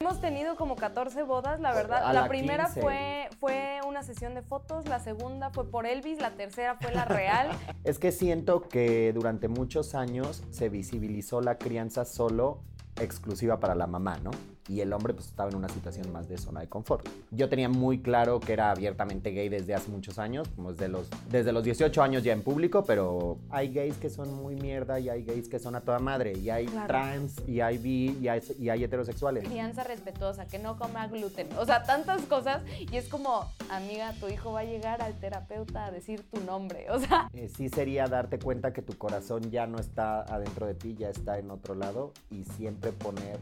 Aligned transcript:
Hemos 0.00 0.20
tenido 0.20 0.54
como 0.54 0.76
14 0.76 1.24
bodas, 1.24 1.58
la 1.58 1.74
verdad. 1.74 2.02
La, 2.04 2.12
la 2.12 2.28
primera 2.28 2.66
15. 2.66 2.80
fue, 2.82 3.28
fue 3.40 3.80
una 3.84 4.04
sesión 4.04 4.32
de 4.32 4.42
fotos, 4.42 4.86
la 4.86 5.00
segunda 5.00 5.50
fue 5.50 5.68
por 5.68 5.86
Elvis, 5.86 6.20
la 6.20 6.30
tercera 6.30 6.76
fue 6.76 6.94
la 6.94 7.04
real. 7.04 7.50
Es 7.82 7.98
que 7.98 8.12
siento 8.12 8.68
que 8.68 9.12
durante 9.12 9.48
muchos 9.48 9.96
años 9.96 10.44
se 10.52 10.68
visibilizó 10.68 11.40
la 11.40 11.58
crianza 11.58 12.04
solo 12.04 12.60
exclusiva 13.00 13.58
para 13.58 13.74
la 13.74 13.88
mamá, 13.88 14.18
¿no? 14.18 14.30
Y 14.68 14.80
el 14.80 14.92
hombre 14.92 15.14
pues 15.14 15.26
estaba 15.26 15.48
en 15.50 15.56
una 15.56 15.68
situación 15.68 16.12
más 16.12 16.28
de 16.28 16.36
zona 16.38 16.60
de 16.60 16.68
confort. 16.68 17.08
Yo 17.30 17.48
tenía 17.48 17.68
muy 17.68 18.00
claro 18.02 18.38
que 18.40 18.52
era 18.52 18.70
abiertamente 18.70 19.30
gay 19.30 19.48
desde 19.48 19.74
hace 19.74 19.90
muchos 19.90 20.18
años, 20.18 20.46
como 20.54 20.72
desde 20.72 20.88
los, 20.88 21.08
desde 21.30 21.52
los 21.52 21.64
18 21.64 22.02
años 22.02 22.22
ya 22.22 22.32
en 22.32 22.42
público, 22.42 22.84
pero 22.84 23.38
hay 23.50 23.72
gays 23.72 23.96
que 23.96 24.10
son 24.10 24.32
muy 24.34 24.54
mierda 24.56 25.00
y 25.00 25.08
hay 25.08 25.22
gays 25.24 25.48
que 25.48 25.58
son 25.58 25.74
a 25.74 25.80
toda 25.80 25.98
madre, 25.98 26.36
y 26.36 26.50
hay 26.50 26.66
Claro. 26.66 26.86
trans, 26.86 27.36
y 27.46 27.60
hay 27.60 27.78
bi, 27.78 28.18
y 28.20 28.28
hay, 28.28 28.42
y 28.58 28.68
hay 28.68 28.84
heterosexuales. 28.84 29.44
Crianza 29.44 29.84
respetuosa, 29.84 30.46
que 30.46 30.58
no 30.58 30.78
coma 30.78 31.06
gluten. 31.06 31.48
O 31.58 31.64
sea, 31.64 31.82
tantas 31.84 32.22
cosas. 32.22 32.62
Y 32.92 32.96
es 32.96 33.08
como, 33.08 33.46
amiga, 33.70 34.12
tu 34.20 34.28
hijo 34.28 34.52
va 34.52 34.60
a 34.60 34.64
llegar 34.64 35.00
al 35.02 35.14
terapeuta 35.18 35.86
a 35.86 35.90
decir 35.90 36.22
tu 36.30 36.40
nombre. 36.44 36.86
O 36.90 36.98
sea, 36.98 37.28
Eh, 37.32 37.48
sí 37.48 37.68
sería 37.68 38.06
darte 38.06 38.38
cuenta 38.38 38.72
que 38.72 38.82
tu 38.82 38.96
corazón 38.98 39.50
ya 39.50 39.66
no 39.66 39.78
está 39.78 40.20
adentro 40.22 40.66
de 40.66 40.74
ti, 40.74 40.94
ya 40.98 41.08
está 41.08 41.38
en 41.38 41.50
otro 41.50 41.74
lado 41.74 42.12
y 42.30 42.44
siempre 42.44 42.92
poner 42.92 43.38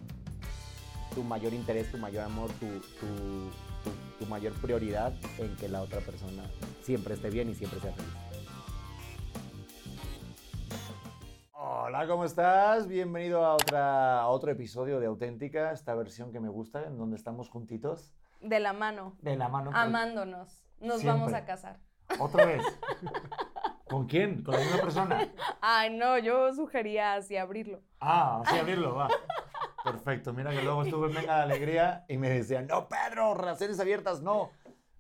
tu 1.17 1.23
mayor 1.25 1.55
interés, 1.55 1.91
tu 1.91 1.97
mayor 1.97 2.25
amor, 2.25 2.51
tu, 2.61 2.67
tu- 3.01 3.51
tu- 3.83 4.19
tu 4.19 4.27
mayor 4.27 4.53
prioridad 4.61 5.15
en 5.39 5.57
que 5.57 5.67
la 5.67 5.81
otra 5.81 6.01
persona 6.01 6.43
siempre 6.83 7.15
esté 7.15 7.31
bien 7.31 7.49
y 7.49 7.55
siempre 7.55 7.81
sea 7.81 7.93
feliz. 7.95 8.13
Hola, 11.53 12.07
¿cómo 12.07 12.25
estás? 12.27 12.87
Bienvenido 12.87 13.47
a, 13.47 13.55
otra, 13.55 14.21
a 14.21 14.29
otro 14.29 14.51
episodio 14.53 15.01
de 15.01 15.07
Auténtica, 15.07 15.73
esta 15.73 15.95
versión 15.95 16.33
que 16.33 16.39
me 16.41 16.51
gusta, 16.51 16.85
en 16.85 16.99
donde 16.99 17.17
estamos 17.17 17.49
juntitos. 17.49 18.13
de 18.43 18.61
la 18.61 18.75
mano, 18.75 19.17
De 19.23 19.37
la 19.37 19.49
mano. 19.49 19.71
amándonos. 19.73 20.63
Nos 20.81 21.01
Siempre. 21.01 21.07
vamos 21.21 21.33
a 21.33 21.47
casar. 21.47 21.79
Otra 22.21 22.45
vez. 22.45 22.63
¿Con 23.89 24.07
quién? 24.07 24.43
¿Con 24.43 24.55
la 24.55 24.61
misma 24.61 24.81
persona? 24.81 25.29
Ay, 25.61 25.97
no, 25.97 26.19
yo 26.19 26.53
sugería 26.55 27.15
así 27.15 27.37
abrirlo. 27.37 27.81
Ah, 28.01 28.43
así 28.45 28.57
abrirlo, 28.59 28.95
va. 28.97 29.09
Perfecto, 29.85 30.33
mira 30.33 30.51
que 30.51 30.63
luego 30.63 30.83
estuve 30.83 31.07
en 31.09 31.15
Venga 31.15 31.37
la 31.39 31.43
Alegría 31.45 32.05
y 32.09 32.17
me 32.19 32.29
decían, 32.29 32.67
no, 32.67 32.89
Pedro, 32.89 33.35
relaciones 33.35 33.79
abiertas, 33.79 34.21
no. 34.23 34.51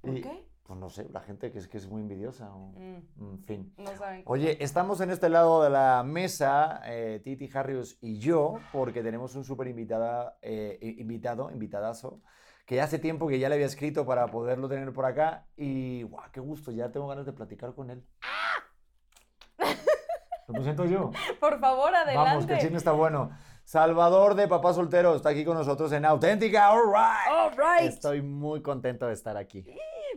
¿Por 0.00 0.14
qué? 0.20 0.48
Pues 0.62 0.78
no 0.78 0.88
sé, 0.88 1.08
la 1.12 1.20
gente 1.20 1.50
que 1.50 1.58
es, 1.58 1.66
que 1.68 1.78
es 1.78 1.88
muy 1.88 2.02
envidiosa. 2.02 2.52
o- 2.54 2.72
Mm, 2.76 3.02
En 3.32 3.44
fin. 3.44 3.74
no 3.76 3.96
saben. 3.96 4.22
Oye, 4.26 4.62
estamos 4.62 5.00
en 5.00 5.10
este 5.10 5.28
lado 5.28 5.62
de 5.64 5.70
la 5.70 6.04
mesa, 6.04 6.80
eh, 6.84 7.20
Titi 7.24 7.48
Harrius 7.52 7.98
y 8.00 8.18
yo, 8.20 8.54
porque 8.72 9.02
tenemos 9.02 9.34
un 9.34 9.44
súper 9.44 9.66
invitada, 9.66 10.38
eh, 10.42 10.78
invitado, 10.98 11.50
invitadazo, 11.50 12.20
que 12.64 12.80
hace 12.80 12.98
tiempo 13.00 13.26
que 13.28 13.38
ya 13.40 13.48
le 13.48 13.56
había 13.56 13.66
escrito 13.66 14.06
para 14.06 14.26
poderlo 14.28 14.68
tener 14.68 14.92
por 14.92 15.06
acá 15.06 15.46
y 15.56 16.02
guau, 16.04 16.30
qué 16.32 16.40
gusto, 16.40 16.70
ya 16.72 16.90
tengo 16.92 17.06
ganas 17.08 17.26
de 17.26 17.32
platicar 17.32 17.72
con 17.74 17.90
él. 17.90 18.04
¿Lo 20.46 20.54
presento 20.54 20.84
yo? 20.84 21.10
Por 21.40 21.58
favor, 21.60 21.94
adelante. 21.94 22.30
Vamos, 22.30 22.46
que 22.46 22.54
el 22.54 22.60
chisme 22.60 22.78
está 22.78 22.92
bueno. 22.92 23.30
Salvador 23.64 24.36
de 24.36 24.46
Papá 24.46 24.72
Soltero 24.72 25.16
está 25.16 25.30
aquí 25.30 25.44
con 25.44 25.56
nosotros 25.56 25.90
en 25.92 26.04
Auténtica, 26.04 26.70
all 26.70 26.86
right. 26.86 27.32
All 27.32 27.50
right. 27.50 27.88
Estoy 27.88 28.22
muy 28.22 28.62
contento 28.62 29.06
de 29.08 29.12
estar 29.12 29.36
aquí. 29.36 29.66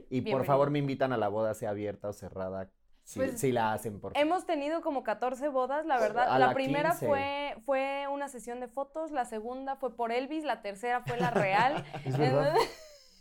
Y 0.09 0.21
por 0.21 0.45
favor 0.45 0.69
me 0.69 0.79
invitan 0.79 1.13
a 1.13 1.17
la 1.17 1.29
boda, 1.29 1.53
sea 1.55 1.71
abierta 1.71 2.09
o 2.09 2.13
cerrada, 2.13 2.69
si, 3.03 3.17
Pues, 3.17 3.39
si 3.39 3.51
la 3.51 3.73
hacen, 3.73 3.99
por 3.99 4.13
favor. 4.13 4.23
Hemos 4.23 4.45
tenido 4.45 4.81
como 4.81 5.03
14 5.03 5.47
bodas, 5.47 5.87
la 5.87 5.99
verdad. 5.99 6.27
A 6.29 6.37
la, 6.37 6.47
la 6.49 6.53
primera 6.53 6.91
15. 6.91 7.07
fue, 7.07 7.55
fue 7.65 8.07
una 8.11 8.27
sesión 8.29 8.59
de 8.59 8.67
fotos, 8.67 9.09
la 9.09 9.25
segunda 9.25 9.77
fue 9.77 9.95
por 9.95 10.11
Elvis, 10.11 10.43
la 10.43 10.61
tercera 10.61 11.01
fue 11.01 11.17
la 11.17 11.31
real. 11.31 11.83
Es 12.05 12.15
verdad. 12.15 12.53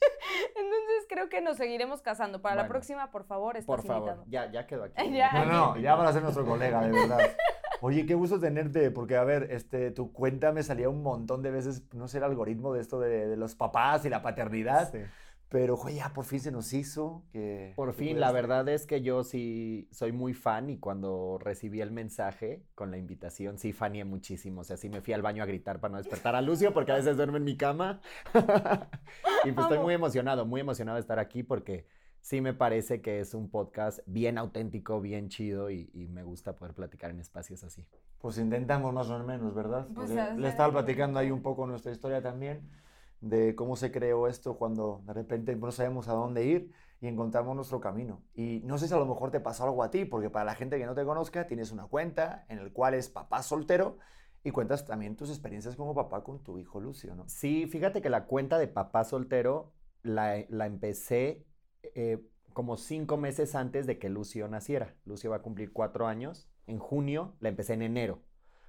Entonces, 0.56 1.06
creo 1.08 1.28
que 1.28 1.41
nos 1.41 1.56
seguiremos 1.56 2.02
casando. 2.02 2.41
Para 2.42 2.56
la 2.56 2.68
próxima, 2.68 3.10
por 3.10 3.24
favor, 3.24 3.56
estás 3.56 3.66
Por 3.66 3.82
favor, 3.84 4.08
invitado. 4.10 4.24
ya, 4.28 4.50
ya 4.52 4.66
quedó 4.66 4.84
aquí. 4.84 4.94
Ya. 5.12 5.32
No, 5.32 5.44
no, 5.46 5.77
ya 5.78 5.94
van 5.94 6.06
a 6.06 6.12
ser 6.12 6.23
nuestro 6.23 6.45
colega, 6.45 6.80
de 6.83 6.90
verdad. 6.90 7.30
Oye, 7.80 8.06
qué 8.06 8.14
gusto 8.14 8.40
tenerte, 8.40 8.90
porque 8.90 9.17
a 9.17 9.24
ver, 9.24 9.48
este, 9.50 9.90
tu 9.92 10.12
cuenta 10.12 10.50
me 10.52 10.62
salía 10.64 10.89
un 10.89 11.02
montón 11.02 11.42
de 11.42 11.50
veces, 11.52 11.83
no 11.95 12.08
sé, 12.08 12.18
el 12.18 12.24
algoritmo 12.24 12.73
de 12.74 12.80
esto 12.80 12.98
de, 12.98 13.28
de 13.28 13.36
los 13.36 13.55
papás 13.55 14.05
y 14.05 14.08
la 14.11 14.20
paternidad, 14.23 14.90
Sí. 14.90 14.98
Pero 15.48 15.77
oye, 15.77 15.97
ya 15.97 16.13
por 16.13 16.25
fin 16.25 16.41
se 16.41 16.51
nos 16.51 16.73
hizo 16.75 17.25
que... 17.33 17.73
Por 17.75 17.95
que 17.95 18.05
fin, 18.05 18.20
la 18.20 18.33
verdad 18.33 18.69
es 18.69 18.86
que 18.86 19.01
yo 19.01 19.25
sí 19.25 19.89
soy 19.91 20.13
muy 20.13 20.35
fan 20.35 20.69
y 20.69 20.79
cuando 20.79 21.39
recibí 21.41 21.81
el 21.81 21.91
mensaje 21.91 22.67
con 22.75 22.91
la 22.91 22.98
invitación 22.98 23.59
sí 23.59 23.73
faneé 23.73 24.05
muchísimo. 24.05 24.61
O 24.61 24.64
sea, 24.64 24.77
sí 24.77 24.91
me 24.91 25.01
fui 25.01 25.14
al 25.14 25.23
baño 25.23 25.42
a 25.42 25.47
gritar 25.47 25.81
para 25.81 25.92
no 25.92 25.98
despertar 25.98 26.35
a 26.35 26.42
Lucio 26.42 26.75
porque 26.75 26.92
a 26.92 26.97
veces 26.97 27.17
duerme 27.17 27.39
en 27.39 27.45
mi 27.45 27.57
cama. 27.57 28.01
y 29.45 29.53
pues 29.53 29.64
estoy 29.64 29.79
muy 29.79 29.95
emocionado, 29.95 30.45
muy 30.45 30.61
emocionado 30.61 30.97
de 30.97 31.01
estar 31.01 31.19
aquí 31.19 31.42
porque 31.42 31.86
sí 32.20 32.42
me 32.42 32.53
parece 32.53 33.01
que 33.01 33.20
es 33.20 33.33
un 33.33 33.48
podcast 33.48 34.01
bien 34.05 34.36
auténtico, 34.36 35.01
bien 35.01 35.30
chido 35.30 35.70
y, 35.70 35.91
y 35.95 36.09
me 36.09 36.25
gusta 36.25 36.57
poder 36.57 36.75
platicar 36.75 37.11
en 37.11 37.20
espacios 37.20 37.65
así. 37.65 37.86
Pues 38.19 38.36
intentamos 38.36 38.92
más 38.92 39.09
o 39.09 39.25
menos, 39.25 39.55
¿verdad? 39.55 39.86
Pues, 39.95 40.11
le 40.11 40.15
sea, 40.17 40.36
estaba 40.48 40.73
platicando 40.73 41.19
ahí 41.19 41.30
un 41.30 41.41
poco 41.41 41.67
nuestra 41.67 41.92
historia 41.92 42.20
también, 42.20 42.69
de 43.20 43.55
cómo 43.55 43.77
se 43.77 43.90
creó 43.90 44.29
esto 44.29 44.56
cuando 44.56 45.02
de 45.06 45.12
repente 45.12 45.55
no 45.56 45.70
sabemos 45.73 46.08
a 46.08 46.12
dónde 46.12 46.45
ir 46.45 46.73
y 47.01 47.06
encontramos 47.06 47.55
nuestro 47.55 47.80
camino. 47.80 48.23
Y 48.34 48.61
no 48.64 48.79
sé 48.79 48.89
si 48.89 48.95
a 48.95 48.98
lo 48.98 49.06
mejor 49.06 49.30
te 49.30 49.40
pasó 49.40 49.64
algo 49.64 49.83
a 49.83 49.90
ti, 49.90 50.05
porque 50.05 50.30
para 50.30 50.45
la 50.45 50.55
gente 50.55 50.79
que 50.79 50.86
no 50.86 50.95
te 50.95 51.05
conozca, 51.05 51.46
tienes 51.46 51.73
una 51.73 51.86
cuenta 51.86 52.45
en 52.48 52.58
el 52.58 52.73
cual 52.73 52.95
es 52.95 53.08
papá 53.08 53.42
soltero 53.42 53.98
y 54.45 54.51
cuentas 54.51 54.84
también 54.86 55.17
tus 55.17 55.30
experiencias 55.30 55.77
como 55.77 55.95
papá 55.95 56.23
con 56.23 56.42
tu 56.42 56.58
hijo 56.58 56.80
Lucio, 56.80 57.14
¿no? 57.14 57.29
Sí, 57.29 57.67
fíjate 57.67 58.01
que 58.02 58.11
la 58.11 58.27
cuenta 58.27 58.58
de 58.58 58.68
papá 58.68 59.05
soltero 59.05 59.73
la, 60.02 60.45
la 60.48 60.67
empecé 60.67 61.45
eh, 61.83 62.24
como 62.52 62.77
cinco 62.77 63.17
meses 63.17 63.55
antes 63.55 63.86
de 63.86 63.98
que 63.98 64.08
Lucio 64.08 64.48
naciera. 64.48 64.95
Lucio 65.05 65.30
va 65.30 65.36
a 65.36 65.42
cumplir 65.42 65.73
cuatro 65.73 66.06
años. 66.06 66.48
En 66.67 66.79
junio 66.79 67.36
la 67.40 67.48
empecé 67.48 67.74
en 67.74 67.83
enero. 67.83 68.23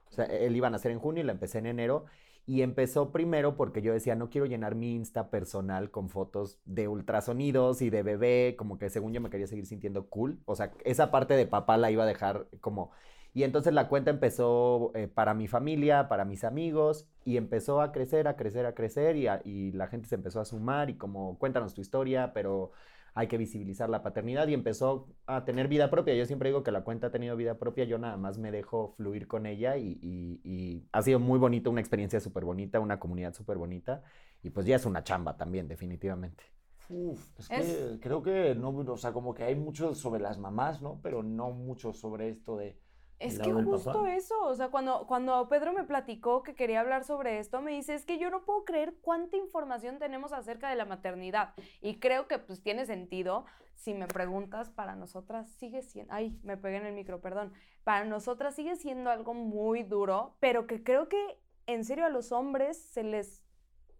O 0.09 0.11
sea, 0.11 0.25
él 0.25 0.55
iba 0.55 0.67
a 0.67 0.71
nacer 0.71 0.91
en 0.91 0.99
junio 0.99 1.23
y 1.23 1.25
la 1.25 1.31
empecé 1.31 1.59
en 1.59 1.67
enero. 1.67 2.05
Y 2.49 2.63
empezó 2.63 3.11
primero 3.11 3.55
porque 3.55 3.83
yo 3.83 3.93
decía, 3.93 4.15
no 4.15 4.31
quiero 4.31 4.47
llenar 4.47 4.73
mi 4.73 4.95
Insta 4.95 5.29
personal 5.29 5.91
con 5.91 6.09
fotos 6.09 6.59
de 6.65 6.87
ultrasonidos 6.87 7.83
y 7.83 7.91
de 7.91 8.01
bebé, 8.01 8.55
como 8.57 8.79
que 8.79 8.89
según 8.89 9.13
yo 9.13 9.21
me 9.21 9.29
quería 9.29 9.45
seguir 9.45 9.67
sintiendo 9.67 10.07
cool. 10.09 10.39
O 10.45 10.55
sea, 10.55 10.71
esa 10.83 11.11
parte 11.11 11.35
de 11.35 11.45
papá 11.45 11.77
la 11.77 11.91
iba 11.91 12.05
a 12.05 12.07
dejar 12.07 12.47
como... 12.59 12.89
Y 13.35 13.43
entonces 13.43 13.71
la 13.71 13.87
cuenta 13.87 14.09
empezó 14.09 14.91
eh, 14.95 15.07
para 15.07 15.35
mi 15.35 15.47
familia, 15.47 16.09
para 16.09 16.25
mis 16.25 16.43
amigos, 16.43 17.07
y 17.23 17.37
empezó 17.37 17.81
a 17.81 17.91
crecer, 17.91 18.27
a 18.27 18.35
crecer, 18.35 18.65
a 18.65 18.73
crecer, 18.73 19.15
y, 19.15 19.27
y 19.45 19.71
la 19.73 19.85
gente 19.85 20.07
se 20.07 20.15
empezó 20.15 20.41
a 20.41 20.45
sumar, 20.45 20.89
y 20.89 20.97
como, 20.97 21.37
cuéntanos 21.37 21.75
tu 21.75 21.81
historia, 21.81 22.33
pero 22.33 22.71
hay 23.13 23.27
que 23.27 23.37
visibilizar 23.37 23.89
la 23.89 24.03
paternidad, 24.03 24.47
y 24.47 24.53
empezó 24.53 25.07
a 25.25 25.45
tener 25.45 25.67
vida 25.67 25.89
propia. 25.89 26.15
Yo 26.15 26.25
siempre 26.25 26.49
digo 26.49 26.63
que 26.63 26.71
la 26.71 26.83
cuenta 26.83 27.07
ha 27.07 27.11
tenido 27.11 27.35
vida 27.35 27.57
propia, 27.57 27.85
yo 27.85 27.97
nada 27.97 28.17
más 28.17 28.37
me 28.37 28.51
dejo 28.51 28.93
fluir 28.97 29.27
con 29.27 29.45
ella, 29.45 29.77
y, 29.77 29.99
y- 30.01 30.41
y 30.43 30.87
ha 30.91 31.01
sido 31.01 31.19
muy 31.19 31.39
bonito, 31.39 31.69
una 31.71 31.81
experiencia 31.81 32.19
súper 32.19 32.45
bonita, 32.45 32.79
una 32.79 32.99
comunidad 32.99 33.33
súper 33.33 33.57
bonita, 33.57 34.03
y 34.43 34.49
pues 34.51 34.65
ya 34.65 34.75
es 34.75 34.85
una 34.85 35.03
chamba 35.03 35.37
también, 35.37 35.67
definitivamente. 35.67 36.43
Uf, 36.89 37.39
es 37.39 37.49
que 37.49 37.61
Es- 37.61 37.99
creo 38.01 38.21
que 38.23 38.55
no, 38.55 38.69
o 38.69 38.97
sea, 38.97 39.13
como 39.13 39.33
que 39.33 39.43
hay 39.43 39.55
mucho 39.55 39.93
sobre 39.95 40.21
las 40.21 40.37
mamás, 40.39 40.81
¿no? 40.81 40.99
Pero 41.03 41.21
no 41.23 41.51
mucho 41.51 41.93
sobre 41.93 42.29
esto 42.29 42.57
de... 42.57 42.79
Es 43.19 43.35
¿El 43.35 43.41
que 43.41 43.51
justo 43.51 43.91
papá? 43.91 44.13
eso, 44.13 44.41
o 44.43 44.55
sea, 44.55 44.69
cuando, 44.69 45.05
cuando 45.05 45.49
Pedro 45.49 45.73
me 45.73 45.83
platicó 45.83 46.41
que 46.41 46.55
quería 46.55 46.79
hablar 46.79 47.03
sobre 47.03 47.39
esto, 47.39 47.61
me 47.61 47.71
dice, 47.71 47.93
es 47.93 48.05
que 48.05 48.17
yo 48.17 48.29
no 48.29 48.45
puedo 48.45 48.63
creer 48.63 48.95
cuánta 49.01 49.35
información 49.35 49.99
tenemos 49.99 50.31
acerca 50.31 50.69
de 50.69 50.77
la 50.77 50.85
maternidad. 50.85 51.53
Y 51.81 51.99
creo 51.99 52.27
que 52.29 52.39
pues 52.39 52.63
tiene 52.63 52.85
sentido, 52.85 53.45
si 53.75 53.93
me 53.93 54.07
preguntas, 54.07 54.69
para 54.69 54.95
nosotras 54.95 55.49
sigue 55.57 55.81
siendo, 55.81 56.13
ay, 56.13 56.39
me 56.43 56.55
pegué 56.55 56.77
en 56.77 56.85
el 56.85 56.93
micro, 56.93 57.19
perdón, 57.19 57.51
para 57.83 58.05
nosotras 58.05 58.55
sigue 58.55 58.77
siendo 58.77 59.09
algo 59.09 59.33
muy 59.33 59.83
duro, 59.83 60.37
pero 60.39 60.65
que 60.65 60.81
creo 60.81 61.09
que 61.09 61.39
en 61.65 61.83
serio 61.83 62.05
a 62.05 62.09
los 62.09 62.31
hombres 62.31 62.81
se 62.81 63.03
les, 63.03 63.43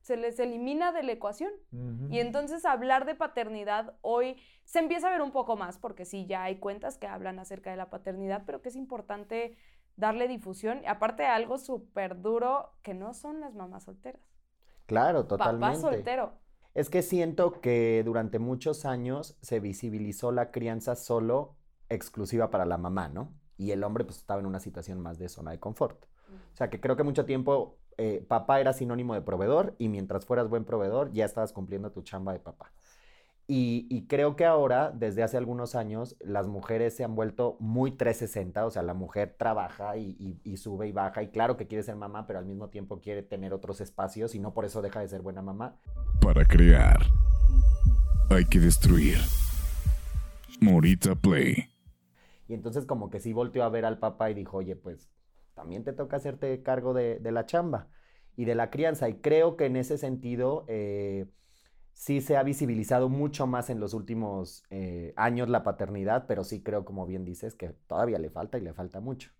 se 0.01 0.17
les 0.17 0.39
elimina 0.39 0.91
de 0.91 1.03
la 1.03 1.11
ecuación. 1.11 1.51
Y 2.09 2.19
entonces 2.19 2.65
hablar 2.65 3.05
de 3.05 3.15
paternidad 3.15 3.95
hoy 4.01 4.37
se 4.63 4.79
empieza 4.79 5.07
a 5.07 5.11
ver 5.11 5.21
un 5.21 5.31
poco 5.31 5.55
más, 5.57 5.77
porque 5.77 6.05
sí, 6.05 6.25
ya 6.25 6.43
hay 6.43 6.57
cuentas 6.57 6.97
que 6.97 7.07
hablan 7.07 7.39
acerca 7.39 7.71
de 7.71 7.77
la 7.77 7.89
paternidad, 7.89 8.43
pero 8.45 8.61
que 8.61 8.69
es 8.69 8.75
importante 8.75 9.57
darle 9.95 10.27
difusión. 10.27 10.81
Aparte 10.87 11.23
de 11.23 11.29
algo 11.29 11.57
súper 11.57 12.21
duro, 12.21 12.71
que 12.81 12.93
no 12.93 13.13
son 13.13 13.39
las 13.41 13.55
mamás 13.55 13.83
solteras. 13.83 14.21
Claro, 14.85 15.27
Papá 15.27 15.45
totalmente. 15.51 15.79
soltero. 15.79 16.33
Es 16.73 16.89
que 16.89 17.01
siento 17.01 17.59
que 17.61 18.03
durante 18.05 18.39
muchos 18.39 18.85
años 18.85 19.37
se 19.41 19.59
visibilizó 19.59 20.31
la 20.31 20.51
crianza 20.51 20.95
solo 20.95 21.57
exclusiva 21.89 22.49
para 22.49 22.65
la 22.65 22.77
mamá, 22.77 23.09
¿no? 23.09 23.33
Y 23.57 23.71
el 23.71 23.83
hombre 23.83 24.05
pues 24.05 24.17
estaba 24.17 24.39
en 24.39 24.45
una 24.45 24.59
situación 24.59 24.99
más 25.01 25.19
de 25.19 25.29
zona 25.29 25.51
de 25.51 25.59
confort. 25.59 26.05
O 26.53 26.55
sea 26.55 26.69
que 26.69 26.79
creo 26.79 26.95
que 26.95 27.03
mucho 27.03 27.25
tiempo 27.25 27.77
eh, 27.99 28.25
papá 28.27 28.59
era 28.59 28.73
sinónimo 28.73 29.13
de 29.13 29.21
proveedor 29.21 29.75
y 29.77 29.89
mientras 29.89 30.25
fueras 30.25 30.49
buen 30.49 30.65
proveedor 30.65 31.11
ya 31.11 31.25
estabas 31.25 31.53
cumpliendo 31.53 31.91
tu 31.91 32.01
chamba 32.01 32.33
de 32.33 32.39
papá. 32.39 32.71
Y, 33.45 33.87
y 33.89 34.05
creo 34.05 34.35
que 34.35 34.45
ahora, 34.45 34.91
desde 34.91 35.23
hace 35.23 35.35
algunos 35.35 35.73
años, 35.73 36.15
las 36.19 36.47
mujeres 36.47 36.95
se 36.95 37.03
han 37.03 37.15
vuelto 37.15 37.57
muy 37.59 37.91
360, 37.91 38.65
o 38.65 38.69
sea, 38.69 38.83
la 38.83 38.93
mujer 38.93 39.35
trabaja 39.37 39.97
y, 39.97 40.15
y- 40.19 40.39
y 40.43 40.57
sube 40.57 40.87
y 40.87 40.91
baja, 40.91 41.23
y 41.23 41.29
claro 41.29 41.57
que 41.57 41.65
quiere 41.67 41.83
ser 41.83 41.95
mamá, 41.95 42.27
pero 42.27 42.37
al 42.39 42.45
mismo 42.45 42.69
tiempo 42.69 43.01
quiere 43.01 43.23
tener 43.23 43.53
otros 43.53 43.81
espacios 43.81 44.35
y 44.35 44.39
no 44.39 44.53
por 44.53 44.65
eso 44.65 44.81
deja 44.83 44.99
de 44.99 45.07
ser 45.07 45.21
buena 45.23 45.41
mamá. 45.41 45.75
Para 46.21 46.45
crear, 46.45 46.99
hay 48.29 48.45
que 48.45 48.59
destruir. 48.59 49.17
Morita 50.61 51.15
Play. 51.15 51.55
Y 52.47 52.53
entonces 52.53 52.85
como 52.85 53.09
que 53.09 53.19
sí 53.19 53.33
volteó 53.33 53.63
a 53.63 53.69
ver 53.69 53.83
al 53.85 53.97
papá 53.97 54.29
y 54.29 54.33
dijo, 54.35 54.57
oye, 54.57 54.75
pues 54.75 55.09
también 55.59 55.83
te 55.83 55.91
toca 55.91 56.15
hacerte 56.15 56.63
cargo 56.63 56.93
de, 56.93 57.19
de 57.19 57.31
la 57.31 57.45
chamba 57.45 57.89
y 58.37 58.45
de 58.45 58.55
la 58.55 58.69
crianza. 58.69 59.09
Y 59.09 59.15
creo 59.15 59.57
que 59.57 59.65
en 59.65 59.75
ese 59.75 59.97
sentido 59.97 60.63
eh, 60.69 61.25
sí 61.91 62.21
se 62.21 62.37
ha 62.37 62.43
visibilizado 62.43 63.09
mucho 63.09 63.47
más 63.47 63.69
en 63.69 63.81
los 63.81 63.93
últimos 63.93 64.63
eh, 64.69 65.13
años 65.17 65.49
la 65.49 65.63
paternidad, 65.63 66.25
pero 66.25 66.45
sí 66.45 66.63
creo, 66.63 66.85
como 66.85 67.05
bien 67.05 67.25
dices, 67.25 67.55
que 67.55 67.69
todavía 67.87 68.17
le 68.17 68.29
falta 68.29 68.57
y 68.57 68.61
le 68.61 68.73
falta 68.73 69.01
mucho. 69.01 69.31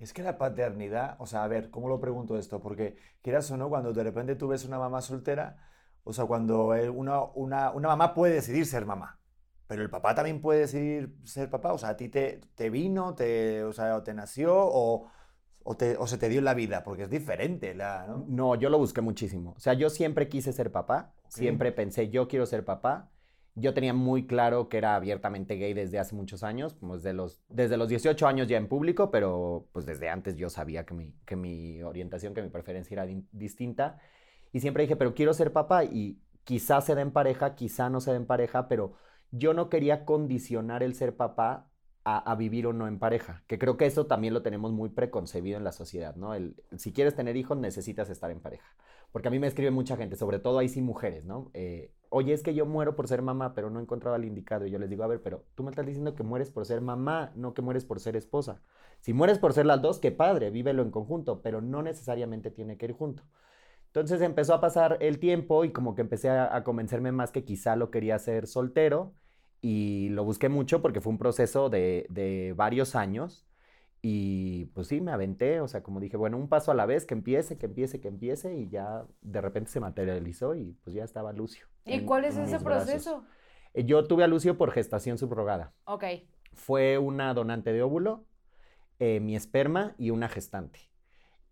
Es 0.00 0.12
que 0.12 0.24
la 0.24 0.36
paternidad, 0.36 1.14
o 1.20 1.26
sea, 1.26 1.44
a 1.44 1.48
ver, 1.48 1.70
¿cómo 1.70 1.88
lo 1.88 2.00
pregunto 2.00 2.36
esto? 2.36 2.60
Porque 2.60 2.96
quieras 3.22 3.48
o 3.52 3.56
no, 3.56 3.68
cuando 3.68 3.92
de 3.92 4.02
repente 4.02 4.34
tú 4.34 4.48
ves 4.48 4.64
una 4.64 4.80
mamá 4.80 5.00
soltera, 5.00 5.56
o 6.02 6.12
sea, 6.12 6.24
cuando 6.26 6.70
una, 6.92 7.22
una, 7.22 7.70
una 7.70 7.88
mamá 7.88 8.14
puede 8.14 8.34
decidir 8.34 8.66
ser 8.66 8.84
mamá, 8.84 9.20
pero 9.68 9.82
el 9.82 9.90
papá 9.90 10.16
también 10.16 10.40
puede 10.40 10.60
decidir 10.60 11.16
ser 11.24 11.48
papá, 11.50 11.72
o 11.72 11.78
sea, 11.78 11.90
a 11.90 11.96
ti 11.96 12.08
te, 12.08 12.40
te 12.56 12.68
vino, 12.70 13.14
te, 13.14 13.62
o 13.62 13.72
sea, 13.72 13.96
o 13.96 14.02
te 14.02 14.12
nació 14.12 14.52
o, 14.56 15.08
o, 15.64 15.76
te- 15.76 15.96
o 15.96 16.06
se 16.06 16.18
te 16.18 16.28
dio 16.28 16.38
en 16.38 16.44
la 16.44 16.54
vida, 16.54 16.84
porque 16.84 17.04
es 17.04 17.10
diferente, 17.10 17.74
la, 17.74 18.06
¿no? 18.06 18.24
No, 18.28 18.54
yo 18.54 18.70
lo 18.70 18.78
busqué 18.78 19.00
muchísimo. 19.00 19.54
O 19.56 19.60
sea, 19.60 19.74
yo 19.74 19.90
siempre 19.90 20.28
quise 20.28 20.52
ser 20.52 20.70
papá, 20.70 21.14
siempre 21.28 21.72
pensé, 21.72 22.10
yo 22.10 22.28
quiero 22.28 22.46
ser 22.46 22.64
papá. 22.64 23.10
Yo 23.56 23.72
tenía 23.72 23.94
muy 23.94 24.26
claro 24.26 24.68
que 24.68 24.78
era 24.78 24.96
abiertamente 24.96 25.54
gay 25.56 25.74
desde 25.74 26.00
hace 26.00 26.16
muchos 26.16 26.42
años, 26.42 26.74
como 26.74 26.96
desde 26.96 27.12
los, 27.12 27.40
desde 27.48 27.76
los 27.76 27.88
18 27.88 28.26
años 28.26 28.48
ya 28.48 28.56
en 28.56 28.66
público, 28.68 29.12
pero 29.12 29.68
pues 29.72 29.86
desde 29.86 30.08
antes 30.08 30.36
yo 30.36 30.50
sabía 30.50 30.84
que 30.84 30.94
mi, 30.94 31.14
que 31.24 31.36
mi 31.36 31.80
orientación, 31.82 32.34
que 32.34 32.42
mi 32.42 32.48
preferencia 32.48 32.94
era 32.96 33.06
di- 33.06 33.24
distinta. 33.30 34.00
Y 34.52 34.60
siempre 34.60 34.82
dije, 34.82 34.96
pero 34.96 35.14
quiero 35.14 35.32
ser 35.34 35.52
papá 35.52 35.84
y 35.84 36.20
quizás 36.42 36.84
se 36.84 36.94
dé 36.96 37.02
en 37.02 37.12
pareja, 37.12 37.54
quizá 37.54 37.88
no 37.90 38.00
se 38.00 38.10
dé 38.10 38.16
en 38.16 38.26
pareja, 38.26 38.66
pero 38.68 38.94
yo 39.30 39.54
no 39.54 39.68
quería 39.68 40.04
condicionar 40.04 40.82
el 40.82 40.94
ser 40.94 41.16
papá 41.16 41.70
a, 42.04 42.34
vivir 42.34 42.66
o 42.66 42.72
no 42.72 42.86
en 42.86 42.98
pareja, 42.98 43.42
que 43.46 43.58
creo 43.58 43.78
que 43.78 43.86
eso 43.86 44.06
también 44.06 44.34
lo 44.34 44.42
tenemos 44.42 44.72
muy 44.72 44.90
preconcebido 44.90 45.56
en 45.56 45.64
la 45.64 45.72
sociedad, 45.72 46.14
¿no? 46.16 46.34
El, 46.34 46.54
si 46.76 46.92
quieres 46.92 47.14
tener 47.14 47.36
hijos 47.36 47.56
necesitas 47.56 48.10
estar 48.10 48.30
en 48.30 48.40
pareja. 48.40 48.68
Porque 49.10 49.28
a 49.28 49.30
mí 49.30 49.38
me 49.38 49.46
escribe 49.46 49.70
mucha 49.70 49.96
gente, 49.96 50.16
sobre 50.16 50.38
todo 50.38 50.58
ahí 50.58 50.68
sí 50.68 50.82
mujeres, 50.82 51.24
¿no? 51.24 51.50
Eh, 51.54 51.92
Oye, 52.16 52.32
es 52.32 52.44
que 52.44 52.54
yo 52.54 52.64
muero 52.64 52.94
por 52.94 53.08
ser 53.08 53.22
mamá, 53.22 53.54
pero 53.54 53.70
no 53.70 53.80
he 53.80 53.82
encontrado 53.82 54.14
al 54.14 54.24
indicado. 54.24 54.66
Y 54.66 54.70
yo 54.70 54.78
les 54.78 54.88
digo, 54.88 55.02
a 55.02 55.08
ver, 55.08 55.20
pero 55.20 55.42
tú 55.56 55.64
me 55.64 55.70
estás 55.70 55.84
diciendo 55.84 56.14
que 56.14 56.22
mueres 56.22 56.48
por 56.48 56.64
ser 56.64 56.80
mamá, 56.80 57.32
no 57.34 57.54
que 57.54 57.62
mueres 57.62 57.84
por 57.84 57.98
ser 57.98 58.14
esposa. 58.14 58.62
Si 59.00 59.12
mueres 59.12 59.40
por 59.40 59.52
ser 59.52 59.66
las 59.66 59.82
dos, 59.82 59.98
qué 59.98 60.12
padre, 60.12 60.50
vívelo 60.50 60.82
en 60.84 60.92
conjunto, 60.92 61.42
pero 61.42 61.60
no 61.60 61.82
necesariamente 61.82 62.52
tiene 62.52 62.76
que 62.76 62.86
ir 62.86 62.92
junto. 62.92 63.24
Entonces 63.86 64.20
empezó 64.22 64.54
a 64.54 64.60
pasar 64.60 64.96
el 65.00 65.18
tiempo 65.18 65.64
y 65.64 65.72
como 65.72 65.96
que 65.96 66.02
empecé 66.02 66.28
a, 66.28 66.54
a 66.54 66.62
convencerme 66.62 67.10
más 67.10 67.32
que 67.32 67.44
quizá 67.44 67.74
lo 67.74 67.90
quería 67.90 68.14
hacer 68.14 68.46
soltero 68.46 69.12
y 69.66 70.10
lo 70.10 70.24
busqué 70.24 70.50
mucho 70.50 70.82
porque 70.82 71.00
fue 71.00 71.10
un 71.10 71.16
proceso 71.18 71.70
de, 71.70 72.04
de 72.10 72.52
varios 72.54 72.94
años 72.94 73.46
y 74.02 74.66
pues 74.74 74.88
sí, 74.88 75.00
me 75.00 75.10
aventé, 75.10 75.60
o 75.62 75.68
sea, 75.68 75.82
como 75.82 76.00
dije, 76.00 76.18
bueno, 76.18 76.36
un 76.36 76.48
paso 76.50 76.70
a 76.70 76.74
la 76.74 76.84
vez, 76.84 77.06
que 77.06 77.14
empiece, 77.14 77.56
que 77.56 77.64
empiece, 77.64 77.98
que 77.98 78.08
empiece 78.08 78.54
y 78.54 78.68
ya 78.68 79.06
de 79.22 79.40
repente 79.40 79.70
se 79.70 79.80
materializó 79.80 80.54
y 80.54 80.76
pues 80.84 80.94
ya 80.94 81.02
estaba 81.02 81.32
Lucio. 81.32 81.66
¿Y 81.86 81.94
en- 81.94 82.04
cuál 82.06 82.26
es 82.26 82.36
ese 82.36 82.58
brazos. 82.58 82.84
proceso? 82.84 83.24
Eh, 83.72 83.84
Yo 83.86 84.06
tuve 84.06 84.22
a 84.22 84.26
Lucio 84.26 84.58
por 84.58 84.70
gestación 84.70 85.16
subrogada. 85.16 85.72
Ok. 85.86 86.04
Fue 86.52 86.98
una 86.98 87.32
donante 87.32 87.72
de 87.72 87.82
óvulo, 87.82 88.26
eh, 88.98 89.18
mi 89.20 89.34
esperma 89.34 89.94
y 89.96 90.10
una 90.10 90.28
gestante. 90.28 90.80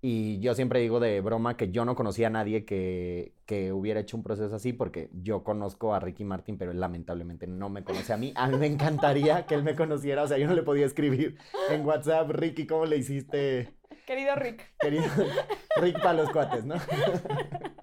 Y 0.04 0.40
yo 0.40 0.56
siempre 0.56 0.80
digo 0.80 0.98
de 0.98 1.20
broma 1.20 1.56
que 1.56 1.70
yo 1.70 1.84
no 1.84 1.94
conocía 1.94 2.26
a 2.26 2.30
nadie 2.30 2.64
que, 2.64 3.34
que 3.46 3.72
hubiera 3.72 4.00
hecho 4.00 4.16
un 4.16 4.24
proceso 4.24 4.56
así 4.56 4.72
porque 4.72 5.08
yo 5.12 5.44
conozco 5.44 5.94
a 5.94 6.00
Ricky 6.00 6.24
Martin, 6.24 6.58
pero 6.58 6.72
él 6.72 6.80
lamentablemente 6.80 7.46
no 7.46 7.68
me 7.70 7.84
conoce 7.84 8.12
a 8.12 8.16
mí. 8.16 8.32
A 8.34 8.48
mí 8.48 8.56
me 8.56 8.66
encantaría 8.66 9.46
que 9.46 9.54
él 9.54 9.62
me 9.62 9.76
conociera, 9.76 10.24
o 10.24 10.26
sea, 10.26 10.38
yo 10.38 10.48
no 10.48 10.54
le 10.54 10.64
podía 10.64 10.86
escribir 10.86 11.38
en 11.70 11.86
WhatsApp, 11.86 12.28
Ricky, 12.30 12.66
¿cómo 12.66 12.84
le 12.84 12.96
hiciste? 12.96 13.74
Querido 14.04 14.34
Rick. 14.34 14.74
Querido 14.80 15.04
Rick 15.80 16.02
para 16.02 16.14
los 16.14 16.30
cuates, 16.30 16.64
¿no? 16.64 16.74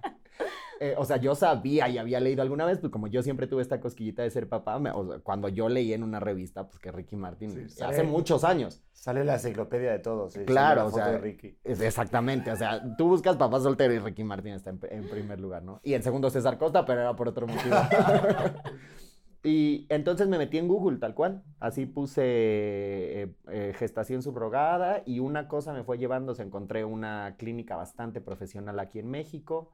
Eh, 0.81 0.95
o 0.97 1.03
sea, 1.03 1.17
yo 1.17 1.35
sabía 1.35 1.89
y 1.89 1.97
había 1.97 2.21
leído 2.21 2.41
alguna 2.41 2.63
vez, 2.65 2.79
pues 2.79 2.89
como 2.91 3.07
yo 3.07 3.21
siempre 3.21 3.47
tuve 3.47 3.61
esta 3.61 3.81
cosquillita 3.81 4.23
de 4.23 4.29
ser 4.29 4.47
papá, 4.47 4.79
me- 4.79 4.91
o 4.91 5.05
sea, 5.05 5.19
cuando 5.19 5.49
yo 5.49 5.67
leí 5.67 5.91
en 5.91 6.03
una 6.03 6.21
revista, 6.21 6.67
pues 6.67 6.79
que 6.79 6.89
Ricky 6.91 7.17
Martin, 7.17 7.69
Sí, 7.69 7.83
hace 7.83 8.03
muchos 8.03 8.45
años. 8.45 8.81
Sale 8.93 9.25
la 9.25 9.33
enciclopedia 9.33 9.91
de 9.91 9.99
todos. 9.99 10.33
sí, 10.33 10.45
Claro, 10.45 10.81
la 10.81 10.87
o 10.87 10.91
sea, 10.91 11.11
de 11.11 11.17
Ricky. 11.17 11.57
exactamente, 11.65 12.51
o 12.51 12.55
sea, 12.55 12.81
tú 12.97 13.09
buscas 13.09 13.35
papá 13.35 13.59
soltero 13.59 13.93
y 13.93 13.99
Ricky 13.99 14.23
Martin 14.23 14.53
está 14.53 14.69
en, 14.69 14.79
en 14.89 15.09
primer 15.09 15.39
lugar, 15.41 15.63
¿no? 15.63 15.81
Y 15.83 15.95
en 15.95 16.03
segundo 16.03 16.29
César 16.29 16.57
Costa, 16.57 16.85
pero 16.85 17.01
era 17.01 17.13
por 17.15 17.27
otro 17.27 17.45
motivo. 17.45 17.75
y 19.43 19.85
entonces 19.89 20.27
me 20.27 20.37
metí 20.37 20.57
en 20.57 20.67
Google, 20.67 20.97
tal 20.97 21.13
cual. 21.15 21.43
Así 21.59 21.85
puse 21.85 22.21
eh, 22.25 23.33
eh, 23.49 23.73
gestación 23.77 24.21
subrogada 24.21 25.01
y 25.05 25.19
una 25.19 25.47
cosa 25.47 25.73
me 25.73 25.83
fue 25.83 25.97
llevando, 25.97 26.35
se 26.35 26.43
encontré 26.43 26.83
una 26.83 27.35
clínica 27.37 27.75
bastante 27.75 28.19
profesional 28.21 28.79
aquí 28.79 28.99
en 28.99 29.09
México, 29.09 29.71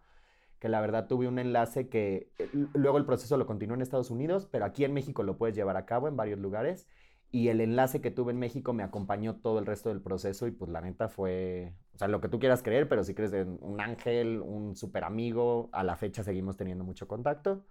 que 0.65 0.69
la 0.69 0.81
verdad 0.81 1.05
tuve 1.05 1.27
un 1.27 1.37
enlace 1.37 1.89
que 1.89 2.31
eh, 2.39 2.49
luego 2.73 2.97
el 2.97 3.05
proceso 3.05 3.37
lo 3.37 3.45
continuó 3.45 3.75
en 3.75 3.83
Estados 3.83 4.09
Unidos, 4.09 4.47
pero 4.51 4.65
aquí 4.65 4.83
en 4.83 4.95
México 4.95 5.21
lo 5.21 5.37
puedes 5.37 5.55
llevar 5.55 5.77
a 5.77 5.85
cabo 5.85 6.07
en 6.07 6.17
varios 6.17 6.39
lugares 6.39 6.87
y 7.29 7.49
el 7.49 7.61
enlace 7.61 8.01
que 8.01 8.09
tuve 8.09 8.31
en 8.31 8.39
México 8.39 8.73
me 8.73 8.81
acompañó 8.81 9.35
todo 9.35 9.59
el 9.59 9.67
resto 9.67 9.89
del 9.89 10.01
proceso 10.01 10.47
y 10.47 10.51
pues 10.51 10.71
la 10.71 10.81
neta 10.81 11.07
fue, 11.07 11.75
o 11.93 11.99
sea, 11.99 12.07
lo 12.07 12.19
que 12.19 12.29
tú 12.29 12.39
quieras 12.39 12.63
creer, 12.63 12.89
pero 12.89 13.03
si 13.03 13.13
crees 13.13 13.31
en 13.33 13.59
un 13.61 13.79
ángel, 13.79 14.41
un 14.41 14.75
super 14.75 15.03
amigo, 15.03 15.69
a 15.71 15.83
la 15.83 15.97
fecha 15.97 16.23
seguimos 16.23 16.57
teniendo 16.57 16.83
mucho 16.83 17.07
contacto. 17.07 17.63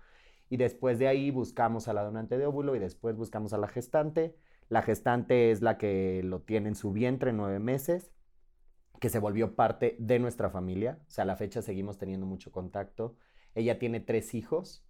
Y 0.48 0.56
después 0.56 1.00
de 1.00 1.08
ahí 1.08 1.32
buscamos 1.32 1.88
a 1.88 1.94
la 1.94 2.04
donante 2.04 2.38
de 2.38 2.46
óvulo 2.46 2.76
y 2.76 2.78
después 2.78 3.16
buscamos 3.16 3.52
a 3.54 3.58
la 3.58 3.66
gestante. 3.66 4.36
La 4.68 4.82
gestante 4.82 5.50
es 5.50 5.62
la 5.62 5.78
que 5.78 6.22
lo 6.22 6.42
tiene 6.42 6.68
en 6.68 6.76
su 6.76 6.92
vientre 6.92 7.32
nueve 7.32 7.58
meses, 7.58 8.12
que 9.00 9.08
se 9.08 9.18
volvió 9.18 9.54
parte 9.54 9.96
de 9.98 10.18
nuestra 10.18 10.50
familia. 10.50 10.98
O 11.06 11.10
sea, 11.10 11.22
a 11.22 11.26
la 11.26 11.36
fecha 11.36 11.62
seguimos 11.62 11.98
teniendo 11.98 12.26
mucho 12.26 12.52
contacto. 12.52 13.16
Ella 13.54 13.78
tiene 13.78 14.00
tres 14.00 14.34
hijos 14.34 14.84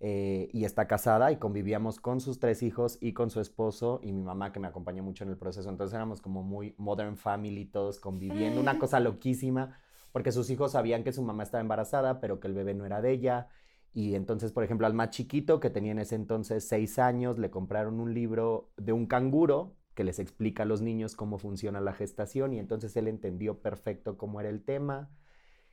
eh, 0.00 0.50
y 0.52 0.64
está 0.64 0.86
casada 0.86 1.32
y 1.32 1.36
convivíamos 1.36 1.98
con 2.00 2.20
sus 2.20 2.38
tres 2.38 2.62
hijos 2.62 2.98
y 3.00 3.12
con 3.12 3.30
su 3.30 3.40
esposo 3.40 4.00
y 4.02 4.12
mi 4.12 4.22
mamá 4.22 4.52
que 4.52 4.60
me 4.60 4.68
acompañó 4.68 5.02
mucho 5.02 5.24
en 5.24 5.30
el 5.30 5.38
proceso. 5.38 5.70
Entonces 5.70 5.94
éramos 5.94 6.20
como 6.20 6.42
muy 6.42 6.74
modern 6.78 7.16
family, 7.16 7.64
todos 7.64 8.00
conviviendo, 8.00 8.60
una 8.60 8.78
cosa 8.78 9.00
loquísima, 9.00 9.78
porque 10.12 10.32
sus 10.32 10.50
hijos 10.50 10.72
sabían 10.72 11.04
que 11.04 11.12
su 11.12 11.22
mamá 11.22 11.42
estaba 11.42 11.62
embarazada, 11.62 12.20
pero 12.20 12.40
que 12.40 12.48
el 12.48 12.54
bebé 12.54 12.74
no 12.74 12.84
era 12.84 13.00
de 13.00 13.12
ella. 13.12 13.48
Y 13.92 14.16
entonces, 14.16 14.52
por 14.52 14.64
ejemplo, 14.64 14.86
al 14.86 14.94
más 14.94 15.10
chiquito, 15.10 15.60
que 15.60 15.70
tenía 15.70 15.92
en 15.92 16.00
ese 16.00 16.16
entonces 16.16 16.66
seis 16.66 16.98
años, 16.98 17.38
le 17.38 17.50
compraron 17.50 18.00
un 18.00 18.12
libro 18.12 18.72
de 18.76 18.92
un 18.92 19.06
canguro 19.06 19.76
que 19.94 20.04
les 20.04 20.18
explica 20.18 20.64
a 20.64 20.66
los 20.66 20.80
niños 20.82 21.16
cómo 21.16 21.38
funciona 21.38 21.80
la 21.80 21.92
gestación 21.92 22.52
y 22.52 22.58
entonces 22.58 22.96
él 22.96 23.08
entendió 23.08 23.60
perfecto 23.60 24.16
cómo 24.18 24.40
era 24.40 24.48
el 24.50 24.62
tema. 24.64 25.10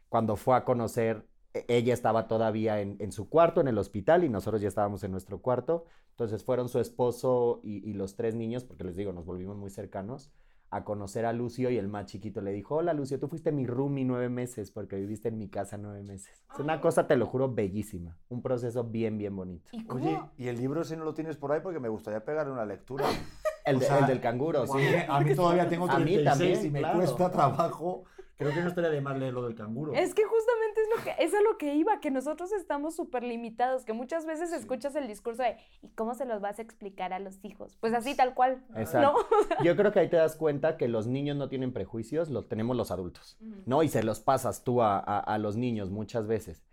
Cuando 0.10 0.36
fue 0.36 0.56
a 0.56 0.64
conocer, 0.64 1.26
e- 1.54 1.66
ella 1.68 1.94
estaba 1.94 2.28
todavía 2.28 2.82
en, 2.82 2.98
en 3.00 3.12
su 3.12 3.30
cuarto, 3.30 3.62
en 3.62 3.68
el 3.68 3.78
hospital, 3.78 4.24
y 4.24 4.30
nosotros 4.30 4.62
ya 4.62 4.68
estábamos 4.68 5.04
en 5.04 5.12
nuestro 5.12 5.42
cuarto. 5.42 5.86
Entonces 6.12 6.44
fueron 6.44 6.70
su 6.70 6.80
esposo 6.80 7.62
y, 7.64 7.78
y 7.90 7.94
los 7.94 8.16
tres 8.16 8.36
niños, 8.36 8.64
porque 8.64 8.84
les 8.84 8.96
digo, 8.96 9.12
nos 9.14 9.26
volvimos 9.26 9.58
muy 9.58 9.70
cercanos, 9.70 10.32
a 10.70 10.86
conocer 10.86 11.26
a 11.26 11.34
Lucio 11.34 11.70
y 11.70 11.78
el 11.78 11.90
más 11.90 12.06
chiquito 12.06 12.40
le 12.42 12.52
dijo, 12.54 12.76
hola 12.76 12.94
Lucio, 12.94 13.20
tú 13.20 13.28
fuiste 13.28 13.52
mi 13.52 13.66
roomie 13.68 14.06
nueve 14.06 14.30
meses 14.30 14.72
porque 14.72 14.96
viviste 14.96 15.28
en 15.28 15.38
mi 15.38 15.50
casa 15.50 15.78
nueve 15.78 16.02
meses. 16.02 16.46
Es 16.54 16.60
una 16.60 16.80
cosa, 16.80 17.08
te 17.08 17.18
lo 17.18 17.26
juro, 17.26 17.54
bellísima. 17.54 18.18
Un 18.30 18.42
proceso 18.42 18.86
bien, 18.86 19.18
bien 19.18 19.36
bonito. 19.36 19.70
¿Y? 19.74 19.86
Oye, 19.92 20.22
y 20.38 20.48
el 20.48 20.58
libro 20.58 20.86
si 20.86 20.96
no 20.96 21.04
lo 21.04 21.14
tienes 21.14 21.36
por 21.36 21.52
ahí 21.52 21.60
porque 21.62 21.82
me 21.82 21.90
gustaría 21.90 22.24
pegarle 22.24 22.54
una 22.54 22.66
lectura. 22.66 23.06
El, 23.66 23.76
O 23.78 23.80
de- 23.80 23.86
sea, 23.86 24.00
el 24.00 24.08
del 24.08 24.22
canguro, 24.22 24.66
sí. 24.68 24.80
A 25.08 25.20
mí, 25.22 25.36
todavía 25.36 25.68
tengo 25.70 25.90
A 25.90 25.98
mí 26.00 26.14
36 26.16 26.24
también, 26.26 26.66
y 26.66 26.70
me 26.70 26.80
claro. 26.80 26.98
cuesta 27.00 27.32
trabajo. 27.32 28.04
Creo 28.38 28.52
que 28.56 28.62
no 28.62 28.70
estaría 28.70 28.90
de 28.90 29.02
más 29.02 29.20
leer 29.20 29.34
lo 29.34 29.44
del 29.44 29.54
canguro. 29.54 29.94
Es 29.94 30.16
que 30.16 30.24
justamente 30.24 30.82
es 30.82 30.90
lo 30.98 31.04
que 31.04 31.24
es 31.24 31.32
a 31.36 31.42
lo 31.44 31.60
que 31.60 31.76
iba, 31.76 32.00
que 32.00 32.10
nosotros 32.10 32.52
estamos 32.54 32.96
súper 32.96 33.22
limitados, 33.22 33.86
que 33.86 33.94
muchas 33.94 34.26
veces 34.26 34.52
escuchas 34.52 34.96
el 34.96 35.08
discurso 35.08 35.44
de 35.44 35.58
¿y 35.84 35.90
cómo 35.90 36.16
se 36.16 36.26
los 36.26 36.42
vas 36.42 36.58
a 36.58 36.64
explicar 36.64 37.14
a 37.14 37.20
los 37.20 37.38
hijos? 37.46 37.78
Pues 37.80 37.94
así 37.94 38.16
tal 38.16 38.34
cual. 38.34 38.64
Exacto. 38.76 39.14
¿No? 39.60 39.64
Yo 39.64 39.76
creo 39.76 39.92
que 39.92 40.00
ahí 40.00 40.10
te 40.10 40.18
das 40.18 40.36
cuenta 40.38 40.76
que 40.76 40.88
los 40.88 41.06
niños 41.06 41.38
no 41.38 41.50
tienen 41.50 41.72
prejuicios, 41.72 42.30
los 42.32 42.48
tenemos 42.48 42.76
los 42.76 42.90
adultos, 42.90 43.38
¿no? 43.68 43.84
Y 43.84 43.90
se 43.90 44.02
los 44.02 44.20
pasas 44.22 44.64
tú 44.64 44.82
a, 44.82 44.98
a- 44.98 45.20
a 45.20 45.38
los 45.38 45.56
niños 45.56 45.92
muchas 45.92 46.26
veces. 46.26 46.64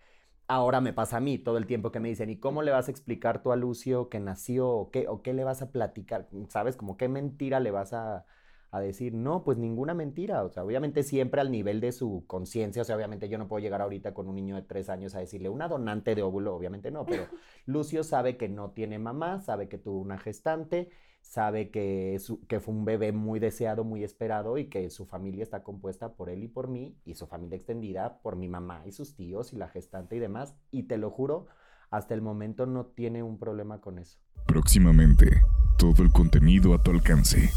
Ahora 0.50 0.80
me 0.80 0.94
pasa 0.94 1.18
a 1.18 1.20
mí 1.20 1.36
todo 1.38 1.58
el 1.58 1.66
tiempo 1.66 1.92
que 1.92 2.00
me 2.00 2.08
dicen, 2.08 2.30
¿y 2.30 2.38
cómo 2.38 2.62
le 2.62 2.70
vas 2.70 2.88
a 2.88 2.90
explicar 2.90 3.42
tú 3.42 3.52
a 3.52 3.56
Lucio 3.56 4.08
que 4.08 4.18
nació 4.18 4.68
o 4.70 4.90
qué, 4.90 5.06
o 5.06 5.20
qué 5.22 5.34
le 5.34 5.44
vas 5.44 5.60
a 5.60 5.70
platicar? 5.72 6.26
¿Sabes? 6.48 6.74
Como 6.76 6.96
qué 6.96 7.06
mentira 7.08 7.60
le 7.60 7.70
vas 7.70 7.92
a, 7.92 8.24
a 8.70 8.80
decir, 8.80 9.12
no, 9.12 9.44
pues 9.44 9.58
ninguna 9.58 9.92
mentira. 9.92 10.42
O 10.44 10.48
sea, 10.48 10.64
obviamente 10.64 11.02
siempre 11.02 11.42
al 11.42 11.50
nivel 11.50 11.80
de 11.82 11.92
su 11.92 12.24
conciencia. 12.26 12.80
O 12.80 12.84
sea, 12.86 12.96
obviamente 12.96 13.28
yo 13.28 13.36
no 13.36 13.46
puedo 13.46 13.60
llegar 13.62 13.82
ahorita 13.82 14.14
con 14.14 14.26
un 14.26 14.36
niño 14.36 14.56
de 14.56 14.62
tres 14.62 14.88
años 14.88 15.14
a 15.14 15.18
decirle 15.20 15.50
una 15.50 15.68
donante 15.68 16.14
de 16.14 16.22
óvulo, 16.22 16.54
obviamente 16.56 16.90
no, 16.90 17.04
pero 17.04 17.28
Lucio 17.66 18.02
sabe 18.02 18.38
que 18.38 18.48
no 18.48 18.70
tiene 18.70 18.98
mamá, 18.98 19.40
sabe 19.40 19.68
que 19.68 19.76
tuvo 19.76 20.00
una 20.00 20.16
gestante, 20.18 20.88
sabe 21.28 21.70
que, 21.70 22.18
su- 22.20 22.40
que 22.46 22.58
fue 22.58 22.72
un 22.74 22.86
bebé 22.86 23.12
muy 23.12 23.38
deseado, 23.38 23.84
muy 23.84 24.02
esperado 24.02 24.56
y 24.56 24.70
que 24.70 24.88
su 24.88 25.04
familia 25.04 25.42
está 25.42 25.62
compuesta 25.62 26.14
por 26.14 26.30
él 26.30 26.42
y 26.42 26.48
por 26.48 26.68
mí 26.68 26.96
y 27.04 27.16
su 27.16 27.26
familia 27.26 27.56
extendida 27.56 28.18
por 28.22 28.34
mi 28.34 28.48
mamá 28.48 28.82
y 28.86 28.92
sus 28.92 29.14
tíos 29.14 29.52
y 29.52 29.56
la 29.56 29.68
gestante 29.68 30.16
y 30.16 30.20
demás. 30.20 30.56
Y 30.70 30.84
te 30.84 30.96
lo 30.96 31.10
juro, 31.10 31.46
hasta 31.90 32.14
el 32.14 32.22
momento 32.22 32.64
no 32.64 32.86
tiene 32.86 33.22
un 33.22 33.38
problema 33.38 33.82
con 33.82 33.98
eso. 33.98 34.18
Próximamente, 34.46 35.42
todo 35.76 36.02
el 36.02 36.10
contenido 36.10 36.72
a 36.72 36.82
tu 36.82 36.92
alcance. 36.92 37.50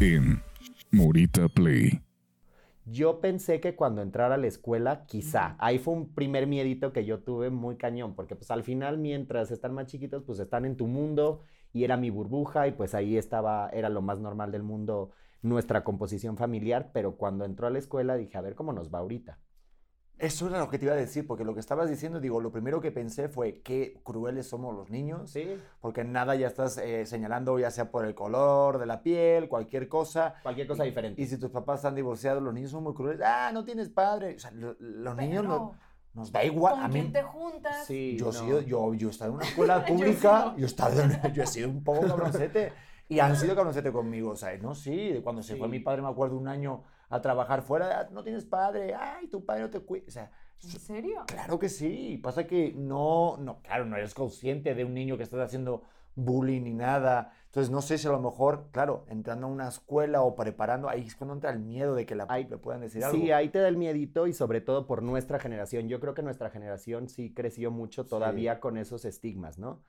En 0.00 0.42
Morita 0.90 1.46
Play. 1.48 2.00
Yo 2.86 3.20
pensé 3.20 3.60
que 3.60 3.76
cuando 3.76 4.02
entrara 4.02 4.34
a 4.34 4.38
la 4.38 4.48
escuela, 4.48 5.06
quizá, 5.06 5.54
ahí 5.60 5.78
fue 5.78 5.94
un 5.94 6.12
primer 6.12 6.48
miedito 6.48 6.92
que 6.92 7.04
yo 7.04 7.20
tuve 7.20 7.50
muy 7.50 7.76
cañón, 7.76 8.16
porque 8.16 8.34
pues 8.34 8.50
al 8.50 8.64
final 8.64 8.98
mientras 8.98 9.52
están 9.52 9.74
más 9.74 9.86
chiquitos, 9.86 10.24
pues 10.24 10.40
están 10.40 10.64
en 10.64 10.76
tu 10.76 10.88
mundo 10.88 11.42
y 11.72 11.84
era 11.84 11.96
mi 11.96 12.10
burbuja 12.10 12.66
y 12.66 12.72
pues 12.72 12.94
ahí 12.94 13.16
estaba, 13.16 13.68
era 13.70 13.88
lo 13.88 14.02
más 14.02 14.18
normal 14.18 14.50
del 14.52 14.62
mundo 14.62 15.10
nuestra 15.42 15.84
composición 15.84 16.36
familiar, 16.36 16.90
pero 16.92 17.16
cuando 17.16 17.44
entró 17.44 17.66
a 17.66 17.70
la 17.70 17.78
escuela 17.78 18.16
dije, 18.16 18.36
a 18.36 18.42
ver 18.42 18.54
cómo 18.54 18.72
nos 18.72 18.92
va 18.92 18.98
ahorita. 18.98 19.38
Eso 20.18 20.48
era 20.48 20.58
lo 20.58 20.68
que 20.68 20.78
te 20.78 20.84
iba 20.84 20.92
a 20.92 20.98
decir, 20.98 21.26
porque 21.26 21.46
lo 21.46 21.54
que 21.54 21.60
estabas 21.60 21.88
diciendo, 21.88 22.20
digo, 22.20 22.42
lo 22.42 22.52
primero 22.52 22.82
que 22.82 22.92
pensé 22.92 23.30
fue 23.30 23.62
qué 23.62 23.98
crueles 24.04 24.46
somos 24.46 24.74
los 24.76 24.90
niños, 24.90 25.30
Sí, 25.30 25.56
porque 25.80 26.04
nada 26.04 26.34
ya 26.34 26.46
estás 26.46 26.76
eh, 26.76 27.06
señalando, 27.06 27.58
ya 27.58 27.70
sea 27.70 27.90
por 27.90 28.04
el 28.04 28.14
color 28.14 28.78
de 28.78 28.84
la 28.84 29.02
piel, 29.02 29.48
cualquier 29.48 29.88
cosa. 29.88 30.34
cualquier 30.42 30.66
cosa 30.66 30.84
diferente. 30.84 31.22
Y 31.22 31.26
si 31.26 31.38
tus 31.38 31.48
papás 31.50 31.78
están 31.78 31.94
divorciados, 31.94 32.42
los 32.42 32.52
niños 32.52 32.70
son 32.70 32.82
muy 32.84 32.92
crueles. 32.92 33.22
Ah, 33.24 33.50
no 33.54 33.64
tienes 33.64 33.88
padre. 33.88 34.34
O 34.36 34.38
sea, 34.38 34.50
lo- 34.50 34.76
los 34.78 35.16
niños 35.16 35.42
no, 35.44 35.72
nos 36.14 36.32
da 36.32 36.44
igual. 36.44 36.74
¿Con 36.74 36.84
A 36.84 36.88
mí, 36.88 36.94
quién 37.00 37.12
te 37.12 37.22
juntas? 37.22 37.86
Sí, 37.86 38.16
yo, 38.18 38.30
he 38.30 38.32
no. 38.32 38.38
sido- 38.38 38.60
yo, 38.62 38.94
yo 38.94 39.08
he 39.08 39.10
estado 39.10 39.30
en 39.30 39.36
una 39.36 39.44
escuela 39.48 39.84
pública, 39.84 40.54
yo, 40.56 40.64
he 40.64 40.66
estado 40.66 41.02
en- 41.02 41.20
yo 41.34 41.42
he 41.42 41.46
sido 41.46 41.68
un 41.68 41.82
poco 41.84 42.06
cabroncete. 42.06 42.72
Y 43.08 43.18
han 43.18 43.36
sido 43.36 43.56
cabroncete 43.56 43.90
conmigo, 43.90 44.30
o 44.30 44.36
sea, 44.36 44.56
no, 44.58 44.72
sí, 44.74 45.20
cuando 45.24 45.42
se 45.42 45.56
fue 45.56 45.66
Sí. 45.66 45.72
mi 45.72 45.80
padre, 45.80 46.00
me 46.02 46.08
acuerdo 46.08 46.36
un 46.38 46.46
año 46.46 46.84
a 47.08 47.20
trabajar 47.20 47.62
fuera, 47.62 48.00
"Ah, 48.02 48.08
no 48.12 48.22
tienes 48.22 48.44
padre, 48.44 48.94
ay, 48.94 49.26
tu 49.26 49.44
padre 49.44 49.62
no 49.62 49.70
te 49.70 49.80
cuida, 49.80 50.04
o 50.06 50.10
sea, 50.10 50.30
¿En 50.62 50.68
serio? 50.78 51.24
Claro 51.26 51.58
que 51.58 51.70
sí. 51.70 52.20
Pasa 52.22 52.46
que 52.46 52.70
no, 52.76 53.38
no, 53.38 53.62
claro, 53.62 53.86
no 53.86 53.96
eres 53.96 54.12
consciente 54.12 54.74
de 54.74 54.84
un 54.84 54.92
niño 54.92 55.16
que 55.16 55.22
estás 55.22 55.40
haciendo 55.40 55.84
bullying 56.14 56.62
ni 56.62 56.74
nada. 56.74 57.32
Entonces, 57.46 57.70
no 57.70 57.82
sé 57.82 57.98
si 57.98 58.06
a 58.06 58.10
lo 58.10 58.20
mejor, 58.20 58.68
claro, 58.70 59.04
entrando 59.08 59.46
a 59.46 59.50
una 59.50 59.68
escuela 59.68 60.22
o 60.22 60.36
preparando, 60.36 60.88
ahí 60.88 61.02
es 61.02 61.16
cuando 61.16 61.34
entra 61.34 61.50
el 61.50 61.58
miedo 61.58 61.94
de 61.94 62.06
que 62.06 62.14
la, 62.14 62.26
Ahí- 62.28 62.46
le 62.48 62.58
puedan 62.58 62.80
decir 62.80 63.02
algo. 63.04 63.16
Sí, 63.18 63.32
ahí 63.32 63.48
te 63.48 63.58
da 63.58 63.68
el 63.68 63.76
miedito 63.76 64.26
y 64.26 64.32
sobre 64.32 64.60
todo 64.60 64.86
por 64.86 65.02
nuestra 65.02 65.38
generación. 65.40 65.88
Yo 65.88 65.98
creo 66.00 66.14
que 66.14 66.22
nuestra 66.22 66.50
generación 66.50 67.08
sí 67.08 67.34
creció 67.34 67.70
mucho 67.70 68.06
todavía 68.06 68.60
con 68.60 68.76
esos 68.76 69.04
estigmas, 69.04 69.58
¿no? 69.58 69.82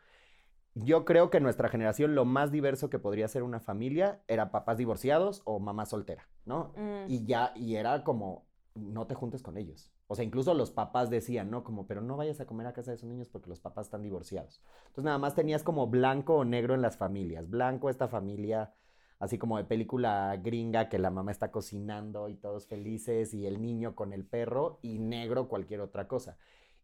Yo 0.74 1.04
creo 1.04 1.30
que 1.30 1.42
nuestra 1.42 1.68
generación 1.68 2.16
lo 2.16 2.24
más 2.24 2.52
diverso 2.52 2.90
que 2.90 2.98
podría 2.98 3.28
ser 3.28 3.44
una 3.44 3.60
familia 3.60 4.22
era 4.28 4.52
papás 4.52 4.78
divorciados 4.78 5.42
o 5.44 5.60
mamá 5.60 5.86
soltera, 5.86 6.30
¿no? 6.46 6.74
Mm. 6.78 7.10
Y 7.10 7.26
ya, 7.26 7.52
y 7.56 7.76
era 7.76 8.04
como, 8.06 8.46
no 8.76 9.08
te 9.08 9.16
juntes 9.16 9.42
con 9.44 9.58
ellos. 9.58 9.92
O 10.08 10.16
sea, 10.16 10.26
incluso 10.26 10.54
los 10.54 10.72
papás 10.72 11.10
decían, 11.10 11.50
¿no? 11.52 11.64
Como, 11.64 11.88
pero 11.88 12.02
no 12.02 12.18
vayas 12.18 12.40
a 12.40 12.46
comer 12.46 12.68
a 12.68 12.74
casa 12.74 12.92
de 12.92 12.96
esos 12.96 13.10
niños 13.10 13.30
porque 13.30 13.50
los 13.50 13.60
papás 13.60 13.88
están 13.88 14.02
divorciados. 14.02 14.62
Entonces 14.88 15.04
nada 15.06 15.18
más 15.18 15.36
tenías 15.36 15.64
como 15.64 15.88
blanco 15.88 16.36
o 16.36 16.46
negro 16.46 16.74
en 16.76 16.82
las 16.82 16.98
familias. 16.98 17.50
Blanco 17.50 17.90
esta 17.90 18.08
familia, 18.08 18.74
así 19.20 19.38
como 19.38 19.58
de 19.58 19.66
película 19.66 20.38
gringa, 20.42 20.90
que 20.90 21.00
la 21.00 21.12
mamá 21.12 21.32
está 21.32 21.52
cocinando 21.52 22.30
y 22.30 22.36
todos 22.36 22.68
felices 22.68 23.34
y 23.34 23.46
el 23.46 23.62
niño 23.62 23.96
con 23.96 24.14
el 24.14 24.26
perro, 24.26 24.80
y 24.82 25.00
negro 25.00 25.48
cualquier 25.50 25.82
otra 25.82 26.08
cosa. 26.08 26.38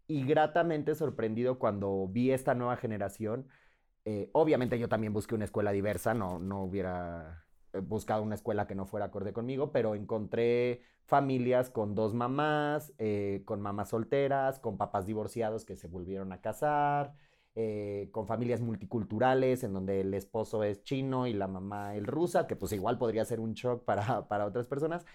Y 0.08 0.26
gratamente 0.26 0.96
sorprendido 0.96 1.60
cuando 1.60 2.08
vi 2.10 2.32
esta 2.32 2.54
nueva 2.56 2.78
generación. 2.78 3.48
eh, 4.06 4.30
obviamente 4.34 4.80
yo 4.80 4.90
también 4.90 5.14
busqué 5.14 5.36
una 5.36 5.46
escuela 5.46 5.72
diversa, 5.72 6.14
no, 6.14 6.40
no 6.40 6.64
hubiera 6.64 7.47
buscado 7.82 8.24
una 8.24 8.36
escuela 8.36 8.68
que 8.68 8.76
no 8.76 8.86
fuera 8.86 9.08
acorde 9.08 9.34
conmigo, 9.34 9.72
pero 9.72 9.96
encontré 9.96 10.82
familias 11.06 11.70
con 11.70 11.96
dos 11.96 12.14
mamás, 12.14 12.94
eh, 12.98 13.44
con 13.46 13.62
mamás 13.62 13.90
solteras, 13.90 14.60
con 14.60 14.78
papás 14.78 15.06
divorciados 15.06 15.66
que 15.66 15.76
se 15.76 15.88
volvieron 15.88 16.32
a 16.34 16.42
casar, 16.42 17.16
eh, 17.56 18.10
con 18.12 18.28
familias 18.28 18.62
multiculturales 18.62 19.64
en 19.64 19.74
donde 19.74 20.02
el 20.02 20.14
esposo 20.14 20.64
es 20.64 20.84
chino 20.84 21.26
y 21.26 21.34
la 21.34 21.48
mamá 21.48 21.96
es 21.96 22.06
rusa, 22.06 22.46
que 22.46 22.56
pues 22.56 22.72
igual 22.74 22.98
podría 22.98 23.26
ser 23.26 23.40
un 23.40 23.54
shock 23.54 23.84
para, 23.84 24.28
para 24.28 24.46
otras 24.46 24.68
personas. 24.68 25.06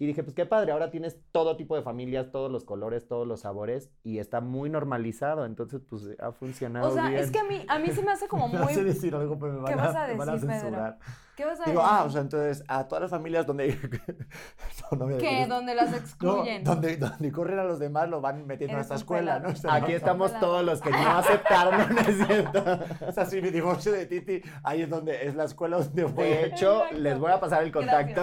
Y 0.00 0.06
dije, 0.06 0.22
pues 0.22 0.34
qué 0.36 0.46
padre, 0.46 0.70
ahora 0.70 0.90
tienes 0.92 1.18
todo 1.32 1.56
tipo 1.56 1.74
de 1.74 1.82
familias, 1.82 2.30
todos 2.30 2.52
los 2.52 2.64
colores, 2.64 3.08
todos 3.08 3.26
los 3.26 3.40
sabores 3.40 3.90
y 4.04 4.18
está 4.20 4.40
muy 4.40 4.70
normalizado, 4.70 5.44
entonces 5.44 5.80
pues 5.90 6.04
ha 6.20 6.30
funcionado 6.30 6.88
O 6.88 6.94
sea, 6.94 7.08
bien. 7.08 7.20
es 7.20 7.32
que 7.32 7.40
a 7.40 7.44
mí, 7.44 7.64
a 7.68 7.78
mí 7.80 7.90
se 7.90 8.02
me 8.02 8.12
hace 8.12 8.28
como 8.28 8.46
No 8.52 8.68
sé 8.68 8.74
muy... 8.76 8.84
decir 8.84 9.14
algo, 9.16 9.36
pero 9.40 9.54
me 9.54 9.58
van, 9.60 9.72
¿Qué 9.72 9.74
vas 9.74 9.96
a 9.96 10.06
me 10.06 10.14
van 10.14 10.28
a 10.28 10.32
decir, 10.34 10.48
Pedro? 10.48 10.60
censurar. 10.62 10.98
¿Qué 11.36 11.44
vas 11.44 11.60
a 11.60 11.64
Digo, 11.64 11.80
decir? 11.80 11.94
ah, 11.98 12.04
o 12.04 12.10
sea, 12.10 12.20
entonces, 12.20 12.64
a 12.68 12.86
todas 12.88 13.02
las 13.02 13.10
familias 13.10 13.44
donde... 13.46 13.68
no, 14.92 14.98
no 14.98 15.04
a 15.06 15.18
que 15.18 15.24
decir- 15.26 15.48
donde 15.48 15.74
las 15.74 15.90
No, 15.90 15.96
excluyen. 15.96 16.62
donde, 16.64 16.96
donde 16.96 17.32
corren 17.32 17.58
a 17.58 17.64
los 17.64 17.78
demás 17.80 18.08
lo 18.08 18.20
van 18.20 18.46
metiendo 18.46 18.74
a 18.76 18.80
Eres 18.80 18.86
esta 18.86 18.94
escuela, 18.96 19.34
pelado. 19.34 19.48
¿no? 19.48 19.52
O 19.52 19.56
sea, 19.56 19.74
Aquí 19.74 19.90
no- 19.92 19.96
estamos 19.98 20.30
pelado. 20.30 20.46
todos 20.46 20.64
los 20.64 20.80
que 20.80 20.90
no 20.90 20.96
aceptaron, 21.18 21.94
¿no 21.94 22.00
es 22.02 22.26
cierto? 22.26 22.64
O 23.08 23.12
sea, 23.12 23.26
si 23.26 23.42
mi 23.42 23.50
divorcio 23.50 23.90
de 23.92 24.06
Titi, 24.06 24.42
ahí 24.62 24.82
es 24.82 24.90
donde 24.90 25.26
es 25.26 25.34
la 25.34 25.44
escuela 25.44 25.78
donde 25.78 26.04
voy. 26.04 26.24
De 26.24 26.46
hecho, 26.46 26.76
Exacto. 26.84 26.98
les 26.98 27.18
voy 27.18 27.32
a 27.32 27.40
pasar 27.40 27.64
el 27.64 27.72
contacto. 27.72 28.22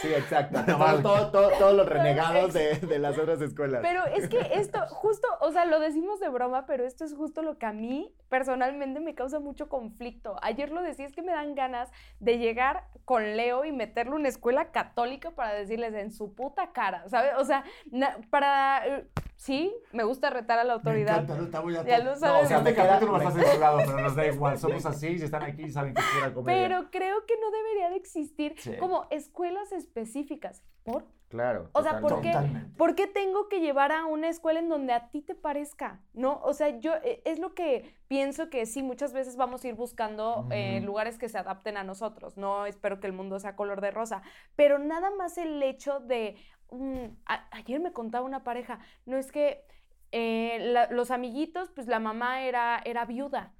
sí, 0.00 0.08
exacto. 0.14 0.60
Todo- 0.66 1.02
todo- 1.02 1.30
todo- 1.30 1.50
todos 1.58 1.74
los 1.74 1.88
renegados 1.88 2.52
de, 2.52 2.74
de 2.76 2.98
las 2.98 3.18
otras 3.18 3.40
escuelas. 3.40 3.80
Pero 3.82 4.04
es 4.06 4.28
que 4.28 4.38
esto, 4.54 4.80
justo, 4.88 5.26
o 5.40 5.50
sea, 5.52 5.64
lo 5.64 5.80
decimos 5.80 6.20
de 6.20 6.28
broma, 6.28 6.66
pero 6.66 6.84
esto 6.84 7.04
es 7.04 7.14
justo 7.14 7.42
lo 7.42 7.58
que 7.58 7.66
a 7.66 7.72
mí 7.72 8.14
personalmente 8.28 9.00
me 9.00 9.14
causa 9.14 9.38
mucho 9.40 9.68
conflicto. 9.68 10.36
Ayer 10.42 10.70
lo 10.70 10.82
decía, 10.82 11.06
es 11.06 11.12
que 11.12 11.22
me 11.22 11.32
dan 11.32 11.54
ganas 11.54 11.90
de 12.20 12.38
llegar 12.38 12.84
con 13.04 13.36
Leo 13.36 13.64
y 13.64 13.72
meterlo 13.72 14.14
en 14.14 14.20
una 14.20 14.28
escuela 14.28 14.70
católica 14.72 15.30
para 15.30 15.52
decirles 15.54 15.94
en 15.94 16.10
su 16.12 16.34
puta 16.34 16.72
cara, 16.72 17.08
¿sabes? 17.08 17.32
O 17.38 17.44
sea, 17.44 17.64
na- 17.90 18.18
para... 18.30 18.86
eh, 18.86 19.06
sí, 19.36 19.72
me 19.92 20.02
gusta 20.04 20.30
retar 20.30 20.58
a 20.58 20.64
la 20.64 20.72
Me 20.74 20.78
autoridad. 20.78 21.14
encanta, 21.14 21.36
no 21.36 21.44
está 21.44 21.60
muy 21.60 21.74
Ya 21.74 21.98
lo 21.98 22.04
No, 22.12 22.16
sabes. 22.16 22.44
o 22.44 22.48
sea, 22.48 22.60
me 22.60 22.70
este 22.70 22.82
capítulo 22.82 23.12
va 23.12 23.18
a 23.18 23.22
estar 23.28 23.44
censurado, 23.44 23.78
pero 23.78 24.00
nos 24.00 24.16
da 24.16 24.26
igual. 24.32 24.58
Somos 24.58 24.86
así, 24.86 25.18
si 25.18 25.24
están 25.26 25.42
aquí 25.42 25.70
saben 25.70 25.94
que 25.94 26.02
pura 26.18 26.34
comedia. 26.34 26.62
Pero 26.68 26.90
creo 26.90 27.24
que 27.26 27.34
no 27.40 27.50
debería 27.50 27.90
de 27.90 27.96
existir 27.96 28.54
Sí. 28.58 28.76
como 28.78 29.06
escuelas 29.10 29.72
específicas. 29.86 30.62
¿Por? 30.82 31.04
Claro. 31.28 31.70
O 31.72 31.82
sea, 31.82 32.00
¿por 32.00 32.20
qué? 32.20 32.28
Totalmente. 32.30 32.76
¿Por 32.76 32.94
qué 32.94 33.06
tengo 33.08 33.48
que 33.48 33.58
llevar 33.60 33.90
a 33.90 34.06
una 34.06 34.28
escuela 34.28 34.60
en 34.60 34.68
donde 34.68 34.92
a 34.92 35.08
ti 35.10 35.22
te 35.22 35.34
parezca? 35.34 36.00
¿No? 36.12 36.40
O 36.44 36.52
sea, 36.54 36.78
yo 36.78 36.94
eh, 37.02 37.20
es 37.24 37.40
lo 37.40 37.54
que 37.54 37.96
pienso 38.06 38.48
que 38.48 38.64
sí, 38.66 38.82
muchas 38.82 39.12
veces 39.12 39.36
vamos 39.36 39.64
a 39.64 39.68
ir 39.68 39.74
buscando 39.74 40.46
eh, 40.50 40.80
lugares 40.82 41.18
que 41.18 41.28
se 41.28 41.38
adapten 41.38 41.76
a 41.76 41.82
nosotros. 41.84 42.36
No 42.36 42.66
espero 42.66 43.00
que 43.00 43.08
el 43.08 43.12
mundo 43.12 43.40
sea 43.40 43.56
color 43.56 43.80
de 43.80 43.90
rosa, 43.90 44.22
pero 44.54 44.78
nada 44.78 45.10
más 45.10 45.36
el 45.38 45.60
hecho 45.62 45.98
de... 45.98 46.36
mm, 46.70 47.06
a- 47.26 47.48
ayer 47.50 47.80
me 47.80 47.92
contaba 47.92 48.24
una 48.24 48.44
pareja, 48.44 48.78
no 49.04 49.16
es 49.16 49.32
que 49.32 49.64
eh, 50.12 50.58
la- 50.60 50.86
los 50.92 51.10
amiguitos, 51.10 51.70
pues 51.70 51.88
la 51.88 51.98
mamá 51.98 52.42
era, 52.42 52.80
era 52.84 53.04
viuda 53.04 53.52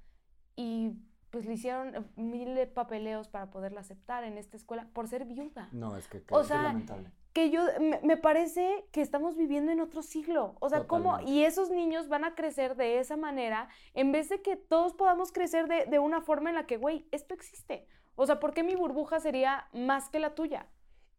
y 0.55 0.93
pues 1.29 1.45
le 1.45 1.53
hicieron 1.53 1.95
eh, 1.95 2.01
mil 2.15 2.55
de 2.55 2.67
papeleos 2.67 3.27
para 3.27 3.49
poderla 3.49 3.81
aceptar 3.81 4.23
en 4.23 4.37
esta 4.37 4.57
escuela 4.57 4.87
por 4.93 5.07
ser 5.07 5.25
viuda 5.25 5.69
No, 5.71 5.97
es 5.97 6.07
que. 6.07 6.23
O 6.31 6.43
sea, 6.43 6.63
lamentable. 6.63 7.11
que 7.33 7.49
yo 7.49 7.63
me, 7.79 7.99
me 8.03 8.17
parece 8.17 8.85
que 8.91 9.01
estamos 9.01 9.35
viviendo 9.37 9.71
en 9.71 9.79
otro 9.79 10.01
siglo. 10.01 10.55
O 10.59 10.69
sea, 10.69 10.87
¿cómo? 10.87 11.19
Y 11.21 11.43
esos 11.43 11.69
niños 11.69 12.07
van 12.07 12.23
a 12.23 12.35
crecer 12.35 12.75
de 12.75 12.99
esa 12.99 13.17
manera 13.17 13.69
en 13.93 14.11
vez 14.11 14.29
de 14.29 14.41
que 14.41 14.55
todos 14.55 14.93
podamos 14.93 15.31
crecer 15.31 15.67
de, 15.67 15.85
de 15.85 15.99
una 15.99 16.21
forma 16.21 16.49
en 16.49 16.55
la 16.55 16.65
que, 16.65 16.77
güey, 16.77 17.05
esto 17.11 17.33
existe. 17.33 17.85
O 18.15 18.25
sea, 18.25 18.39
¿por 18.39 18.53
qué 18.53 18.63
mi 18.63 18.75
burbuja 18.75 19.19
sería 19.19 19.67
más 19.73 20.09
que 20.09 20.19
la 20.19 20.33
tuya? 20.33 20.65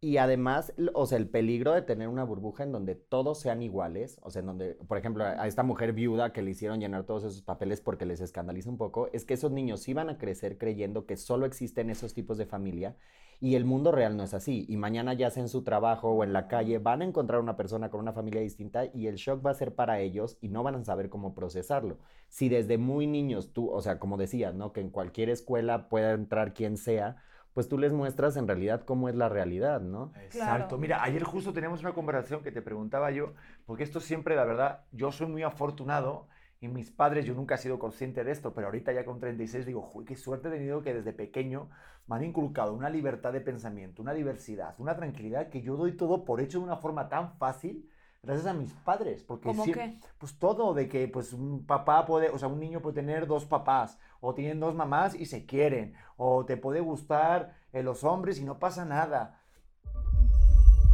Y 0.00 0.18
además, 0.18 0.72
o 0.94 1.06
sea, 1.06 1.18
el 1.18 1.28
peligro 1.28 1.72
de 1.72 1.82
tener 1.82 2.06
una 2.06 2.22
burbuja 2.22 2.62
en 2.62 2.70
donde 2.70 2.94
todos 2.94 3.40
sean 3.40 3.62
iguales, 3.62 4.20
o 4.22 4.30
sea, 4.30 4.40
en 4.40 4.46
donde, 4.46 4.74
por 4.74 4.96
ejemplo, 4.96 5.24
a 5.24 5.46
esta 5.48 5.64
mujer 5.64 5.92
viuda 5.92 6.32
que 6.32 6.40
le 6.40 6.52
hicieron 6.52 6.78
llenar 6.78 7.04
todos 7.04 7.24
esos 7.24 7.42
papeles 7.42 7.80
porque 7.80 8.06
les 8.06 8.20
escandaliza 8.20 8.70
un 8.70 8.78
poco, 8.78 9.08
es 9.12 9.24
que 9.24 9.34
esos 9.34 9.50
niños 9.50 9.84
van 9.92 10.08
a 10.08 10.18
crecer 10.18 10.56
creyendo 10.56 11.04
que 11.04 11.16
solo 11.16 11.46
existen 11.46 11.90
esos 11.90 12.14
tipos 12.14 12.38
de 12.38 12.46
familia 12.46 12.96
y 13.40 13.54
el 13.54 13.64
mundo 13.64 13.92
real 13.92 14.16
no 14.16 14.22
es 14.24 14.34
así. 14.34 14.66
Y 14.68 14.76
mañana 14.76 15.14
ya 15.14 15.30
sea 15.30 15.42
en 15.42 15.48
su 15.48 15.62
trabajo 15.62 16.10
o 16.10 16.24
en 16.24 16.32
la 16.32 16.48
calle, 16.48 16.78
van 16.78 17.02
a 17.02 17.04
encontrar 17.04 17.40
una 17.40 17.56
persona 17.56 17.90
con 17.90 18.00
una 18.00 18.12
familia 18.12 18.40
distinta 18.40 18.86
y 18.92 19.06
el 19.06 19.16
shock 19.16 19.44
va 19.44 19.50
a 19.52 19.54
ser 19.54 19.74
para 19.74 20.00
ellos 20.00 20.38
y 20.40 20.48
no 20.48 20.62
van 20.62 20.74
a 20.74 20.84
saber 20.84 21.08
cómo 21.08 21.34
procesarlo. 21.34 21.98
Si 22.28 22.48
desde 22.48 22.78
muy 22.78 23.06
niños 23.06 23.52
tú, 23.52 23.70
o 23.70 23.80
sea, 23.80 23.98
como 23.98 24.16
decías, 24.16 24.54
¿no? 24.54 24.72
Que 24.72 24.80
en 24.80 24.90
cualquier 24.90 25.30
escuela 25.30 25.88
pueda 25.88 26.12
entrar 26.12 26.52
quien 26.54 26.76
sea, 26.76 27.16
pues 27.58 27.68
tú 27.68 27.76
les 27.76 27.92
muestras 27.92 28.36
en 28.36 28.46
realidad 28.46 28.84
cómo 28.84 29.08
es 29.08 29.16
la 29.16 29.28
realidad, 29.28 29.80
¿no? 29.80 30.12
Exacto. 30.14 30.76
Claro. 30.76 30.78
Mira, 30.78 31.02
ayer 31.02 31.24
justo 31.24 31.52
teníamos 31.52 31.80
una 31.80 31.92
conversación 31.92 32.40
que 32.44 32.52
te 32.52 32.62
preguntaba 32.62 33.10
yo, 33.10 33.34
porque 33.66 33.82
esto 33.82 33.98
siempre, 33.98 34.36
la 34.36 34.44
verdad, 34.44 34.84
yo 34.92 35.10
soy 35.10 35.26
muy 35.26 35.42
afortunado 35.42 36.28
Y 36.60 36.68
mis 36.68 36.92
padres, 36.92 37.24
yo 37.24 37.34
nunca 37.34 37.56
he 37.56 37.58
sido 37.58 37.80
consciente 37.80 38.22
de 38.22 38.30
esto, 38.30 38.54
pero 38.54 38.68
ahorita 38.68 38.92
ya 38.92 39.04
con 39.04 39.18
36 39.18 39.66
digo, 39.66 39.90
uy, 39.92 40.04
qué 40.04 40.14
suerte 40.14 40.46
he 40.48 40.52
tenido 40.52 40.82
que 40.82 40.94
desde 40.94 41.12
pequeño 41.12 41.68
me 42.06 42.14
han 42.16 42.22
inculcado 42.24 42.74
una 42.74 42.90
libertad 42.90 43.32
de 43.32 43.40
pensamiento, 43.40 44.02
una 44.02 44.14
diversidad, 44.14 44.76
una 44.78 44.94
tranquilidad 44.96 45.48
que 45.48 45.60
yo 45.60 45.76
doy 45.76 45.96
todo 45.96 46.24
por 46.24 46.40
hecho 46.40 46.58
de 46.60 46.64
una 46.64 46.76
forma 46.76 47.08
tan 47.08 47.32
fácil 47.38 47.88
gracias 48.22 48.46
a 48.46 48.54
mis 48.54 48.72
padres. 48.74 49.24
Porque 49.24 49.48
¿Cómo 49.48 49.64
sí- 49.64 49.72
qué? 49.72 49.98
Pues 50.18 50.38
todo, 50.38 50.74
de 50.74 50.88
que 50.88 51.08
pues 51.08 51.32
un 51.32 51.66
papá 51.66 52.06
puede, 52.06 52.28
o 52.30 52.38
sea, 52.38 52.48
un 52.48 52.60
niño 52.60 52.80
puede 52.80 52.94
tener 52.96 53.26
dos 53.26 53.44
papás, 53.46 53.98
o 54.20 54.34
tienen 54.34 54.60
dos 54.60 54.74
mamás 54.74 55.14
y 55.14 55.26
se 55.26 55.46
quieren, 55.46 55.94
o 56.16 56.44
te 56.44 56.56
puede 56.56 56.80
gustar 56.80 57.54
eh, 57.72 57.82
los 57.82 58.04
hombres 58.04 58.38
y 58.38 58.44
no 58.44 58.58
pasa 58.58 58.84
nada. 58.84 59.42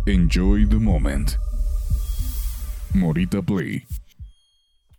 Enjoy 0.06 0.66
the 0.68 0.76
moment. 0.76 1.30
Morita 2.94 3.42
Play. 3.42 3.82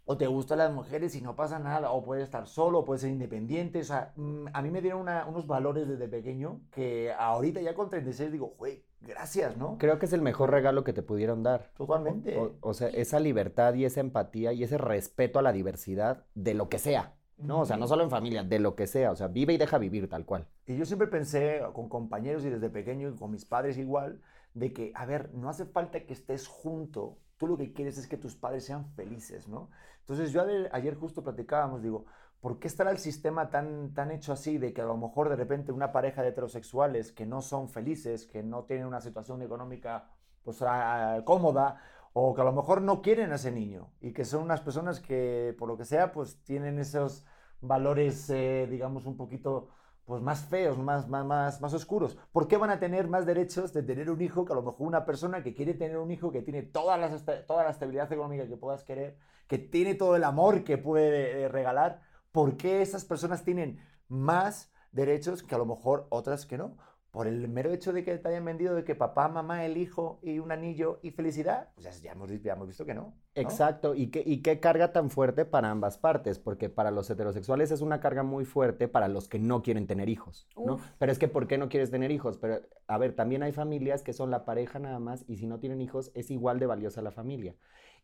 o 0.07 0.17
te 0.17 0.27
gustan 0.27 0.59
las 0.59 0.71
mujeres 0.71 1.15
y 1.15 1.21
no 1.21 1.35
pasa 1.35 1.57
nada, 1.57 1.89
o 1.91 2.03
puedes 2.03 2.23
estar 2.25 2.45
solo, 2.45 2.79
o 2.79 2.85
puedes 2.85 3.01
ser 3.01 3.09
independiente, 3.09 3.79
o 3.79 3.83
sea, 3.83 4.13
mm, 4.15 4.45
a 4.53 4.61
mí 4.61 4.69
me 4.69 4.79
dieron 4.81 5.01
una- 5.01 5.25
unos 5.25 5.47
valores 5.47 5.87
desde 5.87 6.07
pequeño 6.07 6.61
que 6.71 7.11
ahorita 7.17 7.59
ya 7.61 7.73
con 7.73 7.89
36 7.89 8.31
digo, 8.31 8.53
güey, 8.59 8.83
gracias, 9.01 9.57
¿no? 9.57 9.77
Creo 9.79 9.97
que 9.97 10.05
es 10.05 10.13
el 10.13 10.21
mejor 10.21 10.51
regalo 10.51 10.83
que 10.83 10.93
te 10.93 11.01
pudieron 11.01 11.41
dar. 11.41 11.71
Totalmente. 11.75 12.37
O, 12.37 12.51
o 12.61 12.73
sea, 12.75 12.89
esa 12.89 13.19
libertad 13.19 13.73
y 13.73 13.85
esa 13.85 13.99
empatía 13.99 14.53
y 14.53 14.63
ese 14.63 14.77
respeto 14.77 15.39
a 15.39 15.41
la 15.41 15.51
diversidad 15.53 16.23
de 16.35 16.53
lo 16.53 16.69
que 16.69 16.77
sea. 16.77 17.13
¿No? 17.37 17.61
O 17.61 17.65
sea, 17.65 17.77
no 17.77 17.87
solo 17.87 18.03
en 18.03 18.09
familia, 18.09 18.43
de 18.43 18.59
lo 18.59 18.75
que 18.75 18.87
sea. 18.87 19.11
O 19.11 19.15
sea, 19.15 19.27
vive 19.27 19.53
y 19.53 19.57
deja 19.57 19.77
vivir 19.77 20.09
tal 20.09 20.25
cual. 20.25 20.47
Y 20.65 20.77
yo 20.77 20.85
siempre 20.85 21.07
pensé 21.07 21.61
con 21.73 21.89
compañeros 21.89 22.45
y 22.45 22.49
desde 22.49 22.69
pequeño 22.69 23.09
y 23.09 23.15
con 23.15 23.31
mis 23.31 23.45
padres 23.45 23.77
igual, 23.77 24.21
de 24.53 24.73
que, 24.73 24.91
a 24.95 25.05
ver, 25.05 25.33
no 25.33 25.49
hace 25.49 25.65
falta 25.65 26.05
que 26.05 26.13
estés 26.13 26.47
junto, 26.47 27.17
tú 27.37 27.47
lo 27.47 27.57
que 27.57 27.73
quieres 27.73 27.97
es 27.97 28.07
que 28.07 28.17
tus 28.17 28.35
padres 28.35 28.65
sean 28.65 28.85
felices, 28.95 29.47
¿no? 29.47 29.69
Entonces 29.99 30.31
yo 30.31 30.45
ayer, 30.71 30.95
justo 30.95 31.23
platicábamos, 31.23 31.81
digo, 31.81 32.05
¿por 32.39 32.59
qué 32.59 32.67
estará 32.67 32.91
el 32.91 32.99
sistema 32.99 33.49
tan, 33.49 33.93
tan 33.93 34.11
hecho 34.11 34.31
así 34.31 34.57
de 34.57 34.71
que 34.71 34.81
a 34.81 34.85
lo 34.85 34.97
mejor 34.97 35.29
de 35.29 35.35
repente 35.35 35.71
una 35.71 35.91
pareja 35.91 36.21
de 36.21 36.29
heterosexuales 36.29 37.11
que 37.11 37.25
no 37.25 37.41
son 37.41 37.69
felices, 37.69 38.25
que 38.25 38.43
no 38.43 38.63
tienen 38.63 38.85
una 38.85 39.01
situación 39.01 39.41
económica 39.41 40.11
pues 40.43 40.61
ah, 40.61 41.21
cómoda, 41.25 41.81
o 42.17 42.33
que 42.33 42.41
a 42.41 42.45
lo 42.45 42.53
mejor 42.53 42.81
no 42.81 43.01
quieren 43.01 43.33
a 43.33 43.35
ese 43.35 43.51
niño 43.51 43.91
y 43.99 44.13
que 44.13 44.23
son 44.23 44.43
unas 44.43 44.61
personas 44.61 45.01
que 45.01 45.53
por 45.59 45.67
lo 45.67 45.77
que 45.77 45.83
sea 45.83 46.13
pues 46.13 46.41
tienen 46.43 46.79
esos 46.79 47.25
valores 47.59 48.29
eh, 48.29 48.67
digamos 48.69 49.05
un 49.05 49.17
poquito 49.17 49.67
pues 50.05 50.21
más 50.21 50.45
feos, 50.45 50.77
más, 50.77 51.09
más, 51.09 51.25
más, 51.25 51.61
más 51.61 51.73
oscuros. 51.73 52.17
¿Por 52.31 52.47
qué 52.47 52.57
van 52.57 52.69
a 52.69 52.79
tener 52.79 53.07
más 53.07 53.25
derechos 53.25 53.73
de 53.73 53.83
tener 53.83 54.09
un 54.09 54.21
hijo 54.21 54.45
que 54.45 54.53
a 54.53 54.55
lo 54.55 54.61
mejor 54.61 54.87
una 54.87 55.03
persona 55.03 55.43
que 55.43 55.55
quiere 55.55 55.73
tener 55.73 55.97
un 55.97 56.11
hijo, 56.11 56.31
que 56.31 56.41
tiene 56.43 56.61
toda 56.61 56.95
la, 56.95 57.09
toda 57.47 57.63
la 57.63 57.71
estabilidad 57.71 58.11
económica 58.13 58.47
que 58.47 58.55
puedas 58.55 58.83
querer, 58.83 59.17
que 59.47 59.57
tiene 59.57 59.95
todo 59.95 60.15
el 60.15 60.23
amor 60.23 60.63
que 60.63 60.77
puede 60.77 61.41
eh, 61.41 61.47
regalar? 61.49 62.01
¿Por 62.31 62.55
qué 62.55 62.81
esas 62.81 63.03
personas 63.03 63.43
tienen 63.43 63.79
más 64.07 64.71
derechos 64.91 65.41
que 65.43 65.55
a 65.55 65.57
lo 65.57 65.65
mejor 65.65 66.05
otras 66.09 66.45
que 66.45 66.57
no? 66.57 66.77
Por 67.15 67.27
el 67.27 67.47
mero 67.47 67.71
hecho 67.71 67.93
de 67.93 68.03
que 68.03 68.17
te 68.17 68.27
hayan 68.27 68.43
vendido 68.43 68.75
de 68.75 68.83
que 68.83 68.93
papá, 68.93 69.29
mamá, 69.29 69.63
el 69.65 69.77
hijo 69.77 70.19
y 70.21 70.39
un 70.39 70.51
anillo 70.51 70.99
y 71.01 71.11
felicidad, 71.11 71.69
pues 71.73 71.85
ya, 71.85 71.91
ya 72.03 72.11
hemos, 72.11 72.29
ya 72.41 72.53
hemos 72.53 72.67
visto 72.67 72.85
que 72.85 72.93
no. 72.93 73.01
¿no? 73.03 73.13
Exacto, 73.35 73.95
y 73.95 74.07
qué, 74.07 74.21
y 74.25 74.41
qué 74.41 74.59
carga 74.59 74.91
tan 74.91 75.09
fuerte 75.09 75.45
para 75.45 75.71
ambas 75.71 75.97
partes, 75.97 76.39
porque 76.39 76.69
para 76.69 76.91
los 76.91 77.09
heterosexuales 77.09 77.71
es 77.71 77.79
una 77.79 78.01
carga 78.01 78.23
muy 78.23 78.43
fuerte 78.43 78.89
para 78.89 79.07
los 79.07 79.29
que 79.29 79.39
no 79.39 79.63
quieren 79.63 79.87
tener 79.87 80.09
hijos, 80.09 80.49
¿no? 80.57 80.73
Uf. 80.73 80.85
Pero 80.99 81.11
es 81.11 81.17
que 81.17 81.29
¿por 81.29 81.47
qué 81.47 81.57
no 81.57 81.69
quieres 81.69 81.89
tener 81.89 82.11
hijos? 82.11 82.37
Pero, 82.37 82.59
a 82.87 82.97
ver, 82.97 83.15
también 83.15 83.43
hay 83.43 83.53
familias 83.53 84.03
que 84.03 84.11
son 84.11 84.29
la 84.29 84.43
pareja 84.43 84.79
nada 84.79 84.99
más, 84.99 85.23
y 85.27 85.37
si 85.37 85.47
no 85.47 85.59
tienen 85.59 85.81
hijos, 85.81 86.11
es 86.15 86.31
igual 86.31 86.59
de 86.59 86.65
valiosa 86.65 87.01
la 87.01 87.11
familia. 87.11 87.55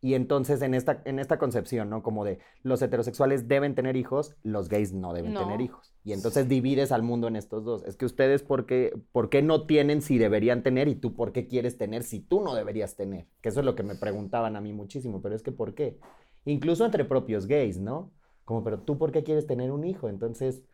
Y 0.04 0.14
entonces 0.14 0.60
en 0.62 0.74
esta, 0.74 1.00
en 1.04 1.20
esta 1.20 1.38
concepción, 1.38 1.88
¿no? 1.88 2.02
Como 2.02 2.24
de 2.24 2.40
los 2.64 2.82
heterosexuales 2.82 3.46
deben 3.46 3.76
tener 3.76 3.96
hijos, 3.96 4.34
los 4.42 4.68
gays 4.68 4.92
no 4.92 5.12
deben 5.14 5.32
No. 5.32 5.38
tener 5.40 5.60
hijos. 5.60 5.94
Y 6.04 6.12
entonces 6.12 6.48
divides 6.48 6.90
al 6.90 7.04
mundo 7.04 7.28
en 7.28 7.36
estos 7.36 7.64
dos. 7.64 7.84
Es 7.84 7.96
que 7.96 8.04
ustedes, 8.04 8.42
¿por 8.42 8.66
qué, 8.66 8.92
¿por 9.12 9.30
qué 9.30 9.42
no 9.42 9.64
tienen 9.64 10.02
si 10.02 10.18
deberían 10.18 10.64
tener? 10.64 10.88
Y 10.88 10.96
tú, 10.96 11.14
¿por 11.14 11.30
qué 11.32 11.46
quieres 11.46 11.78
tener 11.78 12.02
si 12.02 12.18
tú 12.18 12.40
no 12.40 12.56
deberías 12.56 12.96
tener? 12.96 13.28
Que 13.40 13.50
eso 13.50 13.60
es 13.60 13.64
lo 13.66 13.76
que 13.76 13.84
me 13.84 13.94
preguntaban 13.94 14.56
a 14.56 14.60
mí 14.60 14.72
muchísimo, 14.72 15.22
pero 15.22 15.36
es 15.36 15.42
que 15.44 15.52
¿por 15.52 15.74
qué? 15.74 16.00
Incluso 16.44 16.84
entre 16.84 17.04
propios 17.04 17.46
gays, 17.46 17.78
¿no? 17.78 18.10
Como, 18.44 18.64
pero 18.64 18.80
tú, 18.80 18.98
¿por 18.98 19.12
qué 19.12 19.22
quieres 19.22 19.46
tener 19.46 19.70
un 19.70 19.84
hijo? 19.84 20.08
Entonces, 20.08 20.64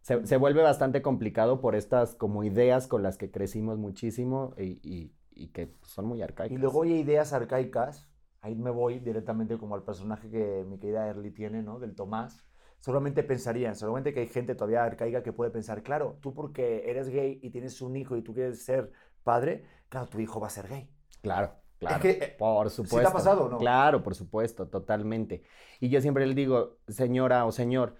se, 0.00 0.26
se 0.26 0.36
vuelve 0.36 0.62
bastante 0.62 1.02
complicado 1.02 1.60
por 1.60 1.76
estas 1.76 2.16
como 2.16 2.42
ideas 2.42 2.88
con 2.88 3.04
las 3.04 3.16
que 3.16 3.30
crecimos 3.30 3.78
muchísimo 3.78 4.54
y, 4.58 4.80
y- 4.82 5.12
y 5.32 5.48
que 5.52 5.72
son 5.84 6.06
muy 6.06 6.20
arcaicas. 6.20 6.58
Y 6.58 6.60
luego 6.60 6.82
hay 6.82 6.94
ideas 6.94 7.32
arcaicas, 7.32 8.09
ahí 8.42 8.54
me 8.54 8.70
voy 8.70 8.98
directamente 8.98 9.58
como 9.58 9.74
al 9.74 9.82
personaje 9.82 10.30
que 10.30 10.64
mi 10.68 10.78
querida 10.78 11.06
Erly 11.06 11.30
tiene, 11.30 11.62
¿no? 11.62 11.78
Del 11.78 11.94
Tomás. 11.94 12.44
Seguramente 12.80 13.22
pensarían, 13.22 13.76
seguramente 13.76 14.14
que 14.14 14.20
hay 14.20 14.28
gente 14.28 14.54
todavía 14.54 14.84
arcaica 14.84 15.22
que 15.22 15.32
puede 15.32 15.50
pensar, 15.50 15.82
claro, 15.82 16.18
tú 16.22 16.32
porque 16.32 16.88
eres 16.90 17.08
gay 17.10 17.38
y 17.42 17.50
tienes 17.50 17.82
un 17.82 17.94
hijo 17.96 18.16
y 18.16 18.22
tú 18.22 18.32
quieres 18.32 18.64
ser 18.64 18.90
padre, 19.22 19.66
claro, 19.90 20.08
tu 20.08 20.18
hijo 20.18 20.40
va 20.40 20.46
a 20.46 20.50
ser 20.50 20.66
gay. 20.68 20.90
Claro, 21.20 21.52
claro. 21.78 22.00
que, 22.00 22.10
eh, 22.10 22.36
por 22.38 22.70
¿sí 22.70 22.82
te 23.02 23.08
ha 23.08 23.12
supuesto. 23.12 23.12
pasado 23.12 23.44
o 23.44 23.48
no? 23.50 23.58
Claro, 23.58 24.02
por 24.02 24.14
supuesto, 24.14 24.68
totalmente. 24.68 25.42
Y 25.78 25.90
yo 25.90 26.00
siempre 26.00 26.26
le 26.26 26.34
digo, 26.34 26.78
señora 26.88 27.44
o 27.44 27.52
señor, 27.52 27.96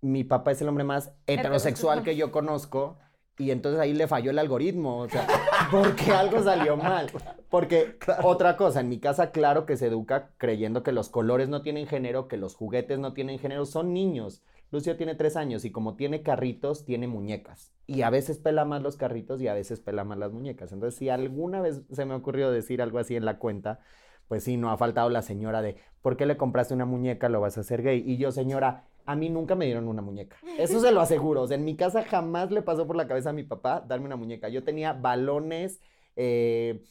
mi 0.00 0.24
papá 0.24 0.52
es 0.52 0.62
el 0.62 0.68
hombre 0.68 0.84
más 0.84 1.14
heterosexual 1.26 2.02
que 2.02 2.16
yo 2.16 2.32
conozco. 2.32 2.98
Y 3.38 3.50
entonces 3.50 3.80
ahí 3.80 3.94
le 3.94 4.06
falló 4.06 4.30
el 4.30 4.38
algoritmo, 4.38 4.98
o 4.98 5.08
sea, 5.08 5.26
porque 5.70 6.12
algo 6.12 6.42
salió 6.42 6.76
mal. 6.76 7.10
Porque 7.48 7.96
otra 8.22 8.56
cosa, 8.56 8.80
en 8.80 8.88
mi 8.88 8.98
casa 8.98 9.30
claro 9.30 9.64
que 9.66 9.76
se 9.76 9.86
educa 9.86 10.30
creyendo 10.36 10.82
que 10.82 10.92
los 10.92 11.08
colores 11.08 11.48
no 11.48 11.62
tienen 11.62 11.86
género, 11.86 12.28
que 12.28 12.36
los 12.36 12.54
juguetes 12.54 12.98
no 12.98 13.14
tienen 13.14 13.38
género, 13.38 13.64
son 13.64 13.92
niños. 13.94 14.42
Lucio 14.70 14.96
tiene 14.96 15.14
tres 15.14 15.36
años 15.36 15.66
y 15.66 15.70
como 15.70 15.96
tiene 15.96 16.22
carritos, 16.22 16.86
tiene 16.86 17.06
muñecas. 17.06 17.72
Y 17.86 18.02
a 18.02 18.10
veces 18.10 18.38
pela 18.38 18.64
más 18.64 18.82
los 18.82 18.96
carritos 18.96 19.40
y 19.42 19.48
a 19.48 19.54
veces 19.54 19.80
pela 19.80 20.02
más 20.02 20.16
las 20.16 20.32
muñecas. 20.32 20.72
Entonces, 20.72 20.98
si 20.98 21.10
alguna 21.10 21.60
vez 21.60 21.82
se 21.90 22.06
me 22.06 22.14
ocurrió 22.14 22.50
decir 22.50 22.80
algo 22.80 22.98
así 22.98 23.14
en 23.14 23.26
la 23.26 23.38
cuenta, 23.38 23.80
pues 24.28 24.44
sí, 24.44 24.56
no 24.56 24.70
ha 24.70 24.78
faltado 24.78 25.10
la 25.10 25.20
señora 25.20 25.60
de, 25.60 25.76
¿por 26.00 26.16
qué 26.16 26.24
le 26.24 26.38
compraste 26.38 26.72
una 26.72 26.86
muñeca? 26.86 27.28
Lo 27.28 27.42
vas 27.42 27.58
a 27.58 27.60
hacer 27.60 27.82
gay. 27.82 28.02
Y 28.06 28.16
yo, 28.16 28.32
señora, 28.32 28.84
a 29.04 29.16
mí 29.16 29.28
nunca 29.30 29.54
me 29.54 29.64
dieron 29.66 29.88
una 29.88 30.02
muñeca. 30.02 30.36
Eso 30.58 30.80
se 30.80 30.92
lo 30.92 31.00
aseguro. 31.00 31.42
O 31.42 31.46
sea, 31.48 31.56
en 31.56 31.64
mi 31.64 31.76
casa 31.76 32.02
jamás 32.04 32.50
le 32.50 32.62
pasó 32.62 32.86
por 32.86 32.96
la 32.96 33.06
cabeza 33.06 33.30
a 33.30 33.32
mi 33.32 33.42
papá 33.44 33.80
darme 33.86 34.06
una 34.06 34.16
muñeca. 34.16 34.48
Yo 34.48 34.64
tenía 34.64 34.92
balones, 34.92 35.80
eh, 36.16 36.82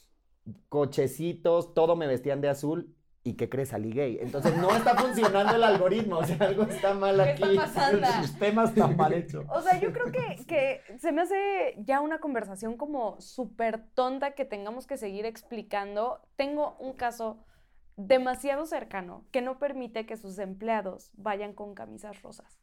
cochecitos, 0.69 1.73
todo 1.73 1.95
me 1.95 2.07
vestían 2.07 2.41
de 2.41 2.49
azul. 2.49 2.95
¿Y 3.23 3.33
qué 3.33 3.49
crees? 3.49 3.69
Salí 3.69 3.91
gay. 3.91 4.17
Entonces 4.19 4.57
no 4.57 4.75
está 4.75 4.95
funcionando 4.95 5.55
el 5.55 5.63
algoritmo. 5.63 6.17
O 6.17 6.23
sea, 6.23 6.37
algo 6.39 6.63
está 6.63 6.95
mal 6.95 7.17
¿Qué 7.17 7.29
aquí. 7.29 7.43
está 7.43 7.61
pasando? 7.61 8.07
El 8.07 8.25
sistema 8.25 8.63
está 8.63 8.87
mal 8.87 9.13
hecho. 9.13 9.45
O 9.49 9.61
sea, 9.61 9.79
yo 9.79 9.93
creo 9.93 10.11
que, 10.11 10.43
que 10.47 10.81
se 10.97 11.11
me 11.11 11.21
hace 11.21 11.75
ya 11.77 12.01
una 12.01 12.19
conversación 12.19 12.77
como 12.77 13.21
súper 13.21 13.85
tonta 13.93 14.31
que 14.31 14.43
tengamos 14.43 14.87
que 14.87 14.97
seguir 14.97 15.27
explicando. 15.27 16.19
Tengo 16.35 16.75
un 16.79 16.93
caso 16.93 17.37
demasiado 18.07 18.65
cercano 18.65 19.25
que 19.31 19.41
no 19.41 19.59
permite 19.59 20.05
que 20.05 20.17
sus 20.17 20.37
empleados 20.39 21.11
vayan 21.13 21.53
con 21.53 21.73
camisas 21.75 22.21
rosas. 22.21 22.59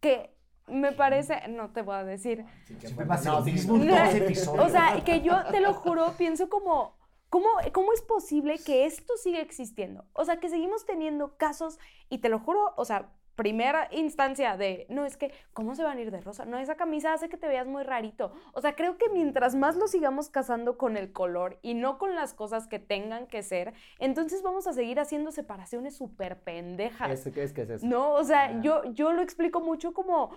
Que 0.00 0.36
me 0.66 0.92
parece, 0.92 1.48
no 1.48 1.70
te 1.70 1.82
voy 1.82 1.96
a 1.96 2.04
decir, 2.04 2.44
Siempre 2.78 3.06
No, 3.06 4.10
episodios. 4.10 4.66
o 4.66 4.68
sea, 4.68 5.02
que 5.04 5.22
yo 5.22 5.44
te 5.50 5.60
lo 5.60 5.74
juro, 5.74 6.12
pienso 6.18 6.48
como, 6.48 6.96
¿cómo, 7.30 7.48
¿cómo 7.72 7.92
es 7.92 8.02
posible 8.02 8.58
que 8.58 8.86
esto 8.86 9.16
siga 9.16 9.40
existiendo? 9.40 10.04
O 10.12 10.24
sea, 10.24 10.40
que 10.40 10.48
seguimos 10.48 10.84
teniendo 10.84 11.36
casos 11.36 11.78
y 12.08 12.18
te 12.18 12.28
lo 12.28 12.38
juro, 12.38 12.74
o 12.76 12.84
sea, 12.84 13.10
primera 13.38 13.88
instancia 13.92 14.56
de, 14.56 14.84
no, 14.90 15.04
es 15.06 15.16
que, 15.16 15.32
¿cómo 15.52 15.76
se 15.76 15.84
van 15.84 15.96
a 15.96 16.00
ir 16.00 16.10
de 16.10 16.20
rosa? 16.20 16.44
No, 16.44 16.58
esa 16.58 16.74
camisa 16.74 17.12
hace 17.12 17.28
que 17.28 17.36
te 17.36 17.46
veas 17.46 17.68
muy 17.68 17.84
rarito. 17.84 18.32
O 18.52 18.60
sea, 18.60 18.74
creo 18.74 18.98
que 18.98 19.08
mientras 19.10 19.54
más 19.54 19.76
lo 19.76 19.86
sigamos 19.86 20.28
casando 20.28 20.76
con 20.76 20.96
el 20.96 21.12
color 21.12 21.60
y 21.62 21.74
no 21.74 21.98
con 21.98 22.16
las 22.16 22.34
cosas 22.34 22.66
que 22.66 22.80
tengan 22.80 23.28
que 23.28 23.44
ser, 23.44 23.74
entonces 24.00 24.42
vamos 24.42 24.66
a 24.66 24.72
seguir 24.72 24.98
haciendo 24.98 25.30
separaciones 25.30 25.96
súper 25.96 26.40
pendejas. 26.42 27.10
¿Eso 27.12 27.32
qué 27.32 27.44
es? 27.44 27.52
¿Qué 27.52 27.62
es 27.62 27.70
eso? 27.70 27.86
No, 27.86 28.12
o 28.14 28.24
sea, 28.24 28.46
Ah. 28.46 28.60
yo, 28.60 28.82
yo 28.92 29.12
lo 29.12 29.22
explico 29.22 29.60
mucho 29.60 29.94
como, 29.94 30.36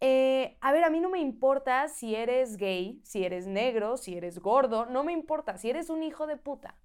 eh, 0.00 0.56
a 0.60 0.70
ver, 0.70 0.84
a 0.84 0.90
mí 0.90 1.00
no 1.00 1.08
me 1.10 1.18
importa 1.18 1.88
si 1.88 2.14
eres 2.14 2.56
gay, 2.58 3.00
si 3.02 3.24
eres 3.24 3.48
negro, 3.48 3.96
si 3.96 4.16
eres 4.16 4.38
gordo, 4.38 4.86
no 4.86 5.02
me 5.02 5.12
importa, 5.12 5.58
si 5.58 5.68
eres 5.68 5.90
un 5.90 6.04
hijo 6.04 6.28
de 6.28 6.36
puta, 6.36 6.76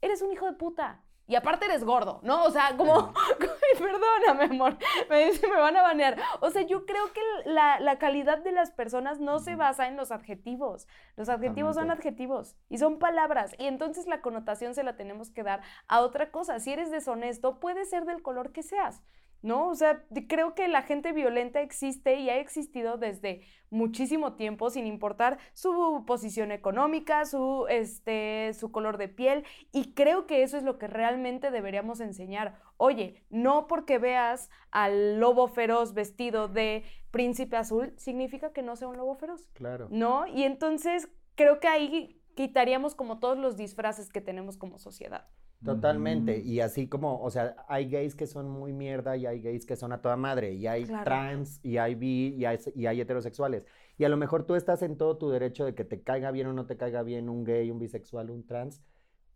eres 0.00 0.22
un 0.22 0.30
hijo 0.32 0.46
de 0.46 0.52
puta. 0.52 1.02
Y 1.28 1.36
aparte 1.36 1.66
eres 1.66 1.84
gordo, 1.84 2.20
¿no? 2.22 2.44
O 2.44 2.50
sea, 2.50 2.74
como, 2.76 3.12
perdóname, 3.78 4.44
amor, 4.44 4.78
me 5.10 5.26
dice, 5.26 5.46
me 5.46 5.58
van 5.58 5.76
a 5.76 5.82
banear. 5.82 6.16
O 6.40 6.50
sea, 6.50 6.62
yo 6.62 6.86
creo 6.86 7.12
que 7.12 7.20
la, 7.44 7.78
la 7.80 7.98
calidad 7.98 8.38
de 8.38 8.50
las 8.50 8.70
personas 8.70 9.20
no 9.20 9.38
se 9.38 9.54
basa 9.54 9.88
en 9.88 9.98
los 9.98 10.10
adjetivos. 10.10 10.88
Los 11.16 11.28
adjetivos 11.28 11.76
son 11.76 11.90
adjetivos 11.90 12.56
y 12.70 12.78
son 12.78 12.98
palabras. 12.98 13.54
Y 13.58 13.66
entonces 13.66 14.06
la 14.06 14.22
connotación 14.22 14.74
se 14.74 14.82
la 14.82 14.96
tenemos 14.96 15.30
que 15.30 15.42
dar 15.42 15.60
a 15.86 16.00
otra 16.00 16.30
cosa. 16.30 16.60
Si 16.60 16.72
eres 16.72 16.90
deshonesto, 16.90 17.60
puede 17.60 17.84
ser 17.84 18.06
del 18.06 18.22
color 18.22 18.50
que 18.50 18.62
seas. 18.62 19.02
¿No? 19.42 19.68
O 19.68 19.74
sea, 19.74 20.04
creo 20.28 20.54
que 20.54 20.68
la 20.68 20.82
gente 20.82 21.12
violenta 21.12 21.60
existe 21.60 22.16
y 22.16 22.30
ha 22.30 22.38
existido 22.38 22.96
desde 22.98 23.42
muchísimo 23.70 24.34
tiempo, 24.34 24.70
sin 24.70 24.86
importar 24.86 25.38
su 25.52 26.04
posición 26.06 26.50
económica, 26.52 27.24
su, 27.24 27.66
este, 27.68 28.52
su 28.54 28.72
color 28.72 28.96
de 28.96 29.08
piel, 29.08 29.44
y 29.72 29.92
creo 29.92 30.26
que 30.26 30.42
eso 30.42 30.56
es 30.56 30.62
lo 30.62 30.78
que 30.78 30.86
realmente 30.86 31.50
deberíamos 31.50 32.00
enseñar. 32.00 32.58
Oye, 32.76 33.22
no 33.30 33.66
porque 33.66 33.98
veas 33.98 34.48
al 34.70 35.18
lobo 35.20 35.48
feroz 35.48 35.92
vestido 35.94 36.48
de 36.48 36.84
príncipe 37.10 37.56
azul, 37.56 37.92
significa 37.96 38.52
que 38.52 38.62
no 38.62 38.76
sea 38.76 38.88
un 38.88 38.96
lobo 38.96 39.14
feroz, 39.16 39.48
Claro. 39.54 39.88
¿no? 39.90 40.26
Y 40.26 40.44
entonces 40.44 41.08
creo 41.34 41.60
que 41.60 41.68
ahí 41.68 42.22
quitaríamos 42.34 42.94
como 42.94 43.18
todos 43.18 43.36
los 43.36 43.56
disfraces 43.56 44.08
que 44.10 44.20
tenemos 44.20 44.56
como 44.56 44.78
sociedad. 44.78 45.26
Totalmente. 45.64 46.38
Mm. 46.38 46.46
Y 46.46 46.60
así 46.60 46.88
como, 46.88 47.20
o 47.22 47.30
sea, 47.30 47.56
hay 47.68 47.88
gays 47.90 48.14
que 48.14 48.26
son 48.26 48.48
muy 48.48 48.72
mierda 48.72 49.16
y 49.16 49.26
hay 49.26 49.40
gays 49.40 49.66
que 49.66 49.76
son 49.76 49.92
a 49.92 50.00
toda 50.00 50.16
madre. 50.16 50.54
Y 50.54 50.66
hay 50.66 50.86
Claro. 50.86 51.04
trans 51.04 51.60
y 51.64 51.76
hay 51.78 51.94
bi 51.94 52.34
y 52.36 52.44
hay, 52.44 52.58
y 52.74 52.86
hay 52.86 53.00
heterosexuales. 53.00 53.64
Y 53.98 54.04
a 54.04 54.08
lo 54.08 54.16
mejor 54.16 54.44
tú 54.46 54.54
estás 54.54 54.82
en 54.82 54.96
todo 54.96 55.18
tu 55.18 55.28
derecho 55.30 55.64
de 55.64 55.74
que 55.74 55.84
te 55.84 56.02
caiga 56.02 56.30
bien 56.30 56.46
o 56.46 56.52
no 56.52 56.66
te 56.66 56.76
caiga 56.76 57.02
bien 57.02 57.28
un 57.28 57.44
gay, 57.44 57.70
un 57.70 57.78
bisexual, 57.78 58.30
un 58.30 58.46
trans. 58.46 58.82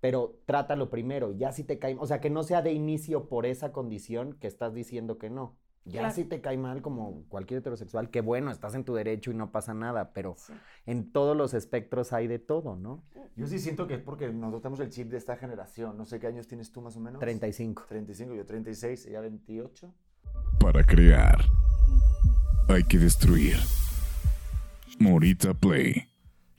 Pero 0.01 0.41
trátalo 0.47 0.91
primero. 0.91 1.33
Ya 1.33 1.53
si 1.53 1.65
te 1.65 1.79
cae, 1.79 1.97
o 1.99 2.07
sea, 2.07 2.21
que 2.21 2.31
no 2.31 2.43
sea 2.45 2.63
de 2.63 2.73
inicio 2.73 3.29
por 3.29 3.47
esa 3.47 3.73
condición 3.73 4.35
que 4.39 4.47
estás 4.49 4.75
diciendo 4.75 5.19
que 5.19 5.31
no. 5.31 5.59
Ya 5.85 6.01
Claro. 6.01 6.15
si 6.15 6.25
te 6.25 6.41
cae 6.41 6.57
mal 6.57 6.81
como 6.81 7.25
cualquier 7.29 7.59
heterosexual, 7.59 8.09
que 8.11 8.21
bueno, 8.21 8.53
estás 8.53 8.75
en 8.77 8.85
tu 8.85 8.95
derecho 8.95 9.33
y 9.33 9.35
no 9.35 9.51
pasa 9.51 9.75
nada, 9.75 10.13
pero 10.13 10.37
Sí. 10.39 10.53
en 10.87 11.11
todos 11.11 11.37
los 11.37 11.55
espectros 11.55 12.13
hay 12.13 12.29
de 12.29 12.39
todo, 12.39 12.77
¿no? 12.77 13.03
Yo 13.35 13.47
sí 13.49 13.59
siento 13.59 13.89
que 13.89 13.95
es 13.95 14.01
porque 14.01 14.33
nosotros 14.33 14.63
tenemos 14.63 14.81
el 14.81 14.91
chip 14.91 15.09
de 15.11 15.17
esta 15.17 15.37
generación. 15.37 15.97
No 15.97 16.05
sé 16.05 16.21
qué 16.21 16.29
años 16.29 16.47
tienes 16.47 16.71
tú 16.71 16.83
más 16.83 16.97
o 16.97 17.01
menos. 17.01 17.19
35. 17.19 17.85
35, 17.89 18.35
yo 18.35 18.47
36, 18.47 19.07
ella 19.07 19.21
28. 19.21 19.93
Para 20.61 20.85
crear, 20.85 21.41
hay 22.69 22.85
que 22.85 22.99
destruir. 22.99 23.57
Morita 25.01 25.53
Play. 25.55 26.12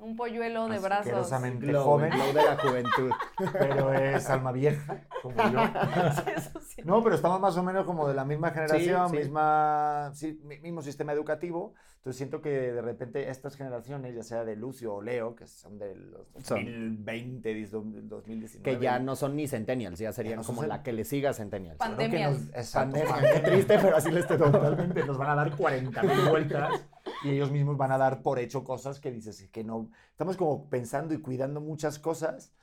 Un 0.04 0.16
polluelo 0.18 0.68
de 0.68 0.80
brazos. 0.80 1.06
Asquerosamente 1.08 1.66
Glow, 1.68 1.84
joven, 1.84 2.10
glow 2.12 2.28
de 2.28 2.44
la 2.44 2.58
juventud. 2.58 3.12
pero 3.54 3.94
es 3.94 4.30
alma 4.30 4.52
vieja, 4.52 5.02
como 5.22 5.36
yo. 5.50 5.60
Eso 6.36 6.60
sí. 6.60 6.82
No, 6.84 7.02
pero 7.04 7.16
estamos 7.16 7.40
más 7.40 7.56
o 7.58 7.64
menos 7.64 7.86
como 7.86 8.08
de 8.08 8.14
la 8.14 8.26
misma 8.26 8.52
generación, 8.52 9.10
sí. 9.12 9.18
misma, 9.18 10.12
sí, 10.14 10.40
mi- 10.44 10.60
mismo 10.60 10.82
sistema 10.82 11.14
educativo. 11.14 11.74
Entonces 11.98 12.18
siento 12.18 12.42
que 12.42 12.50
de 12.50 12.82
repente 12.82 13.30
estas 13.30 13.56
generaciones, 13.56 14.14
ya 14.14 14.24
sea 14.24 14.44
de 14.44 14.58
Lucio 14.58 14.94
o 14.96 15.02
Leo, 15.02 15.36
que 15.38 15.48
son 15.48 15.80
de 15.80 15.96
los 15.96 16.28
Son. 16.44 16.58
2020, 16.66 17.54
dis- 17.56 17.72
del 17.72 18.10
2019. 18.10 18.62
Que 18.78 18.84
ya 18.84 19.00
no 19.00 19.16
son 19.16 19.38
ni 19.38 19.48
centennials, 19.48 20.00
ya 20.00 20.12
serían 20.12 20.36
no 20.36 20.44
son 20.44 20.56
como 20.58 20.68
la 20.68 20.84
que 20.84 20.92
le 20.92 21.06
siga 21.06 21.32
centennials. 21.34 21.78
Pandemia, 21.78 22.34
pandemia. 22.74 23.22
qué 23.36 23.40
triste, 23.40 23.80
pero 23.82 23.96
así 23.96 24.12
les 24.12 24.28
tocó. 24.28 24.52
Totalmente, 24.52 25.06
nos 25.06 25.18
van 25.18 25.30
a 25.30 25.36
dar 25.36 25.56
40 25.56 26.04
mil 26.04 26.30
vueltas 26.30 26.86
y 27.24 27.32
ellos 27.32 27.52
mismos 27.52 27.78
van 27.78 27.92
a 27.92 27.98
dar 27.98 28.22
por 28.22 28.40
hecho 28.40 28.64
cosas 28.64 29.00
que 29.00 29.12
dices 29.12 29.50
que 29.50 29.64
no. 29.64 29.90
Estamos 30.12 30.38
como 30.38 30.70
pensando 30.70 31.14
y 31.14 31.22
cuidando 31.22 31.62
muchas 31.62 32.00
cosas 32.00 32.54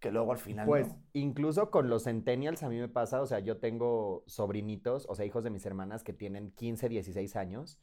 que 0.00 0.10
luego 0.10 0.32
al 0.32 0.38
final. 0.38 0.66
Pues 0.66 0.88
no. 0.88 0.98
incluso 1.12 1.70
con 1.70 1.88
los 1.88 2.04
centennials 2.04 2.62
a 2.62 2.68
mí 2.68 2.78
me 2.78 2.88
pasa, 2.88 3.20
o 3.20 3.26
sea, 3.26 3.38
yo 3.38 3.58
tengo 3.58 4.24
sobrinitos, 4.26 5.06
o 5.08 5.14
sea, 5.14 5.26
hijos 5.26 5.44
de 5.44 5.50
mis 5.50 5.64
hermanas 5.66 6.02
que 6.02 6.12
tienen 6.12 6.50
15, 6.52 6.88
16 6.88 7.36
años, 7.36 7.78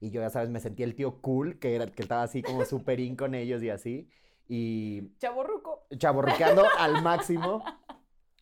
y 0.00 0.10
yo 0.10 0.20
ya 0.20 0.30
sabes, 0.30 0.48
me 0.48 0.60
sentí 0.60 0.84
el 0.84 0.94
tío 0.94 1.20
cool, 1.20 1.58
que, 1.58 1.74
era, 1.74 1.86
que 1.86 2.02
estaba 2.02 2.22
así 2.22 2.42
como 2.42 2.64
súper 2.64 3.00
in 3.00 3.16
con 3.16 3.34
ellos 3.34 3.62
y 3.62 3.70
así, 3.70 4.08
y 4.48 5.12
Chaborruco. 5.18 5.86
chaborruqueando 5.98 6.64
al 6.78 7.02
máximo, 7.02 7.62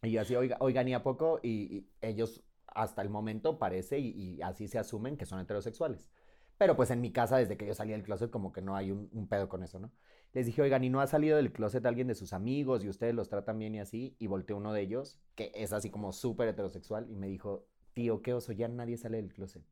y 0.02 0.12
yo 0.12 0.20
así, 0.20 0.36
oiga, 0.36 0.58
oigan, 0.60 0.86
¿y 0.86 0.94
a 0.94 1.02
poco? 1.02 1.40
Y, 1.42 1.50
y 1.50 1.88
ellos 2.02 2.44
hasta 2.66 3.00
el 3.02 3.08
momento 3.08 3.58
parece, 3.58 3.98
y, 3.98 4.10
y 4.10 4.42
así 4.42 4.68
se 4.68 4.78
asumen 4.78 5.16
que 5.16 5.24
son 5.24 5.40
heterosexuales. 5.40 6.10
Pero 6.58 6.76
pues 6.76 6.90
en 6.90 7.00
mi 7.00 7.12
casa, 7.12 7.36
desde 7.36 7.56
que 7.56 7.66
yo 7.66 7.74
salí 7.74 7.92
del 7.92 8.02
closet, 8.02 8.30
como 8.30 8.52
que 8.52 8.62
no 8.62 8.76
hay 8.76 8.90
un, 8.92 9.28
pedo 9.28 9.48
con 9.48 9.62
eso, 9.62 9.78
¿no? 9.78 9.92
Les 10.32 10.46
dije, 10.46 10.62
oigan, 10.62 10.82
¿y 10.84 10.90
no 10.90 11.00
ha 11.00 11.06
salido 11.06 11.36
del 11.36 11.52
closet 11.52 11.84
alguien 11.86 12.08
de 12.08 12.14
sus 12.14 12.32
amigos 12.32 12.84
y 12.84 12.88
ustedes 12.88 13.14
los 13.14 13.28
tratan 13.28 13.58
bien 13.58 13.74
y 13.74 13.80
así? 13.80 14.16
Y 14.18 14.26
volteó 14.26 14.56
uno 14.56 14.72
de 14.72 14.80
ellos, 14.80 15.20
que 15.34 15.52
es 15.54 15.72
así 15.72 15.90
como 15.90 16.12
súper 16.12 16.48
heterosexual, 16.48 17.08
y 17.10 17.16
me 17.16 17.28
dijo, 17.28 17.66
tío, 17.92 18.22
qué 18.22 18.34
oso, 18.34 18.52
ya 18.52 18.68
nadie 18.68 18.96
sale 18.96 19.18
del 19.18 19.32
closet. 19.32 19.62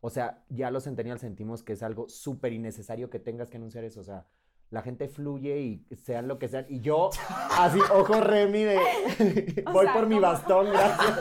O 0.00 0.10
sea, 0.10 0.44
ya 0.48 0.70
los 0.70 0.84
centennials 0.84 1.20
sentimos 1.20 1.62
que 1.62 1.74
es 1.74 1.82
algo 1.82 2.08
súper 2.08 2.52
innecesario 2.52 3.08
que 3.08 3.20
tengas 3.20 3.50
que 3.50 3.56
anunciar 3.56 3.84
eso. 3.84 4.00
O 4.00 4.04
sea, 4.04 4.26
la 4.72 4.80
gente 4.80 5.06
fluye 5.06 5.60
y 5.60 5.84
sean 5.96 6.26
lo 6.26 6.38
que 6.38 6.48
sean. 6.48 6.64
Y 6.68 6.80
yo, 6.80 7.10
así, 7.58 7.78
ojo 7.92 8.20
Remy 8.20 8.64
de, 8.64 9.64
voy 9.72 9.84
sea, 9.84 9.92
por 9.92 10.06
mi 10.06 10.18
bastón, 10.18 10.70
gracias. 10.72 11.20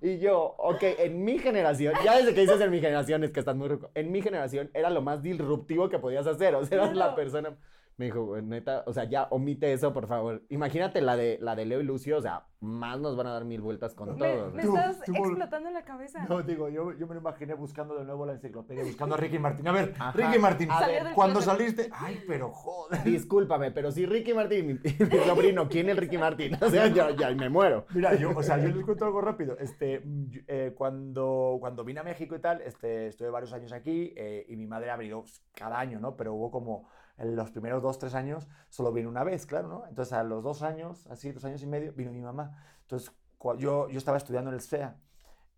Y 0.00 0.18
yo, 0.18 0.54
ok, 0.56 0.82
en 0.98 1.22
mi 1.22 1.38
generación, 1.38 1.92
ya 2.02 2.16
desde 2.16 2.34
que 2.34 2.40
dices 2.40 2.60
en 2.62 2.70
mi 2.70 2.80
generación 2.80 3.22
es 3.24 3.30
que 3.30 3.40
estás 3.40 3.54
muy 3.56 3.68
rico. 3.68 3.90
En 3.94 4.10
mi 4.10 4.22
generación 4.22 4.70
era 4.72 4.88
lo 4.88 5.02
más 5.02 5.22
disruptivo 5.22 5.90
que 5.90 5.98
podías 5.98 6.26
hacer. 6.26 6.54
O 6.54 6.64
sea, 6.64 6.78
eras 6.78 6.96
la 6.96 7.14
persona. 7.14 7.58
Me 7.98 8.04
dijo, 8.06 8.24
"Güey, 8.24 8.42
neta, 8.42 8.84
o 8.86 8.92
sea, 8.92 9.04
ya 9.04 9.24
omite 9.30 9.72
eso, 9.72 9.92
por 9.92 10.06
favor. 10.06 10.42
Imagínate 10.50 11.00
la 11.00 11.16
de, 11.16 11.36
la 11.42 11.56
de 11.56 11.66
Leo 11.66 11.80
y 11.80 11.84
Lucio, 11.84 12.18
o 12.18 12.22
sea, 12.22 12.46
más 12.60 13.00
nos 13.00 13.16
van 13.16 13.26
a 13.26 13.32
dar 13.32 13.44
mil 13.44 13.60
vueltas 13.60 13.92
con 13.94 14.16
Me, 14.16 14.34
todo. 14.36 14.50
me 14.52 14.62
Tú- 14.62 14.76
estás 14.76 15.00
tú 15.02 15.12
explotando 15.16 15.68
la 15.70 15.82
cabeza. 15.84 16.24
No, 16.28 16.42
digo, 16.42 16.68
yo, 16.68 16.92
yo 16.96 17.06
me 17.08 17.14
lo 17.14 17.20
imaginé 17.20 17.54
buscando 17.54 17.96
de 17.98 18.04
nuevo 18.04 18.24
la 18.24 18.34
enciclopedia, 18.34 18.84
buscando 18.84 19.16
a 19.16 19.18
Ricky 19.18 19.40
Martín. 19.40 19.66
A 19.66 19.72
ver, 19.72 19.94
Ajá. 19.98 20.12
Ricky 20.12 20.38
Martín, 20.38 20.70
A 20.70 20.86
ver, 20.86 21.06
cuando 21.14 21.40
saliste. 21.42 21.88
Ay, 21.92 22.22
pero 22.26 22.50
joder. 22.52 23.02
Discúlpame, 23.02 23.72
pero 23.72 23.90
si 23.90 24.06
Ricky 24.06 24.32
Martín, 24.32 24.66
mi, 24.66 24.72
mi 25.10 25.18
sobrino, 25.26 25.68
¿quién 25.68 25.88
es 25.88 25.96
Ricky 25.96 26.18
Martín? 26.18 26.56
O 26.62 26.70
sea, 26.70 26.86
ya, 26.86 27.10
ya 27.10 27.30
me 27.32 27.48
muero. 27.48 27.84
Mira, 27.94 28.14
yo, 28.14 28.30
o 28.36 28.42
sea, 28.44 28.58
yo 28.58 28.68
les 28.68 28.84
cuento 28.84 29.06
algo 29.06 29.20
rápido. 29.20 29.56
Este, 29.58 30.02
yo- 30.04 30.40
eh, 30.46 30.72
cuando, 30.76 31.56
cuando 31.58 31.82
vine 31.84 31.98
a 31.98 32.04
México 32.04 32.36
y 32.36 32.40
tal, 32.40 32.60
este, 32.62 33.08
estuve 33.08 33.28
varios 33.30 33.52
años 33.52 33.72
aquí 33.72 34.12
eh, 34.16 34.46
y 34.48 34.54
mi 34.54 34.66
madre 34.68 34.90
ha 34.90 34.96
venido 34.96 35.24
cada 35.52 35.80
año, 35.80 35.98
¿no? 35.98 36.14
Pero 36.16 36.34
hubo 36.34 36.52
como 36.52 36.88
en 37.18 37.36
los 37.36 37.50
primeros 37.50 37.82
dos, 37.82 37.98
tres 37.98 38.14
años, 38.14 38.46
solo 38.68 38.92
vino 38.92 39.08
una 39.08 39.24
vez, 39.24 39.46
claro, 39.46 39.68
¿no? 39.68 39.86
Entonces 39.86 40.12
a 40.12 40.22
los 40.22 40.42
dos 40.42 40.62
años, 40.62 41.06
así, 41.08 41.32
dos 41.32 41.44
años 41.44 41.62
y 41.62 41.66
medio, 41.66 41.92
vino 41.92 42.12
mi 42.12 42.20
mamá. 42.20 42.56
Entonces 42.82 43.12
yo, 43.58 43.88
yo 43.88 43.98
estaba 43.98 44.16
estudiando 44.16 44.50
en 44.50 44.54
el 44.54 44.60
SEA 44.60 44.96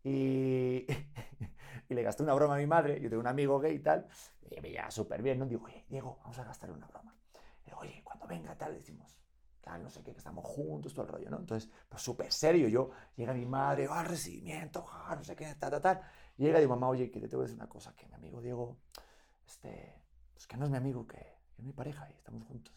y, 0.03 0.87
y 1.89 1.95
le 1.95 2.03
gasté 2.03 2.23
una 2.23 2.35
broma 2.35 2.55
a 2.55 2.59
mi 2.59 2.67
madre. 2.67 3.01
Yo 3.01 3.09
tengo 3.09 3.21
un 3.21 3.27
amigo 3.27 3.59
gay 3.59 3.77
y 3.77 3.79
tal, 3.81 4.07
y 4.43 4.55
me 4.55 4.61
veía 4.61 4.91
súper 4.91 5.23
bien, 5.23 5.39
¿no? 5.39 5.47
Digo, 5.47 5.65
oye, 5.65 5.85
Diego, 5.89 6.19
vamos 6.23 6.39
a 6.39 6.45
gastarle 6.45 6.77
una 6.77 6.87
broma. 6.87 7.15
Y 7.63 7.67
digo, 7.67 7.79
oye, 7.79 8.03
cuando 8.05 8.27
venga 8.27 8.57
tal, 8.57 8.75
decimos, 8.75 9.19
tal, 9.61 9.83
no 9.83 9.91
sé 9.91 10.03
qué, 10.03 10.13
que 10.13 10.19
estamos 10.19 10.45
juntos, 10.45 10.95
todo 10.95 11.07
el 11.07 11.13
rollo, 11.13 11.31
¿no? 11.31 11.39
Entonces, 11.39 11.71
pues 11.89 12.03
súper 12.03 12.33
serio, 12.33 12.69
yo, 12.69 12.91
llega 13.17 13.35
mi 13.35 13.47
madre, 13.47 13.87
va 13.87 14.01
al 14.01 14.07
recibimiento, 14.07 14.83
ja, 14.83 15.15
no 15.15 15.25
sé 15.25 15.37
qué, 15.37 15.55
tal, 15.57 15.71
tal, 15.71 15.81
tal. 15.81 16.01
Llega 16.37 16.59
y 16.59 16.63
digo, 16.63 16.75
mamá, 16.75 16.89
oye, 16.89 17.11
que 17.11 17.21
te 17.21 17.29
tengo 17.29 17.43
que 17.43 17.49
decir 17.49 17.61
una 17.61 17.69
cosa, 17.69 17.95
que 17.95 18.07
mi 18.07 18.15
amigo 18.15 18.41
Diego, 18.41 18.79
este, 19.47 20.03
pues 20.33 20.47
que 20.47 20.57
no 20.57 20.65
es 20.65 20.71
mi 20.71 20.79
amigo, 20.79 21.07
que 21.07 21.30
es 21.61 21.67
mi 21.67 21.73
pareja 21.73 22.09
y 22.11 22.15
estamos 22.15 22.43
juntos. 22.45 22.75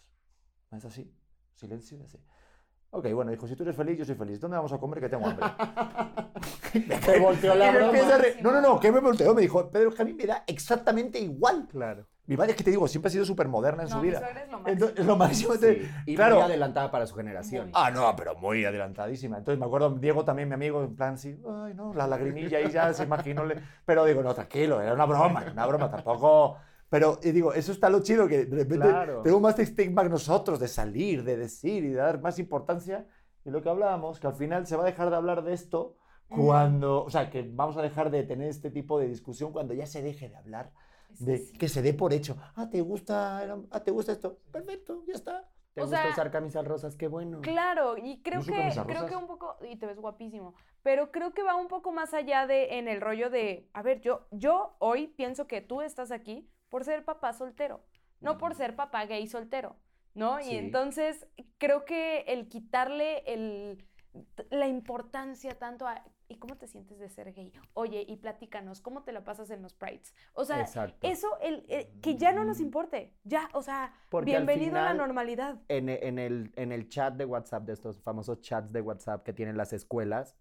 ¿No 0.72 0.78
es 0.78 0.86
así? 0.86 1.12
Silencio 1.54 1.98
y 1.98 2.04
así. 2.04 2.20
Ok, 2.92 3.12
bueno, 3.14 3.32
dijo, 3.32 3.48
si 3.48 3.56
tú 3.56 3.64
eres 3.64 3.76
feliz, 3.76 3.98
yo 3.98 4.06
soy 4.06 4.14
feliz. 4.16 4.40
¿Dónde 4.40 4.56
vamos 4.58 4.72
a 4.72 4.78
comer 4.78 5.00
que 5.00 5.10
tengo 5.10 5.26
hambre? 5.28 5.46
Te 7.06 7.20
volteó 7.20 7.56
la 7.56 7.72
me 7.72 7.78
broma. 7.80 7.98
No, 8.42 8.52
no, 8.52 8.62
no, 8.62 8.80
que 8.80 8.92
me 8.92 9.00
volteó, 9.00 9.34
me 9.34 9.42
dijo, 9.42 9.70
Pedro, 9.72 9.90
es 9.90 9.96
que 9.96 10.02
a 10.02 10.06
mí 10.06 10.14
me 10.14 10.26
da 10.26 10.44
exactamente 10.46 11.20
igual. 11.20 11.68
Claro. 11.70 12.06
Mi 12.26 12.38
madre 12.38 12.52
es 12.52 12.58
que 12.58 12.64
te 12.64 12.70
digo, 12.70 12.88
siempre 12.88 13.08
ha 13.10 13.12
sido 13.12 13.26
súper 13.26 13.48
moderna 13.48 13.84
en 13.84 13.90
No, 13.90 13.96
su 13.96 14.02
mi 14.02 14.10
vida. 14.10 14.20
es 14.20 14.48
lo 14.48 14.58
máximo. 14.58 14.68
Entonces, 14.70 15.00
es 15.00 15.06
lo 15.06 15.16
máximo. 15.18 15.54
entonces, 15.56 15.78
Sí, 16.06 16.12
y 16.12 16.16
claro. 16.16 16.36
muy 16.36 16.44
adelantada 16.44 16.92
para 16.92 17.06
su 17.08 17.16
generación. 17.16 17.72
Ah, 17.74 17.90
no, 17.92 18.16
pero 18.16 18.36
muy 18.36 18.64
adelantadísima. 18.64 19.38
Entonces 19.40 19.60
me 19.60 19.66
acuerdo, 19.66 19.90
Diego 19.92 20.24
también, 20.24 20.48
mi 20.48 20.54
amigo, 20.54 20.84
en 20.84 20.96
plan, 20.96 21.18
sí, 21.18 21.38
ay, 21.46 21.74
no, 21.74 21.94
la 21.94 22.08
lagrimilla 22.08 22.60
ahí 22.60 22.70
ya 22.70 22.94
se 22.94 23.04
imaginó. 23.04 23.44
Pero 23.86 24.06
digo, 24.06 24.22
no, 24.24 24.34
tranquilo, 24.34 24.80
era 24.82 24.94
una 24.94 25.06
broma, 25.06 25.42
era 25.42 25.52
una 25.52 25.66
broma, 25.66 25.90
tampoco. 25.92 26.58
Pero 26.94 27.20
y 27.24 27.32
digo, 27.32 27.56
eso 27.56 27.72
está 27.72 27.90
lo 27.90 28.04
chido, 28.04 28.28
que 28.28 28.46
de 28.46 28.56
repente 28.56 28.88
Claro. 28.88 29.24
tenemos 29.24 29.42
más 29.42 29.58
estigma 29.58 30.04
que 30.04 30.10
nosotros 30.10 30.60
de 30.60 30.68
salir, 30.68 31.24
de 31.24 31.38
decir 31.38 31.84
y 31.84 31.88
de 31.90 31.96
dar 31.96 32.22
más 32.22 32.38
importancia. 32.38 33.08
Y 33.44 33.50
lo 33.50 33.64
que 33.64 33.70
hablábamos, 33.70 34.20
que 34.20 34.28
al 34.28 34.36
final 34.36 34.68
se 34.68 34.76
va 34.76 34.84
a 34.84 34.86
dejar 34.86 35.10
de 35.10 35.16
hablar 35.16 35.44
de 35.44 35.54
esto 35.54 35.96
cuando, 36.28 37.04
o 37.04 37.10
sea, 37.10 37.32
que 37.32 37.50
vamos 37.52 37.78
a 37.78 37.82
dejar 37.82 38.12
de 38.12 38.22
tener 38.22 38.48
este 38.48 38.70
tipo 38.70 39.00
de 39.00 39.08
discusión 39.08 39.52
cuando 39.52 39.74
ya 39.74 39.88
se 39.88 40.04
deje 40.04 40.30
de 40.30 40.36
hablar, 40.36 40.72
de 41.18 41.38
Sí. 41.40 41.54
que 41.58 41.68
se 41.68 41.82
dé 41.82 41.96
por 41.96 42.14
hecho. 42.14 42.38
Ah, 42.56 42.70
¿te 42.70 42.82
gusta, 42.82 43.40
ah, 43.72 43.80
¿te 43.84 43.90
gusta 43.90 44.12
esto? 44.12 44.38
Perfecto, 44.52 45.04
ya 45.08 45.14
está. 45.16 45.50
¿Te 45.74 45.82
O 45.82 45.86
gusta 45.86 46.00
sea, 46.04 46.12
usar 46.12 46.30
camisas 46.30 46.64
rosas? 46.68 46.96
Qué 46.96 47.08
bueno. 47.08 47.42
Claro, 47.42 47.98
y 47.98 48.22
creo 48.22 48.42
que, 48.44 48.70
creo 48.86 49.08
que 49.08 49.16
un 49.16 49.26
poco, 49.26 49.56
y 49.68 49.78
te 49.78 49.88
ves 49.88 49.98
guapísimo, 50.00 50.54
pero 50.84 51.12
creo 51.12 51.34
que 51.34 51.42
va 51.42 51.56
un 51.56 51.68
poco 51.70 51.92
más 51.92 52.14
allá 52.14 52.46
de 52.46 52.78
en 52.78 52.88
el 52.88 53.02
rollo 53.02 53.32
de, 53.32 53.68
a 53.74 53.82
ver, 53.82 54.00
yo, 54.00 54.28
yo 54.30 54.76
hoy 54.78 55.08
pienso 55.08 55.48
que 55.48 55.62
tú 55.62 55.82
estás 55.82 56.12
aquí 56.12 56.48
por 56.74 56.84
ser 56.86 57.06
papá 57.06 57.34
soltero, 57.34 57.84
no 58.20 58.40
por 58.40 58.56
ser 58.56 58.76
papá 58.76 59.06
gay 59.06 59.28
soltero, 59.28 59.76
¿no? 60.16 60.40
Sí. 60.42 60.54
Y 60.54 60.58
entonces 60.58 61.28
creo 61.60 61.86
que 61.86 62.22
el 62.22 62.48
quitarle 62.50 63.20
el, 63.32 63.86
la 64.50 64.66
importancia 64.68 65.60
tanto 65.60 65.86
a, 65.88 66.04
¿y 66.28 66.38
cómo 66.40 66.58
te 66.58 66.66
sientes 66.66 66.98
de 66.98 67.10
ser 67.10 67.32
gay? 67.32 67.54
Oye, 67.76 68.04
y 68.08 68.18
platícanos, 68.18 68.82
¿cómo 68.82 69.04
te 69.04 69.12
la 69.12 69.24
pasas 69.24 69.52
en 69.52 69.62
los 69.62 69.76
prides? 69.76 70.16
O 70.34 70.46
sea, 70.46 70.62
Exacto. 70.62 71.08
eso, 71.08 71.28
el, 71.42 71.64
el- 71.70 72.02
que 72.02 72.16
ya 72.16 72.32
no 72.32 72.44
nos 72.44 72.60
importe, 72.60 73.14
ya, 73.24 73.50
o 73.54 73.62
sea, 73.62 73.94
Porque 74.10 74.32
bienvenido 74.32 74.72
a 74.80 74.82
la 74.82 74.92
final- 74.94 74.98
normalidad. 74.98 75.62
en, 75.68 75.90
e- 75.90 76.00
en 76.08 76.18
el, 76.18 76.52
en 76.56 76.72
el 76.72 76.90
chat 76.90 77.14
de 77.14 77.26
WhatsApp, 77.26 77.66
de 77.66 77.74
estos 77.74 78.02
famosos 78.02 78.42
chats 78.42 78.74
de 78.74 78.82
WhatsApp 78.82 79.24
que 79.24 79.32
tienen 79.34 79.58
las 79.58 79.74
escuelas, 79.74 80.36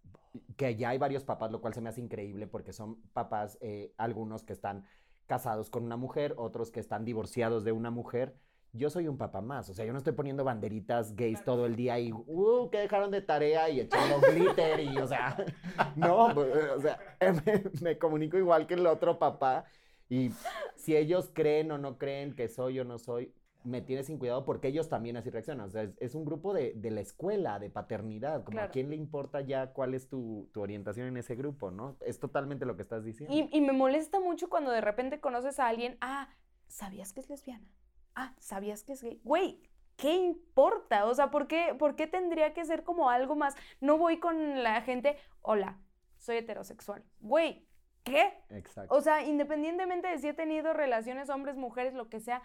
que 0.57 0.77
ya 0.77 0.89
hay 0.89 0.97
varios 0.97 1.25
papás, 1.25 1.53
lo 1.53 1.61
cual 1.61 1.75
se 1.75 1.83
me 1.83 1.91
hace 1.91 2.01
increíble 2.01 2.47
porque 2.47 2.73
son 2.73 3.03
papás, 3.13 3.59
eh, 3.61 3.93
algunos 3.99 4.45
que 4.45 4.55
están 4.55 4.87
casados 5.33 5.71
con 5.71 5.83
una 5.83 5.97
mujer, 5.97 6.35
otros 6.37 6.71
que 6.71 6.79
están 6.79 7.07
divorciados 7.07 7.65
de 7.65 7.73
una 7.73 7.91
mujer. 7.91 8.35
Yo 8.75 8.91
soy 8.91 9.09
un 9.09 9.17
papá 9.17 9.41
más, 9.41 9.67
o 9.71 9.73
sea, 9.73 9.87
yo 9.87 9.93
no 9.93 9.97
estoy 9.97 10.13
poniendo 10.13 10.45
banderitas 10.45 11.17
gays 11.17 11.43
todo 11.43 11.65
el 11.65 11.75
día 11.75 11.99
y, 11.99 12.13
uh, 12.13 12.69
que 12.71 12.77
dejaron 12.77 13.11
de 13.11 13.23
tarea 13.23 13.71
y 13.71 13.81
echando 13.81 14.21
glitter 14.21 14.81
y, 14.81 14.99
o 14.99 15.07
sea, 15.07 15.43
no, 15.97 16.27
o 16.27 16.81
sea, 16.83 16.99
me, 17.47 17.63
me 17.81 17.97
comunico 17.97 18.37
igual 18.37 18.67
que 18.67 18.75
el 18.75 18.87
otro 18.87 19.19
papá 19.19 19.65
y 20.11 20.33
si 20.77 20.95
ellos 20.95 21.31
creen 21.33 21.73
o 21.73 21.79
no 21.79 21.97
creen 21.97 22.35
que 22.35 22.49
soy 22.49 22.79
o 22.79 22.85
no 22.85 22.99
soy, 22.99 23.33
me 23.65 23.81
tiene 23.83 24.03
sin 24.03 24.19
cuidado 24.19 24.45
porque 24.45 24.69
ellos 24.69 24.89
también 24.89 25.17
así 25.17 25.31
reaccionan. 25.31 25.67
O 25.67 25.71
sea, 25.71 25.83
es, 25.83 25.95
es 26.01 26.15
un 26.15 26.25
grupo 26.25 26.53
de, 26.53 26.73
de, 26.75 26.91
la 26.91 27.01
escuela, 27.01 27.59
de 27.59 27.71
paternidad. 27.71 28.45
Como 28.45 28.57
Claro. 28.57 28.69
a 28.69 28.71
quién 28.71 28.91
le 28.91 28.97
importa 28.97 29.41
ya 29.41 29.73
cuál 29.73 29.95
es 29.95 30.09
tu, 30.09 30.49
tu 30.53 30.61
orientación 30.61 31.07
en 31.09 31.17
ese 31.17 31.35
grupo, 31.35 31.71
¿no? 31.71 31.97
Es 32.01 32.19
totalmente 32.19 32.67
lo 32.67 32.77
que 32.77 32.83
estás 32.83 33.05
diciendo. 33.05 33.35
Y, 33.35 33.49
y 33.53 33.61
me 33.61 33.73
molesta 33.73 34.21
mucho 34.21 34.49
cuando 34.49 34.71
de 34.71 34.81
repente 34.81 35.21
conoces 35.21 35.59
a 35.61 35.69
alguien, 35.69 35.97
ah, 36.01 36.29
¿sabías 36.67 37.13
que 37.13 37.21
es 37.21 37.29
lesbiana? 37.31 37.67
Ah, 38.15 38.35
¿sabías 38.39 38.83
que 38.83 38.93
es 38.93 39.03
gay? 39.03 39.21
Güey, 39.25 39.63
¿qué 39.97 40.15
importa? 40.15 41.07
O 41.07 41.15
sea, 41.15 41.31
¿por 41.31 41.47
qué, 41.47 41.75
¿por 41.79 41.97
qué 41.97 42.07
tendría 42.07 42.53
que 42.55 42.65
ser 42.65 42.85
como 42.85 43.11
algo 43.11 43.37
más? 43.37 43.55
No 43.81 43.97
voy 43.99 44.19
con 44.19 44.63
la 44.63 44.81
gente, 44.83 45.17
hola, 45.41 45.79
soy 46.19 46.37
heterosexual. 46.39 47.05
Güey, 47.21 47.67
¿qué? 48.05 48.33
Exacto. 48.51 48.95
O 48.95 49.01
sea, 49.01 49.23
independientemente 49.25 50.09
de 50.09 50.19
si 50.19 50.29
he 50.29 50.35
tenido 50.35 50.73
relaciones 50.73 51.31
hombres, 51.31 51.57
mujeres, 51.57 51.95
lo 51.95 52.09
que 52.09 52.21
sea, 52.21 52.43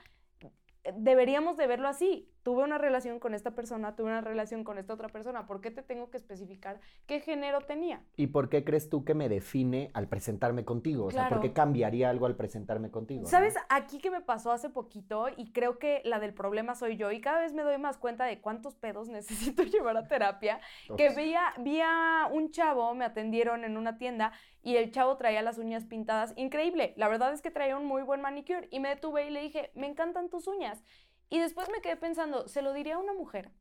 deberíamos 0.95 1.58
de 1.58 1.67
verlo 1.67 1.88
así. 1.88 2.30
Tuve 2.47 2.63
una 2.63 2.77
relación 2.77 3.19
con 3.19 3.33
esta 3.33 3.51
persona, 3.51 3.97
tuve 3.97 4.07
una 4.07 4.21
relación 4.21 4.63
con 4.63 4.77
esta 4.77 4.93
otra 4.93 5.10
persona. 5.10 5.45
¿Por 5.45 5.60
qué 5.60 5.69
te 5.69 5.81
tengo 5.81 6.10
que 6.10 6.15
especificar 6.15 6.79
qué 7.05 7.19
género 7.19 7.60
tenía? 7.60 8.01
¿Y 8.15 8.27
por 8.27 8.47
qué 8.47 8.63
crees 8.63 8.89
tú 8.89 9.03
que 9.03 9.13
me 9.13 9.27
define 9.27 9.91
al 9.93 10.07
presentarme 10.07 10.63
contigo? 10.63 11.07
O 11.07 11.12
sea, 11.12 11.27
¿por 11.27 11.41
qué 11.41 11.51
cambiaría 11.51 12.10
algo 12.10 12.25
al 12.25 12.38
presentarme 12.38 12.89
contigo? 12.89 13.23
no? 13.23 13.27
¿Sabes? 13.27 13.55
Aquí 13.67 13.99
que 13.99 14.10
me 14.10 14.21
pasó 14.21 14.53
hace 14.53 14.69
poquito 14.69 15.27
y 15.36 15.51
creo 15.51 15.77
que 15.77 16.01
la 16.05 16.21
del 16.21 16.33
problema 16.33 16.73
soy 16.73 16.95
yo 16.95 17.12
y 17.12 17.19
cada 17.19 17.41
vez 17.41 17.51
me 17.51 17.63
doy 17.63 17.77
más 17.79 17.97
cuenta 17.97 18.23
de 18.23 18.39
cuántos 18.39 18.75
pedos 18.75 19.10
necesito 19.10 19.63
llevar 19.63 19.97
a 19.97 20.07
terapia. 20.07 20.62
Que 20.95 21.10
veía, 21.10 21.53
vi 21.57 21.81
a 21.81 22.29
un 22.31 22.51
chavo, 22.51 22.95
me 22.95 23.03
atendieron 23.03 23.65
en 23.65 23.75
una 23.75 23.97
tienda 23.97 24.31
y 24.63 24.77
el 24.77 24.91
chavo 24.91 25.17
traía 25.17 25.41
las 25.41 25.57
uñas 25.57 25.86
pintadas. 25.86 26.33
Increíble. 26.38 26.93
La 26.95 27.10
verdad 27.10 27.33
es 27.33 27.41
que 27.41 27.51
traía 27.51 27.75
un 27.75 27.86
muy 27.86 28.03
buen 28.03 28.21
manicure 28.21 28.67
y 28.71 28.79
me 28.79 28.88
detuve 28.88 29.27
y 29.27 29.31
le 29.31 29.41
dije, 29.41 29.71
me 29.75 29.88
encantan 29.88 30.29
tus 30.29 30.47
uñas. 30.47 30.83
Y 31.30 31.40
después 31.40 31.70
me 31.70 31.82
quedé 31.82 31.98
pensando, 31.98 32.48
¿se 32.48 32.62
lo 32.62 32.74
diría 32.74 32.96
a 32.96 33.00
una 33.00 33.13
mujer? 33.13 33.52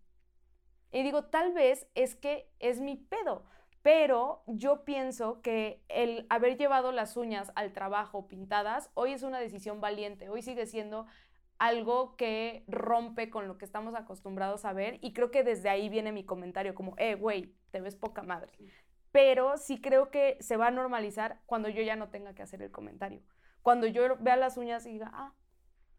Y 0.93 1.03
digo, 1.03 1.25
tal 1.25 1.53
vez 1.53 1.89
es 1.95 2.15
que 2.15 2.51
es 2.59 2.81
mi 2.81 2.97
pedo. 2.97 3.45
Pero 3.83 4.43
yo 4.47 4.85
pienso 4.85 5.41
que 5.43 5.85
el 5.89 6.27
haber 6.29 6.57
llevado 6.57 6.91
las 6.91 7.17
uñas 7.17 7.53
al 7.55 7.73
trabajo 7.73 8.27
pintadas 8.27 8.91
hoy 8.95 9.13
es 9.13 9.23
una 9.23 9.39
decisión 9.39 9.81
valiente. 9.81 10.29
Hoy 10.29 10.43
sigue 10.43 10.67
siendo 10.67 11.07
algo 11.59 12.17
que 12.17 12.65
rompe 12.67 13.31
con 13.31 13.47
lo 13.47 13.59
que 13.59 13.65
estamos 13.65 13.95
acostumbrados 13.95 14.65
a 14.65 14.73
ver. 14.73 14.99
Y 15.03 15.13
creo 15.13 15.31
que 15.31 15.45
desde 15.45 15.69
ahí 15.69 15.89
viene 15.89 16.13
mi 16.13 16.25
comentario, 16.25 16.75
como, 16.75 16.95
eh, 16.99 17.15
güey, 17.15 17.55
te 17.71 17.81
ves 17.81 17.95
poca 17.95 18.23
madre. 18.23 18.53
Pero 19.13 19.57
sí 19.57 19.81
creo 19.81 20.11
que 20.11 20.37
se 20.41 20.57
va 20.57 20.67
a 20.67 20.73
normalizar 20.73 21.41
cuando 21.47 21.69
yo 21.69 21.83
ya 21.83 21.97
no 21.97 22.09
tenga 22.09 22.35
que 22.35 22.43
hacer 22.43 22.63
el 22.63 22.71
comentario. 22.71 23.23
Cuando 23.63 23.87
yo 23.87 24.17
vea 24.19 24.37
las 24.37 24.57
uñas 24.57 24.85
y 24.87 24.93
diga, 24.93 25.11
ah, 25.15 25.33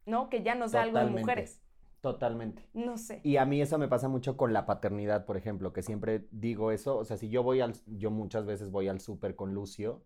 no, 0.08 0.30
que 0.30 0.42
ya 0.42 0.56
no 0.56 0.68
sea 0.68 0.84
algo 0.84 1.00
de 1.00 1.06
mujeres. 1.06 1.62
Totalmente. 2.02 2.68
No 2.74 2.98
sé. 2.98 3.22
Y 3.24 3.38
a 3.38 3.46
mí 3.46 3.62
eso 3.62 3.78
me 3.78 3.88
pasa 3.88 4.08
mucho 4.08 4.38
con 4.38 4.54
la 4.54 4.66
paternidad, 4.66 5.26
por 5.26 5.36
ejemplo, 5.36 5.74
que 5.74 5.84
siempre 5.84 6.28
digo 6.32 6.72
eso, 6.72 6.98
o 6.98 7.06
sea, 7.06 7.18
si 7.18 7.30
yo 7.30 7.44
voy 7.44 7.60
al, 7.60 7.74
yo 7.86 8.12
muchas 8.12 8.46
veces 8.46 8.72
voy 8.72 8.88
al 8.88 9.02
súper 9.02 9.36
con 9.36 9.54
Lucio, 9.54 10.04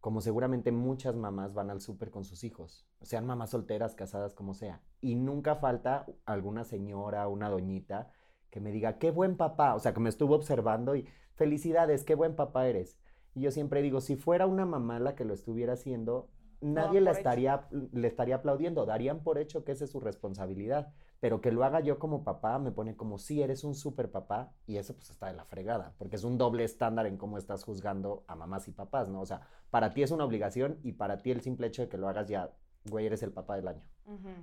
como 0.00 0.20
seguramente 0.20 0.72
muchas 0.72 1.14
mamás 1.14 1.52
van 1.52 1.70
al 1.70 1.80
súper 1.80 2.10
con 2.10 2.24
sus 2.24 2.42
hijos, 2.42 2.86
sean 3.02 3.26
mamás 3.26 3.50
solteras, 3.50 3.94
casadas, 3.94 4.34
como 4.34 4.54
sea, 4.54 4.80
y 5.00 5.14
nunca 5.14 5.56
falta 5.56 6.06
alguna 6.24 6.64
señora, 6.64 7.28
una 7.28 7.50
doñita 7.50 8.10
que 8.50 8.60
me 8.60 8.72
diga, 8.72 8.98
qué 8.98 9.10
buen 9.10 9.36
papá, 9.36 9.74
o 9.74 9.78
sea, 9.78 9.94
que 9.94 10.00
me 10.00 10.08
estuvo 10.08 10.34
observando 10.34 10.96
y 10.96 11.06
felicidades, 11.34 12.04
qué 12.04 12.14
buen 12.14 12.36
papá 12.36 12.66
eres. 12.66 12.98
Y 13.34 13.40
yo 13.40 13.50
siempre 13.50 13.80
digo, 13.80 14.00
si 14.00 14.16
fuera 14.16 14.46
una 14.46 14.66
mamá 14.66 15.00
la 15.00 15.14
que 15.14 15.24
lo 15.24 15.34
estuviera 15.34 15.72
haciendo, 15.72 16.28
nadie 16.62 17.00
la 17.00 17.10
hecho. 17.10 17.18
estaría, 17.18 17.68
le 17.70 18.08
estaría 18.08 18.36
aplaudiendo, 18.36 18.86
darían 18.86 19.22
por 19.22 19.38
hecho 19.38 19.64
que 19.64 19.72
esa 19.72 19.84
es 19.84 19.90
su 19.90 20.00
responsabilidad 20.00 20.92
pero 21.22 21.40
que 21.40 21.52
lo 21.52 21.62
haga 21.62 21.78
yo 21.78 22.00
como 22.00 22.24
papá 22.24 22.58
me 22.58 22.72
pone 22.72 22.96
como 22.96 23.16
si 23.16 23.42
eres 23.42 23.62
un 23.62 23.76
super 23.76 24.10
papá 24.10 24.52
y 24.66 24.78
eso 24.78 24.96
pues 24.96 25.08
está 25.08 25.28
de 25.28 25.34
la 25.34 25.44
fregada, 25.44 25.94
porque 25.96 26.16
es 26.16 26.24
un 26.24 26.36
doble 26.36 26.64
estándar 26.64 27.06
en 27.06 27.16
cómo 27.16 27.38
estás 27.38 27.62
juzgando 27.62 28.24
a 28.26 28.34
mamás 28.34 28.66
y 28.66 28.72
papás, 28.72 29.08
¿no? 29.08 29.20
O 29.20 29.24
sea, 29.24 29.42
para 29.70 29.94
ti 29.94 30.02
es 30.02 30.10
una 30.10 30.24
obligación 30.24 30.80
y 30.82 30.94
para 30.94 31.18
ti 31.18 31.30
el 31.30 31.40
simple 31.40 31.68
hecho 31.68 31.82
de 31.82 31.88
que 31.88 31.96
lo 31.96 32.08
hagas 32.08 32.26
ya, 32.26 32.50
güey, 32.86 33.06
eres 33.06 33.22
el 33.22 33.30
papá 33.30 33.54
del 33.54 33.68
año. 33.68 33.84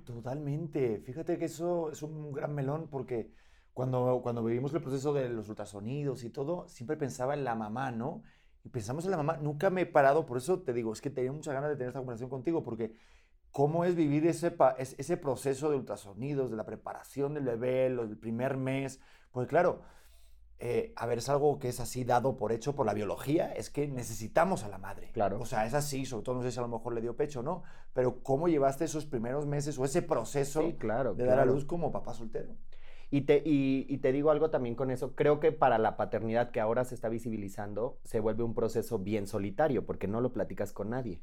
Totalmente. 0.06 1.00
Fíjate 1.00 1.36
que 1.36 1.44
eso 1.44 1.90
es 1.90 2.02
un 2.02 2.32
gran 2.32 2.54
melón 2.54 2.88
porque 2.88 3.30
cuando, 3.74 4.20
cuando 4.22 4.42
vivimos 4.42 4.72
el 4.72 4.80
proceso 4.80 5.12
de 5.12 5.28
los 5.28 5.50
ultrasonidos 5.50 6.24
y 6.24 6.30
todo, 6.30 6.66
siempre 6.66 6.96
pensaba 6.96 7.34
en 7.34 7.44
la 7.44 7.56
mamá, 7.56 7.90
¿no? 7.90 8.22
Y 8.64 8.68
pensamos 8.68 9.04
en 9.04 9.10
la 9.10 9.16
mamá. 9.16 9.38
Nunca 9.38 9.70
me 9.70 9.82
he 9.82 9.86
parado, 9.86 10.26
por 10.26 10.36
eso 10.38 10.60
te 10.60 10.72
digo, 10.72 10.92
es 10.92 11.00
que 11.00 11.10
tenía 11.10 11.32
muchas 11.32 11.54
ganas 11.54 11.70
de 11.70 11.76
tener 11.76 11.88
esta 11.88 12.00
conversación 12.00 12.30
contigo 12.30 12.62
porque 12.62 12.94
cómo 13.52 13.84
es 13.84 13.94
vivir 13.94 14.26
ese, 14.26 14.54
ese 14.78 15.16
proceso 15.16 15.70
de 15.70 15.76
ultrasonidos, 15.76 16.50
de 16.50 16.56
la 16.56 16.66
preparación 16.66 17.34
del 17.34 17.44
bebé, 17.44 17.90
lo 17.90 18.06
del 18.06 18.16
primer 18.18 18.56
mes. 18.56 19.00
Pues 19.32 19.48
claro, 19.48 19.82
eh, 20.58 20.92
a 20.96 21.06
ver, 21.06 21.18
es 21.18 21.28
algo 21.30 21.58
que 21.58 21.68
es 21.70 21.80
así 21.80 22.04
dado 22.04 22.36
por 22.36 22.52
hecho 22.52 22.74
por 22.76 22.84
la 22.84 22.92
biología, 22.92 23.50
es 23.52 23.70
que 23.70 23.88
necesitamos 23.88 24.62
a 24.62 24.68
la 24.68 24.76
madre. 24.76 25.10
Claro. 25.12 25.40
O 25.40 25.46
sea, 25.46 25.64
es 25.64 25.72
así, 25.72 26.04
sobre 26.04 26.22
todo 26.24 26.34
no 26.36 26.42
sé 26.42 26.52
si 26.52 26.58
a 26.58 26.62
lo 26.62 26.68
mejor 26.68 26.92
le 26.94 27.00
dio 27.00 27.16
pecho 27.16 27.40
o 27.40 27.42
no, 27.42 27.62
pero 27.94 28.22
¿cómo 28.22 28.46
llevaste 28.46 28.84
esos 28.84 29.06
primeros 29.06 29.46
meses 29.46 29.78
o 29.78 29.86
ese 29.86 30.02
proceso 30.02 30.60
Sí, 30.60 30.74
claro. 30.74 31.14
de 31.14 31.24
dar 31.24 31.40
a 31.40 31.46
luz 31.46 31.64
como 31.64 31.90
papá 31.90 32.12
soltero? 32.12 32.56
Y 33.12 33.22
te, 33.22 33.42
y, 33.44 33.86
y 33.88 33.98
te 33.98 34.12
digo 34.12 34.30
algo 34.30 34.50
también 34.50 34.76
con 34.76 34.90
eso, 34.90 35.16
creo 35.16 35.40
que 35.40 35.50
para 35.50 35.78
la 35.78 35.96
paternidad 35.96 36.52
que 36.52 36.60
ahora 36.60 36.84
se 36.84 36.94
está 36.94 37.08
visibilizando, 37.08 37.98
se 38.04 38.20
vuelve 38.20 38.44
un 38.44 38.54
proceso 38.54 39.00
bien 39.00 39.26
solitario, 39.26 39.84
porque 39.84 40.06
no 40.06 40.20
lo 40.20 40.32
platicas 40.32 40.72
con 40.72 40.90
nadie. 40.90 41.20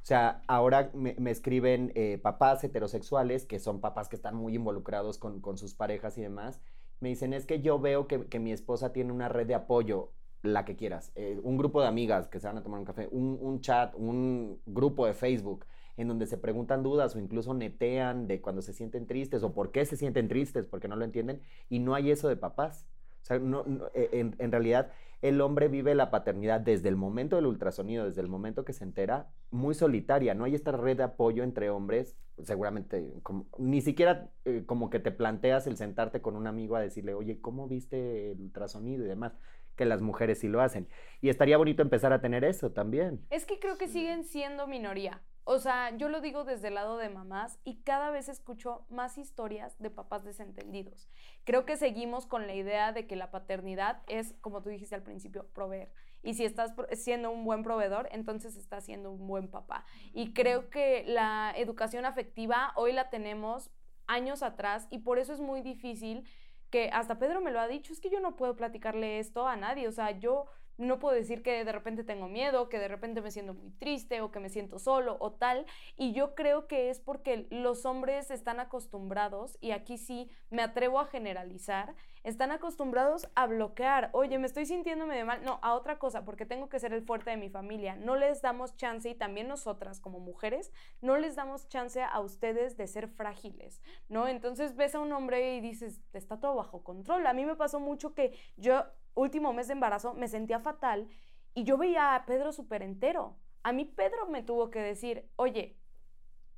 O 0.00 0.04
sea, 0.06 0.42
ahora 0.46 0.90
me, 0.94 1.16
me 1.18 1.32
escriben 1.32 1.90
eh, 1.96 2.18
papás 2.22 2.62
heterosexuales, 2.62 3.46
que 3.46 3.58
son 3.58 3.80
papás 3.80 4.08
que 4.08 4.14
están 4.14 4.36
muy 4.36 4.54
involucrados 4.54 5.18
con, 5.18 5.40
con 5.40 5.58
sus 5.58 5.74
parejas 5.74 6.16
y 6.18 6.22
demás. 6.22 6.60
Me 7.00 7.08
dicen, 7.08 7.32
es 7.32 7.46
que 7.46 7.60
yo 7.60 7.80
veo 7.80 8.06
que, 8.06 8.26
que 8.26 8.38
mi 8.38 8.52
esposa 8.52 8.92
tiene 8.92 9.10
una 9.10 9.28
red 9.28 9.48
de 9.48 9.54
apoyo, 9.56 10.12
la 10.42 10.64
que 10.64 10.76
quieras, 10.76 11.10
eh, 11.14 11.40
un 11.42 11.56
grupo 11.56 11.80
de 11.80 11.88
amigas 11.88 12.28
que 12.28 12.38
se 12.38 12.46
van 12.46 12.58
a 12.58 12.62
tomar 12.62 12.78
un 12.78 12.84
café, 12.84 13.08
un, 13.10 13.38
un 13.40 13.60
chat, 13.60 13.94
un 13.96 14.60
grupo 14.66 15.06
de 15.06 15.14
Facebook, 15.14 15.64
en 15.96 16.08
donde 16.08 16.26
se 16.26 16.38
preguntan 16.38 16.82
dudas 16.82 17.14
o 17.14 17.18
incluso 17.18 17.54
netean 17.54 18.26
de 18.26 18.40
cuando 18.40 18.62
se 18.62 18.72
sienten 18.72 19.06
tristes 19.06 19.42
o 19.42 19.52
por 19.54 19.70
qué 19.70 19.84
se 19.86 19.96
sienten 19.96 20.28
tristes, 20.28 20.66
porque 20.66 20.88
no 20.88 20.96
lo 20.96 21.04
entienden, 21.04 21.40
y 21.68 21.78
no 21.78 21.94
hay 21.94 22.10
eso 22.10 22.28
de 22.28 22.36
papás. 22.36 22.86
O 23.22 23.24
sea, 23.26 23.38
no- 23.38 23.64
no, 23.64 23.86
en, 23.94 24.34
en 24.38 24.52
realidad 24.52 24.90
el 25.22 25.40
hombre 25.40 25.68
vive 25.68 25.94
la 25.94 26.10
paternidad 26.10 26.60
desde 26.60 26.90
el 26.90 26.96
momento 26.96 27.36
del 27.36 27.46
ultrasonido, 27.46 28.04
desde 28.04 28.20
el 28.20 28.28
momento 28.28 28.64
que 28.66 28.74
se 28.74 28.84
entera, 28.84 29.30
muy 29.50 29.74
solitaria. 29.74 30.34
No 30.34 30.44
hay 30.44 30.54
esta 30.54 30.72
red 30.72 30.98
de 30.98 31.04
apoyo 31.04 31.42
entre 31.44 31.70
hombres, 31.70 32.16
seguramente, 32.42 33.14
como- 33.22 33.46
ni 33.56 33.80
siquiera 33.80 34.30
eh, 34.44 34.64
como 34.66 34.90
que 34.90 34.98
te 35.00 35.12
planteas 35.12 35.66
el 35.66 35.76
sentarte 35.78 36.20
con 36.20 36.36
un 36.36 36.46
amigo 36.46 36.76
a 36.76 36.80
decirle, 36.80 37.14
oye, 37.14 37.40
¿cómo 37.40 37.68
viste 37.68 38.32
el 38.32 38.40
ultrasonido 38.42 39.04
y 39.04 39.08
demás? 39.08 39.32
Que 39.76 39.86
las 39.86 40.02
mujeres 40.02 40.40
sí 40.40 40.48
lo 40.48 40.60
hacen. 40.60 40.88
Y 41.22 41.30
estaría 41.30 41.56
bonito 41.56 41.80
empezar 41.80 42.12
a 42.12 42.20
tener 42.20 42.44
eso 42.44 42.72
también. 42.72 43.20
Es 43.30 43.46
que 43.46 43.58
creo 43.58 43.78
que 43.78 43.88
siguen 43.88 44.24
siendo 44.24 44.66
minoría. 44.66 45.22
O 45.46 45.58
sea, 45.58 45.94
yo 45.96 46.08
lo 46.08 46.22
digo 46.22 46.44
desde 46.44 46.68
el 46.68 46.74
lado 46.74 46.96
de 46.96 47.10
mamás 47.10 47.58
y 47.64 47.82
cada 47.82 48.10
vez 48.10 48.30
escucho 48.30 48.86
más 48.88 49.18
historias 49.18 49.78
de 49.78 49.90
papás 49.90 50.24
desentendidos. 50.24 51.10
Creo 51.44 51.66
que 51.66 51.76
seguimos 51.76 52.24
con 52.24 52.46
la 52.46 52.54
idea 52.54 52.92
de 52.92 53.06
que 53.06 53.14
la 53.14 53.30
paternidad 53.30 54.02
es, 54.06 54.34
como 54.40 54.62
tú 54.62 54.70
dijiste 54.70 54.94
al 54.94 55.02
principio, 55.02 55.46
proveer. 55.52 55.92
Y 56.22 56.32
si 56.32 56.46
estás 56.46 56.72
siendo 56.92 57.30
un 57.30 57.44
buen 57.44 57.62
proveedor, 57.62 58.08
entonces 58.10 58.56
estás 58.56 58.86
siendo 58.86 59.10
un 59.10 59.26
buen 59.26 59.50
papá. 59.50 59.84
Y 60.14 60.32
creo 60.32 60.70
que 60.70 61.04
la 61.06 61.52
educación 61.54 62.06
afectiva 62.06 62.72
hoy 62.76 62.92
la 62.92 63.10
tenemos 63.10 63.70
años 64.06 64.42
atrás 64.42 64.88
y 64.90 65.00
por 65.00 65.18
eso 65.18 65.34
es 65.34 65.40
muy 65.40 65.60
difícil 65.60 66.26
que 66.70 66.88
hasta 66.90 67.18
Pedro 67.18 67.42
me 67.42 67.50
lo 67.50 67.60
ha 67.60 67.68
dicho, 67.68 67.92
es 67.92 68.00
que 68.00 68.10
yo 68.10 68.20
no 68.20 68.36
puedo 68.36 68.56
platicarle 68.56 69.18
esto 69.18 69.46
a 69.46 69.56
nadie, 69.56 69.86
o 69.86 69.92
sea, 69.92 70.10
yo 70.18 70.46
no 70.76 70.98
puedo 70.98 71.14
decir 71.14 71.42
que 71.42 71.64
de 71.64 71.72
repente 71.72 72.04
tengo 72.04 72.28
miedo, 72.28 72.68
que 72.68 72.78
de 72.78 72.88
repente 72.88 73.20
me 73.20 73.30
siento 73.30 73.54
muy 73.54 73.70
triste 73.72 74.20
o 74.20 74.30
que 74.30 74.40
me 74.40 74.48
siento 74.48 74.78
solo 74.78 75.16
o 75.20 75.32
tal. 75.32 75.66
Y 75.96 76.12
yo 76.12 76.34
creo 76.34 76.66
que 76.66 76.90
es 76.90 77.00
porque 77.00 77.46
los 77.50 77.84
hombres 77.84 78.30
están 78.30 78.60
acostumbrados, 78.60 79.58
y 79.60 79.70
aquí 79.70 79.98
sí 79.98 80.30
me 80.50 80.62
atrevo 80.62 81.00
a 81.00 81.06
generalizar, 81.06 81.94
están 82.24 82.50
acostumbrados 82.50 83.28
a 83.34 83.46
bloquear. 83.46 84.10
Oye, 84.12 84.38
me 84.38 84.46
estoy 84.46 84.66
sintiéndome 84.66 85.16
de 85.16 85.24
mal. 85.24 85.44
No, 85.44 85.60
a 85.62 85.74
otra 85.74 85.98
cosa, 85.98 86.24
porque 86.24 86.46
tengo 86.46 86.68
que 86.68 86.80
ser 86.80 86.92
el 86.92 87.02
fuerte 87.02 87.30
de 87.30 87.36
mi 87.36 87.50
familia. 87.50 87.96
No 87.96 88.16
les 88.16 88.42
damos 88.42 88.76
chance, 88.76 89.08
y 89.08 89.14
también 89.14 89.46
nosotras 89.46 90.00
como 90.00 90.18
mujeres, 90.18 90.72
no 91.00 91.16
les 91.16 91.36
damos 91.36 91.68
chance 91.68 92.02
a 92.02 92.20
ustedes 92.20 92.76
de 92.76 92.86
ser 92.88 93.08
frágiles, 93.08 93.82
¿no? 94.08 94.26
Entonces 94.26 94.74
ves 94.74 94.94
a 94.94 95.00
un 95.00 95.12
hombre 95.12 95.56
y 95.56 95.60
dices, 95.60 96.00
está 96.12 96.40
todo 96.40 96.56
bajo 96.56 96.82
control. 96.82 97.26
A 97.26 97.34
mí 97.34 97.44
me 97.44 97.56
pasó 97.56 97.78
mucho 97.78 98.14
que 98.14 98.36
yo 98.56 98.84
último 99.14 99.52
mes 99.52 99.68
de 99.68 99.74
embarazo 99.74 100.14
me 100.14 100.28
sentía 100.28 100.58
fatal 100.60 101.08
Y 101.54 101.64
yo 101.64 101.78
veía 101.78 102.14
a 102.16 102.26
Pedro 102.26 102.52
súper 102.52 102.82
entero. 102.82 103.38
A 103.62 103.72
mí 103.72 103.84
Pedro 103.84 104.26
me 104.26 104.42
tuvo 104.42 104.70
que 104.70 104.80
decir, 104.80 105.30
oye, 105.36 105.78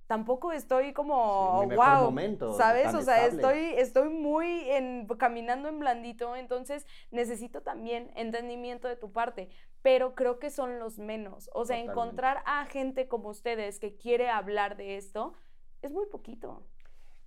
tampoco 0.06 0.52
estoy 0.52 0.92
como, 0.92 1.66
Sí, 1.68 1.74
wow, 1.74 2.04
momento, 2.04 2.54
¿sabes? 2.54 2.94
O 2.94 3.02
sea, 3.02 3.26
estable. 3.26 3.70
estoy, 3.72 3.80
estoy 3.80 4.08
muy 4.08 4.70
en, 4.70 5.06
caminando 5.18 5.68
en 5.68 5.78
blandito, 5.78 6.36
entonces 6.36 6.86
necesito 7.10 7.62
también 7.62 8.10
entendimiento 8.14 8.88
de 8.88 8.96
tu 8.96 9.12
parte, 9.12 9.48
pero 9.82 10.14
creo 10.14 10.38
que 10.38 10.50
son 10.50 10.78
los 10.78 10.98
menos. 10.98 11.50
O 11.52 11.64
sea, 11.64 11.76
Totalmente. 11.76 11.92
encontrar 11.92 12.42
a 12.46 12.64
gente 12.66 13.08
como 13.08 13.28
ustedes 13.28 13.78
que 13.78 13.96
quiere 13.96 14.28
hablar 14.28 14.76
de 14.76 14.96
esto 14.96 15.34
es 15.82 15.92
muy 15.92 16.06
poquito. 16.06 16.62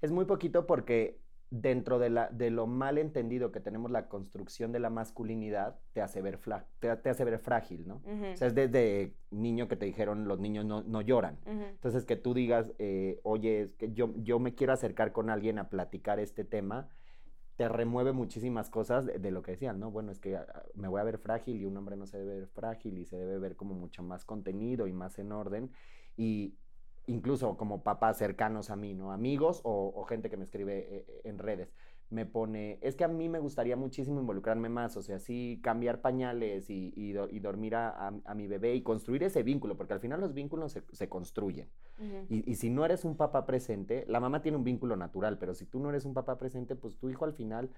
Es 0.01 0.11
muy 0.11 0.25
poquito 0.25 0.65
porque 0.65 1.19
dentro 1.51 1.97
de, 1.97 2.09
la, 2.11 2.29
de 2.29 2.51
lo 2.51 2.67
mal 2.67 2.97
entendido 2.99 3.51
que 3.51 3.59
tenemos 3.59 3.89
la 3.89 4.07
construcción 4.07 4.71
de 4.71 4.79
la 4.79 4.89
masculinidad, 4.91 5.79
te 5.93 6.01
hace 6.01 6.21
ver, 6.21 6.37
fla- 6.37 6.65
te, 6.79 6.95
te 6.97 7.09
hace 7.09 7.23
ver 7.25 7.39
frágil, 7.39 7.87
¿no? 7.87 8.01
O 8.33 8.37
sea, 8.37 8.47
es 8.47 8.55
desde 8.55 9.15
niño 9.31 9.67
que 9.67 9.75
te 9.75 9.85
dijeron 9.85 10.27
los 10.27 10.39
niños 10.39 10.65
no, 10.65 10.83
no 10.83 11.01
lloran. 11.01 11.39
Entonces, 11.71 12.05
que 12.05 12.15
tú 12.15 12.33
digas, 12.33 12.71
eh, 12.77 13.19
oye, 13.23 13.61
es 13.61 13.73
que 13.73 13.91
yo, 13.93 14.13
yo 14.17 14.37
me 14.39 14.53
quiero 14.53 14.73
acercar 14.73 15.11
con 15.11 15.29
alguien 15.31 15.57
a 15.57 15.69
platicar 15.69 16.19
este 16.19 16.43
tema, 16.43 16.87
te 17.55 17.67
remueve 17.67 18.13
muchísimas 18.13 18.69
cosas 18.69 19.05
de, 19.05 19.17
de 19.19 19.31
lo 19.31 19.41
que 19.41 19.51
decían, 19.51 19.79
¿no? 19.79 19.91
Bueno, 19.91 20.11
es 20.11 20.19
que 20.19 20.37
ah, 20.37 20.45
me 20.75 20.87
voy 20.87 21.01
a 21.01 21.03
ver 21.03 21.17
frágil 21.17 21.57
y 21.59 21.65
un 21.65 21.75
hombre 21.75 21.97
no 21.97 22.05
se 22.05 22.17
debe 22.19 22.37
ver 22.39 22.47
frágil 22.47 22.97
y 22.99 23.05
se 23.05 23.17
debe 23.17 23.37
ver 23.39 23.55
como 23.55 23.73
mucho 23.73 24.03
más 24.03 24.23
contenido 24.23 24.87
y 24.87 24.93
más 24.93 25.19
en 25.19 25.31
orden. 25.31 25.71
Y 26.15 26.53
incluso 27.09 27.57
como 27.57 27.83
papás 27.83 28.17
cercanos 28.17 28.69
a 28.69 28.75
mí, 28.75 28.93
¿no? 28.93 29.11
Amigos 29.11 29.61
o, 29.63 29.91
o 29.95 30.03
gente 30.05 30.29
que 30.29 30.37
me 30.37 30.43
escribe 30.43 30.87
eh, 31.07 31.21
en 31.23 31.37
redes. 31.39 31.73
Me 32.09 32.25
pone, 32.25 32.79
es 32.81 32.95
que 32.95 33.03
a 33.03 33.07
mí 33.07 33.29
me 33.29 33.39
gustaría 33.39 33.75
muchísimo 33.75 34.19
involucrarme 34.19 34.69
más, 34.69 34.97
o 34.97 35.01
sea, 35.03 35.19
sí 35.19 35.59
cambiar 35.63 36.01
pañales 36.01 36.69
y, 36.69 36.91
y 36.95 37.11
do- 37.11 37.29
y 37.29 37.39
dormir 37.39 37.75
a, 37.75 37.89
a- 37.89 38.13
a 38.25 38.33
mi 38.35 38.47
bebé 38.47 38.73
y 38.75 38.81
construir 38.81 39.23
ese 39.23 39.43
vínculo, 39.43 39.77
porque 39.77 39.93
al 39.93 39.99
final 39.99 40.19
los 40.19 40.33
vínculos 40.33 40.71
se, 40.71 40.83
se 40.91 41.07
construyen. 41.09 41.69
Y 42.29 42.55
si 42.55 42.69
no 42.69 42.85
eres 42.85 43.05
un 43.05 43.17
papá 43.17 43.45
presente, 43.47 44.05
la 44.07 44.19
mamá 44.19 44.41
tiene 44.43 44.57
un 44.57 44.63
vínculo 44.63 44.95
natural, 44.95 45.37
pero 45.39 45.55
si 45.55 45.65
tú 45.65 45.79
no 45.79 45.89
eres 45.89 46.05
un 46.05 46.13
papá 46.13 46.37
presente, 46.37 46.75
pues 46.75 46.97
tu 46.97 47.09
hijo 47.09 47.25
al 47.25 47.33
final 47.33 47.71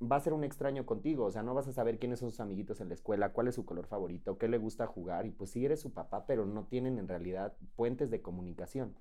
va 0.00 0.16
a 0.16 0.20
ser 0.20 0.32
un 0.32 0.44
extraño 0.44 0.84
contigo, 0.84 1.24
o 1.24 1.30
sea, 1.30 1.42
no 1.42 1.54
vas 1.54 1.68
a 1.68 1.72
saber 1.72 1.98
quiénes 1.98 2.18
son 2.18 2.30
sus 2.30 2.40
amiguitos 2.40 2.80
en 2.80 2.88
la 2.88 2.94
escuela, 2.94 3.32
cuál 3.32 3.48
es 3.48 3.54
su 3.54 3.64
color 3.64 3.86
favorito, 3.86 4.36
qué 4.38 4.48
le 4.48 4.58
gusta 4.58 4.86
jugar, 4.86 5.26
y 5.26 5.30
pues 5.30 5.50
sí 5.50 5.64
eres 5.64 5.80
su 5.80 5.92
papá, 5.92 6.26
pero 6.26 6.44
no 6.44 6.66
tienen 6.66 6.98
en 6.98 7.08
realidad 7.08 7.54
puentes 7.76 8.10
de 8.10 8.20
comunicación. 8.20 8.94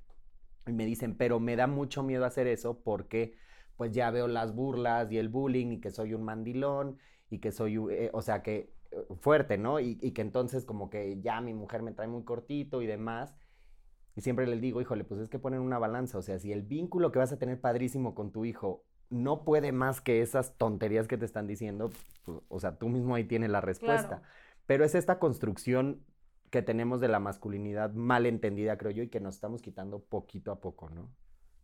Y 0.67 0.71
me 0.71 0.85
dicen, 0.85 1.15
pero 1.17 1.39
me 1.39 1.55
da 1.55 1.67
mucho 1.67 2.01
miedo 2.01 2.25
hacer 2.25 2.47
eso 2.47 2.79
porque 2.79 3.35
pues 3.77 3.91
ya 3.91 4.09
veo 4.09 4.27
las 4.27 4.55
burlas 4.55 5.11
y 5.11 5.17
el 5.17 5.29
bullying 5.29 5.73
y 5.73 5.81
que 5.81 5.91
soy 5.91 6.13
un 6.13 6.23
mandilón 6.23 6.97
y 7.29 7.39
que 7.39 7.51
soy, 7.51 7.77
eh, 7.91 8.09
o 8.13 8.21
sea, 8.21 8.41
que 8.41 8.73
eh, 8.91 9.05
fuerte, 9.19 9.57
¿no? 9.57 9.79
Y, 9.79 9.99
y 10.01 10.11
que 10.11 10.21
entonces 10.21 10.65
como 10.65 10.89
que 10.89 11.19
ya 11.21 11.41
mi 11.41 11.53
mujer 11.53 11.83
me 11.83 11.91
trae 11.91 12.07
muy 12.07 12.23
cortito 12.23 12.81
y 12.81 12.87
demás. 12.87 13.35
Y 14.15 14.21
siempre 14.21 14.47
les 14.47 14.61
digo, 14.61 14.81
híjole, 14.81 15.03
pues 15.03 15.19
es 15.19 15.29
que 15.29 15.39
ponen 15.39 15.59
una 15.59 15.77
balanza, 15.77 16.17
o 16.17 16.21
sea, 16.21 16.39
si 16.39 16.53
el 16.53 16.63
vínculo 16.63 17.11
que 17.11 17.19
vas 17.19 17.33
a 17.33 17.37
tener 17.37 17.59
padrísimo 17.59 18.15
con 18.15 18.31
tu 18.31 18.45
hijo 18.45 18.85
no 19.09 19.43
puede 19.43 19.71
más 19.71 20.01
que 20.01 20.21
esas 20.21 20.57
tonterías 20.57 21.07
que 21.07 21.17
te 21.17 21.25
están 21.25 21.47
diciendo, 21.47 21.91
pues, 22.25 22.39
o 22.49 22.59
sea, 22.59 22.77
tú 22.77 22.89
mismo 22.89 23.15
ahí 23.15 23.23
tienes 23.25 23.49
la 23.49 23.61
respuesta. 23.61 24.19
Claro. 24.19 24.23
Pero 24.65 24.83
es 24.85 24.95
esta 24.95 25.19
construcción 25.19 26.05
que 26.49 26.61
tenemos 26.61 27.01
de 27.01 27.07
la 27.09 27.19
masculinidad 27.19 27.93
mal 27.93 28.25
entendida, 28.25 28.77
creo 28.77 28.91
yo, 28.91 29.03
y 29.03 29.09
que 29.09 29.19
nos 29.19 29.35
estamos 29.35 29.61
quitando 29.61 29.99
poquito 29.99 30.51
a 30.51 30.59
poco, 30.61 30.89
¿no? 30.89 31.09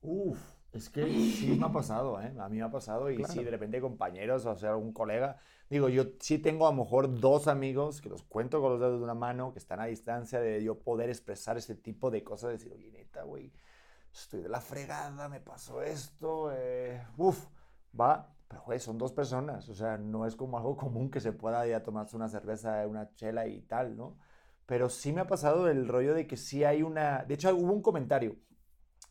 Uf, 0.02 0.40
es 0.72 0.90
que 0.90 1.04
sí 1.32 1.56
me 1.60 1.66
ha 1.66 1.70
pasado, 1.72 2.20
¿eh? 2.22 2.34
A 2.40 2.50
mí 2.50 2.58
me 2.58 2.64
ha 2.64 2.72
pasado 2.72 3.12
y 3.12 3.18
sí, 3.18 3.24
Claro. 3.24 3.44
de 3.44 3.52
repente 3.52 3.82
compañeros, 3.82 4.46
o 4.46 4.56
sea, 4.58 4.72
algún 4.72 4.94
colega. 4.94 5.38
Digo, 5.70 5.90
yo 5.90 6.06
sí 6.20 6.40
tengo 6.40 6.68
a 6.68 6.72
lo 6.72 6.78
mejor 6.78 7.20
dos 7.20 7.48
amigos 7.48 8.02
que 8.02 8.10
los 8.10 8.24
cuento 8.24 8.62
con 8.62 8.72
los 8.72 8.80
dedos 8.80 9.00
de 9.00 9.04
una 9.04 9.14
mano, 9.14 9.54
que 9.54 9.60
están 9.60 9.80
a 9.80 9.86
distancia 9.86 10.40
de 10.42 10.64
yo 10.64 10.80
poder 10.80 11.10
expresar 11.10 11.58
ese 11.58 11.76
tipo 11.76 12.12
de 12.12 12.24
cosas, 12.24 12.52
decir, 12.52 12.74
oye, 12.74 12.92
neta, 12.92 13.24
güey, 13.24 13.52
estoy 14.14 14.42
de 14.42 14.50
la 14.50 14.62
fregada, 14.62 15.30
me 15.30 15.40
pasó 15.40 15.82
esto, 15.82 16.52
eh, 16.54 17.02
uf, 17.18 17.48
va. 18.00 18.28
Pero, 18.48 18.64
güey, 18.64 18.80
son 18.80 18.98
dos 18.98 19.14
personas, 19.14 19.70
o 19.70 19.74
sea, 19.74 19.98
no 19.98 20.26
es 20.26 20.36
como 20.36 20.58
algo 20.58 20.76
común 20.76 21.10
que 21.10 21.22
se 21.22 21.32
pueda 21.32 21.66
ya 21.66 21.84
tomarse 21.84 22.18
una 22.18 22.28
cerveza, 22.28 22.86
una 22.86 23.14
chela 23.16 23.48
y 23.48 23.62
tal, 23.62 23.96
¿no? 23.96 24.18
Pero 24.66 24.90
sí 24.90 25.14
me 25.14 25.22
ha 25.22 25.28
pasado 25.28 25.70
el 25.70 25.88
rollo 25.88 26.14
de 26.14 26.28
que 26.28 26.36
sí 26.36 26.66
hay 26.66 26.84
una... 26.84 27.24
De 27.24 27.36
hecho, 27.36 27.56
hubo 27.56 27.72
un 27.72 27.82
comentario 27.82 28.36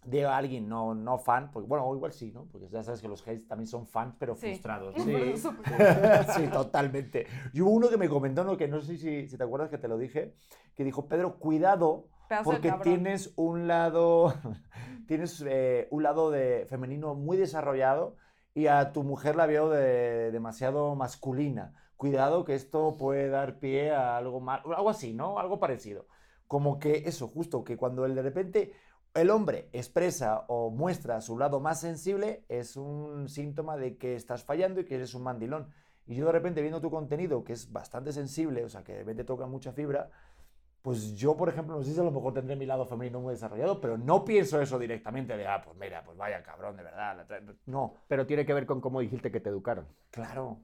de 0.05 0.25
alguien 0.27 0.69
no, 0.69 0.95
no 0.95 1.19
fan, 1.19 1.51
porque 1.51 1.67
bueno, 1.69 1.91
igual 1.95 2.13
sí, 2.13 2.33
¿no? 2.33 2.47
Porque 2.53 2.69
ya 2.69 2.83
sabes 2.83 3.01
que 3.01 3.09
los 3.09 3.23
hates 3.23 3.47
también 3.49 3.67
son 3.67 3.87
fans, 3.87 4.15
pero 4.19 4.35
Sí. 4.35 4.49
frustrados. 4.49 4.95
¿no? 4.97 5.05
Súper- 5.37 6.27
sí, 6.35 6.47
totalmente. 6.49 7.27
Y 7.55 7.63
hubo 7.63 7.71
uno 7.71 7.89
que 7.89 7.97
me 7.97 8.09
comentó, 8.11 8.45
¿no? 8.45 8.57
que 8.59 8.69
no 8.69 8.81
sé 8.83 8.97
si, 8.99 9.27
si 9.27 9.37
te 9.39 9.45
acuerdas 9.45 9.71
que 9.71 9.79
te 9.79 9.89
lo 9.89 9.97
dije, 9.97 10.35
que 10.75 10.85
dijo, 10.85 11.07
Pedro, 11.09 11.39
cuidado, 11.39 12.09
porque 12.45 12.73
tienes 12.83 13.33
un 13.37 13.67
lado, 13.67 14.35
tienes 15.07 15.43
eh, 15.47 15.89
un 15.91 16.03
lado 16.03 16.31
de 16.31 16.67
femenino 16.69 17.15
muy 17.15 17.37
desarrollado 17.37 18.17
y 18.55 18.67
a 18.67 18.93
tu 18.93 19.03
mujer 19.03 19.37
la 19.37 19.47
veo 19.47 19.69
de, 19.69 20.31
demasiado 20.31 20.95
masculina. 20.95 21.75
Cuidado 21.97 22.45
que 22.45 22.55
esto 22.55 22.97
puede 22.99 23.29
dar 23.29 23.59
pie 23.59 23.91
a 23.91 24.17
algo 24.17 24.41
mal, 24.41 24.63
algo 24.65 24.91
así, 24.91 25.13
¿no? 25.13 25.39
Algo 25.39 25.61
parecido. 25.61 26.07
Como 26.47 26.79
que 26.79 27.03
eso, 27.07 27.29
justo, 27.29 27.63
que 27.63 27.77
cuando 27.77 28.07
el 28.07 28.15
de 28.15 28.23
repente 28.23 28.73
el 29.15 29.31
hombre 29.31 29.69
expresa 29.73 30.45
o 30.49 30.71
muestra 30.71 31.21
su 31.21 31.37
lado 31.37 31.61
más 31.61 31.81
sensible, 31.81 32.45
es 32.49 32.77
un 32.77 33.29
síntoma 33.29 33.77
de 33.77 33.97
que 33.97 34.15
estás 34.15 34.45
fallando 34.45 34.81
y 34.81 34.85
que 34.85 34.95
eres 34.95 35.15
un 35.15 35.25
mandilón. 35.25 35.69
Y 36.07 36.15
yo 36.15 36.27
de 36.27 36.33
repente 36.33 36.61
viendo 36.63 36.81
tu 36.81 36.91
contenido, 36.91 37.45
que 37.45 37.53
es 37.53 37.71
bastante 37.71 38.13
sensible, 38.13 38.65
o 38.65 38.69
sea, 38.69 38.83
que 38.83 38.93
de 38.93 38.99
repente 39.01 39.25
toca 39.25 39.47
mucha 39.47 39.73
fibra, 39.73 40.11
pues 40.83 41.15
yo, 41.15 41.37
por 41.37 41.49
ejemplo, 41.49 41.77
no 41.77 41.83
sé 41.83 41.93
si 41.93 42.01
a 42.01 42.03
lo 42.03 42.11
mejor 42.11 42.33
tendré 42.33 42.57
mi 42.57 42.65
lado 42.67 42.87
femenino 42.87 43.21
muy 43.21 43.35
desarrollado, 43.35 43.81
pero 43.81 43.99
no 43.99 44.25
pienso 44.25 44.61
eso 44.61 44.79
directamente 44.79 45.37
de, 45.37 45.47
ah, 45.47 45.61
pues 45.65 45.77
mira, 45.77 46.03
pues 46.05 46.17
vaya 46.17 46.43
cabrón, 46.43 46.77
de 46.77 46.83
verdad. 46.85 47.27
No, 47.67 47.95
Pero 48.09 48.27
tiene 48.27 48.47
que 48.47 48.55
ver 48.55 48.67
con 48.67 48.81
cómo 48.81 49.01
dijiste 49.01 49.31
que 49.31 49.41
te 49.41 49.51
educaron. 49.51 49.87
claro. 50.11 50.59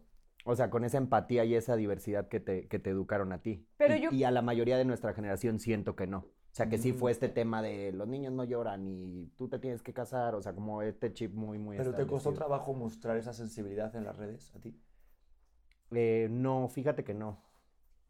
O 0.49 0.55
sea, 0.55 0.71
con 0.71 0.85
esa 0.85 0.99
empatía 0.99 1.45
y 1.45 1.57
esa 1.57 1.75
diversidad 1.75 2.29
que 2.29 2.39
te, 2.39 2.69
que 2.69 2.79
te 2.79 2.91
educaron 2.91 3.33
a 3.33 3.43
ti. 3.43 3.67
Pero 3.77 3.97
y, 3.97 4.01
yo- 4.03 4.11
y 4.13 4.23
a 4.23 4.31
la 4.31 4.43
mayoría 4.43 4.79
de 4.79 4.85
nuestra 4.85 5.13
generación 5.13 5.59
siento 5.59 5.97
que 5.97 6.07
no. 6.07 6.19
O 6.19 6.55
sea, 6.57 6.69
que 6.69 6.79
sí 6.79 6.93
fue 6.93 7.11
este 7.11 7.29
tema 7.29 7.61
de 7.63 7.91
los 7.93 8.07
niños 8.07 8.33
no 8.33 8.45
lloran 8.45 8.87
y 8.87 9.27
tú 9.37 9.49
te 9.49 9.59
tienes 9.59 9.83
que 9.83 9.93
casar. 9.93 10.37
O 10.37 10.41
sea, 10.41 10.55
como 10.55 10.83
este 10.83 11.13
chip 11.13 11.35
muy, 11.35 11.59
muy 11.59 11.77
Pero 11.77 11.93
te 11.93 12.07
costó 12.07 12.33
trabajo 12.33 12.73
mostrar 12.75 13.17
esa 13.17 13.33
sensibilidad 13.33 13.95
en 13.97 14.05
las 14.05 14.17
redes 14.17 14.55
a 14.55 14.61
ti. 14.61 14.81
Eh, 15.91 16.29
no, 16.31 16.69
fíjate 16.69 17.05
que 17.05 17.13
no. 17.13 17.43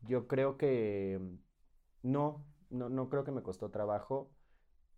Yo 0.03 0.29
creo 0.29 0.57
que 0.59 1.19
no, 2.07 2.45
no, 2.71 2.88
no 2.88 3.09
creo 3.09 3.25
que 3.25 3.33
me 3.33 3.42
costó 3.42 3.71
trabajo, 3.71 4.31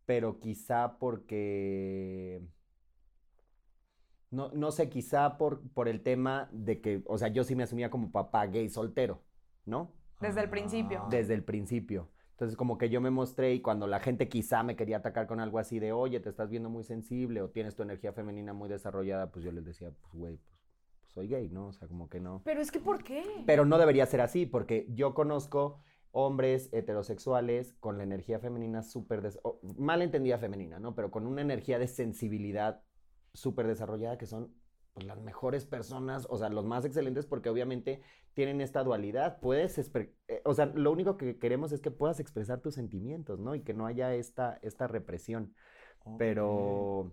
pero 0.04 0.38
quizá 0.40 0.98
porque, 0.98 2.42
no, 4.30 4.50
no 4.52 4.70
sé, 4.70 4.88
quizá 4.88 5.38
por, 5.38 5.60
por 5.70 5.88
el 5.88 6.02
tema 6.02 6.48
de 6.52 6.80
que, 6.80 7.02
o 7.06 7.18
sea, 7.18 7.28
yo 7.28 7.44
sí 7.44 7.54
me 7.54 7.64
asumía 7.64 7.90
como 7.90 8.12
papá 8.12 8.46
gay 8.46 8.68
soltero, 8.68 9.22
¿no? 9.64 9.92
Desde 10.20 10.42
el 10.42 10.50
principio. 10.50 11.02
Ah. 11.04 11.08
Desde 11.10 11.34
el 11.34 11.44
principio. 11.44 12.10
Entonces, 12.32 12.56
como 12.56 12.78
que 12.78 12.88
yo 12.88 13.00
me 13.00 13.10
mostré 13.10 13.54
y 13.54 13.60
cuando 13.60 13.86
la 13.86 13.98
gente 13.98 14.28
quizá 14.28 14.62
me 14.62 14.76
quería 14.76 14.98
atacar 14.98 15.26
con 15.26 15.40
algo 15.40 15.58
así 15.58 15.80
de, 15.80 15.92
oye, 15.92 16.20
te 16.20 16.28
estás 16.28 16.50
viendo 16.50 16.70
muy 16.70 16.84
sensible 16.84 17.42
o 17.42 17.50
tienes 17.50 17.74
tu 17.74 17.82
energía 17.82 18.12
femenina 18.12 18.52
muy 18.52 18.68
desarrollada, 18.68 19.32
pues 19.32 19.44
yo 19.44 19.50
les 19.50 19.64
decía, 19.64 19.90
pues, 19.90 20.14
güey, 20.14 20.36
pues, 20.36 20.60
pues 21.00 21.12
soy 21.12 21.28
gay, 21.28 21.48
¿no? 21.48 21.68
O 21.68 21.72
sea, 21.72 21.88
como 21.88 22.08
que 22.08 22.20
no. 22.20 22.42
Pero 22.44 22.60
es 22.60 22.70
que, 22.70 22.78
¿por 22.78 23.02
qué? 23.02 23.24
Pero 23.44 23.64
no 23.64 23.76
debería 23.76 24.06
ser 24.06 24.20
así, 24.20 24.46
porque 24.46 24.86
yo 24.90 25.14
conozco 25.14 25.80
hombres 26.12 26.68
heterosexuales 26.72 27.74
con 27.80 27.98
la 27.98 28.04
energía 28.04 28.38
femenina 28.38 28.82
súper, 28.82 29.22
mal 29.76 30.02
entendida 30.02 30.38
femenina, 30.38 30.78
¿no? 30.78 30.94
Pero 30.94 31.10
con 31.10 31.26
una 31.26 31.42
energía 31.42 31.78
de 31.78 31.86
sensibilidad 31.86 32.82
súper 33.32 33.66
desarrollada 33.66 34.18
que 34.18 34.26
son 34.26 34.54
pues, 34.94 35.06
las 35.06 35.20
mejores 35.20 35.64
personas, 35.64 36.26
o 36.30 36.36
sea, 36.36 36.48
los 36.48 36.64
más 36.64 36.84
excelentes 36.84 37.26
porque 37.26 37.50
obviamente 37.50 38.02
tienen 38.34 38.60
esta 38.60 38.82
dualidad. 38.84 39.40
Puedes, 39.40 39.78
eh, 39.78 40.42
o 40.44 40.54
sea, 40.54 40.66
lo 40.66 40.92
único 40.92 41.16
que 41.16 41.38
queremos 41.38 41.72
es 41.72 41.80
que 41.80 41.90
puedas 41.90 42.20
expresar 42.20 42.60
tus 42.60 42.74
sentimientos, 42.74 43.38
¿no? 43.38 43.54
Y 43.54 43.62
que 43.62 43.74
no 43.74 43.86
haya 43.86 44.14
esta, 44.14 44.58
esta 44.62 44.86
represión. 44.86 45.54
Pero... 46.18 47.12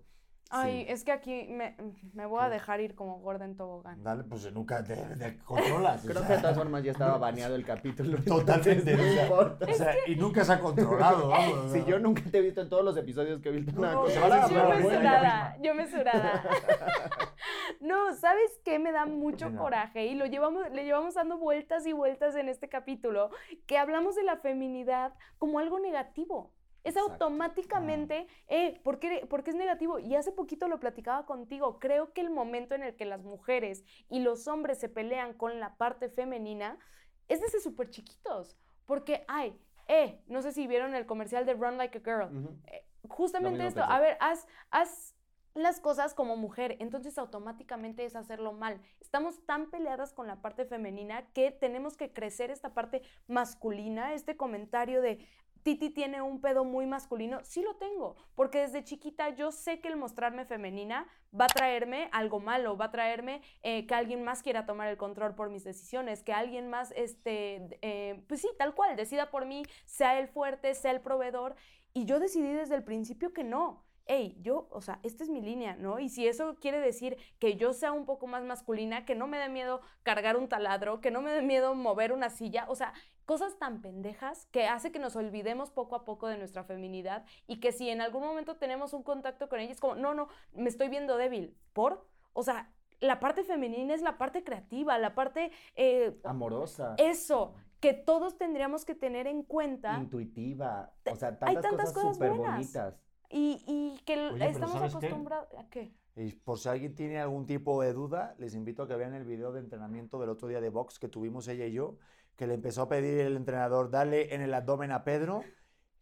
Ay, 0.50 0.84
sí. 0.86 0.92
es 0.92 1.02
que 1.04 1.12
aquí 1.12 1.48
me, 1.50 1.76
me 2.14 2.24
voy 2.26 2.42
a 2.42 2.48
dejar 2.48 2.80
ir 2.80 2.94
como 2.94 3.18
gorda 3.18 3.44
en 3.44 3.56
tobogán. 3.56 4.02
Dale, 4.04 4.22
pues 4.24 4.50
nunca 4.52 4.84
te, 4.84 4.94
te 4.94 5.38
controlas. 5.38 6.04
o 6.04 6.08
Creo 6.08 6.18
sea. 6.20 6.28
que 6.28 6.34
de 6.36 6.40
todas 6.40 6.56
formas 6.56 6.84
ya 6.84 6.92
estaba 6.92 7.18
baneado 7.18 7.56
el 7.56 7.64
capítulo. 7.64 8.18
Totalmente. 8.24 8.94
o 8.94 8.96
sea, 8.98 9.06
no 9.16 9.22
importa. 9.22 9.66
o 9.70 9.74
sea, 9.74 9.94
y 10.06 10.14
nunca 10.16 10.44
se 10.44 10.52
ha 10.52 10.60
controlado, 10.60 11.28
vamos. 11.28 11.72
Si 11.72 11.84
yo 11.84 11.98
nunca 11.98 12.22
te 12.30 12.38
he 12.38 12.40
visto 12.42 12.60
en 12.60 12.68
todos 12.68 12.84
los 12.84 12.96
episodios 12.96 13.40
que 13.42 13.48
he 13.48 13.52
visto 13.52 13.72
una 13.78 13.92
No, 13.92 14.02
cosa. 14.02 14.14
Yo 14.14 14.22
hablar, 14.24 14.44
pero 14.48 14.60
me 14.60 14.66
bueno, 14.66 14.82
bueno. 14.84 14.98
surada, 14.98 15.56
yo 15.62 15.74
me 15.74 15.86
surada. 15.88 16.42
No, 17.80 18.14
¿sabes 18.14 18.58
qué? 18.64 18.78
Me 18.78 18.90
da 18.92 19.06
mucho 19.06 19.54
coraje 19.56 20.06
y 20.06 20.14
lo 20.14 20.26
llevamos, 20.26 20.68
le 20.72 20.84
llevamos 20.84 21.14
dando 21.14 21.38
vueltas 21.38 21.86
y 21.86 21.92
vueltas 21.92 22.34
en 22.36 22.48
este 22.48 22.68
capítulo, 22.68 23.30
que 23.66 23.78
hablamos 23.78 24.14
de 24.16 24.22
la 24.24 24.36
feminidad 24.38 25.12
como 25.38 25.58
algo 25.58 25.78
negativo. 25.78 26.52
Es 26.86 26.94
Exacto. 26.94 27.24
automáticamente, 27.24 28.28
eh, 28.46 28.80
¿por 28.84 29.00
qué, 29.00 29.26
por 29.28 29.42
qué 29.42 29.50
es 29.50 29.56
negativo? 29.56 29.98
Y 29.98 30.14
hace 30.14 30.30
poquito 30.30 30.68
lo 30.68 30.78
platicaba 30.78 31.26
contigo. 31.26 31.80
Creo 31.80 32.12
que 32.12 32.20
el 32.20 32.30
momento 32.30 32.76
en 32.76 32.84
el 32.84 32.94
que 32.94 33.04
las 33.04 33.24
mujeres 33.24 33.84
y 34.08 34.20
los 34.20 34.46
hombres 34.46 34.78
se 34.78 34.88
pelean 34.88 35.34
con 35.34 35.58
la 35.58 35.76
parte 35.76 36.08
femenina 36.08 36.78
es 37.26 37.40
desde 37.40 37.58
súper 37.58 37.90
chiquitos. 37.90 38.56
Porque, 38.84 39.24
ay, 39.26 39.58
eh, 39.88 40.22
no 40.28 40.42
sé 40.42 40.52
si 40.52 40.68
vieron 40.68 40.94
el 40.94 41.06
comercial 41.06 41.44
de 41.44 41.54
Run 41.54 41.76
Like 41.76 41.98
a 41.98 42.00
Girl. 42.02 42.56
Eh, 42.68 42.86
justamente 43.08 43.66
esto, 43.66 43.80
pensé. 43.80 43.92
a 43.92 43.98
ver, 43.98 44.16
haz, 44.20 44.46
haz 44.70 45.16
las 45.54 45.80
cosas 45.80 46.14
como 46.14 46.36
mujer, 46.36 46.76
entonces 46.78 47.18
automáticamente 47.18 48.04
es 48.04 48.14
hacerlo 48.14 48.52
mal. 48.52 48.80
Estamos 49.00 49.44
tan 49.44 49.70
peleadas 49.70 50.12
con 50.12 50.28
la 50.28 50.40
parte 50.40 50.66
femenina 50.66 51.26
que 51.32 51.50
tenemos 51.50 51.96
que 51.96 52.12
crecer 52.12 52.52
esta 52.52 52.74
parte 52.74 53.02
masculina, 53.26 54.12
este 54.12 54.36
comentario 54.36 55.00
de 55.00 55.26
Titi 55.66 55.90
tiene 55.90 56.22
un 56.22 56.40
pedo 56.40 56.64
muy 56.64 56.86
masculino, 56.86 57.40
sí 57.42 57.60
lo 57.60 57.74
tengo, 57.74 58.14
porque 58.36 58.60
desde 58.60 58.84
chiquita 58.84 59.30
yo 59.30 59.50
sé 59.50 59.80
que 59.80 59.88
el 59.88 59.96
mostrarme 59.96 60.44
femenina 60.44 61.08
va 61.34 61.46
a 61.46 61.48
traerme 61.48 62.08
algo 62.12 62.38
malo, 62.38 62.76
va 62.76 62.84
a 62.84 62.90
traerme 62.92 63.42
eh, 63.64 63.84
que 63.88 63.94
alguien 63.96 64.22
más 64.22 64.44
quiera 64.44 64.64
tomar 64.64 64.86
el 64.86 64.96
control 64.96 65.34
por 65.34 65.50
mis 65.50 65.64
decisiones, 65.64 66.22
que 66.22 66.32
alguien 66.32 66.70
más, 66.70 66.92
este, 66.94 67.80
eh, 67.82 68.22
pues 68.28 68.42
sí, 68.42 68.48
tal 68.56 68.76
cual, 68.76 68.94
decida 68.94 69.32
por 69.32 69.44
mí, 69.44 69.64
sea 69.86 70.20
el 70.20 70.28
fuerte, 70.28 70.72
sea 70.76 70.92
el 70.92 71.00
proveedor, 71.00 71.56
y 71.92 72.04
yo 72.04 72.20
decidí 72.20 72.52
desde 72.52 72.76
el 72.76 72.84
principio 72.84 73.32
que 73.32 73.42
no. 73.42 73.82
Hey, 74.08 74.38
yo, 74.40 74.68
o 74.70 74.80
sea, 74.80 75.00
esta 75.02 75.24
es 75.24 75.30
mi 75.30 75.40
línea, 75.40 75.74
¿no? 75.74 75.98
Y 75.98 76.10
si 76.10 76.28
eso 76.28 76.54
quiere 76.60 76.78
decir 76.78 77.16
que 77.40 77.56
yo 77.56 77.72
sea 77.72 77.90
un 77.90 78.06
poco 78.06 78.28
más 78.28 78.44
masculina, 78.44 79.04
que 79.04 79.16
no 79.16 79.26
me 79.26 79.36
dé 79.36 79.48
miedo 79.48 79.80
cargar 80.04 80.36
un 80.36 80.48
taladro, 80.48 81.00
que 81.00 81.10
no 81.10 81.22
me 81.22 81.32
dé 81.32 81.42
miedo 81.42 81.74
mover 81.74 82.12
una 82.12 82.30
silla, 82.30 82.66
o 82.68 82.76
sea, 82.76 82.92
cosas 83.26 83.58
tan 83.58 83.82
pendejas 83.82 84.46
que 84.52 84.66
hace 84.66 84.92
que 84.92 84.98
nos 84.98 85.16
olvidemos 85.16 85.70
poco 85.70 85.96
a 85.96 86.04
poco 86.04 86.28
de 86.28 86.38
nuestra 86.38 86.64
feminidad 86.64 87.24
y 87.46 87.60
que 87.60 87.72
si 87.72 87.90
en 87.90 88.00
algún 88.00 88.22
momento 88.22 88.56
tenemos 88.56 88.92
un 88.94 89.02
contacto 89.02 89.48
con 89.48 89.60
ella, 89.60 89.72
es 89.72 89.80
como, 89.80 89.96
no, 89.96 90.14
no, 90.14 90.28
me 90.54 90.68
estoy 90.68 90.88
viendo 90.88 91.16
débil. 91.16 91.56
¿Por? 91.72 92.06
O 92.32 92.42
sea, 92.42 92.72
la 93.00 93.20
parte 93.20 93.42
femenina 93.42 93.92
es 93.94 94.00
la 94.02 94.16
parte 94.16 94.42
creativa, 94.44 94.96
la 94.98 95.14
parte... 95.14 95.50
eh, 95.74 96.18
Amorosa. 96.24 96.94
eso, 96.98 97.54
que 97.80 97.92
todos 97.92 98.38
tendríamos 98.38 98.84
que 98.84 98.94
tener 98.94 99.26
en 99.26 99.42
cuenta 99.42 99.98
Intuitiva. 100.00 100.94
O 101.10 101.16
sea, 101.16 101.36
hay 101.42 101.56
tantas, 101.56 101.62
tantas 101.62 101.92
cosas 101.92 102.14
súper 102.14 102.32
bonitas. 102.32 102.94
y, 103.28 103.62
y 103.66 104.00
que 104.04 104.30
Oye, 104.30 104.46
estamos 104.48 104.76
¿sabes 104.78 104.92
qué? 104.96 105.06
acostumbrados... 105.06 105.48
¿A 105.58 105.68
qué? 105.68 105.92
Y 106.18 106.32
por 106.32 106.58
si 106.58 106.70
alguien 106.70 106.94
tiene 106.94 107.18
algún 107.20 107.44
tipo 107.44 107.82
de 107.82 107.92
duda, 107.92 108.34
les 108.38 108.54
invito 108.54 108.82
a 108.84 108.88
que 108.88 108.96
vean 108.96 109.12
el 109.12 109.24
video 109.24 109.52
de 109.52 109.60
entrenamiento 109.60 110.18
del 110.18 110.30
otro 110.30 110.48
día 110.48 110.62
de 110.62 110.70
box 110.70 110.98
que 110.98 111.08
tuvimos 111.08 111.46
ella 111.48 111.66
y 111.66 111.72
yo, 111.72 111.98
que 112.36 112.46
le 112.46 112.54
empezó 112.54 112.82
a 112.82 112.88
pedir 112.88 113.18
el 113.20 113.36
entrenador, 113.36 113.90
dale 113.90 114.34
en 114.34 114.42
el 114.42 114.54
abdomen 114.54 114.92
a 114.92 115.04
Pedro, 115.04 115.42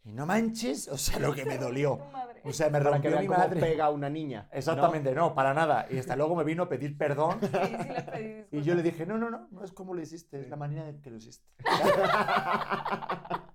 y 0.05 0.12
no 0.12 0.26
manches, 0.26 0.89
o 0.89 0.99
sea, 0.99 1.18
lo 1.18 1.35
que 1.35 1.45
me 1.45 1.59
dolió. 1.59 1.99
O 2.47 2.53
sea, 2.53 2.68
me 2.68 2.78
Para 2.78 3.01
que 3.01 3.09
rompió 3.09 3.11
vean 3.12 3.22
mi 3.22 3.26
cómo 3.28 3.39
madre. 3.39 3.59
pega 3.59 3.87
a 3.87 3.91
una 3.91 4.11
niña. 4.11 4.49
¿no? 4.53 4.59
Exactamente, 4.59 5.14
no, 5.14 5.35
para 5.35 5.55
nada. 5.55 5.87
Y 5.91 5.97
hasta 5.97 6.14
luego 6.14 6.37
me 6.37 6.45
vino 6.45 6.64
a 6.64 6.68
pedir 6.68 6.99
perdón. 6.99 7.39
Sí, 7.41 7.47
sí 7.47 7.53
le 7.89 8.03
pedí 8.03 8.59
Y 8.59 8.61
yo 8.61 8.74
le 8.74 8.82
dije, 8.82 9.07
no, 9.07 9.16
no, 9.16 9.30
no, 9.30 9.49
no 9.51 9.64
es 9.64 9.72
como 9.72 9.95
lo 9.95 10.03
hiciste, 10.03 10.41
es 10.41 10.51
la 10.51 10.57
manera 10.57 10.87
en 10.87 11.01
que 11.01 11.11
lo 11.11 11.16
hiciste. 11.16 11.47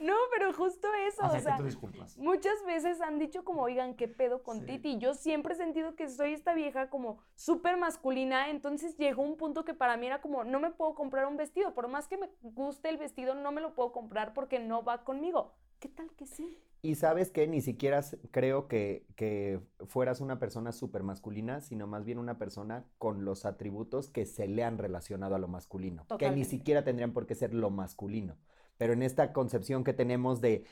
No, 0.00 0.14
pero 0.32 0.52
justo 0.52 0.88
eso, 1.06 1.22
o 1.22 1.26
Acepto 1.26 1.48
sea, 1.56 1.62
disculpas. 1.64 2.16
muchas 2.18 2.64
veces 2.64 3.00
han 3.00 3.18
dicho 3.18 3.44
como, 3.44 3.62
oigan, 3.62 3.94
¿qué 3.94 4.08
pedo 4.08 4.42
con 4.42 4.60
Sí. 4.60 4.66
Titi? 4.66 4.98
Yo 4.98 5.14
siempre 5.14 5.54
he 5.54 5.56
sentido 5.56 5.94
que 5.96 6.08
soy 6.08 6.32
esta 6.32 6.54
vieja 6.54 6.90
como 6.90 7.18
súper 7.34 7.76
masculina, 7.76 8.50
entonces 8.50 8.96
llegó 8.96 9.22
un 9.22 9.36
punto 9.36 9.64
que 9.64 9.74
para 9.74 9.96
mí 9.96 10.06
era 10.06 10.20
como, 10.20 10.44
no 10.44 10.60
me 10.60 10.70
puedo 10.70 10.94
comprar 10.94 11.26
un 11.26 11.36
vestido, 11.36 11.74
por 11.74 11.88
más 11.88 12.08
que 12.08 12.16
me 12.18 12.28
guste 12.42 12.88
el 12.88 12.98
vestido, 12.98 13.34
no 13.34 13.52
me 13.52 13.60
lo 13.60 13.74
puedo 13.74 13.92
comprar 13.92 14.34
porque 14.34 14.58
no 14.58 14.82
va 14.84 15.04
conmigo. 15.04 15.54
¿Qué 15.80 15.88
tal 15.88 16.10
que 16.16 16.26
sí? 16.26 16.58
Y 16.82 16.94
sabes 16.96 17.30
que 17.30 17.46
ni 17.48 17.60
siquiera 17.60 18.00
creo 18.30 18.68
que, 18.68 19.04
que 19.16 19.60
fueras 19.86 20.20
una 20.20 20.38
persona 20.38 20.70
súper 20.72 21.02
masculina, 21.02 21.60
sino 21.60 21.86
más 21.88 22.04
bien 22.04 22.18
una 22.18 22.38
persona 22.38 22.84
con 22.98 23.24
los 23.24 23.44
atributos 23.46 24.10
que 24.10 24.26
se 24.26 24.46
le 24.48 24.62
han 24.64 24.78
relacionado 24.78 25.34
a 25.34 25.38
lo 25.38 25.48
masculino, 25.48 26.04
que 26.18 26.30
ni 26.30 26.44
siquiera 26.44 26.84
tendrían 26.84 27.12
por 27.12 27.26
qué 27.26 27.34
ser 27.34 27.52
lo 27.54 27.70
masculino. 27.70 28.36
Pero 28.78 28.92
en 28.94 29.02
esta 29.02 29.32
concepción 29.34 29.84
que 29.84 29.92
tenemos 29.94 30.40
de 30.40 30.64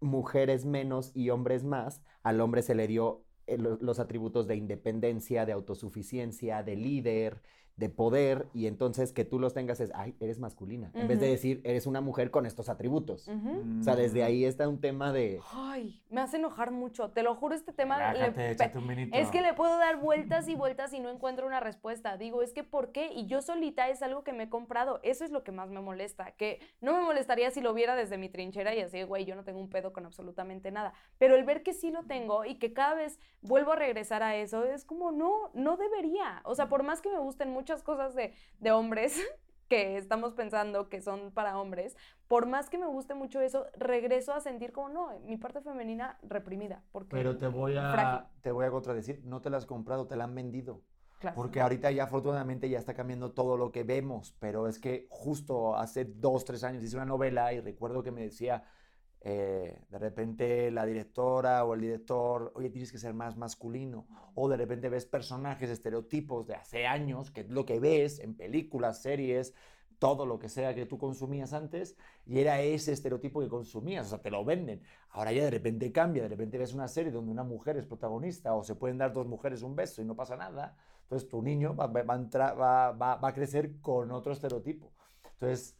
mujeres 0.00 0.64
menos 0.66 1.12
y 1.14 1.30
hombres 1.30 1.64
más, 1.64 2.02
al 2.22 2.40
hombre 2.40 2.62
se 2.62 2.74
le 2.74 2.86
dio 2.86 3.24
eh, 3.46 3.58
lo- 3.58 3.76
los 3.80 3.98
atributos 3.98 4.46
de 4.46 4.56
independencia, 4.56 5.46
de 5.46 5.52
autosuficiencia, 5.52 6.62
de 6.62 6.76
líder, 6.76 7.42
de 7.76 7.88
poder, 7.88 8.46
y 8.54 8.66
entonces 8.66 9.12
que 9.12 9.24
tú 9.24 9.38
los 9.40 9.52
tengas 9.52 9.80
es, 9.80 9.90
ay, 9.94 10.14
eres 10.20 10.38
masculina, 10.38 10.90
en 10.94 11.08
vez 11.08 11.18
de 11.18 11.28
decir, 11.28 11.60
eres 11.64 11.86
una 11.86 12.00
mujer 12.00 12.30
con 12.30 12.46
estos 12.46 12.68
atributos. 12.68 13.26
Ujú. 13.26 13.80
O 13.80 13.82
sea, 13.82 13.96
desde 13.96 14.20
Mm. 14.22 14.26
ahí 14.26 14.44
está 14.44 14.68
un 14.68 14.80
tema 14.80 15.12
de... 15.12 15.40
Ay, 15.52 16.00
me 16.08 16.20
hace 16.20 16.36
enojar 16.36 16.70
mucho, 16.70 17.10
te 17.10 17.22
lo 17.24 17.34
juro, 17.34 17.54
este 17.54 17.72
tema... 17.72 18.12
le 18.14 18.30
pe- 18.32 18.50
échate 18.52 18.78
un. 18.78 18.84
Es 19.12 19.28
que 19.30 19.40
le 19.40 19.54
puedo 19.54 19.76
dar 19.78 19.96
vueltas 20.00 20.48
y 20.48 20.54
vueltas 20.54 20.92
y 20.92 21.00
no 21.00 21.10
encuentro 21.10 21.46
una 21.46 21.58
respuesta. 21.60 22.16
Digo, 22.16 22.42
es 22.42 22.52
que 22.52 22.62
¿por 22.62 22.92
qué? 22.92 23.12
Y 23.12 23.26
yo 23.26 23.42
solita 23.42 23.88
es 23.88 24.02
algo 24.02 24.22
que 24.22 24.32
me 24.32 24.44
he 24.44 24.48
comprado. 24.48 25.00
Eso 25.02 25.24
es 25.24 25.32
lo 25.32 25.42
que 25.42 25.50
más 25.50 25.70
me 25.70 25.80
molesta. 25.80 26.30
Que 26.32 26.60
no 26.80 26.92
me 26.96 27.00
molestaría 27.02 27.50
si 27.50 27.60
lo 27.60 27.74
viera 27.74 27.96
desde 27.96 28.18
mi 28.18 28.28
trinchera 28.28 28.74
y 28.74 28.80
así, 28.80 29.02
güey, 29.02 29.24
yo 29.24 29.34
no 29.34 29.42
tengo 29.42 29.58
un 29.58 29.68
pedo 29.70 29.92
con 29.92 30.06
absolutamente 30.06 30.70
nada. 30.70 30.92
Pero 31.18 31.34
el 31.34 31.44
ver 31.44 31.62
que 31.64 31.72
sí 31.72 31.90
lo 31.90 32.04
tengo 32.04 32.44
y 32.44 32.56
que 32.56 32.72
cada 32.72 32.94
vez 32.94 33.18
vuelvo 33.42 33.72
a 33.72 33.76
regresar 33.76 34.22
a 34.22 34.36
eso, 34.36 34.64
es 34.64 34.84
como, 34.84 35.10
no, 35.10 35.50
no 35.54 35.76
debería. 35.76 36.40
O 36.44 36.54
sea, 36.54 36.68
por 36.68 36.82
más 36.84 37.00
que 37.00 37.10
me 37.10 37.18
gusten 37.18 37.50
muchas 37.64 37.82
cosas 37.82 38.14
de, 38.14 38.34
de 38.60 38.72
hombres 38.72 39.18
que 39.70 39.96
estamos 39.96 40.34
pensando 40.34 40.90
que 40.90 41.00
son 41.00 41.30
para 41.32 41.58
hombres, 41.58 41.96
por 42.28 42.44
más 42.44 42.68
que 42.68 42.76
me 42.76 42.86
guste 42.86 43.14
mucho 43.14 43.40
eso, 43.40 43.64
regreso 43.78 44.34
a 44.34 44.40
sentir 44.40 44.70
como, 44.70 44.90
no, 44.90 45.18
mi 45.20 45.38
parte 45.38 45.62
femenina 45.62 46.18
reprimida. 46.22 46.84
Porque, 46.92 47.16
Pero 47.16 47.38
te 47.38 47.46
voy 47.46 47.78
a, 47.78 47.92
Frágil. 47.92 48.26
te 48.42 48.52
voy 48.52 48.66
a 48.66 48.70
contradecir, 48.70 49.22
no 49.24 49.40
te 49.40 49.48
la 49.48 49.56
has 49.56 49.64
comprado, 49.64 50.06
te 50.06 50.14
la 50.16 50.24
han 50.24 50.34
vendido. 50.34 50.82
Claro. 51.20 51.36
Porque 51.36 51.62
ahorita 51.62 51.90
ya 51.90 52.04
afortunadamente 52.04 52.68
ya 52.68 52.78
está 52.78 52.92
cambiando 52.92 53.32
todo 53.32 53.56
lo 53.56 53.72
que 53.72 53.82
vemos, 53.82 54.36
pero 54.40 54.68
es 54.68 54.78
que 54.78 55.06
justo 55.08 55.74
hace 55.74 56.04
dos, 56.04 56.44
tres 56.44 56.64
años 56.64 56.84
hice 56.84 56.96
una 56.96 57.06
novela 57.06 57.50
y 57.54 57.60
recuerdo 57.60 58.02
que 58.02 58.10
me 58.10 58.20
decía 58.20 58.64
eh, 59.24 59.80
de 59.90 59.98
repente 59.98 60.70
la 60.70 60.86
directora 60.86 61.64
o 61.64 61.74
el 61.74 61.80
director, 61.80 62.52
oye, 62.54 62.70
tienes 62.70 62.92
que 62.92 62.98
ser 62.98 63.14
más 63.14 63.36
masculino. 63.36 64.06
O 64.34 64.48
de 64.48 64.56
repente 64.58 64.88
ves 64.90 65.06
personajes, 65.06 65.70
estereotipos 65.70 66.46
de 66.46 66.54
hace 66.54 66.86
años, 66.86 67.30
que 67.30 67.42
es 67.42 67.50
lo 67.50 67.64
que 67.64 67.80
ves 67.80 68.18
en 68.20 68.36
películas, 68.36 69.02
series, 69.02 69.54
todo 69.98 70.26
lo 70.26 70.38
que 70.38 70.48
sea 70.48 70.74
que 70.74 70.86
tú 70.86 70.98
consumías 70.98 71.52
antes, 71.54 71.96
y 72.26 72.38
era 72.40 72.60
ese 72.60 72.92
estereotipo 72.92 73.40
que 73.40 73.48
consumías, 73.48 74.06
o 74.06 74.10
sea, 74.10 74.20
te 74.22 74.30
lo 74.30 74.44
venden. 74.44 74.82
Ahora 75.10 75.32
ya 75.32 75.44
de 75.44 75.50
repente 75.50 75.92
cambia, 75.92 76.22
de 76.24 76.28
repente 76.28 76.58
ves 76.58 76.74
una 76.74 76.88
serie 76.88 77.12
donde 77.12 77.30
una 77.32 77.44
mujer 77.44 77.76
es 77.78 77.86
protagonista 77.86 78.54
o 78.54 78.62
se 78.64 78.74
pueden 78.74 78.98
dar 78.98 79.12
dos 79.12 79.26
mujeres 79.26 79.62
un 79.62 79.76
beso 79.76 80.02
y 80.02 80.04
no 80.04 80.16
pasa 80.16 80.36
nada. 80.36 80.76
Entonces 81.02 81.28
tu 81.28 81.42
niño 81.42 81.74
va, 81.76 81.86
va- 81.86 82.92
va 82.92 83.16
va 83.16 83.28
a 83.28 83.32
crecer 83.34 83.80
con 83.80 84.10
otro 84.10 84.32
estereotipo. 84.32 84.92
Entonces, 85.34 85.76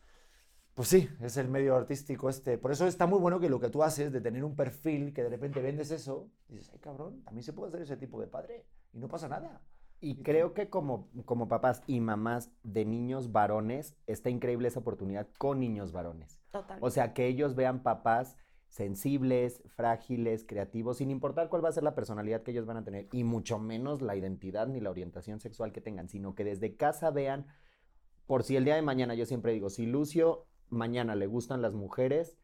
pues 0.74 0.88
sí, 0.88 1.08
es 1.20 1.36
el 1.36 1.48
medio 1.48 1.76
artístico 1.76 2.28
este. 2.28 2.58
Por 2.58 2.72
eso 2.72 2.86
está 2.86 3.06
muy 3.06 3.20
bueno 3.20 3.38
que 3.38 3.48
lo 3.48 3.60
que 3.60 3.70
tú 3.70 3.82
haces 3.82 4.12
de 4.12 4.20
tener 4.20 4.44
un 4.44 4.56
perfil 4.56 5.12
que 5.12 5.22
de 5.22 5.28
repente 5.28 5.60
vendes 5.60 5.90
eso, 5.90 6.30
dices, 6.48 6.70
ay 6.72 6.80
cabrón, 6.80 7.22
también 7.22 7.44
se 7.44 7.52
puede 7.52 7.68
hacer 7.68 7.82
ese 7.82 7.96
tipo 7.96 8.20
de 8.20 8.26
padre 8.26 8.66
y 8.92 8.98
no 8.98 9.08
pasa 9.08 9.28
nada. 9.28 9.62
Y 10.00 10.22
creo 10.22 10.52
que 10.52 10.68
como, 10.68 11.08
como 11.24 11.48
papás 11.48 11.82
y 11.86 12.00
mamás 12.00 12.50
de 12.62 12.84
niños 12.84 13.32
varones, 13.32 13.96
está 14.06 14.30
increíble 14.30 14.68
esa 14.68 14.80
oportunidad 14.80 15.28
con 15.38 15.60
niños 15.60 15.92
varones. 15.92 16.42
Total. 16.50 16.78
O 16.82 16.90
sea, 16.90 17.14
que 17.14 17.26
ellos 17.26 17.54
vean 17.54 17.82
papás 17.82 18.36
sensibles, 18.68 19.62
frágiles, 19.68 20.44
creativos, 20.44 20.96
sin 20.96 21.10
importar 21.10 21.48
cuál 21.48 21.64
va 21.64 21.68
a 21.68 21.72
ser 21.72 21.84
la 21.84 21.94
personalidad 21.94 22.42
que 22.42 22.50
ellos 22.50 22.66
van 22.66 22.76
a 22.76 22.84
tener, 22.84 23.08
y 23.12 23.22
mucho 23.22 23.60
menos 23.60 24.02
la 24.02 24.16
identidad 24.16 24.66
ni 24.66 24.80
la 24.80 24.90
orientación 24.90 25.38
sexual 25.38 25.72
que 25.72 25.80
tengan, 25.80 26.08
sino 26.08 26.34
que 26.34 26.42
desde 26.42 26.76
casa 26.76 27.12
vean, 27.12 27.46
por 28.26 28.42
si 28.42 28.56
el 28.56 28.64
día 28.64 28.74
de 28.74 28.82
mañana, 28.82 29.14
yo 29.14 29.26
siempre 29.26 29.52
digo, 29.52 29.70
si 29.70 29.86
Lucio 29.86 30.48
mañana 30.70 31.14
le 31.16 31.26
gustan 31.26 31.62
las 31.62 31.74
mujeres 31.74 32.38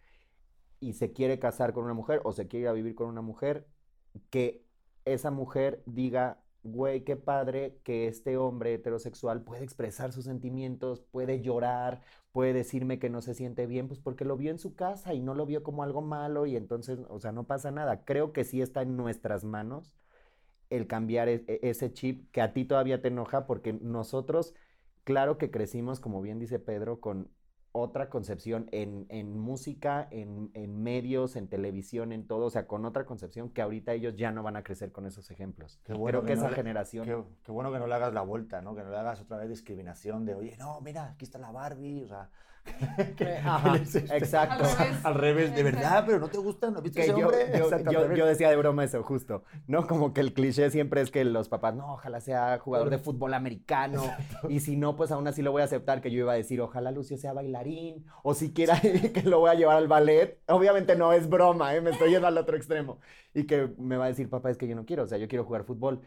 y 0.81 0.95
se 0.95 1.13
quiere 1.13 1.39
casar 1.39 1.73
con 1.73 1.85
una 1.85 1.95
mujer 1.95 2.21
o 2.25 2.33
se 2.33 2.49
quiere 2.49 2.73
vivir 2.73 2.95
con 2.95 3.09
una 3.09 3.23
mujer, 3.23 3.67
que 4.31 4.65
esa 5.05 5.31
mujer 5.31 5.83
diga, 5.87 6.43
güey, 6.63 7.05
qué 7.05 7.17
padre 7.17 7.79
que 7.85 8.07
este 8.09 8.37
hombre 8.37 8.75
heterosexual 8.75 9.43
puede 9.43 9.65
expresar 9.65 10.13
sus 10.13 10.25
sentimientos, 10.25 11.01
puede 11.01 11.41
llorar, 11.43 12.03
puede 12.33 12.53
decirme 12.53 12.99
que 12.99 13.11
no 13.11 13.23
se 13.23 13.35
siente 13.35 13.67
bien, 13.67 13.89
pues 13.89 14.01
porque 14.01 14.25
lo 14.25 14.37
vio 14.37 14.51
en 14.51 14.59
su 14.59 14.75
casa 14.75 15.15
y 15.15 15.21
no 15.21 15.35
lo 15.35 15.47
vio 15.47 15.63
como 15.63 15.83
algo 15.83 16.03
malo 16.03 16.47
y 16.47 16.57
entonces, 16.57 16.99
o 17.09 17.19
sea, 17.21 17.33
no 17.33 17.45
pasa 17.47 17.71
nada. 17.71 18.05
Creo 18.05 18.33
que 18.33 18.45
sí 18.45 18.61
está 18.63 18.83
en 18.83 18.97
nuestras 18.97 19.45
manos 19.45 19.93
el 20.71 20.87
cambiar 20.87 21.29
e- 21.29 21.45
e- 21.49 21.61
ese 21.63 21.93
chip 21.93 22.31
que 22.33 22.41
a 22.43 22.53
ti 22.53 22.65
todavía 22.65 23.03
te 23.03 23.09
enoja 23.09 23.47
porque 23.47 23.73
nosotros, 23.75 24.55
claro 25.05 25.39
que 25.39 25.51
crecimos, 25.51 26.01
como 26.01 26.23
bien 26.23 26.39
dice 26.39 26.59
Pedro, 26.59 27.01
con 27.01 27.31
otra 27.73 28.09
concepción 28.11 28.69
en, 28.73 29.07
en 29.11 29.39
música, 29.39 30.09
en, 30.11 30.51
en 30.55 30.83
medios, 30.83 31.37
en 31.37 31.47
televisión, 31.49 32.11
en 32.13 32.27
todo, 32.27 32.47
o 32.47 32.51
sea, 32.51 32.67
con 32.67 32.85
otra 32.85 33.07
concepción 33.07 33.51
que 33.51 33.63
ahorita 33.63 33.93
ellos 33.93 34.17
ya 34.17 34.33
no 34.33 34.43
van 34.43 34.57
a 34.57 34.63
crecer 34.65 34.91
con 34.91 35.07
esos 35.07 35.31
ejemplos. 35.31 35.81
Qué 35.85 35.93
bueno 35.95 36.21
Creo 36.21 36.23
que, 36.23 36.29
que 36.29 36.35
no 36.37 36.41
esa 36.43 36.51
le- 36.51 36.57
generación... 36.57 37.07
Qué, 37.07 37.23
qué 37.45 37.53
bueno 37.53 37.71
que 37.73 37.79
no 37.79 37.87
le 37.87 37.95
hagas 37.95 38.13
la 38.13 38.23
vuelta, 38.23 38.61
¿no? 38.61 38.75
Que 38.75 38.83
no 38.83 38.91
le 38.91 38.97
hagas 38.97 39.21
otra 39.21 39.37
vez 39.37 39.49
discriminación 39.49 40.25
de, 40.25 40.35
oye, 40.35 40.57
no, 40.59 40.81
mira, 40.81 41.11
aquí 41.13 41.25
está 41.25 41.39
la 41.39 41.53
Barbie, 41.53 42.03
o 42.03 42.09
sea, 42.09 42.29
Ajá, 43.45 43.77
este. 43.83 43.99
exacto. 44.17 44.65
Al 44.65 44.77
revés. 44.79 45.05
Al 45.05 45.15
revés, 45.15 45.55
de 45.55 45.61
Exacto. 45.61 45.79
verdad, 45.81 46.03
pero 46.07 46.19
no 46.21 46.29
te 46.29 46.39
gusta, 46.39 46.71
¿no 46.71 46.81
viste 46.83 47.01
Que 47.01 47.07
ese 47.11 47.19
yo, 47.19 47.27
hombre? 47.27 47.47
yo- 47.57 47.65
Exacto, 47.65 47.91
yo- 47.93 48.15
yo 48.15 48.27
decía 48.27 48.51
de 48.51 48.57
broma 48.57 48.85
eso, 48.85 49.03
justo, 49.03 49.43
¿no? 49.67 49.87
Como 49.87 50.13
que 50.13 50.21
el 50.21 50.33
cliché 50.33 50.71
siempre 50.71 51.01
es 51.01 51.11
que 51.11 51.25
los 51.25 51.49
papás, 51.49 51.75
no, 51.75 51.95
ojalá 51.95 52.21
sea 52.21 52.59
jugador 52.59 52.91
de 52.91 52.99
fútbol 52.99 53.35
americano, 53.35 54.03
y 54.49 54.61
si 54.61 54.77
no, 54.77 54.97
pues 54.97 55.11
aún 55.11 55.27
así 55.27 55.43
lo 55.43 55.53
voy 55.53 55.63
a 55.63 55.67
aceptar, 55.67 56.01
que 56.01 56.11
yo 56.11 56.19
iba 56.21 56.33
a 56.33 56.37
decir, 56.37 56.61
ojalá 56.61 56.91
Lucio 56.91 57.17
sea 57.19 57.33
bailarín, 57.33 58.05
o 58.23 58.35
siquiera 58.35 58.79
que 59.15 59.23
lo 59.25 59.41
voy 59.41 59.51
a 59.51 59.55
llevar 59.55 59.77
al 59.77 59.89
ballet. 59.89 60.39
Obviamente 60.49 60.97
no 60.97 61.13
es 61.13 61.29
broma, 61.29 61.75
¿eh? 61.75 61.81
me 61.81 61.91
estoy 61.91 62.11
yendo 62.11 62.27
al 62.29 62.39
otro 62.39 62.57
extremo. 62.57 62.99
Y 63.33 63.45
que 63.47 63.69
me 63.79 63.97
va 63.97 64.07
a 64.07 64.09
decir, 64.09 64.29
papá, 64.29 64.51
es 64.51 64.57
que 64.59 64.67
yo 64.67 64.75
no 64.75 64.85
quiero, 64.85 65.05
o 65.05 65.07
sea, 65.07 65.17
yo 65.19 65.29
quiero 65.29 65.45
jugar 65.45 65.63
fútbol. 65.65 66.01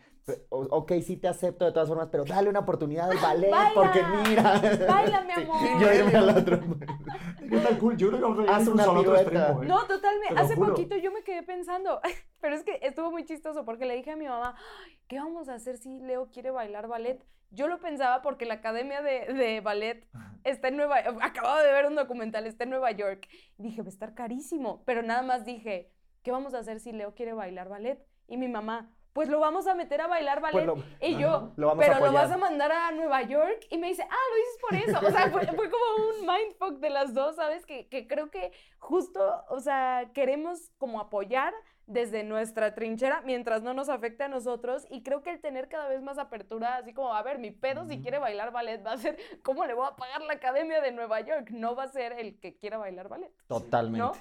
O- 0.49 0.67
ok, 0.71 0.93
sí 1.05 1.17
te 1.17 1.27
acepto 1.29 1.63
de 1.65 1.71
todas 1.71 1.87
formas, 1.87 2.07
pero 2.11 2.23
dale 2.25 2.49
una 2.49 2.59
oportunidad 2.59 3.09
al 3.11 3.17
ballet, 3.17 3.49
Baila. 3.51 3.71
porque 3.73 4.01
mira. 4.29 4.61
Baila, 4.87 5.21
mi 5.21 5.33
Sí, 5.33 5.41
amor. 5.41 5.81
yo 5.81 5.93
irme 5.93 6.15
al 6.17 6.29
¿Qué 7.49 7.57
tal 7.57 7.77
cool? 7.79 7.97
Yo 7.97 8.07
creo 8.09 8.19
que 8.19 8.25
vamos 8.25 8.39
a 8.39 8.59
llegar 8.59 8.97
otro 8.97 9.15
extremo, 9.15 9.63
¿eh? 9.63 9.65
No, 9.67 9.85
totalmente. 9.87 10.35
Hace 10.39 10.55
juro. 10.55 10.69
poquito 10.69 10.95
yo 10.97 11.11
me 11.11 11.23
quedé 11.23 11.43
pensando, 11.43 11.99
pero 12.41 12.55
es 12.55 12.63
que 12.63 12.79
estuvo 12.81 13.11
muy 13.11 13.25
chistoso 13.25 13.65
porque 13.65 13.85
le 13.85 13.95
dije 13.95 14.11
a 14.11 14.15
mi 14.15 14.27
mamá, 14.27 14.55
"Ay, 14.85 14.97
¿qué 15.07 15.19
vamos 15.19 15.49
a 15.49 15.55
hacer 15.55 15.77
si 15.77 15.99
Leo 15.99 16.29
quiere 16.31 16.51
bailar 16.51 16.87
ballet? 16.87 17.23
Yo 17.51 17.67
lo 17.67 17.79
pensaba 17.79 18.21
porque 18.21 18.45
la 18.45 18.55
academia 18.55 19.01
de, 19.01 19.31
de 19.33 19.61
ballet 19.61 20.07
está 20.43 20.67
en 20.69 20.77
Nueva 20.77 20.97
acababa 21.21 21.61
de 21.63 21.71
ver 21.71 21.85
un 21.85 21.95
documental, 21.95 22.45
está 22.47 22.63
en 22.63 22.71
Nueva 22.71 22.91
York. 22.91 23.27
Y 23.57 23.63
dije, 23.63 23.81
va 23.81 23.87
a 23.87 23.89
estar 23.89 24.13
carísimo, 24.13 24.83
pero 24.85 25.01
nada 25.03 25.21
más 25.21 25.45
dije, 25.45 25.91
¿qué 26.23 26.31
vamos 26.31 26.53
a 26.53 26.59
hacer 26.59 26.79
si 26.79 26.91
Leo 26.91 27.13
quiere 27.13 27.33
bailar 27.33 27.69
ballet? 27.69 27.99
Y 28.27 28.37
mi 28.37 28.47
mamá, 28.47 28.89
pues 29.13 29.29
lo 29.29 29.39
vamos 29.39 29.67
a 29.67 29.75
meter 29.75 30.01
a 30.01 30.07
bailar 30.07 30.41
ballet. 30.41 30.65
Pues 30.65 30.77
lo- 30.79 30.83
y 31.07 31.17
yo, 31.17 31.51
lo 31.55 31.77
pero 31.77 31.99
lo 32.05 32.11
vas 32.13 32.31
a 32.31 32.37
mandar 32.37 32.71
a 32.71 32.91
Nueva 32.91 33.21
York. 33.21 33.65
Y 33.69 33.77
me 33.77 33.87
dice, 33.87 34.03
ah, 34.09 34.15
lo 34.29 34.35
dices 34.35 34.57
por 34.59 34.75
eso. 34.75 35.07
O 35.07 35.11
sea, 35.11 35.29
fue, 35.29 35.45
fue 35.55 35.69
como 35.69 35.83
un 36.09 36.25
mindfuck 36.25 36.79
de 36.79 36.89
las 36.89 37.13
dos, 37.13 37.35
¿sabes? 37.35 37.65
Que, 37.65 37.87
que 37.87 38.07
creo 38.07 38.29
que 38.31 38.51
justo, 38.79 39.43
o 39.49 39.59
sea, 39.59 40.09
queremos 40.13 40.71
como 40.77 40.99
apoyar 40.99 41.53
desde 41.85 42.23
nuestra 42.23 42.73
trinchera 42.75 43.21
mientras 43.25 43.61
no 43.61 43.73
nos 43.73 43.89
afecte 43.89 44.23
a 44.23 44.27
nosotros 44.29 44.85
y 44.89 45.03
creo 45.03 45.21
que 45.21 45.31
el 45.31 45.39
tener 45.41 45.67
cada 45.67 45.87
vez 45.89 46.01
más 46.01 46.17
apertura, 46.17 46.77
así 46.77 46.93
como, 46.93 47.13
a 47.13 47.21
ver, 47.23 47.39
mi 47.39 47.51
pedo 47.51 47.85
si 47.85 48.01
quiere 48.01 48.19
bailar 48.19 48.51
ballet 48.53 48.85
va 48.85 48.93
a 48.93 48.97
ser, 48.97 49.17
¿cómo 49.43 49.65
le 49.65 49.73
voy 49.73 49.87
a 49.91 49.95
pagar 49.95 50.21
la 50.21 50.33
academia 50.33 50.79
de 50.81 50.91
Nueva 50.91 51.19
York? 51.21 51.49
No 51.51 51.75
va 51.75 51.83
a 51.83 51.87
ser 51.89 52.13
el 52.13 52.39
que 52.39 52.55
quiera 52.55 52.77
bailar 52.77 53.09
ballet. 53.09 53.31
Totalmente. 53.47 53.99
¿No? 53.99 54.13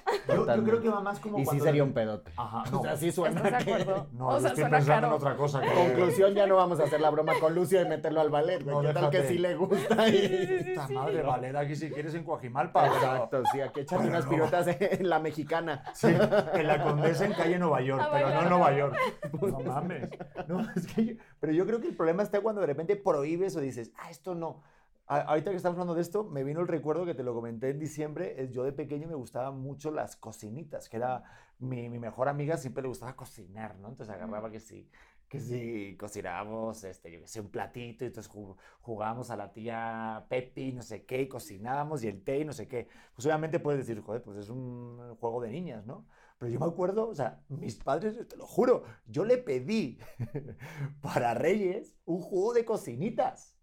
Yo, 0.55 0.63
creo 0.63 0.81
que 0.81 0.89
mamá 0.89 1.13
es 1.13 1.19
como 1.19 1.39
Y 1.39 1.45
sí 1.45 1.59
sería 1.59 1.83
un 1.83 1.93
pedote. 1.93 2.31
Ajá, 2.37 2.63
O 2.73 2.75
no. 2.77 2.81
sea, 2.83 2.97
sí 2.97 3.11
suena. 3.11 3.41
¿Estás 3.41 3.65
de 3.65 3.65
que- 3.65 3.81
acuerdo? 3.81 4.07
No, 4.13 4.27
o 4.27 4.39
sea, 4.39 4.49
estoy 4.49 4.61
suena 4.63 4.77
pensando 4.77 5.01
caro. 5.01 5.07
en 5.07 5.13
otra 5.13 5.35
cosa. 5.37 5.61
que- 5.61 5.73
Conclusión, 5.73 6.33
ya 6.33 6.47
no 6.47 6.55
vamos 6.57 6.79
a 6.79 6.83
hacer 6.83 6.99
la 7.01 7.09
broma 7.09 7.33
con 7.39 7.55
Lucio 7.55 7.79
de 7.79 7.85
meterlo 7.85 8.21
al 8.21 8.29
ballet. 8.29 8.59
No, 8.63 8.81
¿Qué 8.81 8.93
tal 8.93 9.09
que 9.09 9.23
sí 9.23 9.37
le 9.37 9.55
gusta? 9.55 10.07
Y- 10.09 10.73
Puta 10.75 10.87
madre, 10.89 11.21
valer 11.21 11.55
aquí 11.57 11.75
si 11.75 11.89
quieres 11.89 12.13
en 12.15 12.23
Coajimalpa. 12.23 12.83
pero- 12.83 12.95
Exacto, 12.95 13.43
sí, 13.51 13.61
aquí 13.61 13.79
echan 13.81 14.07
unas 14.07 14.25
no. 14.25 14.29
piruetas 14.31 14.67
en 14.67 15.09
la 15.09 15.19
mexicana. 15.19 15.83
Sí, 15.93 16.07
en 16.07 16.67
la 16.67 16.83
Condesa 16.83 17.25
en 17.25 17.33
calle 17.33 17.52
Nueva 17.59 17.81
York, 17.81 18.01
A 18.03 18.11
pero 18.11 18.29
no 18.29 18.49
Nueva 18.49 18.77
York. 18.77 18.95
No 19.41 19.59
mames. 19.61 20.09
No, 20.47 20.61
es 20.75 20.87
que 20.93 21.05
yo- 21.05 21.13
pero 21.39 21.53
yo 21.53 21.65
creo 21.65 21.79
que 21.81 21.87
el 21.87 21.95
problema 21.95 22.23
está 22.23 22.41
cuando 22.41 22.61
de 22.61 22.67
repente 22.67 22.95
prohíbes 22.95 23.55
o 23.55 23.59
dices, 23.61 23.91
ah, 23.97 24.09
esto 24.11 24.35
no. 24.35 24.61
A- 25.07 25.21
ahorita 25.21 25.51
que 25.51 25.57
estamos 25.57 25.75
hablando 25.75 25.95
de 25.95 26.01
esto, 26.01 26.23
me 26.23 26.43
vino 26.43 26.61
el 26.61 26.67
recuerdo 26.67 27.05
que 27.05 27.13
te 27.13 27.23
lo 27.23 27.33
comenté 27.33 27.69
en 27.71 27.79
diciembre. 27.79 28.35
es 28.41 28.51
Yo 28.51 28.63
de 28.63 28.71
pequeño 28.71 29.07
me 29.07 29.15
gustaban 29.15 29.59
mucho 29.59 29.91
las 29.91 30.15
cocinitas, 30.15 30.87
que 30.89 30.97
era 30.97 31.23
mi, 31.59 31.89
mi 31.89 31.99
mejor 31.99 32.29
amiga, 32.29 32.57
siempre 32.57 32.83
le 32.83 32.89
gustaba 32.89 33.15
cocinar, 33.15 33.75
¿no? 33.77 33.89
Entonces 33.89 34.15
agarraba 34.15 34.49
que 34.49 34.59
sí, 34.61 34.89
que 35.27 35.39
sí, 35.39 35.97
cocinábamos, 35.99 36.83
este, 36.83 37.11
yo 37.11 37.19
qué 37.21 37.27
sé, 37.27 37.41
un 37.41 37.49
platito, 37.49 38.03
y 38.05 38.07
entonces 38.07 38.31
ju- 38.31 38.55
jugábamos 38.81 39.29
a 39.31 39.35
la 39.35 39.51
tía 39.51 40.25
Pepi, 40.29 40.71
no 40.73 40.81
sé 40.83 41.05
qué, 41.05 41.23
y 41.23 41.27
cocinábamos, 41.27 42.03
y 42.03 42.07
el 42.07 42.23
té, 42.23 42.39
y 42.39 42.45
no 42.45 42.53
sé 42.53 42.67
qué. 42.67 42.87
Pues 43.15 43.25
obviamente 43.25 43.59
puedes 43.59 43.85
decir, 43.85 44.01
joder, 44.01 44.21
pues 44.21 44.37
es 44.37 44.49
un 44.49 45.15
juego 45.19 45.41
de 45.41 45.49
niñas, 45.49 45.85
¿no? 45.85 46.05
Pero 46.43 46.51
yo 46.55 46.59
me 46.59 46.65
acuerdo, 46.65 47.07
o 47.07 47.15
sea, 47.15 47.41
mis 47.47 47.77
padres, 47.77 48.27
te 48.27 48.35
lo 48.35 48.45
juro, 48.45 48.83
yo 49.05 49.23
le 49.23 49.37
pedí 49.37 49.97
para 51.01 51.33
Reyes 51.33 51.95
un 52.03 52.19
juego 52.19 52.53
de 52.53 52.65
cocinitas. 52.65 53.55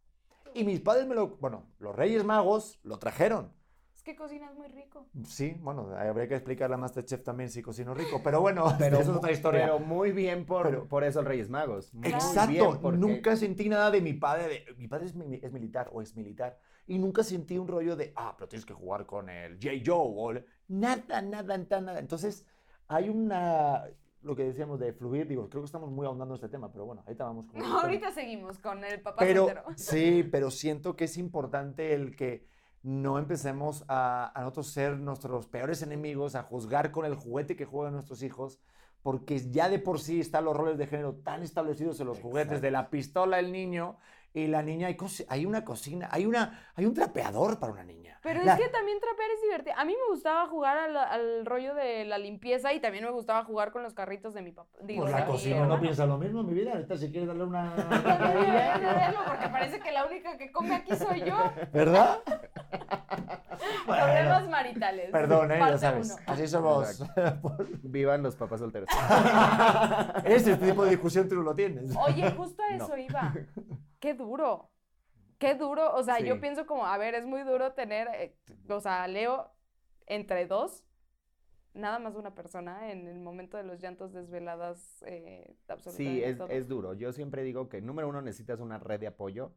Y 0.55 0.65
mis 0.65 0.81
padres 0.81 1.07
me 1.07 1.15
lo, 1.15 1.37
bueno, 1.37 1.67
los 1.79 1.95
Reyes 1.95 2.25
Magos 2.25 2.81
lo 2.83 2.99
trajeron. 2.99 3.53
Es 3.95 4.03
que 4.03 4.17
cocinas 4.17 4.55
muy 4.55 4.67
rico. 4.69 5.07
Sí, 5.27 5.55
bueno, 5.61 5.91
habría 5.95 6.27
que 6.27 6.35
explicarle 6.37 6.75
a 6.75 6.79
Masterchef 6.79 7.23
también 7.23 7.51
si 7.51 7.61
cocino 7.61 7.93
rico, 7.93 8.23
pero 8.25 8.41
bueno, 8.41 8.65
Pero, 8.79 8.99
eso 8.99 9.11
es 9.13 9.17
otra 9.19 9.31
historia. 9.31 9.65
pero 9.67 9.79
muy 9.79 10.13
bien 10.13 10.47
por, 10.47 10.63
Pero- 10.63 10.89
por 10.89 11.05
eso 11.05 11.21
el 11.21 11.27
Reyes 11.27 11.51
Magos. 11.51 11.93
Muy 11.93 12.09
Exacto, 12.09 12.51
bien, 12.51 12.79
porque- 12.81 12.97
nunca 12.99 13.37
sentí 13.37 13.69
nada 13.69 13.91
de 13.91 14.01
mi 14.01 14.15
padre. 14.15 14.49
de- 14.67 14.75
mi 14.79 14.89
padre 14.89 15.05
es, 15.05 15.15
mi- 15.15 15.39
es 15.43 15.53
militar 15.53 15.91
o 15.93 16.01
es 16.01 16.17
militar. 16.17 16.59
Y 16.87 16.99
nunca 16.99 17.23
sentí 17.23 17.59
un 17.59 17.69
rollo 17.69 17.95
de, 17.95 18.13
ah, 18.17 18.35
pero 18.39 18.49
tienes 18.49 18.65
que 18.65 18.73
jugar 18.75 19.05
con 19.07 19.29
el 19.29 19.57
J. 19.63 19.75
Joe. 19.85 20.13
O 20.17 20.31
el- 20.33 20.47
nada, 20.67 21.21
nada, 21.23 21.57
nada, 21.59 21.81
nada. 21.81 21.99
Entonces, 22.01 22.47
hay 22.91 23.09
una, 23.09 23.85
lo 24.23 24.35
que 24.35 24.43
decíamos 24.43 24.81
de 24.81 24.93
fluir, 24.93 25.29
digo, 25.29 25.49
creo 25.49 25.63
que 25.63 25.67
estamos 25.67 25.91
muy 25.93 26.07
ahondando 26.07 26.35
en 26.35 26.37
este 26.37 26.49
tema, 26.49 26.73
pero 26.73 26.87
bueno, 26.87 27.03
ahorita 27.07 27.25
vamos 27.25 27.47
con... 27.47 27.63
Ahorita 27.63 28.11
seguimos 28.11 28.59
con 28.59 28.85
el 28.85 29.01
papá 29.01 29.21
pero, 29.21 29.47
soltero. 29.47 29.65
Sí, 29.77 30.29
pero 30.31 30.51
siento 30.51 30.97
que 30.97 31.05
es 31.05 31.17
importante 31.17 31.95
el 31.95 32.17
que 32.17 32.49
no 32.83 33.21
empecemos 33.21 33.85
a, 33.87 34.33
a 34.35 34.41
nosotros 34.43 34.67
ser 34.73 34.99
nuestros 34.99 35.47
peores 35.47 35.83
enemigos, 35.83 36.35
a 36.35 36.43
juzgar 36.43 36.91
con 36.91 37.07
el 37.07 37.15
juguete 37.15 37.55
que 37.55 37.65
juegan 37.65 37.95
nuestros 37.95 38.25
hijos, 38.25 38.61
porque 39.03 39.39
ya 39.39 39.69
de 39.69 39.79
por 39.79 40.01
sí 40.01 40.19
están 40.19 40.45
los 40.45 40.57
roles 40.57 40.77
de 40.77 40.89
género 40.89 41.15
tan 41.15 41.45
establecidos 41.45 42.01
en 42.01 42.09
los 42.09 42.19
juguetes, 42.19 42.61
de 42.61 42.73
la 42.73 42.91
pistola 42.91 43.39
el 43.39 43.53
niño 43.53 43.99
y 44.35 44.49
la 44.49 44.63
niña, 44.63 44.89
hay, 44.89 44.97
hay 45.29 45.47
una 45.47 45.65
cocina, 45.65 46.09
hay, 46.11 46.27
una, 46.27 46.73
hay 46.75 46.87
un 46.87 46.95
trapeador 46.95 47.61
para 47.61 47.73
una 47.73 47.85
niña. 47.85 48.10
Pero 48.23 48.43
La- 48.45 48.53
es 48.55 48.61
que 48.61 48.69
también 48.69 49.01
trapear 49.01 49.31
es 49.31 49.41
divertido. 49.43 49.75
A 49.79 49.85
mí 49.87 49.93
me 49.95 50.13
gustaba 50.15 50.47
jugar 50.47 50.77
al, 50.77 50.95
al 50.97 51.47
rollo 51.47 51.75
de 51.75 52.05
la 52.05 52.19
limpieza 52.19 52.73
y 52.75 52.81
también 52.81 53.05
me 53.05 53.11
gustaba 53.11 53.45
jugar 53.45 53.73
con 53.73 53.83
los 53.83 53.95
carritos 53.95 54.35
de 54.35 54.43
mi 54.43 54.53
papá. 54.53 54.69
Digo, 54.83 55.03
Pues 55.03 55.13
la 55.15 55.25
cocina 55.25 55.57
no 55.57 55.63
hermano. 55.63 55.81
piensa 55.81 56.05
lo 56.07 56.19
mismo, 56.19 56.43
mi 56.43 56.53
vida. 56.53 56.73
Ahorita 56.73 56.97
si 56.99 57.11
quieres 57.11 57.29
darle 57.29 57.45
una... 57.45 57.73
Porque 59.27 59.49
parece 59.49 59.81
que 59.81 59.91
la 59.93 60.05
única 60.07 60.37
que 60.37 60.53
come 60.53 60.75
aquí 60.75 60.95
soy 60.97 61.21
yo. 61.25 61.37
¿Verdad? 61.73 62.21
Problemas 63.87 64.49
maritales. 64.49 65.11
Perdón, 65.11 65.53
¿eh? 65.53 65.59
ya 65.59 65.79
sabes. 65.79 66.11
uno. 66.11 66.23
Así 66.27 66.47
somos. 66.49 67.03
Vivan 67.83 68.23
los 68.23 68.37
papás 68.37 68.61
solteros. 68.61 68.89
Este 70.25 70.57
tipo 70.57 70.85
de 70.85 70.91
discusión 70.91 71.29
tú 71.29 71.37
no 71.37 71.43
lo 71.43 71.55
tienes. 71.55 71.95
Oye, 71.97 72.31
justo 72.33 72.63
a 72.63 72.77
No. 72.77 72.85
eso 72.85 72.97
iba. 72.97 73.33
Qué 73.99 74.15
duro. 74.15 74.71
Qué 75.41 75.55
duro. 75.57 75.95
O 75.97 76.03
sea, 76.05 76.21
yo 76.21 76.35
Sí. 76.35 76.41
pienso 76.41 76.67
como, 76.67 76.87
a 76.87 76.97
ver, 76.99 77.15
es 77.15 77.25
muy 77.25 77.43
duro 77.43 77.73
tener, 77.73 78.09
eh, 78.15 78.37
o 78.69 78.79
sea, 78.81 79.09
Leo 79.09 79.51
entre 80.07 80.47
dos, 80.47 80.85
nada 81.73 81.99
más 81.99 82.15
una 82.15 82.35
persona 82.35 82.93
en 82.93 83.09
el 83.09 83.19
momento 83.21 83.57
de 83.57 83.63
los 83.65 83.81
llantos 83.81 84.13
desveladas, 84.13 85.03
eh, 85.07 85.45
Sí, 85.49 85.57
absolutamente 85.69 86.29
es, 86.29 86.37
todo. 86.39 86.49
es 86.49 86.69
duro. 86.69 86.95
Yo 86.95 87.13
siempre 87.13 87.43
digo 87.43 87.69
que 87.69 87.81
número 87.81 88.09
uno 88.09 88.21
necesitas 88.21 88.61
una 88.61 88.79
red 88.79 89.01
de 89.01 89.07
apoyo. 89.09 89.55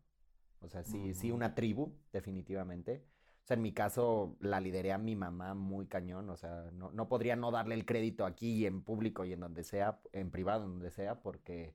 O 0.61 0.69
sea, 0.69 0.83
sí, 0.83 1.13
sí, 1.13 1.31
una 1.31 1.53
tribu, 1.53 1.93
definitivamente. 2.13 3.03
O 3.43 3.45
sea, 3.45 3.55
en 3.55 3.61
mi 3.61 3.73
caso 3.73 4.37
la 4.39 4.61
lideré 4.61 4.93
a 4.93 4.97
mi 4.97 5.17
mamá 5.17 5.53
muy 5.53 5.87
cañón. 5.87 6.29
O 6.29 6.37
sea, 6.37 6.69
no, 6.71 6.91
no 6.93 7.09
podría 7.09 7.35
no 7.35 7.51
darle 7.51 7.75
el 7.75 7.85
crédito 7.85 8.25
aquí 8.25 8.53
y 8.59 8.65
en 8.67 8.81
público 8.83 9.25
y 9.25 9.33
en 9.33 9.41
donde 9.41 9.63
sea, 9.65 9.99
en 10.13 10.31
privado, 10.31 10.63
en 10.63 10.69
donde 10.71 10.91
sea, 10.91 11.21
porque 11.21 11.73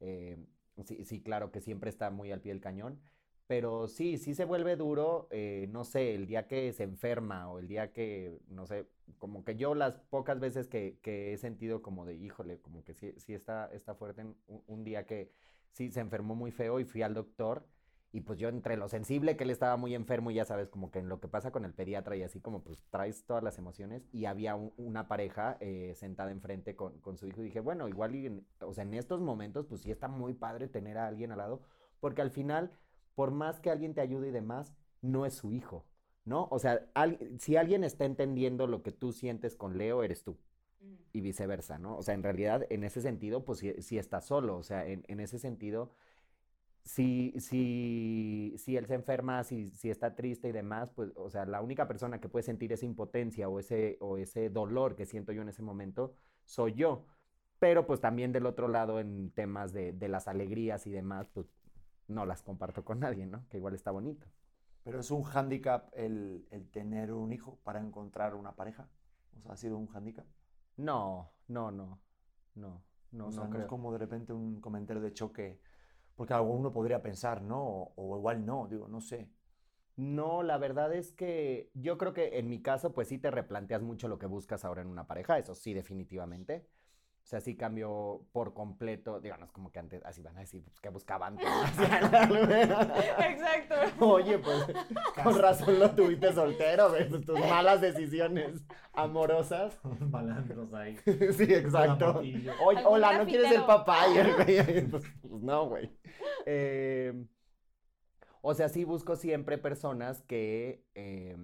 eh, 0.00 0.36
sí, 0.84 1.02
sí, 1.06 1.22
claro 1.22 1.50
que 1.50 1.62
siempre 1.62 1.88
está 1.88 2.10
muy 2.10 2.30
al 2.30 2.42
pie 2.42 2.52
del 2.52 2.60
cañón. 2.60 3.00
Pero 3.48 3.88
sí, 3.88 4.18
sí 4.18 4.34
se 4.34 4.44
vuelve 4.46 4.76
duro, 4.76 5.26
eh, 5.32 5.68
no 5.72 5.84
sé, 5.84 6.14
el 6.14 6.26
día 6.28 6.46
que 6.48 6.72
se 6.74 6.84
enferma 6.84 7.50
o 7.50 7.58
el 7.58 7.66
día 7.68 7.92
que, 7.94 8.38
no 8.48 8.66
sé, 8.66 8.86
como 9.18 9.44
que 9.44 9.56
yo 9.56 9.74
las 9.74 9.94
pocas 10.10 10.38
veces 10.38 10.68
que, 10.68 10.98
que 11.02 11.32
he 11.32 11.38
sentido 11.38 11.82
como 11.82 12.06
de, 12.06 12.14
híjole, 12.16 12.60
como 12.60 12.84
que 12.84 12.94
sí, 12.94 13.14
sí 13.18 13.34
está, 13.34 13.70
está 13.74 13.94
fuerte, 13.94 14.20
en 14.22 14.36
un, 14.68 14.84
día 14.84 15.06
que 15.06 15.32
sí 15.72 15.90
se 15.90 16.00
enfermó 16.00 16.34
muy 16.36 16.52
feo 16.52 16.78
y 16.80 16.84
fui 16.84 17.02
al 17.02 17.14
doctor 17.14 17.66
y 18.12 18.20
pues 18.22 18.38
yo 18.38 18.48
entre 18.50 18.76
lo 18.76 18.88
sensible 18.88 19.36
que 19.36 19.44
él 19.44 19.50
estaba 19.50 19.76
muy 19.78 19.94
enfermo 19.94 20.30
y 20.30 20.34
ya 20.34 20.44
sabes, 20.44 20.68
como 20.68 20.90
que 20.90 20.98
en 20.98 21.08
lo 21.08 21.20
que 21.20 21.28
pasa 21.28 21.50
con 21.50 21.64
el 21.64 21.74
pediatra 21.74 22.16
y 22.16 22.22
así 22.22 22.40
como 22.40 22.62
pues 22.62 22.82
traes 22.90 23.24
todas 23.26 23.42
las 23.42 23.58
emociones 23.58 24.06
y 24.12 24.26
había 24.26 24.54
un- 24.56 24.72
una 24.78 25.08
pareja 25.08 25.56
eh, 25.60 25.94
sentada 25.96 26.30
enfrente 26.32 26.76
con, 26.76 27.00
con 27.00 27.18
su 27.18 27.26
hijo 27.26 27.40
y 27.42 27.44
dije, 27.46 27.60
bueno, 27.60 27.88
igual, 27.88 28.14
en- 28.14 28.46
o 28.60 28.72
sea, 28.74 28.84
en 28.84 28.94
estos 28.94 29.20
momentos 29.20 29.66
pues 29.66 29.82
sí 29.82 29.90
está 29.90 30.08
muy 30.08 30.34
padre 30.34 30.68
tener 30.68 30.98
a 30.98 31.06
alguien 31.08 31.32
al 31.32 31.38
lado 31.38 31.62
porque 32.00 32.22
al 32.22 32.30
final 32.30 32.72
por 33.18 33.32
más 33.32 33.58
que 33.60 33.70
alguien 33.72 33.94
te 33.94 34.00
ayude 34.00 34.28
y 34.28 34.32
demás, 34.32 34.72
no 35.02 35.26
es 35.26 35.34
su 35.34 35.52
hijo, 35.52 35.84
¿no? 36.24 36.46
O 36.52 36.60
sea, 36.60 36.88
al- 36.94 37.18
si 37.40 37.56
alguien 37.56 37.82
está 37.84 38.04
entendiendo 38.04 38.68
lo 38.68 38.84
que 38.84 38.92
tú 38.92 39.12
sientes 39.12 39.56
con 39.56 39.76
Leo, 39.78 40.04
eres 40.04 40.22
tú, 40.24 40.38
y 41.12 41.20
viceversa, 41.22 41.78
¿no? 41.78 41.96
O 41.98 42.02
sea, 42.02 42.14
en 42.14 42.22
realidad, 42.22 42.66
en 42.70 42.84
ese 42.84 43.00
sentido, 43.02 43.44
pues 43.44 43.60
sí, 43.60 43.74
sí 43.82 43.98
estás 43.98 44.26
solo, 44.26 44.56
o 44.58 44.62
sea, 44.64 44.86
en, 44.86 45.04
en 45.08 45.20
ese 45.20 45.38
sentido, 45.38 45.92
si, 46.84 47.34
si, 47.38 48.54
si 48.58 48.76
él 48.76 48.86
se 48.86 48.94
enferma, 48.94 49.44
si, 49.44 49.70
si 49.72 49.90
está 49.90 50.14
triste 50.14 50.48
y 50.48 50.52
demás, 50.52 50.90
pues, 50.94 51.12
o 51.16 51.28
sea, 51.30 51.44
la 51.46 51.60
única 51.62 51.86
persona 51.88 52.20
que 52.20 52.28
puede 52.28 52.44
sentir 52.44 52.72
esa 52.72 52.86
impotencia 52.86 53.48
o 53.48 53.58
ese, 53.60 53.98
o 54.00 54.16
ese 54.18 54.48
dolor 54.50 54.96
que 54.96 55.06
siento 55.06 55.32
yo 55.32 55.42
en 55.42 55.50
ese 55.50 55.62
momento, 55.62 56.14
soy 56.44 56.74
yo. 56.74 57.06
Pero 57.58 57.86
pues 57.86 58.00
también 58.00 58.32
del 58.32 58.46
otro 58.46 58.68
lado, 58.68 59.00
en 59.00 59.30
temas 59.32 59.72
de, 59.72 59.92
de 59.92 60.08
las 60.08 60.28
alegrías 60.28 60.86
y 60.86 60.90
demás, 60.92 61.28
pues 61.34 61.46
no 62.08 62.26
las 62.26 62.42
comparto 62.42 62.84
con 62.84 63.00
nadie, 63.00 63.26
¿no? 63.26 63.46
Que 63.48 63.58
igual 63.58 63.74
está 63.74 63.90
bonito. 63.90 64.26
Pero 64.82 65.00
es 65.00 65.10
un 65.10 65.22
hándicap 65.22 65.90
el, 65.94 66.46
el 66.50 66.68
tener 66.70 67.12
un 67.12 67.32
hijo 67.32 67.58
para 67.62 67.80
encontrar 67.80 68.34
una 68.34 68.52
pareja. 68.56 68.88
O 69.36 69.40
sea, 69.40 69.52
¿ha 69.52 69.56
sido 69.56 69.76
un 69.76 69.86
hándicap? 69.88 70.26
No, 70.76 71.30
no, 71.48 71.70
no, 71.70 72.00
no, 72.54 72.84
no, 73.12 73.26
o 73.26 73.32
sea, 73.32 73.44
no 73.44 73.50
no 73.50 73.60
es 73.60 73.66
como 73.66 73.92
de 73.92 73.98
repente 73.98 74.32
un 74.32 74.60
comentario 74.60 75.02
de 75.02 75.12
choque. 75.12 75.60
Porque 76.16 76.34
alguno 76.34 76.72
podría 76.72 77.00
pensar, 77.02 77.42
¿no? 77.42 77.62
O, 77.62 77.92
o 77.96 78.16
igual 78.18 78.44
no, 78.44 78.66
digo, 78.68 78.88
no 78.88 79.00
sé. 79.00 79.30
No, 79.96 80.42
la 80.44 80.58
verdad 80.58 80.92
es 80.94 81.12
que 81.12 81.70
yo 81.74 81.98
creo 81.98 82.12
que 82.14 82.38
en 82.38 82.48
mi 82.48 82.62
caso, 82.62 82.94
pues 82.94 83.08
sí 83.08 83.18
te 83.18 83.30
replanteas 83.30 83.82
mucho 83.82 84.08
lo 84.08 84.18
que 84.18 84.26
buscas 84.26 84.64
ahora 84.64 84.82
en 84.82 84.88
una 84.88 85.06
pareja, 85.08 85.38
eso 85.38 85.54
sí, 85.54 85.74
definitivamente. 85.74 86.66
O 87.28 87.30
sea, 87.30 87.42
sí 87.42 87.58
cambio 87.58 88.22
por 88.32 88.54
completo, 88.54 89.20
digo, 89.20 89.36
no 89.36 89.44
es 89.44 89.52
como 89.52 89.70
que 89.70 89.78
antes, 89.78 90.02
así 90.06 90.22
van 90.22 90.38
a 90.38 90.40
decir, 90.40 90.64
pues, 90.64 90.80
¿qué 90.80 90.88
buscaban? 90.88 91.36
Exacto. 93.20 93.74
Oye, 94.00 94.38
pues, 94.38 94.64
con 95.22 95.38
razón 95.38 95.78
lo 95.78 95.90
tuviste 95.90 96.32
soltero, 96.32 96.90
¿ves? 96.90 97.10
Tus 97.10 97.38
malas 97.38 97.82
decisiones 97.82 98.64
amorosas. 98.94 99.78
Malandros 100.10 100.72
ahí. 100.72 100.96
Sí, 101.36 101.52
exacto. 101.52 102.20
Oye, 102.64 102.82
hola, 102.86 103.18
¿no 103.18 103.26
quieres 103.26 103.52
el 103.52 103.62
grafitero. 103.62 103.66
papá? 103.66 104.08
Y 104.08 104.16
el 104.16 104.34
güey, 104.34 104.86
pues, 104.86 105.04
pues, 105.20 105.42
no, 105.42 105.68
güey. 105.68 105.94
Eh, 106.46 107.12
o 108.40 108.54
sea, 108.54 108.70
sí 108.70 108.84
busco 108.84 109.16
siempre 109.16 109.58
personas 109.58 110.22
que 110.22 110.82
eh, 110.94 111.36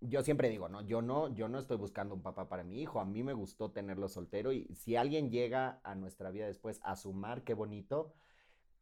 yo 0.00 0.22
siempre 0.22 0.48
digo, 0.48 0.68
no, 0.68 0.82
yo 0.82 1.02
no, 1.02 1.34
yo 1.34 1.48
no 1.48 1.58
estoy 1.58 1.76
buscando 1.76 2.14
un 2.14 2.22
papá 2.22 2.48
para 2.48 2.64
mi 2.64 2.80
hijo. 2.80 3.00
A 3.00 3.04
mí 3.04 3.22
me 3.22 3.32
gustó 3.32 3.70
tenerlo 3.70 4.08
soltero 4.08 4.52
y 4.52 4.66
si 4.74 4.96
alguien 4.96 5.30
llega 5.30 5.80
a 5.84 5.94
nuestra 5.94 6.30
vida 6.30 6.46
después 6.46 6.80
a 6.82 6.96
sumar, 6.96 7.42
qué 7.42 7.54
bonito, 7.54 8.12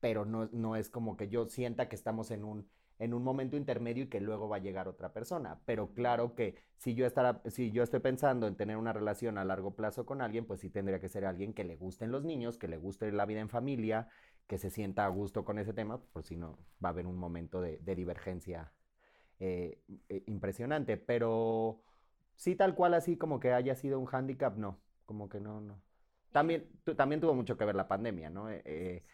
pero 0.01 0.25
no, 0.25 0.49
no 0.53 0.77
es 0.77 0.91
como 0.91 1.17
que 1.17 1.29
yo 1.29 1.47
sienta 1.47 1.89
que 1.89 1.97
estamos 1.97 2.31
en 2.31 2.45
un, 2.45 2.69
en 2.99 3.15
un 3.15 3.23
momento 3.23 3.57
intermedio 3.57 4.05
y 4.05 4.09
que 4.09 4.21
luego 4.21 4.49
va 4.49 4.57
a 4.57 4.61
llegar 4.61 4.89
otra 4.89 5.13
persona. 5.13 5.61
Pero 5.67 5.95
claro 5.95 6.35
que 6.35 6.57
si 6.77 6.95
yo, 6.95 7.07
estará, 7.07 7.43
si 7.47 7.71
yo 7.71 7.83
estoy 7.83 8.01
pensando 8.01 8.47
en 8.47 8.57
tener 8.57 8.77
una 8.77 8.93
relación 8.93 9.39
a 9.39 9.45
largo 9.45 9.75
plazo 9.77 10.05
con 10.07 10.21
alguien, 10.21 10.47
pues 10.47 10.61
sí 10.61 10.71
tendría 10.71 11.01
que 11.01 11.09
ser 11.09 11.25
alguien 11.25 11.55
que 11.55 11.65
le 11.65 11.77
gusten 11.77 12.11
los 12.11 12.25
niños, 12.25 12.59
que 12.59 12.69
le 12.69 12.77
guste 12.77 13.11
la 13.13 13.25
vida 13.25 13.41
en 13.41 13.49
familia, 13.49 14.09
que 14.47 14.59
se 14.59 14.71
sienta 14.71 15.05
a 15.07 15.09
gusto 15.09 15.45
con 15.45 15.59
ese 15.59 15.73
tema, 15.73 16.01
por 16.13 16.25
si 16.25 16.37
no 16.37 16.59
va 16.85 16.91
a 16.91 16.93
haber 16.93 17.07
un 17.07 17.17
momento 17.17 17.61
de, 17.61 17.79
de 17.79 17.95
divergencia 17.95 18.73
eh, 19.41 19.81
eh, 20.09 20.23
impresionante. 20.27 20.97
Pero 20.97 21.81
sí 22.37 22.57
tal 22.57 22.75
cual 22.75 22.95
así 22.95 23.17
como 23.17 23.41
que 23.41 23.53
haya 23.53 23.75
sido 23.75 23.99
un 23.99 24.07
hándicap, 24.07 24.57
no, 24.57 24.79
como 25.07 25.29
que 25.29 25.41
no, 25.41 25.61
no. 25.61 25.81
También, 26.33 26.69
también 26.97 27.21
tuvo 27.21 27.35
mucho 27.35 27.57
que 27.57 27.65
ver 27.65 27.77
la 27.77 27.89
pandemia, 27.89 28.31
¿no? 28.31 28.51
Eh, 28.51 28.63
eh, 28.65 29.05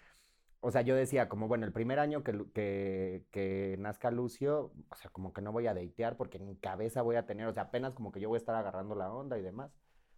o 0.60 0.70
sea, 0.70 0.82
yo 0.82 0.94
decía, 0.96 1.28
como 1.28 1.48
bueno, 1.48 1.66
el 1.66 1.72
primer 1.72 1.98
año 1.98 2.22
que, 2.22 2.46
que, 2.54 3.26
que 3.30 3.76
nazca 3.78 4.10
Lucio, 4.10 4.72
o 4.90 4.94
sea, 4.96 5.10
como 5.10 5.32
que 5.32 5.42
no 5.42 5.52
voy 5.52 5.66
a 5.66 5.74
datear 5.74 6.16
porque 6.16 6.38
en 6.38 6.46
mi 6.46 6.56
cabeza 6.56 7.02
voy 7.02 7.16
a 7.16 7.26
tener, 7.26 7.46
o 7.46 7.52
sea, 7.52 7.64
apenas 7.64 7.94
como 7.94 8.12
que 8.12 8.20
yo 8.20 8.28
voy 8.28 8.36
a 8.36 8.38
estar 8.40 8.54
agarrando 8.54 8.94
la 8.94 9.12
onda 9.12 9.38
y 9.38 9.42
demás. 9.42 9.70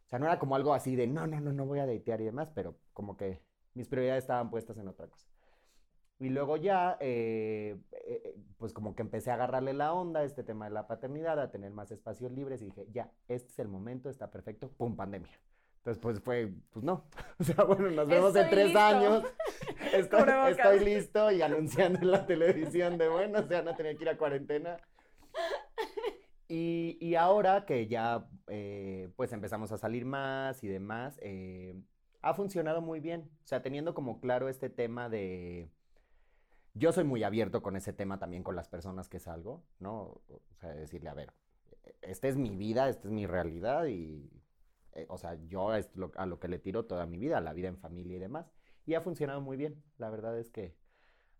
O 0.07 0.09
sea, 0.09 0.19
no 0.19 0.27
era 0.27 0.39
como 0.39 0.57
algo 0.57 0.75
así 0.75 0.97
de, 0.97 1.07
no, 1.07 1.27
no, 1.27 1.41
no, 1.41 1.53
no 1.53 1.67
voy 1.67 1.79
a 1.81 1.87
datear 1.87 2.21
y 2.21 2.25
demás, 2.25 2.51
pero 2.55 2.77
como 2.93 3.17
que 3.17 3.43
mis 3.75 3.89
prioridades 3.89 4.25
estaban 4.25 4.51
puestas 4.51 4.77
en 4.79 4.89
otra 4.89 5.09
cosa. 5.09 5.32
Y 6.19 6.29
luego 6.29 6.57
ya, 6.57 6.97
eh, 7.01 7.77
eh, 7.91 8.37
pues 8.57 8.73
como 8.73 8.95
que 8.95 9.03
empecé 9.03 9.33
a 9.33 9.35
agarrarle 9.35 9.73
la 9.73 9.93
onda 9.93 10.21
a 10.21 10.25
este 10.25 10.45
tema 10.45 10.67
de 10.67 10.71
la 10.71 10.87
paternidad, 10.87 11.41
a 11.41 11.51
tener 11.51 11.73
más 11.73 11.91
espacios 11.91 12.31
libres 12.31 12.63
y 12.63 12.67
dije, 12.67 12.87
ya, 12.93 13.11
este 13.27 13.49
es 13.51 13.59
el 13.59 13.67
momento, 13.69 14.09
está 14.09 14.31
perfecto, 14.31 14.71
pum, 14.71 14.95
pandemia. 14.95 15.33
Entonces, 15.79 16.01
pues 16.01 16.21
fue, 16.21 16.53
pues 16.71 16.85
no. 16.85 17.05
O 17.41 17.45
sea, 17.45 17.65
bueno, 17.65 17.91
nos 17.91 18.07
vemos 18.07 18.37
en 18.37 18.43
Estoy 18.43 18.55
tres 18.55 18.65
listo. 18.67 18.81
años. 18.81 19.25
Estoy, 19.93 20.81
listo 20.85 21.33
y 21.33 21.43
anunciando 21.43 21.99
en 21.99 22.11
la 22.13 22.25
televisión 22.25 22.99
de, 22.99 23.09
bueno, 23.09 23.43
se 23.47 23.55
van 23.55 23.67
a 23.67 23.77
tener 23.77 23.97
que 23.97 24.05
ir 24.05 24.11
a 24.11 24.17
cuarentena. 24.17 24.77
Y, 26.47 26.99
y 27.01 27.17
ahora 27.17 27.67
que 27.67 27.89
ya, 27.89 28.29
eh, 28.47 29.11
pues 29.17 29.33
empezamos 29.33 29.73
a 29.73 29.79
salir 29.79 30.05
más 30.05 30.63
y 30.63 30.69
demás, 30.69 31.19
ha 32.23 32.35
funcionado 32.35 32.81
muy 32.81 33.01
bien. 33.01 33.29
O 33.43 33.47
sea, 33.47 33.61
teniendo 33.61 33.93
como 33.93 34.21
claro 34.21 34.49
este 34.49 34.71
tema 34.71 35.09
de... 35.09 35.69
Yo 36.75 36.93
soy 36.93 37.05
muy 37.05 37.23
abierto 37.23 37.63
con 37.63 37.77
ese 37.77 37.93
tema 37.93 38.19
también 38.19 38.43
con 38.43 38.57
las 38.57 38.69
personas 38.69 39.09
que 39.09 39.19
salgo, 39.19 39.63
¿no? 39.79 40.23
O 40.29 40.41
sea, 40.55 40.71
decirle, 40.71 41.11
a 41.11 41.15
ver, 41.15 41.33
esta 42.01 42.29
es 42.29 42.37
mi 42.37 42.57
vida, 42.57 42.89
esta 42.89 43.09
es 43.09 43.13
mi 43.13 43.27
realidad 43.27 43.87
y, 43.87 44.31
eh, 44.93 45.07
o 45.09 45.19
sea, 45.19 45.35
yo 45.35 45.75
es 45.75 45.91
a 46.17 46.27
lo 46.27 46.41
que 46.41 46.49
le 46.49 46.59
tiro 46.59 46.87
toda 46.87 47.07
mi 47.07 47.19
vida, 47.19 47.41
la 47.41 47.53
vida 47.53 47.69
en 47.69 47.79
familia 47.79 48.17
y 48.17 48.21
demás. 48.21 48.51
Y 48.87 48.95
ha 48.95 49.01
funcionado 49.03 49.41
muy 49.41 49.57
bien, 49.57 49.83
la 49.99 50.11
verdad 50.11 50.39
es 50.39 50.51
que 50.51 50.75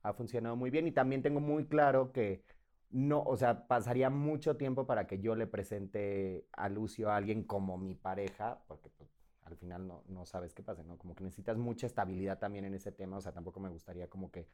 ha 0.03 0.13
funcionado 0.13 0.57
muy 0.57 0.71
bien 0.71 0.87
y 0.87 0.93
también 0.93 1.23
tengo 1.23 1.41
muy 1.41 1.67
claro 1.67 2.13
que 2.13 2.45
no, 2.91 3.23
o 3.23 3.37
sea, 3.37 3.67
pasaría 3.69 4.11
mucho 4.11 4.57
tiempo 4.57 4.87
para 4.87 5.07
que 5.07 5.19
yo 5.19 5.35
le 5.35 5.47
presente 5.47 6.47
a 6.53 6.69
Lucio 6.69 7.11
a 7.11 7.17
alguien 7.17 7.45
como 7.45 7.79
mi 7.79 7.95
pareja, 7.95 8.63
porque 8.69 8.91
pues, 8.91 9.11
al 9.43 9.57
final 9.57 9.87
no, 9.87 10.03
no 10.09 10.27
sabes 10.27 10.53
qué 10.53 10.63
pasa, 10.63 10.83
¿no? 10.83 10.99
Como 10.99 11.15
que 11.15 11.25
necesitas 11.25 11.57
mucha 11.57 11.87
estabilidad 11.87 12.39
también 12.39 12.67
en 12.67 12.75
ese 12.75 12.93
tema, 12.93 13.17
o 13.17 13.21
sea, 13.23 13.33
tampoco 13.33 13.61
me 13.61 13.71
gustaría 13.71 14.09
como 14.09 14.31
que 14.31 14.47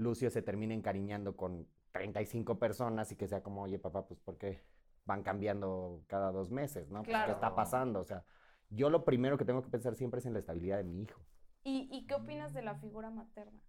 Lucio 0.00 0.30
se 0.30 0.42
termine 0.42 0.74
encariñando 0.74 1.36
con 1.36 1.66
35 1.92 2.58
personas 2.58 3.12
y 3.12 3.16
que 3.16 3.28
sea 3.28 3.42
como, 3.42 3.62
oye, 3.62 3.78
papá, 3.78 4.06
pues 4.06 4.18
¿por 4.20 4.38
qué 4.38 4.62
van 5.04 5.22
cambiando 5.22 6.02
cada 6.06 6.32
dos 6.32 6.50
meses, 6.50 6.88
¿no? 6.88 7.02
Pues, 7.02 7.06
¿Qué 7.06 7.10
Claro. 7.12 7.32
está 7.32 7.54
pasando? 7.54 8.00
O 8.00 8.04
sea, 8.04 8.24
yo 8.70 8.88
lo 8.90 9.04
primero 9.04 9.36
que 9.36 9.44
tengo 9.44 9.62
que 9.62 9.68
pensar 9.68 9.94
siempre 9.94 10.20
es 10.20 10.26
en 10.26 10.32
la 10.32 10.38
estabilidad 10.38 10.78
de 10.78 10.84
mi 10.84 11.02
hijo. 11.02 11.20
¿Y, 11.64 11.88
¿Y 11.92 12.06
qué 12.06 12.14
opinas 12.14 12.54
de 12.54 12.62
la 12.62 12.76
figura 12.76 13.10
materna? 13.10 13.60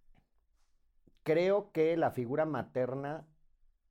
Creo 1.22 1.70
que 1.72 1.96
la 1.96 2.10
figura 2.10 2.46
materna, 2.46 3.26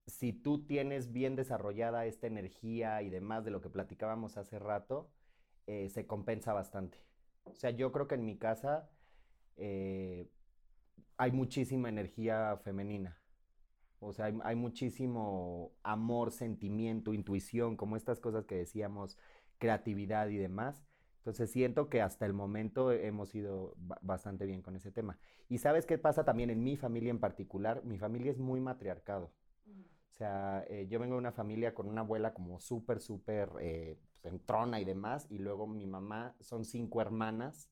si 0.08 0.34
tú 0.34 0.66
tienes 0.66 1.12
bien 1.12 1.36
desarrollada 1.36 2.06
esta 2.06 2.28
energía 2.28 3.02
y 3.04 3.10
demás 3.10 3.46
de 3.46 3.52
lo 3.52 3.62
que 3.62 3.70
platicábamos 3.70 4.38
hace 4.38 4.60
rato, 4.60 5.10
eh, 5.68 5.90
se 5.90 6.08
compensa 6.08 6.54
bastante. 6.54 6.98
O 7.46 7.54
sea, 7.54 7.70
yo 7.70 7.92
creo 7.92 8.08
que 8.08 8.16
en 8.16 8.26
mi 8.26 8.38
casa 8.38 8.90
eh, 9.58 10.28
hay 11.22 11.32
muchísima 11.32 11.88
energía 11.88 12.58
femenina. 12.64 13.22
O 14.00 14.12
sea, 14.12 14.26
hay, 14.26 14.40
hay 14.44 14.56
muchísimo 14.56 15.72
amor, 15.84 16.32
sentimiento, 16.32 17.14
intuición, 17.14 17.78
como 17.78 17.96
estas 17.96 18.20
cosas 18.20 18.46
que 18.48 18.56
decíamos, 18.56 19.20
creatividad 19.60 20.30
y 20.30 20.38
demás. 20.38 20.84
Entonces 21.20 21.52
siento 21.52 21.90
que 21.90 22.02
hasta 22.02 22.26
el 22.26 22.34
momento 22.34 22.92
hemos 22.92 23.36
ido 23.36 23.76
ba- 23.78 24.00
bastante 24.02 24.48
bien 24.48 24.64
con 24.64 24.76
ese 24.76 24.92
tema. 24.92 25.20
Y 25.48 25.60
sabes 25.60 25.86
qué 25.86 26.00
pasa 26.00 26.26
también 26.26 26.50
en 26.50 26.64
mi 26.64 26.76
familia 26.76 27.12
en 27.12 27.20
particular, 27.20 27.84
mi 27.86 28.00
familia 28.00 28.32
es 28.32 28.40
muy 28.40 28.60
matriarcado. 28.60 29.32
O 30.12 30.14
sea, 30.14 30.66
eh, 30.70 30.88
yo 30.90 31.00
vengo 31.00 31.16
de 31.16 31.20
una 31.20 31.32
familia 31.32 31.76
con 31.76 31.88
una 31.88 32.02
abuela 32.02 32.34
como 32.34 32.60
súper, 32.60 33.00
súper 33.00 33.50
eh, 33.62 34.00
pues, 34.22 34.34
entrona 34.34 34.80
y 34.82 34.86
demás, 34.86 35.28
y 35.30 35.38
luego 35.38 35.68
mi 35.68 35.86
mamá 35.86 36.36
son 36.40 36.66
cinco 36.66 37.00
hermanas, 37.02 37.70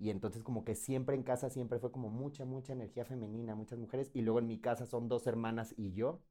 y 0.00 0.08
entonces 0.08 0.42
como 0.42 0.64
que 0.64 0.74
siempre 0.74 1.14
en 1.14 1.22
casa 1.22 1.50
siempre 1.50 1.78
fue 1.78 1.92
como 1.92 2.08
mucha, 2.08 2.46
mucha 2.46 2.72
energía 2.72 3.04
femenina, 3.04 3.54
muchas 3.54 3.78
mujeres, 3.78 4.10
y 4.14 4.22
luego 4.22 4.38
en 4.38 4.46
mi 4.46 4.58
casa 4.58 4.86
son 4.86 5.08
dos 5.08 5.26
hermanas 5.26 5.74
y 5.76 5.92
yo. 5.92 6.22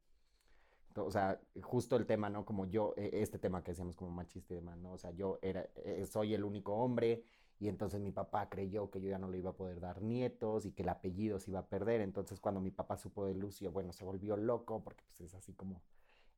O 0.95 1.11
sea, 1.11 1.39
justo 1.61 1.95
el 1.95 2.07
tema, 2.07 2.29
¿no? 2.31 2.45
Como 2.45 2.65
yo, 2.65 2.95
eh, 2.97 3.11
este 3.13 3.37
tema 3.37 3.63
que 3.63 3.71
decíamos 3.71 3.95
como 3.95 4.09
machista 4.09 4.53
y 4.53 4.57
demás, 4.57 4.79
¿no? 4.79 4.93
O 4.93 4.97
sea, 4.97 5.11
yo 5.11 5.37
era, 5.43 5.69
eh, 5.85 6.05
soy 6.07 6.33
el 6.33 6.43
único 6.43 6.73
hombre 6.73 7.23
y 7.59 7.67
entonces 7.67 8.01
mi 8.01 8.11
papá 8.11 8.49
creyó 8.49 8.89
que 8.89 8.99
yo 9.01 9.09
ya 9.09 9.19
no 9.19 9.29
le 9.29 9.37
iba 9.37 9.51
a 9.51 9.55
poder 9.55 9.79
dar 9.79 10.01
nietos 10.01 10.65
y 10.65 10.71
que 10.71 10.81
el 10.81 10.89
apellido 10.89 11.39
se 11.39 11.51
iba 11.51 11.59
a 11.59 11.67
perder. 11.67 12.01
Entonces 12.01 12.39
cuando 12.39 12.61
mi 12.61 12.71
papá 12.71 12.97
supo 12.97 13.27
de 13.27 13.35
Lucio, 13.35 13.71
bueno, 13.71 13.93
se 13.93 14.03
volvió 14.03 14.35
loco 14.35 14.83
porque 14.83 15.03
pues 15.05 15.21
es 15.21 15.35
así 15.35 15.53
como 15.53 15.83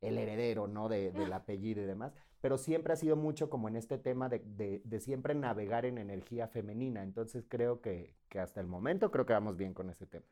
el 0.02 0.18
heredero, 0.18 0.68
¿no? 0.68 0.90
De, 0.90 1.12
del 1.12 1.34
apellido 1.34 1.82
y 1.82 1.86
demás. 1.86 2.14
Pero 2.42 2.58
siempre 2.58 2.94
ha 2.94 2.96
sido 2.96 3.16
mucho 3.16 3.50
como 3.50 3.68
en 3.70 3.76
este 3.76 3.98
tema 3.98 4.30
de, 4.30 4.40
de- 4.40 4.82
de 4.84 5.00
siempre 5.00 5.36
navegar 5.36 5.86
en 5.86 5.98
energía 5.98 6.48
femenina. 6.48 7.04
Entonces 7.04 7.46
creo 7.48 7.82
que, 7.82 8.16
que 8.30 8.40
hasta 8.40 8.62
el 8.62 8.68
momento 8.68 9.12
creo 9.12 9.26
que 9.26 9.34
vamos 9.34 9.58
bien 9.58 9.74
con 9.74 9.90
ese 9.90 10.06
tema. 10.08 10.26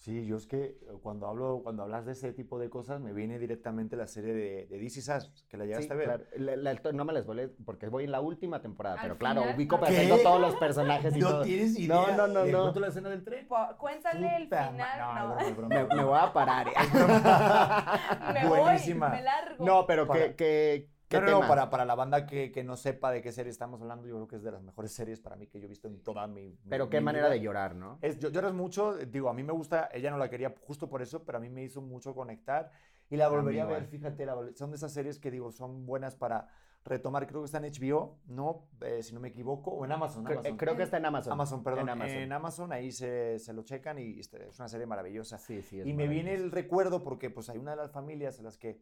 Sí, 0.00 0.24
yo 0.24 0.36
es 0.36 0.46
que 0.46 0.64
eh, 0.64 0.76
cuando 1.02 1.26
hablo, 1.26 1.60
cuando 1.62 1.82
hablas 1.82 2.06
de 2.06 2.12
ese 2.12 2.32
tipo 2.32 2.58
de 2.58 2.70
cosas, 2.70 3.02
me 3.02 3.12
viene 3.12 3.38
directamente 3.38 3.96
la 3.96 4.06
serie 4.06 4.32
de, 4.32 4.66
de 4.66 4.78
This 4.78 4.96
Is 4.96 5.08
Us, 5.10 5.44
que 5.46 5.58
la 5.58 5.64
Sí, 5.64 5.68
llegaste 5.68 5.92
a 5.92 5.96
ver. 5.96 6.06
claro. 6.06 6.24
La- 6.38 6.56
la- 6.56 6.92
no 6.94 7.04
me 7.04 7.12
les 7.12 7.26
volé 7.26 7.48
porque 7.66 7.86
voy 7.88 8.04
en 8.04 8.12
la 8.12 8.22
última 8.22 8.62
temporada, 8.62 8.96
pero 9.02 9.18
claro, 9.18 9.42
final, 9.42 9.56
ubico 9.56 9.76
¿no? 9.76 9.82
perfecto 9.82 10.16
¿Qué? 10.16 10.22
todos 10.22 10.40
los 10.40 10.56
personajes 10.56 11.14
y 11.14 11.20
todo. 11.20 11.42
tienes 11.42 11.78
No, 11.80 12.16
no, 12.16 12.26
no, 12.28 12.44
¿Le 12.46 12.50
no. 12.52 12.62
cuento 12.62 12.80
la 12.80 12.88
escena 12.88 13.10
del 13.10 13.22
tren? 13.24 13.46
Po- 13.46 13.76
Cuéntale 13.76 14.36
el 14.38 14.44
final. 14.44 14.74
No, 14.98 15.28
No, 15.34 15.38
es 15.38 15.54
broma, 15.54 15.68
Me, 15.74 15.80
es 15.82 15.86
broma. 15.86 16.02
me 16.02 16.08
voy 16.08 16.18
a 16.18 16.32
parar. 16.32 16.68
¿eh? 16.68 16.72
me 18.32 18.48
voy, 18.48 18.58
Buenísima. 18.60 19.08
me 19.10 19.20
largo. 19.22 19.64
No, 19.66 19.86
pero 19.86 20.06
Para- 20.06 20.34
¿qué, 20.34 20.88
qué 21.10 21.20
No, 21.20 21.40
para, 21.40 21.68
para 21.70 21.84
la 21.84 21.94
banda 21.94 22.26
que, 22.26 22.50
que 22.52 22.64
no 22.64 22.76
sepa 22.76 23.10
de 23.10 23.20
qué 23.20 23.32
serie 23.32 23.50
estamos 23.50 23.80
hablando, 23.80 24.06
yo 24.06 24.14
creo 24.14 24.28
que 24.28 24.36
es 24.36 24.42
de 24.42 24.52
las 24.52 24.62
mejores 24.62 24.92
series 24.92 25.20
para 25.20 25.36
mí 25.36 25.46
que 25.48 25.58
yo 25.60 25.66
he 25.66 25.68
visto 25.68 25.88
en 25.88 26.00
toda 26.02 26.26
mi, 26.26 26.48
mi- 26.50 26.56
Pero 26.70 26.88
qué 26.88 27.00
mi 27.00 27.04
manera 27.06 27.26
vida. 27.26 27.34
de 27.34 27.40
llorar, 27.40 27.74
¿no? 27.74 27.98
Es, 28.00 28.18
lloras 28.18 28.54
mucho, 28.54 28.96
digo, 28.96 29.28
a 29.28 29.34
mí 29.34 29.42
me 29.42 29.52
gusta, 29.52 29.88
ella 29.92 30.10
no 30.10 30.18
la 30.18 30.30
quería 30.30 30.54
justo 30.62 30.88
por 30.88 31.02
eso, 31.02 31.24
pero 31.24 31.38
a 31.38 31.40
mí 31.40 31.48
me 31.50 31.62
hizo 31.62 31.82
mucho 31.82 32.14
conectar 32.14 32.70
Y 33.10 33.16
la 33.16 33.28
volvería 33.28 33.64
a 33.64 33.66
ver, 33.66 33.86
fíjate, 33.86 34.24
la 34.24 34.36
son 34.54 34.70
de 34.70 34.76
esas 34.76 34.92
series 34.92 35.18
que 35.18 35.30
digo, 35.30 35.50
son 35.52 35.84
buenas 35.84 36.14
para 36.14 36.48
retomar, 36.84 37.26
creo 37.26 37.42
que 37.42 37.46
está 37.46 37.58
en 37.58 37.64
HBO, 37.64 38.16
¿no? 38.26 38.68
Eh, 38.80 39.02
si 39.02 39.12
no 39.12 39.20
me 39.20 39.28
equivoco, 39.28 39.70
o 39.70 39.84
en 39.84 39.92
Amazon. 39.92 40.24
Cre- 40.24 40.34
Amazon. 40.38 40.56
creo 40.56 40.76
que 40.76 40.82
está 40.84 40.96
en 40.96 41.04
Amazon. 41.06 41.32
Amazon, 41.34 41.62
perdón. 41.62 41.80
En 41.80 41.88
En 41.88 42.02
Amazon. 42.02 42.32
Amazon, 42.32 42.72
ahí 42.72 42.90
se, 42.92 43.38
se 43.38 43.52
lo 43.52 43.62
checan 43.64 43.98
y 43.98 44.18
es 44.20 44.30
una 44.58 44.68
serie 44.68 44.86
maravillosa. 44.86 45.36
Sí, 45.38 45.60
sí, 45.60 45.80
es 45.80 45.86
y 45.86 45.92
me 45.92 46.08
viene 46.08 46.32
el 46.34 46.50
recuerdo 46.50 47.02
porque 47.02 47.28
pues 47.28 47.50
hay 47.50 47.58
una 47.58 47.72
de 47.72 47.76
las 47.78 47.90
familias 47.90 48.38
en 48.38 48.44
las 48.46 48.56
que, 48.56 48.80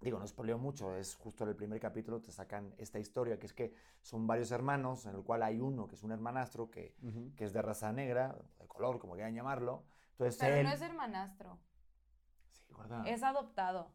digo, 0.00 0.18
no 0.18 0.26
spoileo 0.26 0.58
mucho, 0.58 0.94
es 0.96 1.16
justo 1.16 1.44
en 1.44 1.50
el 1.50 1.56
primer 1.56 1.80
capítulo 1.80 2.20
te 2.20 2.30
sacan 2.30 2.72
esta 2.78 2.98
historia, 2.98 3.38
que 3.38 3.46
es 3.46 3.52
que 3.52 3.74
son 4.00 4.26
varios 4.26 4.50
hermanos, 4.52 5.06
en 5.06 5.16
el 5.16 5.22
cual 5.24 5.42
hay 5.42 5.60
uno 5.60 5.88
que 5.88 5.96
es 5.96 6.02
un 6.02 6.12
hermanastro 6.12 6.70
que, 6.70 6.94
Ujú. 7.02 7.32
que 7.36 7.44
es 7.44 7.52
de 7.52 7.62
raza 7.62 7.92
negra, 7.92 8.36
de 8.60 8.66
color, 8.68 8.98
como 8.98 9.14
quieran 9.14 9.34
llamarlo. 9.34 9.84
Entonces 10.12 10.36
Pero 10.40 10.56
él... 10.56 10.66
no 10.66 10.72
es 10.72 10.82
hermanastro, 10.82 11.58
Sí, 12.52 12.64
guarda. 12.72 13.02
es 13.06 13.22
adoptado. 13.22 13.92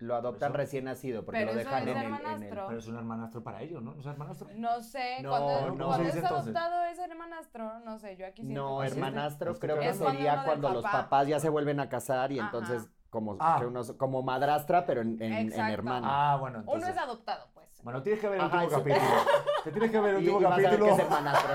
Lo 0.00 0.14
adoptan 0.14 0.50
Eso- 0.52 0.56
recién 0.58 0.84
nacido 0.84 1.24
porque 1.24 1.40
Pero 1.40 1.52
lo 1.54 1.58
dejan 1.58 1.82
en 1.82 1.88
el, 1.88 1.96
en 1.96 1.98
el- 1.98 2.12
hermanastro. 2.20 2.66
Pero 2.68 2.78
es 2.78 2.86
un 2.86 2.96
hermanastro 2.96 3.42
para 3.42 3.62
ellos, 3.62 3.82
¿no? 3.82 3.94
¿No 3.94 4.00
es 4.00 4.06
hermanastro? 4.06 4.48
No 4.54 4.80
sé, 4.80 5.22
No, 5.24 5.30
cuando, 5.30 5.70
no, 5.74 5.86
cuando 5.88 6.08
es 6.08 6.14
entonces. 6.14 6.54
adoptado 6.54 6.84
es 6.84 6.98
hermanastro, 7.00 7.80
no 7.80 7.98
sé, 7.98 8.16
yo 8.16 8.26
aquí 8.26 8.42
siento 8.42 8.60
No, 8.62 8.80
que 8.80 8.86
hermanastro 8.86 9.50
Es 9.52 9.58
que 9.58 9.66
creo 9.66 9.80
que 9.80 9.88
Es 9.88 9.96
cuando 9.98 10.14
sería 10.18 10.36
del 10.36 10.44
cuando 10.44 10.70
los 10.70 10.84
papá. 10.84 11.02
papás 11.04 11.26
ya 11.26 11.40
se 11.40 11.48
vuelven 11.48 11.80
a 11.80 11.88
casar 11.88 12.30
y 12.30 12.38
Ajá. 12.38 12.46
entonces 12.48 12.88
como, 13.10 13.36
Ah. 13.40 13.56
que 13.60 13.66
unos- 13.66 13.92
como 13.92 14.22
madrastra, 14.22 14.84
pero 14.86 15.00
en, 15.00 15.20
en- 15.22 15.52
en. 15.52 15.88
Ah, 16.04 16.36
bueno, 16.40 16.62
Uno 16.66 16.86
es 16.86 16.96
adoptado, 16.98 17.46
pues. 17.54 17.66
Bueno, 17.82 18.02
tienes 18.02 18.20
que 18.20 18.28
ver 18.28 18.38
el 18.40 18.44
Ajá, 18.46 18.64
último 18.64 18.82
sí. 18.82 18.90
capítulo. 18.90 19.10
Te 19.64 19.70
tienes 19.72 19.90
que 19.90 20.00
ver 20.00 20.14
el 20.16 20.22
Y- 20.24 20.28
último 20.28 20.40
y 20.40 20.44
vas 20.44 20.52
a 20.52 20.56
ver 20.56 20.64
capítulo. 20.66 20.86
que 20.86 20.92
es 20.92 20.98
hermanastro. 20.98 21.50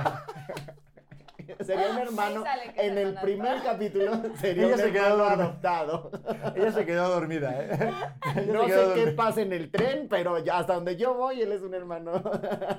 sería 1.59 1.91
un 1.91 1.97
hermano. 1.97 2.43
sale 2.43 2.73
que 2.73 2.81
es 2.85 2.91
En 2.91 2.97
el 2.97 3.15
primer 3.15 3.61
capítulo 3.63 4.11
sería 4.37 4.63
Ella 4.65 4.75
un 4.75 4.79
se 4.81 4.91
quedó 4.93 5.05
hermano 5.07 5.43
adoptado. 5.43 6.11
Ella 6.55 6.71
se 6.71 6.85
quedó 6.85 7.09
dormida, 7.09 7.51
¿eh? 7.61 7.93
Ella 8.37 8.53
No 8.53 8.67
sé 8.67 8.91
qué 8.95 9.11
pasa 9.11 9.41
en 9.41 9.51
el 9.53 9.69
tren, 9.69 10.07
pero 10.09 10.39
ya 10.39 10.59
hasta 10.59 10.73
donde 10.75 10.95
yo 10.95 11.13
voy, 11.15 11.41
él 11.41 11.51
es 11.51 11.61
un 11.61 11.73
hermano 11.73 12.11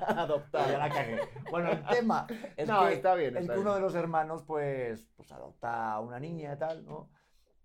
adoptado. 0.07 0.71
Ya 0.71 0.77
la 0.79 0.89
cagué. 0.89 1.19
Bueno, 1.51 1.69
el 1.71 1.83
tema 1.85 2.25
es 2.57 2.67
No, 2.67 2.87
que, 2.87 2.93
está 2.93 3.13
bien, 3.15 3.37
es 3.37 3.47
uno 3.49 3.75
de 3.75 3.81
los 3.81 3.93
hermanos, 3.95 4.43
pues, 4.43 5.07
pues 5.15 5.31
adopta 5.31 5.93
a 5.93 5.99
una 5.99 6.19
niña 6.19 6.53
y 6.53 6.57
tal, 6.57 6.83
¿no? 6.85 7.09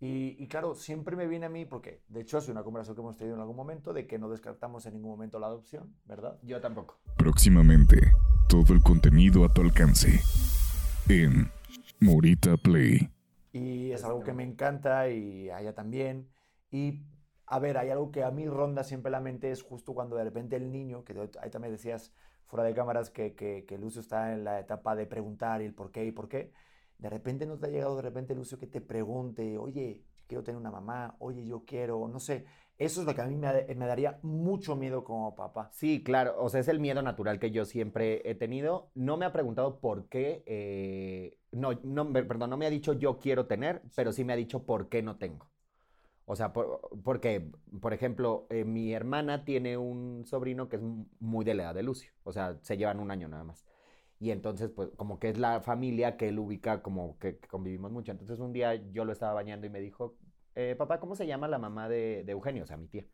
Y, 0.01 0.43
y 0.43 0.49
claro, 0.49 0.75
siempre 0.75 1.15
me 1.15 1.27
viene 1.27 1.47
a 1.47 1.51
mí, 1.51 1.67
porque 1.67 2.03
de 2.09 2.23
hecho 2.23 2.39
ha 2.39 2.41
sido 2.41 2.53
una 2.53 2.65
conversación 2.65 2.97
que 2.97 3.03
hemos 3.03 3.17
tenido 3.19 3.37
en 3.37 3.43
algún 3.43 3.57
momento, 3.57 3.93
de 3.93 4.07
que 4.07 4.19
no 4.19 4.31
descartamos 4.31 4.87
en 4.87 4.95
ningún 4.95 5.11
momento 5.11 5.39
la 5.39 5.49
adopción, 5.49 5.95
¿verdad? 6.07 6.39
Yo 6.43 6.59
tampoco. 6.61 6.99
Próximamente, 7.19 8.13
todo 8.49 8.73
el 8.73 8.83
contenido 8.83 9.45
a 9.45 9.53
tu 9.53 9.61
alcance. 9.61 10.21
En 11.09 11.51
Morita 12.01 12.57
Play. 12.57 13.11
Y 13.53 13.93
es 13.93 14.05
algo 14.05 14.23
que 14.23 14.33
me 14.33 14.43
encanta 14.45 15.11
y 15.11 15.51
a 15.51 15.61
ella 15.61 15.75
también. 15.75 16.29
Y 16.71 17.03
a 17.47 17.59
ver, 17.59 17.77
hay 17.77 17.91
algo 17.91 18.11
que 18.11 18.25
a 18.25 18.31
mí 18.31 18.49
ronda 18.49 18.85
siempre 18.85 19.11
la 19.11 19.21
mente, 19.21 19.51
es 19.51 19.63
justo 19.63 19.93
cuando 19.93 20.17
de 20.17 20.25
repente 20.25 20.57
el 20.57 20.73
niño, 20.73 21.05
que 21.05 21.15
ahí 21.43 21.51
también 21.51 21.73
decías 21.73 22.13
fuera 22.47 22.65
de 22.65 22.75
cámaras 22.75 23.11
que, 23.11 23.35
que, 23.35 23.65
que 23.67 23.77
Lucio 23.77 24.01
está 24.01 24.33
en 24.33 24.45
la 24.45 24.61
etapa 24.61 24.97
de 24.97 25.07
preguntar 25.07 25.61
y 25.61 25.67
el 25.67 25.75
por 25.75 25.91
qué 25.91 26.07
y 26.07 26.13
por 26.13 26.29
qué. 26.29 26.53
De 27.01 27.09
repente 27.11 27.47
no 27.47 27.59
te 27.59 27.67
ha 27.67 27.71
llegado 27.71 27.97
de 27.97 28.03
repente 28.03 28.35
Lucio 28.35 28.59
que 28.59 28.67
te 28.67 28.81
pregunte, 28.81 29.57
oye, 29.59 30.03
quiero 30.27 30.45
tener 30.45 30.61
una 30.61 30.71
mamá, 30.71 31.17
oye, 31.19 31.45
yo 31.47 31.65
quiero, 31.65 32.07
no 32.09 32.21
sé. 32.21 32.45
Eso 32.79 33.01
es 33.01 33.07
lo 33.07 33.15
que 33.15 33.21
a 33.21 33.27
mí 33.27 33.37
me, 33.37 33.47
da- 33.47 33.75
me 33.75 33.87
daría 33.87 34.19
mucho 34.23 34.77
miedo 34.77 35.05
como 35.05 35.35
papá. 35.35 35.71
Sí, 35.73 36.03
claro, 36.03 36.35
o 36.39 36.49
sea, 36.49 36.61
es 36.61 36.69
el 36.69 36.79
miedo 36.81 37.03
natural 37.03 37.39
que 37.39 37.51
yo 37.51 37.65
siempre 37.65 38.23
he 38.29 38.35
tenido. 38.35 38.91
No 38.95 39.17
me 39.17 39.27
ha 39.27 39.33
preguntado 39.33 39.81
por 39.81 40.09
qué, 40.09 40.43
eh, 40.47 41.39
no, 41.53 41.73
no, 41.83 42.13
perdón, 42.13 42.51
no 42.51 42.57
me 42.57 42.67
ha 42.67 42.71
dicho 42.71 42.93
yo 42.95 43.19
quiero 43.19 43.47
tener, 43.47 43.83
pero 43.95 44.13
sí 44.13 44.25
me 44.25 44.33
ha 44.33 44.37
dicho 44.37 44.65
por 44.65 44.89
qué 44.89 45.03
no 45.03 45.17
tengo. 45.19 45.51
O 46.27 46.37
sea, 46.37 46.53
por- 46.53 46.81
porque, 47.05 47.51
por 47.81 47.93
ejemplo, 47.95 48.47
eh, 48.51 48.65
mi 48.65 48.93
hermana 48.95 49.45
tiene 49.45 49.77
un 49.79 50.25
sobrino 50.27 50.69
que 50.69 50.77
es 50.77 50.83
muy 51.21 51.45
de 51.45 51.55
la 51.55 51.65
edad 51.65 51.75
de 51.75 51.83
Lucio, 51.83 52.13
o 52.25 52.33
sea, 52.33 52.59
se 52.63 52.77
llevan 52.77 53.01
un 53.01 53.11
año 53.11 53.29
nada 53.29 53.45
más. 53.45 53.67
Y 54.21 54.33
entonces, 54.33 54.71
pues, 54.71 54.91
como 54.97 55.19
que 55.19 55.31
es 55.31 55.39
la 55.39 55.63
familia 55.63 56.17
que 56.19 56.29
él 56.29 56.39
ubica, 56.39 56.83
como 56.83 57.19
que, 57.19 57.39
que 57.39 57.49
convivimos 57.49 57.91
mucho. 57.93 58.13
Entonces, 58.13 58.39
un 58.41 58.53
día 58.53 58.75
yo 58.93 59.05
lo 59.07 59.13
estaba 59.13 59.33
bañando 59.35 59.67
y 59.67 59.71
me 59.71 59.81
dijo, 59.81 60.17
eh, 60.55 60.77
papá, 60.79 61.01
¿cómo 61.01 61.17
se 61.17 61.27
llama 61.27 61.49
la 61.49 61.59
mamá 61.59 61.89
de, 61.89 62.23
de 62.25 62.33
Eugenio? 62.33 62.65
O 62.65 62.67
sea, 62.67 62.77
mi 62.77 62.89
tía. 62.89 63.07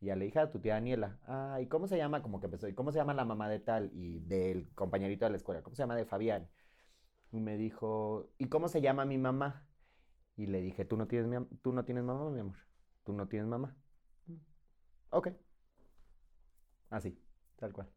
Y 0.00 0.06
ya 0.06 0.16
le 0.16 0.24
dije 0.26 0.38
a 0.40 0.50
tu 0.50 0.60
tía 0.60 0.74
Daniela, 0.74 1.18
ah, 1.26 1.58
¿y 1.60 1.66
cómo 1.68 1.88
se 1.88 1.96
llama? 1.96 2.22
Como 2.22 2.40
que 2.40 2.46
empezó, 2.46 2.68
¿y 2.68 2.74
cómo 2.74 2.92
se 2.92 2.98
llama 2.98 3.14
la 3.14 3.24
mamá 3.24 3.48
de 3.48 3.60
tal? 3.60 3.90
Y 3.94 4.20
del 4.20 4.68
compañerito 4.74 5.24
de 5.24 5.32
la 5.32 5.36
escuela, 5.36 5.62
¿cómo 5.62 5.76
se 5.76 5.82
llama 5.82 5.96
de 5.96 6.06
Fabián? 6.06 6.48
Y 7.32 7.40
me 7.40 7.56
dijo, 7.56 8.30
¿y 8.38 8.46
cómo 8.48 8.68
se 8.68 8.80
llama 8.80 9.04
mi 9.04 9.18
mamá? 9.18 9.66
Y 10.36 10.46
le 10.46 10.60
dije, 10.62 10.84
¿tú 10.84 10.96
no 10.96 11.06
tienes, 11.08 11.28
mi 11.28 11.46
¿tú 11.62 11.72
no 11.72 11.84
tienes 11.84 12.04
mamá, 12.04 12.30
mi 12.30 12.40
amor? 12.40 12.56
¿Tú 13.04 13.12
no 13.12 13.28
tienes 13.28 13.48
mamá? 13.48 13.76
Ok. 15.10 15.28
Así, 16.90 17.18
tal 17.56 17.72
cual. 17.72 17.88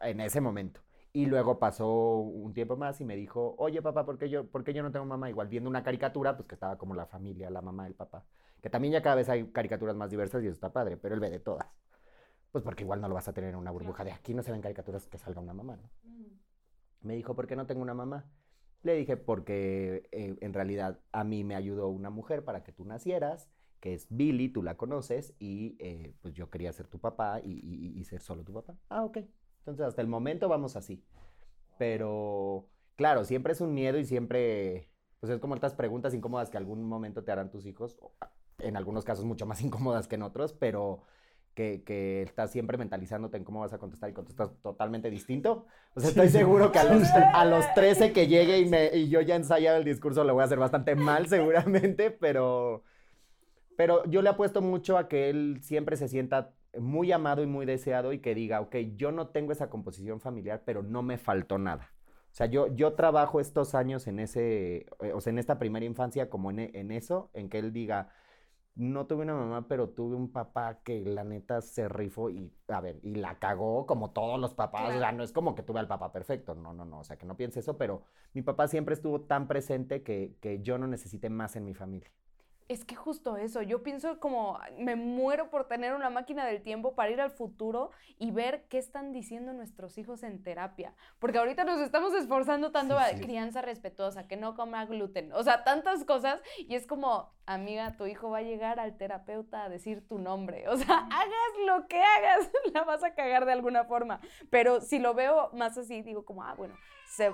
En 0.00 0.20
ese 0.20 0.40
momento. 0.40 0.80
Y 1.12 1.26
luego 1.26 1.58
pasó 1.58 2.18
un 2.18 2.54
tiempo 2.54 2.76
más 2.76 3.00
y 3.00 3.04
me 3.04 3.16
dijo, 3.16 3.54
oye 3.58 3.82
papá, 3.82 4.04
¿por 4.06 4.16
qué 4.18 4.28
yo, 4.30 4.46
por 4.48 4.62
qué 4.62 4.72
yo 4.72 4.82
no 4.82 4.92
tengo 4.92 5.06
mamá? 5.06 5.28
Igual 5.28 5.48
viendo 5.48 5.68
una 5.68 5.82
caricatura, 5.82 6.36
pues 6.36 6.46
que 6.48 6.54
estaba 6.54 6.78
como 6.78 6.94
la 6.94 7.06
familia, 7.06 7.50
la 7.50 7.62
mamá, 7.62 7.86
el 7.88 7.94
papá. 7.94 8.24
Que 8.62 8.70
también 8.70 8.92
ya 8.92 9.02
cada 9.02 9.16
vez 9.16 9.28
hay 9.28 9.50
caricaturas 9.50 9.96
más 9.96 10.10
diversas 10.10 10.42
y 10.42 10.46
eso 10.46 10.54
está 10.54 10.72
padre, 10.72 10.96
pero 10.96 11.14
él 11.14 11.20
ve 11.20 11.30
de 11.30 11.40
todas. 11.40 11.66
Pues 12.52 12.64
porque 12.64 12.84
igual 12.84 13.00
no 13.00 13.08
lo 13.08 13.14
vas 13.14 13.28
a 13.28 13.32
tener 13.34 13.50
en 13.50 13.56
una 13.56 13.70
burbuja 13.72 14.04
de 14.04 14.12
aquí 14.12 14.34
no 14.34 14.42
se 14.42 14.52
ven 14.52 14.60
caricaturas 14.62 15.06
que 15.08 15.18
salga 15.18 15.40
una 15.40 15.54
mamá, 15.54 15.76
¿no? 15.76 15.90
Me 17.02 17.14
dijo, 17.14 17.34
¿por 17.34 17.46
qué 17.46 17.56
no 17.56 17.66
tengo 17.66 17.82
una 17.82 17.94
mamá? 17.94 18.30
Le 18.82 18.94
dije, 18.94 19.16
porque 19.16 20.08
eh, 20.12 20.36
en 20.40 20.52
realidad 20.54 21.00
a 21.12 21.24
mí 21.24 21.44
me 21.44 21.54
ayudó 21.54 21.88
una 21.88 22.10
mujer 22.10 22.44
para 22.44 22.62
que 22.62 22.72
tú 22.72 22.84
nacieras, 22.84 23.48
que 23.80 23.94
es 23.94 24.06
Billy, 24.10 24.48
tú 24.48 24.62
la 24.62 24.76
conoces, 24.76 25.34
y 25.38 25.76
eh, 25.80 26.14
pues 26.20 26.34
yo 26.34 26.50
quería 26.50 26.72
ser 26.72 26.86
tu 26.88 26.98
papá 26.98 27.40
y, 27.42 27.52
y- 27.52 27.98
y 27.98 28.04
ser 28.04 28.20
solo 28.20 28.44
tu 28.44 28.52
papá. 28.52 28.76
Ah, 28.88 29.04
ok. 29.04 29.18
Entonces 29.60 29.86
hasta 29.86 30.02
el 30.02 30.08
momento 30.08 30.48
vamos 30.48 30.76
así. 30.76 31.02
Pero, 31.78 32.68
claro, 32.96 33.24
siempre 33.24 33.52
es 33.52 33.60
un 33.60 33.72
miedo 33.72 33.98
y 33.98 34.04
siempre, 34.04 34.90
pues 35.20 35.32
es 35.32 35.38
como 35.38 35.54
estas 35.54 35.74
preguntas 35.74 36.12
incómodas 36.12 36.50
que 36.50 36.58
algún 36.58 36.84
momento 36.84 37.24
te 37.24 37.32
harán 37.32 37.50
tus 37.50 37.64
hijos, 37.66 37.98
ah, 38.20 38.30
en 38.58 38.76
algunos 38.76 39.04
casos 39.04 39.24
mucho 39.24 39.46
más 39.46 39.60
incómodas 39.62 40.08
que 40.08 40.16
en 40.16 40.22
otros, 40.22 40.52
pero 40.52 41.02
que, 41.54 41.82
que 41.84 42.22
estás 42.22 42.50
siempre 42.50 42.78
mentalizándote 42.78 43.36
en 43.36 43.44
cómo 43.44 43.60
vas 43.60 43.72
a 43.72 43.78
contestar 43.78 44.10
y 44.10 44.12
contestas 44.12 44.50
totalmente 44.62 45.10
distinto. 45.10 45.66
O 45.94 46.00
sea, 46.00 46.10
estoy 46.10 46.28
seguro 46.28 46.70
que 46.70 46.78
a 46.78 46.84
los, 46.84 47.02
a 47.34 47.44
los 47.44 47.64
13 47.74 48.12
que 48.12 48.26
llegue 48.26 48.58
y, 48.58 48.68
me, 48.68 48.94
y 48.94 49.08
yo 49.08 49.20
ya 49.20 49.36
ensayado 49.36 49.78
el 49.78 49.84
discurso 49.84 50.24
lo 50.24 50.34
voy 50.34 50.42
a 50.42 50.44
hacer 50.44 50.58
bastante 50.58 50.94
mal 50.94 51.26
seguramente, 51.28 52.10
pero, 52.10 52.82
pero 53.76 54.04
yo 54.04 54.22
le 54.22 54.28
apuesto 54.28 54.62
mucho 54.62 54.96
a 54.98 55.08
que 55.08 55.30
él 55.30 55.58
siempre 55.62 55.96
se 55.96 56.08
sienta 56.08 56.52
muy 56.78 57.12
amado 57.12 57.42
y 57.42 57.46
muy 57.46 57.66
deseado 57.66 58.12
y 58.12 58.20
que 58.20 58.34
diga, 58.34 58.60
ok, 58.60 58.76
yo 58.96 59.12
no 59.12 59.28
tengo 59.28 59.52
esa 59.52 59.70
composición 59.70 60.20
familiar, 60.20 60.62
pero 60.64 60.82
no 60.82 61.02
me 61.02 61.18
faltó 61.18 61.58
nada. 61.58 61.94
O 62.32 62.34
sea, 62.34 62.46
yo, 62.46 62.68
yo 62.68 62.94
trabajo 62.94 63.40
estos 63.40 63.74
años 63.74 64.06
en 64.06 64.20
ese, 64.20 64.86
eh, 65.00 65.12
o 65.14 65.20
sea, 65.20 65.32
en 65.32 65.38
esta 65.38 65.58
primera 65.58 65.84
infancia 65.86 66.30
como 66.30 66.50
en, 66.50 66.60
en 66.60 66.90
eso, 66.92 67.30
en 67.34 67.48
que 67.48 67.58
él 67.58 67.72
diga, 67.72 68.10
no 68.74 69.06
tuve 69.06 69.22
una 69.24 69.34
mamá, 69.34 69.68
pero 69.68 69.90
tuve 69.90 70.16
un 70.16 70.32
papá 70.32 70.80
que 70.82 71.04
la 71.04 71.24
neta 71.24 71.60
se 71.60 71.88
rifó 71.88 72.30
y, 72.30 72.52
a 72.68 72.80
ver, 72.80 72.98
y 73.02 73.16
la 73.16 73.38
cagó 73.38 73.86
como 73.86 74.12
todos 74.12 74.40
los 74.40 74.54
papás. 74.54 74.94
O 74.94 74.98
sea, 74.98 74.98
Claro. 74.98 75.16
no 75.18 75.22
es 75.24 75.32
como 75.32 75.54
que 75.54 75.62
tuve 75.62 75.80
al 75.80 75.88
papá 75.88 76.12
perfecto, 76.12 76.54
no, 76.54 76.72
no, 76.72 76.84
no, 76.84 77.00
o 77.00 77.04
sea, 77.04 77.18
que 77.18 77.26
no 77.26 77.36
piense 77.36 77.60
eso, 77.60 77.76
pero 77.78 78.04
mi 78.32 78.42
papá 78.42 78.68
siempre 78.68 78.94
estuvo 78.94 79.22
tan 79.22 79.48
presente 79.48 80.02
que, 80.02 80.36
que 80.40 80.62
yo 80.62 80.78
no 80.78 80.86
necesité 80.86 81.30
más 81.30 81.56
en 81.56 81.64
mi 81.64 81.74
familia. 81.74 82.10
Es 82.70 82.84
que 82.84 82.94
justo 82.94 83.36
eso, 83.36 83.62
yo 83.62 83.82
pienso 83.82 84.20
como 84.20 84.60
me 84.78 84.94
muero 84.94 85.50
por 85.50 85.66
tener 85.66 85.92
una 85.92 86.08
máquina 86.08 86.46
del 86.46 86.62
tiempo 86.62 86.94
para 86.94 87.10
ir 87.10 87.20
al 87.20 87.32
futuro 87.32 87.90
y 88.16 88.30
ver 88.30 88.62
qué 88.68 88.78
están 88.78 89.12
diciendo 89.12 89.52
nuestros 89.52 89.98
hijos 89.98 90.22
en 90.22 90.40
terapia. 90.44 90.94
Porque 91.18 91.38
ahorita 91.38 91.64
nos 91.64 91.80
estamos 91.80 92.14
esforzando 92.14 92.70
tanto 92.70 92.96
Sí, 92.96 93.02
a 93.02 93.08
sí. 93.08 93.22
crianza 93.24 93.60
respetuosa, 93.60 94.28
que 94.28 94.36
no 94.36 94.54
coma 94.54 94.84
gluten, 94.86 95.32
o 95.32 95.42
sea, 95.42 95.64
tantas 95.64 96.04
cosas 96.04 96.40
y 96.58 96.76
es 96.76 96.86
como, 96.86 97.32
amiga, 97.44 97.96
tu 97.96 98.06
hijo 98.06 98.30
va 98.30 98.38
a 98.38 98.42
llegar 98.42 98.78
al 98.78 98.96
terapeuta 98.96 99.64
a 99.64 99.68
decir 99.68 100.06
tu 100.06 100.18
nombre. 100.20 100.68
O 100.68 100.76
sea, 100.76 101.08
hagas 101.10 101.52
lo 101.66 101.88
que 101.88 102.00
hagas, 102.00 102.52
la 102.72 102.84
vas 102.84 103.02
a 103.02 103.14
cagar 103.16 103.46
de 103.46 103.52
alguna 103.52 103.82
forma. 103.82 104.20
Pero 104.48 104.80
si 104.80 105.00
lo 105.00 105.12
veo 105.14 105.50
más 105.54 105.76
así, 105.76 106.02
digo 106.02 106.24
como, 106.24 106.44
ah, 106.44 106.54
bueno, 106.56 106.76
se... 107.08 107.32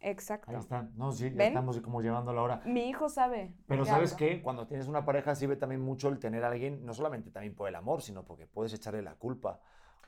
Exacto. 0.00 0.50
Ahí 0.50 0.56
está. 0.56 0.88
No, 0.96 1.12
sí, 1.12 1.30
ya 1.34 1.44
estamos 1.44 1.78
como 1.80 2.00
llevando 2.00 2.32
la 2.32 2.42
hora. 2.42 2.62
Mi 2.64 2.88
hijo 2.88 3.08
sabe. 3.08 3.52
Pero 3.66 3.84
¿sabes 3.84 4.12
hablo. 4.12 4.18
qué? 4.26 4.42
Cuando 4.42 4.66
tienes 4.66 4.86
una 4.88 5.04
pareja 5.04 5.34
sirve 5.34 5.56
también 5.56 5.80
mucho 5.82 6.08
el 6.08 6.18
tener 6.18 6.44
a 6.44 6.48
alguien, 6.48 6.84
no 6.86 6.94
solamente 6.94 7.30
también 7.30 7.54
por 7.54 7.68
el 7.68 7.74
amor, 7.74 8.02
sino 8.02 8.24
porque 8.24 8.46
puedes 8.46 8.72
echarle 8.72 9.02
la 9.02 9.14
culpa. 9.14 9.60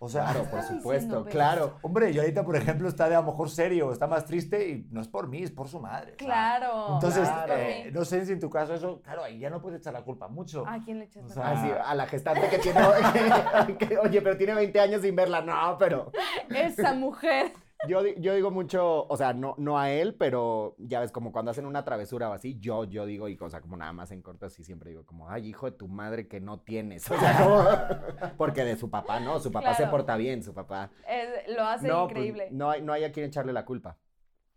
O 0.04 0.08
sea, 0.08 0.24
Claro, 0.24 0.50
por 0.50 0.62
supuesto, 0.62 1.24
claro. 1.26 1.76
hombre, 1.82 2.10
y 2.10 2.18
ahorita, 2.18 2.42
por 2.44 2.56
ejemplo, 2.56 2.88
está 2.88 3.08
de 3.08 3.14
a 3.14 3.20
lo 3.20 3.26
mejor 3.26 3.48
serio, 3.50 3.92
está 3.92 4.08
más 4.08 4.24
triste 4.24 4.68
y 4.68 4.88
no 4.90 5.00
es 5.00 5.06
por 5.06 5.28
mí, 5.28 5.44
es 5.44 5.52
por 5.52 5.68
su 5.68 5.78
madre. 5.78 6.16
Claro. 6.16 6.94
Entonces, 6.94 7.28
Claro. 7.28 7.52
eh, 7.56 7.90
no 7.92 8.04
sé 8.04 8.26
si 8.26 8.32
en 8.32 8.40
tu 8.40 8.50
caso 8.50 8.74
eso, 8.74 9.00
claro, 9.02 9.22
ahí 9.22 9.38
ya 9.38 9.48
no 9.48 9.62
puedes 9.62 9.78
echar 9.78 9.92
la 9.92 10.02
culpa 10.02 10.26
mucho. 10.26 10.64
¿A 10.66 10.80
quién 10.80 10.98
le 10.98 11.04
echas 11.04 11.22
O 11.22 11.28
la 11.28 11.34
sea, 11.34 11.44
culpa? 11.44 11.60
Así, 11.60 11.72
a 11.86 11.94
la 11.94 12.06
gestante 12.06 12.48
que 12.48 12.58
tiene, 12.58 12.80
que- 13.78 13.98
oye, 13.98 14.20
pero 14.22 14.36
tiene 14.36 14.54
20 14.54 14.80
años 14.80 15.02
sin 15.02 15.14
verla, 15.14 15.40
no, 15.40 15.76
pero... 15.78 16.10
Esa 16.48 16.94
mujer. 16.94 17.52
Yo, 17.88 18.06
yo 18.06 18.34
digo 18.34 18.50
mucho, 18.52 19.06
o 19.08 19.16
sea, 19.16 19.32
no, 19.32 19.54
no 19.58 19.78
a 19.78 19.90
él, 19.90 20.14
pero 20.14 20.76
ya 20.78 21.00
ves, 21.00 21.10
como 21.10 21.32
cuando 21.32 21.50
hacen 21.50 21.66
una 21.66 21.84
travesura 21.84 22.30
o 22.30 22.32
así, 22.32 22.58
yo, 22.60 22.84
yo 22.84 23.06
digo, 23.06 23.28
y 23.28 23.36
cosa 23.36 23.60
como 23.60 23.76
nada 23.76 23.92
más 23.92 24.12
en 24.12 24.22
corto, 24.22 24.46
así 24.46 24.62
siempre 24.62 24.90
digo, 24.90 25.04
como, 25.04 25.28
ay, 25.28 25.48
hijo 25.48 25.66
de 25.68 25.76
tu 25.76 25.88
madre 25.88 26.28
que 26.28 26.40
no 26.40 26.60
tienes. 26.60 27.10
O 27.10 27.18
sea, 27.18 27.42
como, 27.42 27.64
porque 28.38 28.64
de 28.64 28.76
su 28.76 28.88
papá, 28.88 29.18
no, 29.18 29.40
su 29.40 29.50
papá 29.50 29.70
se 29.74 29.78
Claro. 29.82 29.90
porta 29.90 30.16
bien, 30.16 30.42
su 30.44 30.54
papá. 30.54 30.90
Es- 31.08 31.52
lo 31.54 31.62
hace 31.64 31.88
no, 31.88 32.04
pues, 32.06 32.10
increíble. 32.24 32.48
no, 32.52 32.70
hay, 32.70 32.82
no 32.82 32.92
hay 32.92 33.02
a 33.04 33.10
quien 33.12 33.26
echarle 33.26 33.52
la 33.52 33.64
culpa. 33.64 33.98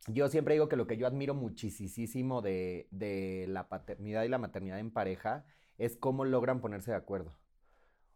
Yo 0.08 0.28
siempre 0.30 0.54
digo 0.54 0.70
que 0.70 0.76
lo 0.76 0.86
que 0.86 0.98
yo 0.98 1.08
admiro 1.08 1.34
muchísimo 1.34 2.44
de, 2.44 2.88
de 2.92 3.46
la 3.50 3.70
paternidad 3.70 4.22
y 4.24 4.28
la 4.30 4.38
maternidad 4.38 4.78
en 4.78 4.92
pareja 4.92 5.46
es 5.80 5.98
cómo 5.98 6.26
logran 6.26 6.62
ponerse 6.62 6.92
de 6.92 6.98
acuerdo. 6.98 7.36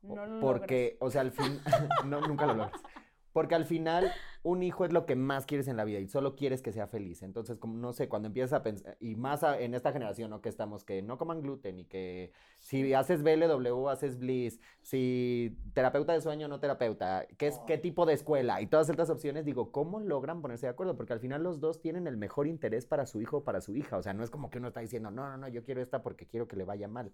No 0.04 0.26
lo 0.28 0.40
Porque, 0.40 0.98
o 1.02 1.10
sea, 1.10 1.22
al 1.22 1.32
fin, 1.32 1.60
no, 2.06 2.22
nunca 2.22 2.46
lo 2.46 2.54
logras. 2.54 2.80
Porque 3.34 3.56
al 3.56 3.66
final, 3.66 4.12
un 4.44 4.64
hijo 4.64 4.86
es 4.86 4.94
lo 4.94 5.06
que 5.06 5.16
más 5.16 5.46
quieres 5.46 5.68
en 5.68 5.78
la 5.78 5.84
vida 5.86 6.00
y 6.00 6.08
solo 6.08 6.36
quieres 6.36 6.62
que 6.62 6.72
sea 6.72 6.88
feliz. 6.88 7.22
Entonces, 7.24 7.58
como, 7.58 7.78
no 7.78 7.94
sé, 7.94 8.08
cuando 8.10 8.28
empiezas 8.28 8.54
a 8.54 8.64
pensar, 8.64 8.98
y 9.00 9.16
más 9.16 9.44
a- 9.44 9.60
en 9.60 9.74
esta 9.74 9.92
generación, 9.92 10.30
¿no? 10.30 10.42
Que 10.42 10.50
estamos, 10.50 10.84
que 10.84 11.02
no 11.02 11.18
coman 11.18 11.42
gluten 11.42 11.80
y 11.80 11.86
que 11.86 12.32
si 12.60 12.94
haces 12.94 13.22
BLW, 13.24 13.90
haces 13.90 14.18
Bliss, 14.20 14.60
si 14.82 15.58
terapeuta 15.74 16.14
de 16.14 16.22
sueño, 16.22 16.48
no 16.48 16.60
terapeuta, 16.60 17.26
¿qué, 17.38 17.48
es, 17.48 17.60
qué 17.68 17.78
tipo 17.78 18.06
de 18.06 18.14
escuela? 18.14 18.62
Y 18.62 18.68
todas 18.68 18.90
estas 18.90 19.10
opciones, 19.10 19.46
digo, 19.46 19.72
¿cómo 19.72 20.00
logran 20.00 20.42
ponerse 20.42 20.66
de 20.68 20.72
acuerdo? 20.72 20.96
Porque 20.96 21.14
al 21.14 21.20
final 21.20 21.44
los 21.44 21.60
dos 21.60 21.82
tienen 21.82 22.08
el 22.08 22.18
mejor 22.18 22.48
interés 22.48 22.86
para 22.86 23.06
su 23.06 23.22
hijo 23.22 23.38
o 23.38 23.44
para 23.44 23.62
su 23.62 23.76
hija. 23.76 23.98
O 23.98 24.02
sea, 24.04 24.14
no 24.14 24.24
es 24.24 24.30
como 24.30 24.50
que 24.50 24.58
uno 24.60 24.68
está 24.70 24.80
diciendo, 24.82 25.12
no, 25.12 25.28
no, 25.30 25.38
no, 25.38 25.48
yo 25.48 25.64
quiero 25.64 25.82
esta 25.82 26.02
porque 26.04 26.26
quiero 26.28 26.48
que 26.48 26.56
le 26.56 26.66
vaya 26.66 26.88
mal. 26.88 27.12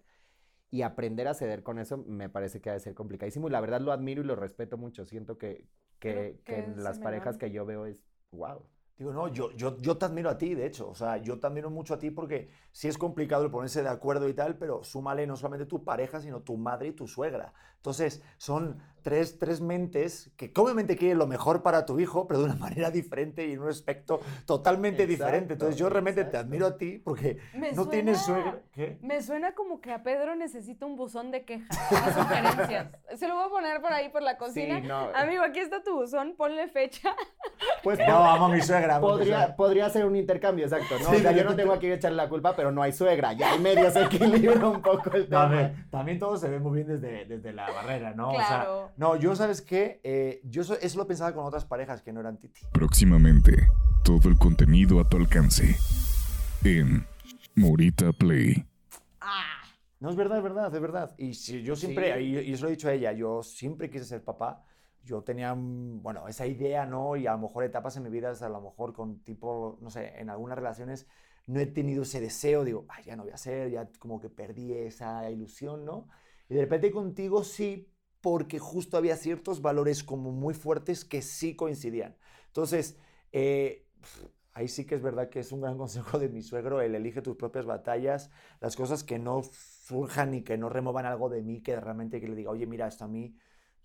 Y 0.75 0.81
aprender 0.81 1.27
a 1.27 1.33
ceder 1.33 1.63
con 1.63 1.79
eso 1.79 1.97
me 1.97 2.29
parece 2.29 2.59
que 2.59 2.69
ha 2.69 2.73
de 2.73 2.79
ser 2.81 2.93
complicadísimo. 2.95 3.47
Y 3.47 3.51
la 3.51 3.61
verdad 3.61 3.79
lo 3.79 3.91
admiro 3.93 4.21
y 4.21 4.25
lo 4.25 4.35
respeto 4.35 4.77
mucho. 4.77 5.05
Siento 5.05 5.37
que, 5.37 5.67
que, 5.99 6.41
que 6.43 6.53
que 6.53 6.59
en 6.59 6.83
las 6.83 6.99
parejas 6.99 7.37
que 7.37 7.49
yo 7.51 7.65
veo 7.65 7.85
es 7.85 7.97
wow. 8.31 8.61
Digo, 8.97 9.13
no, 9.13 9.27
yo, 9.29 9.51
yo, 9.51 9.77
yo 9.77 9.97
te 9.97 10.05
admiro 10.05 10.29
a 10.29 10.37
ti, 10.37 10.53
de 10.53 10.65
hecho. 10.65 10.89
O 10.89 10.95
sea, 10.95 11.17
yo 11.17 11.39
te 11.39 11.47
admiro 11.47 11.69
mucho 11.69 11.93
a 11.93 11.99
ti 11.99 12.11
porque 12.11 12.49
sí 12.75 12.89
es 12.89 12.97
complicado 12.97 13.45
el 13.45 13.51
ponerse 13.51 13.81
de 13.83 13.87
acuerdo 13.87 14.27
y 14.27 14.33
tal, 14.33 14.57
pero 14.57 14.83
súmale 14.83 15.25
no 15.25 15.37
solamente 15.37 15.65
tu 15.65 15.85
pareja, 15.85 16.19
sino 16.19 16.41
tu 16.41 16.57
madre 16.57 16.89
y 16.89 16.91
tu 16.91 17.07
suegra. 17.07 17.53
Entonces, 17.77 18.21
son 18.37 18.79
tres, 19.03 19.37
tres 19.37 19.61
mentes 19.61 20.31
que 20.35 20.51
obviamente 20.57 20.97
quieren 20.97 21.19
lo 21.19 21.27
mejor 21.27 21.61
para 21.61 21.85
tu 21.85 21.99
hijo, 21.99 22.27
pero 22.27 22.39
de 22.39 22.45
una 22.47 22.55
manera 22.67 22.91
diferente 22.91 23.45
y 23.47 23.53
en 23.53 23.61
un 23.61 23.69
aspecto 23.69 24.19
totalmente 24.45 25.03
Exacto, 25.03 25.23
diferente. 25.23 25.53
Entonces, 25.53 25.77
yo 25.77 25.87
realmente 25.87 26.23
te 26.23 26.29
exacto. 26.31 26.47
admiro 26.47 26.65
a 26.67 26.77
ti 26.77 26.97
porque 26.97 27.37
Me 27.53 27.71
no 27.71 27.87
tienes 27.87 28.19
suena- 28.23 28.41
suegra. 28.43 28.61
¿Qué? 28.73 28.97
Me 29.01 29.21
suena 29.21 29.53
como 29.53 29.79
que 29.79 29.93
a 29.93 30.03
Pedro 30.03 30.35
necesita 30.35 30.85
un 30.85 30.97
buzón 30.97 31.31
de 31.31 31.45
quejas 31.45 31.77
sugerencias. 32.13 32.87
Se 33.17 33.27
lo 33.27 33.35
voy 33.35 33.45
a 33.45 33.49
poner 33.49 33.81
por 33.81 33.93
ahí 33.93 34.09
por 34.09 34.21
la 34.23 34.37
cocina. 34.37 34.81
Sí, 34.81 34.87
no. 34.87 35.09
Amigo, 35.15 35.43
aquí 35.43 35.59
está 35.59 35.81
tu 35.83 35.93
buzón, 35.95 36.33
ponle 36.35 36.67
fecha. 36.67 37.15
Pues 37.83 37.99
No, 37.99 38.25
amo 38.25 38.45
a 38.45 38.49
mi 38.49 38.61
suegra. 38.61 38.95
mi 38.99 39.01
podría, 39.05 39.37
suegra. 39.37 39.55
podría 39.55 39.89
ser 39.89 40.05
un 40.05 40.15
intercambio, 40.15 40.65
exacto. 40.65 40.95
¿no? 41.03 41.09
Sí, 41.11 41.17
o 41.17 41.19
sea, 41.19 41.31
yo 41.31 41.43
no 41.43 41.55
tengo 41.55 41.71
a 41.71 41.77
quien 41.79 41.93
echarle 41.93 42.17
la 42.17 42.27
culpa, 42.27 42.55
pero 42.55 42.64
no 42.71 42.81
hay 42.81 42.91
suegra. 42.93 43.33
Ya 43.33 43.51
hay 43.51 43.59
medio 43.59 43.89
se 43.91 44.03
equilibra 44.03 44.67
un 44.69 44.81
poco 44.81 45.11
el 45.13 45.29
No, 45.29 45.39
a 45.39 45.49
tema. 45.49 45.61
ver, 45.61 45.89
también 45.89 46.19
todo 46.19 46.37
se 46.37 46.49
ve 46.49 46.59
muy 46.59 46.75
bien 46.83 46.87
desde, 46.87 47.25
desde 47.25 47.53
la 47.53 47.69
barrera, 47.71 48.13
¿no? 48.13 48.29
O 48.29 48.35
sea, 48.37 48.47
Claro. 48.47 48.91
no, 48.97 49.15
yo, 49.15 49.35
¿sabes 49.35 49.61
qué? 49.61 49.99
Eh, 50.03 50.41
yo 50.43 50.61
eso, 50.61 50.77
eso 50.81 50.97
lo 50.97 51.07
pensaba 51.07 51.33
con 51.33 51.45
otras 51.45 51.65
parejas 51.65 52.01
que 52.01 52.11
no 52.13 52.19
eran 52.19 52.37
Titi. 52.37 52.61
Próximamente, 52.71 53.67
todo 54.03 54.29
el 54.29 54.37
contenido 54.37 54.99
a 54.99 55.07
tu 55.09 55.17
alcance. 55.17 55.75
En 56.63 57.05
Morita 57.55 58.11
Play. 58.11 58.65
No, 59.99 60.09
es 60.09 60.15
verdad, 60.15 60.37
es 60.37 60.43
verdad, 60.43 60.75
es 60.75 60.81
verdad. 60.81 61.15
Y 61.17 61.33
si 61.33 61.63
yo 61.63 61.75
siempre, 61.75 62.13
Sí. 62.17 62.23
y, 62.23 62.39
y 62.39 62.53
eso 62.53 62.63
lo 62.63 62.69
he 62.69 62.71
dicho 62.71 62.89
a 62.89 62.93
ella, 62.93 63.11
yo 63.13 63.41
siempre 63.43 63.89
quise 63.89 64.05
ser 64.05 64.23
papá. 64.23 64.63
Yo 65.03 65.21
tenía, 65.21 65.53
bueno, 65.55 66.27
esa 66.27 66.45
idea, 66.47 66.85
¿no? 66.85 67.15
Y 67.15 67.27
a 67.27 67.31
lo 67.33 67.37
mejor 67.39 67.63
etapas 67.63 67.95
en 67.97 68.03
mi 68.03 68.09
vida, 68.09 68.31
a 68.39 68.49
lo 68.49 68.61
mejor 68.61 68.93
con 68.93 69.19
tipo, 69.19 69.77
no 69.81 69.89
sé, 69.89 70.19
en 70.19 70.29
algunas 70.29 70.57
relaciones 70.57 71.07
no 71.47 71.59
he 71.59 71.65
tenido 71.67 72.03
ese 72.03 72.19
deseo, 72.21 72.63
digo, 72.63 72.85
Ay, 72.89 73.05
ya 73.05 73.15
no 73.15 73.23
voy 73.23 73.31
a 73.31 73.37
ser, 73.37 73.69
ya 73.71 73.89
como 73.99 74.19
que 74.19 74.29
perdí 74.29 74.73
esa 74.73 75.29
ilusión, 75.29 75.85
¿no? 75.85 76.07
Y 76.49 76.55
de 76.55 76.61
repente 76.61 76.91
contigo 76.91 77.43
sí, 77.43 77.91
porque 78.21 78.59
justo 78.59 78.97
había 78.97 79.15
ciertos 79.17 79.61
valores 79.61 80.03
como 80.03 80.31
muy 80.31 80.53
fuertes 80.53 81.05
que 81.05 81.21
sí 81.21 81.55
coincidían. 81.55 82.17
Entonces, 82.47 82.97
eh, 83.31 83.87
ahí 84.53 84.67
sí 84.67 84.85
que 84.85 84.95
es 84.95 85.01
verdad 85.01 85.29
que 85.29 85.39
es 85.39 85.51
un 85.51 85.61
gran 85.61 85.77
consejo 85.77 86.19
de 86.19 86.29
mi 86.29 86.41
suegro, 86.41 86.81
el 86.81 86.95
elige 86.95 87.21
tus 87.21 87.35
propias 87.37 87.65
batallas, 87.65 88.31
las 88.61 88.75
cosas 88.75 89.03
que 89.03 89.19
no 89.19 89.43
surjan 89.43 90.33
y 90.33 90.43
que 90.43 90.57
no 90.57 90.69
remuevan 90.69 91.05
algo 91.05 91.29
de 91.29 91.41
mí, 91.43 91.61
que 91.61 91.79
realmente 91.79 92.19
que 92.21 92.27
le 92.27 92.35
diga, 92.35 92.51
oye, 92.51 92.65
mira, 92.65 92.87
esto 92.87 93.05
a 93.05 93.07
mí 93.07 93.35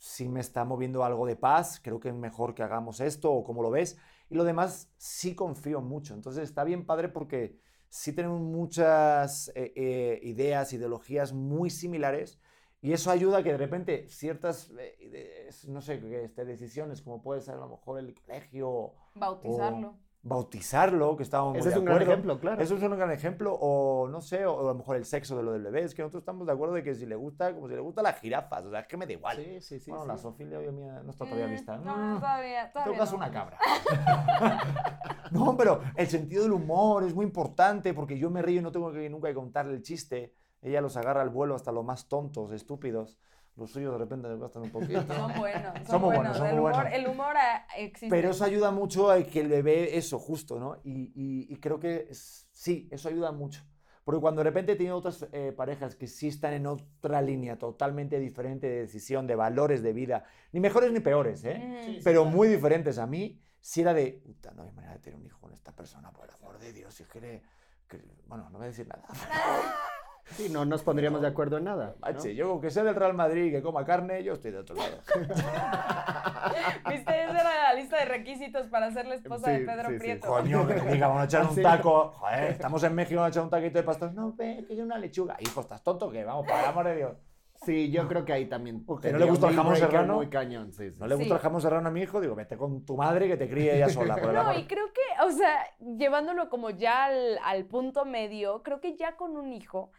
sí 0.01 0.31
me 0.31 0.41
está 0.41 0.65
moviendo 0.65 1.05
algo 1.05 1.27
de 1.27 1.37
paz, 1.37 1.79
creo 1.79 2.01
que 2.01 2.09
es 2.09 2.15
mejor 2.15 2.55
que 2.55 2.63
hagamos 2.63 3.01
esto 3.01 3.31
o 3.31 3.45
como 3.45 3.63
lo 3.63 3.71
ves. 3.71 3.99
Y 4.31 4.35
lo 4.35 4.45
demás 4.45 4.91
sí 4.97 5.35
confío 5.35 5.83
mucho. 5.83 6.15
Entonces 6.15 6.45
está 6.45 6.65
bien 6.65 6.87
padre 6.87 7.11
porque 7.11 7.61
sí 7.91 8.15
tenemos 8.15 8.41
muchas 8.41 9.49
eh, 9.55 9.75
eh, 9.77 10.21
ideas, 10.23 10.73
ideologías 10.73 11.35
muy 11.35 11.69
similares. 11.69 12.41
Y 12.81 12.95
eso 12.95 13.11
ayuda 13.11 13.39
a 13.39 13.43
que 13.43 13.53
de 13.53 13.59
repente 13.59 14.09
ciertas, 14.09 14.73
eh, 14.79 15.51
no 15.69 15.83
sé, 15.83 16.01
este, 16.25 16.47
decisiones, 16.47 17.03
como 17.03 17.21
puede 17.21 17.43
ser 17.43 17.57
a 17.57 17.59
lo 17.59 17.69
mejor 17.69 17.99
el 17.99 18.15
colegio, 18.15 18.95
Bautizarlo. 19.15 19.99
Bautizarlo, 20.23 21.17
que 21.17 21.23
estábamos 21.23 21.53
muy 21.55 21.61
Ese 21.61 21.69
es 21.71 21.75
de 21.75 21.79
un 21.81 21.87
gran 21.87 21.97
acuerdo. 21.97 22.13
ejemplo, 22.13 22.41
claro. 22.41 22.63
Eso 22.63 22.77
es 22.77 22.83
un 22.83 22.97
gran 22.97 23.11
ejemplo, 23.11 23.55
o 23.61 24.09
no 24.09 24.21
sé, 24.21 24.45
o, 24.45 24.61
a 24.61 24.63
lo 24.65 24.75
mejor 24.75 24.97
el 24.97 25.05
sexo 25.07 25.37
de 25.37 25.43
lo 25.43 25.53
del 25.53 25.63
bebé. 25.63 25.83
Es 25.83 25.95
que 25.95 26.03
nosotros 26.03 26.21
estamos 26.23 26.47
de 26.47 26.53
acuerdo 26.53 26.75
de 26.75 26.83
que 26.83 26.95
si 26.95 27.07
le 27.07 27.17
gusta, 27.17 27.55
como 27.55 27.69
si 27.69 27.75
le 27.75 27.81
gusta 27.81 28.03
las 28.03 28.21
jirafas, 28.21 28.65
o 28.67 28.71
sea, 28.71 28.81
es 28.81 28.87
que 28.87 28.97
me 28.97 29.07
da 29.07 29.13
igual. 29.13 29.37
Sí, 29.37 29.61
sí, 29.61 29.81
sí. 29.81 29.91
bueno, 29.91 30.05
sí. 30.05 30.09
la 30.09 30.17
zoofilia 30.19 30.59
hoy 30.59 30.75
día 30.75 31.03
no 31.03 31.11
está 31.11 31.25
todavía 31.25 31.47
vista. 31.47 31.77
No, 31.79 31.97
Mm, 31.97 32.21
todavía, 32.21 32.73
todavía 32.73 32.93
Tocas 32.95 33.11
no. 33.13 33.17
una 33.17 33.31
cabra. 33.31 33.59
no, 35.31 35.57
pero 35.57 35.81
el 35.97 36.07
sentido 36.07 36.43
del 36.43 36.53
humor 36.53 37.05
es 37.05 37.15
muy 37.15 37.25
importante 37.25 37.95
porque 37.95 38.19
yo 38.19 38.31
me 38.31 38.43
río 38.43 38.61
y 38.61 38.63
no 38.63 38.73
tengo 38.73 38.93
que 38.93 39.09
nunca 39.09 39.29
que 39.29 39.35
contarle 39.35 39.75
el 39.75 39.83
chiste. 39.83 40.35
Ella 40.63 40.81
los 40.81 40.97
agarra 40.97 41.23
al 41.23 41.31
vuelo 41.31 41.55
hasta 41.55 41.73
los 41.73 41.85
más 41.85 42.09
tontos, 42.09 42.53
estúpidos. 42.53 43.19
Los 43.61 43.71
suyos 43.73 43.93
de 43.93 43.99
repente 43.99 44.27
me 44.27 44.39
gastan 44.39 44.63
un 44.63 44.71
poquito. 44.71 45.03
Son 45.15 45.33
buenos, 45.39 45.73
son, 45.87 46.01
muy 46.01 46.17
buenos. 46.17 46.17
buenos, 46.17 46.37
son 46.39 46.47
el, 46.49 46.59
humor, 46.59 46.73
buenos. 46.73 46.93
el 46.95 47.07
humor 47.07 47.37
ah, 47.37 47.67
existe. 47.77 48.09
Pero 48.09 48.31
eso 48.31 48.43
ayuda 48.45 48.71
mucho 48.71 49.11
a 49.11 49.23
que 49.23 49.41
el 49.41 49.49
bebé, 49.49 49.99
eso, 49.99 50.19
justo, 50.19 50.59
¿no? 50.59 50.81
Y, 50.83 51.13
y- 51.15 51.47
y 51.53 51.57
creo 51.61 51.79
que 51.79 52.07
es- 52.09 52.49
sí, 52.53 52.89
eso 52.91 53.11
ayuda 53.11 53.33
mucho. 53.33 53.63
Porque 54.03 54.19
cuando 54.23 54.41
de 54.41 54.45
repente 54.45 54.73
he 54.73 54.77
tenido 54.77 54.97
otras 54.97 55.29
eh, 55.33 55.53
parejas 55.55 55.95
que 55.95 56.07
sí 56.07 56.29
están 56.29 56.55
en 56.55 56.67
otra 56.67 57.21
línea 57.21 57.59
totalmente 57.59 58.19
diferente 58.19 58.67
de 58.67 58.81
decisión, 58.81 59.27
de 59.27 59.35
valores 59.37 59.83
de 59.83 59.93
vida, 59.93 60.25
ni 60.53 60.61
mejores 60.61 60.91
ni 60.91 61.01
peores, 61.01 61.45
¿eh? 61.45 61.99
Mm. 61.99 62.03
Pero 62.03 62.25
muy 62.25 62.49
diferentes 62.49 62.97
a 62.99 63.07
mí, 63.07 63.39
si 63.61 63.83
era 63.83 63.93
de, 63.93 64.23
puta, 64.25 64.53
no 64.53 64.63
hay 64.63 64.73
manera 64.73 64.95
de 64.95 65.01
tener 65.01 65.19
un 65.21 65.27
hijo 65.27 65.39
con 65.39 65.53
esta 65.53 65.73
persona, 65.77 66.11
por 66.13 66.25
el 66.27 66.35
amor 66.35 66.59
de 66.59 66.73
Dios, 66.73 66.95
si 66.95 67.05
quiere, 67.05 67.43
que- 67.87 68.03
bueno, 68.27 68.49
no 68.49 68.57
voy 68.57 68.65
a 68.65 68.71
decir 68.71 68.89
nada. 68.89 69.05
Sí, 70.27 70.49
no 70.49 70.65
nos 70.65 70.83
pondríamos 70.83 71.21
de 71.21 71.29
acuerdo 71.29 71.59
en 71.59 71.65
nada. 71.65 71.95
¿no? 72.01 72.01
Machi, 72.01 72.35
yo 72.35 72.49
con 72.51 72.61
que 72.61 72.71
sea 72.71 72.85
del 72.85 72.95
Real 72.95 73.15
Madrid 73.15 73.45
y 73.47 73.51
que 73.51 73.63
coma 73.63 73.85
carne, 73.85 74.23
yo 74.23 74.35
estoy 74.35 74.53
de 74.53 74.59
otro 74.59 74.77
lado. 74.77 74.99
¿Viste? 76.89 77.25
Esa 77.25 77.41
era 77.41 77.45
la 77.73 77.75
lista 77.75 77.97
de 77.99 78.05
requisitos 78.05 78.67
para 78.69 78.91
ser 78.91 79.07
la 79.07 79.15
esposa 79.17 79.51
de 79.51 79.59
Sí, 79.61 79.65
Pedro 79.67 79.89
sí, 79.89 79.95
sí. 79.95 79.99
Prieto. 79.99 80.29
Coño, 80.29 80.67
que 80.67 80.75
diga, 80.75 81.09
vamos 81.09 81.23
a 81.23 81.25
echar 81.27 81.43
un 81.49 81.55
Sí. 81.55 81.63
taco. 81.63 82.13
Joder, 82.17 82.45
estamos 82.51 82.83
en 82.85 82.95
México, 82.95 83.21
vamos 83.21 83.29
a 83.29 83.31
echar 83.35 83.43
un 83.45 83.51
taquito 83.51 83.79
de 83.79 83.83
pastor. 83.85 84.13
No, 84.13 84.33
ve, 84.35 84.57
que 84.61 84.67
quiero 84.67 84.85
una 84.85 84.99
lechuga. 84.99 85.37
Hijo, 85.41 85.61
¿estás 85.61 85.83
tonto 85.83 86.11
que 86.11 86.25
Vamos, 86.25 86.47
por 86.47 86.59
el 86.59 86.65
amor 86.65 86.85
de 86.87 86.97
Dios. 86.97 87.17
Sí, 87.63 87.91
yo 87.91 88.09
creo 88.09 88.25
que 88.25 88.33
ahí 88.33 88.47
también. 88.47 88.87
Porque 88.87 89.13
no 89.13 89.19
le 89.19 89.27
gusta 89.27 89.47
un 89.47 89.53
el 89.53 89.59
jamón 89.59 89.77
serrano. 89.77 90.15
Muy 90.15 90.29
cañón, 90.31 90.73
sí, 90.73 90.91
sí. 90.91 90.97
¿No 90.99 91.07
le 91.07 91.17
Sí. 91.17 91.21
gusta 91.23 91.35
el 91.35 91.41
jamón 91.43 91.61
serrano 91.61 91.89
a 91.89 91.91
mi 91.91 92.01
hijo? 92.01 92.19
Digo, 92.21 92.35
vete 92.35 92.57
con 92.57 92.87
tu 92.87 92.97
madre 92.97 93.29
que 93.29 93.37
te 93.37 93.51
críe 93.51 93.77
ella 93.77 93.91
sola. 93.91 94.15
Por 94.17 94.31
el 94.31 94.35
No, 94.35 94.41
amor. 94.41 94.57
y 94.59 94.67
creo 94.67 94.87
que, 94.95 95.25
o 95.27 95.31
sea, 95.31 95.67
llevándolo 95.79 96.49
como 96.49 96.71
ya 96.71 97.05
al, 97.05 97.39
al 97.45 97.67
punto 97.67 98.07
medio, 98.07 98.63
creo 98.63 98.81
que 98.81 98.97
ya 98.97 99.17
con 99.17 99.37
un 99.37 99.53
hijo 99.53 99.91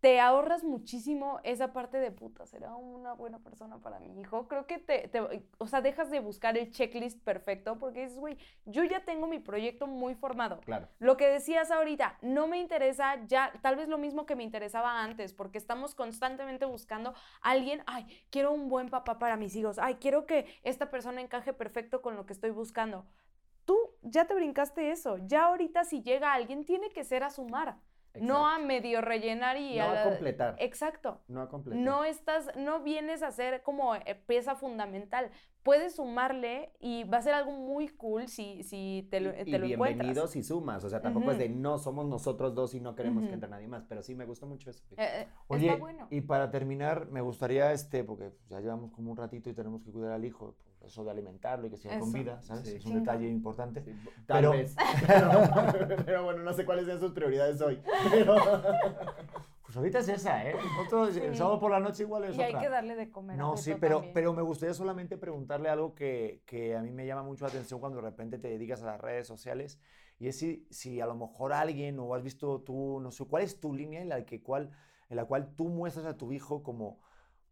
te 0.00 0.20
ahorras 0.20 0.62
muchísimo 0.62 1.40
esa 1.42 1.72
parte 1.72 1.98
de 1.98 2.12
puta, 2.12 2.46
será 2.46 2.74
una 2.76 3.14
buena 3.14 3.40
persona 3.40 3.78
para 3.78 3.98
mi 3.98 4.20
hijo. 4.20 4.46
Creo 4.46 4.66
que 4.66 4.78
te, 4.78 5.08
te- 5.08 5.42
o 5.58 5.66
sea, 5.66 5.80
dejas 5.80 6.08
de 6.10 6.20
buscar 6.20 6.56
el 6.56 6.70
checklist 6.70 7.20
perfecto 7.24 7.78
porque 7.78 8.02
dices, 8.04 8.18
güey, 8.18 8.38
yo 8.64 8.84
ya 8.84 9.04
tengo 9.04 9.26
mi 9.26 9.40
proyecto 9.40 9.88
muy 9.88 10.14
formado. 10.14 10.60
Claro. 10.60 10.88
Lo 11.00 11.16
que 11.16 11.26
decías 11.28 11.72
ahorita, 11.72 12.18
no 12.22 12.46
me 12.46 12.58
interesa 12.58 13.16
ya, 13.26 13.52
tal 13.60 13.74
vez 13.74 13.88
lo 13.88 13.98
mismo 13.98 14.24
que 14.24 14.36
me 14.36 14.44
interesaba 14.44 15.02
antes, 15.02 15.32
porque 15.32 15.58
estamos 15.58 15.96
constantemente 15.96 16.64
buscando 16.64 17.10
a 17.42 17.50
alguien, 17.50 17.82
ay, 17.86 18.06
quiero 18.30 18.52
un 18.52 18.68
buen 18.68 18.90
papá 18.90 19.18
para 19.18 19.36
mis 19.36 19.56
hijos, 19.56 19.78
ay, 19.80 19.96
quiero 19.96 20.26
que 20.26 20.46
esta 20.62 20.90
persona 20.90 21.20
encaje 21.20 21.52
perfecto 21.52 22.02
con 22.02 22.14
lo 22.14 22.24
que 22.24 22.34
estoy 22.34 22.50
buscando. 22.50 23.04
Tú 23.64 23.76
ya 24.02 24.26
te 24.26 24.34
brincaste 24.34 24.92
eso, 24.92 25.18
ya 25.26 25.46
ahorita 25.46 25.84
si 25.84 26.02
llega 26.02 26.32
alguien 26.32 26.64
tiene 26.64 26.88
que 26.90 27.02
ser 27.04 27.24
a 27.24 27.30
sumar. 27.30 27.76
No 28.20 28.48
a 28.48 28.58
medio 28.58 29.00
rellenar 29.00 29.56
y 29.56 29.76
No 29.76 29.84
a, 29.84 30.02
a 30.02 30.04
completar. 30.04 30.56
Exacto. 30.58 31.20
No 31.28 31.42
a 31.42 31.48
completar. 31.48 31.82
No 31.82 32.04
estás, 32.04 32.50
no 32.56 32.82
vienes 32.82 33.22
a 33.22 33.30
ser 33.30 33.62
como 33.62 33.94
eh, 33.94 34.14
pieza 34.26 34.54
fundamental. 34.54 35.30
Puedes 35.62 35.96
sumarle 35.96 36.72
y 36.80 37.04
va 37.04 37.18
a 37.18 37.22
ser 37.22 37.34
algo 37.34 37.52
muy 37.52 37.88
cool 37.88 38.28
si, 38.28 38.62
si 38.62 39.06
te 39.10 39.20
lo, 39.20 39.30
y, 39.30 39.44
te 39.44 39.58
lo 39.58 39.66
y 39.66 39.76
bienvenidos 39.76 40.34
y 40.36 40.42
sumas. 40.42 40.82
O 40.84 40.88
sea, 40.88 41.02
tampoco 41.02 41.32
es 41.32 41.38
de 41.38 41.48
no 41.48 41.78
somos 41.78 42.06
nosotros 42.06 42.54
dos 42.54 42.74
y 42.74 42.80
no 42.80 42.94
queremos 42.94 43.24
que 43.24 43.32
entre 43.32 43.50
nadie 43.50 43.68
más. 43.68 43.84
Pero 43.88 44.02
sí 44.02 44.14
me 44.14 44.24
gustó 44.24 44.46
mucho 44.46 44.70
eso. 44.70 44.82
Eh, 44.96 45.06
eh, 45.22 45.28
Oye, 45.48 45.66
está 45.66 45.78
bueno. 45.78 46.06
y 46.10 46.22
para 46.22 46.50
terminar, 46.50 47.08
me 47.10 47.20
gustaría, 47.20 47.72
este, 47.72 48.04
porque 48.04 48.32
ya 48.48 48.60
llevamos 48.60 48.92
como 48.92 49.10
un 49.10 49.16
ratito 49.16 49.50
y 49.50 49.52
tenemos 49.52 49.82
que 49.82 49.90
cuidar 49.90 50.12
al 50.12 50.24
hijo, 50.24 50.56
eso 50.82 51.04
de 51.04 51.10
alimentarlo 51.10 51.66
y 51.66 51.70
que 51.70 51.76
siga 51.76 51.98
con 51.98 52.08
Eso. 52.08 52.18
vida, 52.18 52.40
¿sabes? 52.42 52.62
Sí. 52.68 52.76
Es 52.76 52.84
un 52.86 52.92
Chinga. 52.92 53.00
detalle 53.00 53.28
importante. 53.28 53.82
Sí, 53.82 53.92
tal 54.26 54.38
Pero- 54.40 54.50
vez. 54.52 54.74
Pero, 55.06 55.30
pero 56.06 56.24
bueno, 56.24 56.42
no 56.42 56.52
sé 56.52 56.64
cuáles 56.64 56.86
sean 56.86 57.00
sus 57.00 57.12
prioridades 57.12 57.60
hoy. 57.60 57.80
Pero, 58.10 58.34
Pues 59.64 59.76
ahorita 59.76 59.98
es 59.98 60.08
esa, 60.08 60.48
¿eh? 60.48 60.54
Nosotros, 60.78 61.14
el 61.18 61.32
Sí. 61.32 61.36
sábado 61.36 61.60
por 61.60 61.70
la 61.70 61.78
noche 61.78 62.02
igual 62.02 62.24
es 62.24 62.36
Y 62.38 62.40
hay 62.40 62.52
otra. 62.52 62.62
que 62.62 62.68
darle 62.70 62.96
de 62.96 63.10
comer. 63.10 63.34
a 63.34 63.36
No, 63.36 63.56
sí, 63.58 63.74
pero, 63.78 63.96
también. 63.96 64.14
pero 64.14 64.32
me 64.32 64.40
gustaría 64.40 64.72
solamente 64.72 65.18
preguntarle 65.18 65.68
algo 65.68 65.94
que, 65.94 66.42
que 66.46 66.74
a 66.74 66.80
mí 66.80 66.90
me 66.90 67.04
llama 67.06 67.22
mucho 67.22 67.44
la 67.44 67.50
atención 67.50 67.78
cuando 67.78 67.96
de 68.00 68.08
repente 68.08 68.38
te 68.38 68.48
dedicas 68.48 68.82
a 68.82 68.86
las 68.86 69.00
redes 69.00 69.26
sociales 69.26 69.78
y 70.18 70.28
es 70.28 70.38
si, 70.38 70.66
si 70.70 71.02
a 71.02 71.06
lo 71.06 71.14
mejor 71.16 71.52
alguien 71.52 71.98
o 71.98 72.14
has 72.14 72.22
visto 72.22 72.62
tú, 72.62 72.98
no 73.02 73.10
sé, 73.10 73.26
¿cuál 73.26 73.42
es 73.42 73.60
tu 73.60 73.74
línea 73.74 74.00
en 74.00 74.08
la, 74.08 74.24
que, 74.24 74.42
cual, 74.42 74.70
en 75.10 75.16
la 75.16 75.26
cual 75.26 75.54
tú 75.54 75.68
muestras 75.68 76.06
a 76.06 76.16
tu 76.16 76.32
hijo 76.32 76.62
como, 76.62 76.98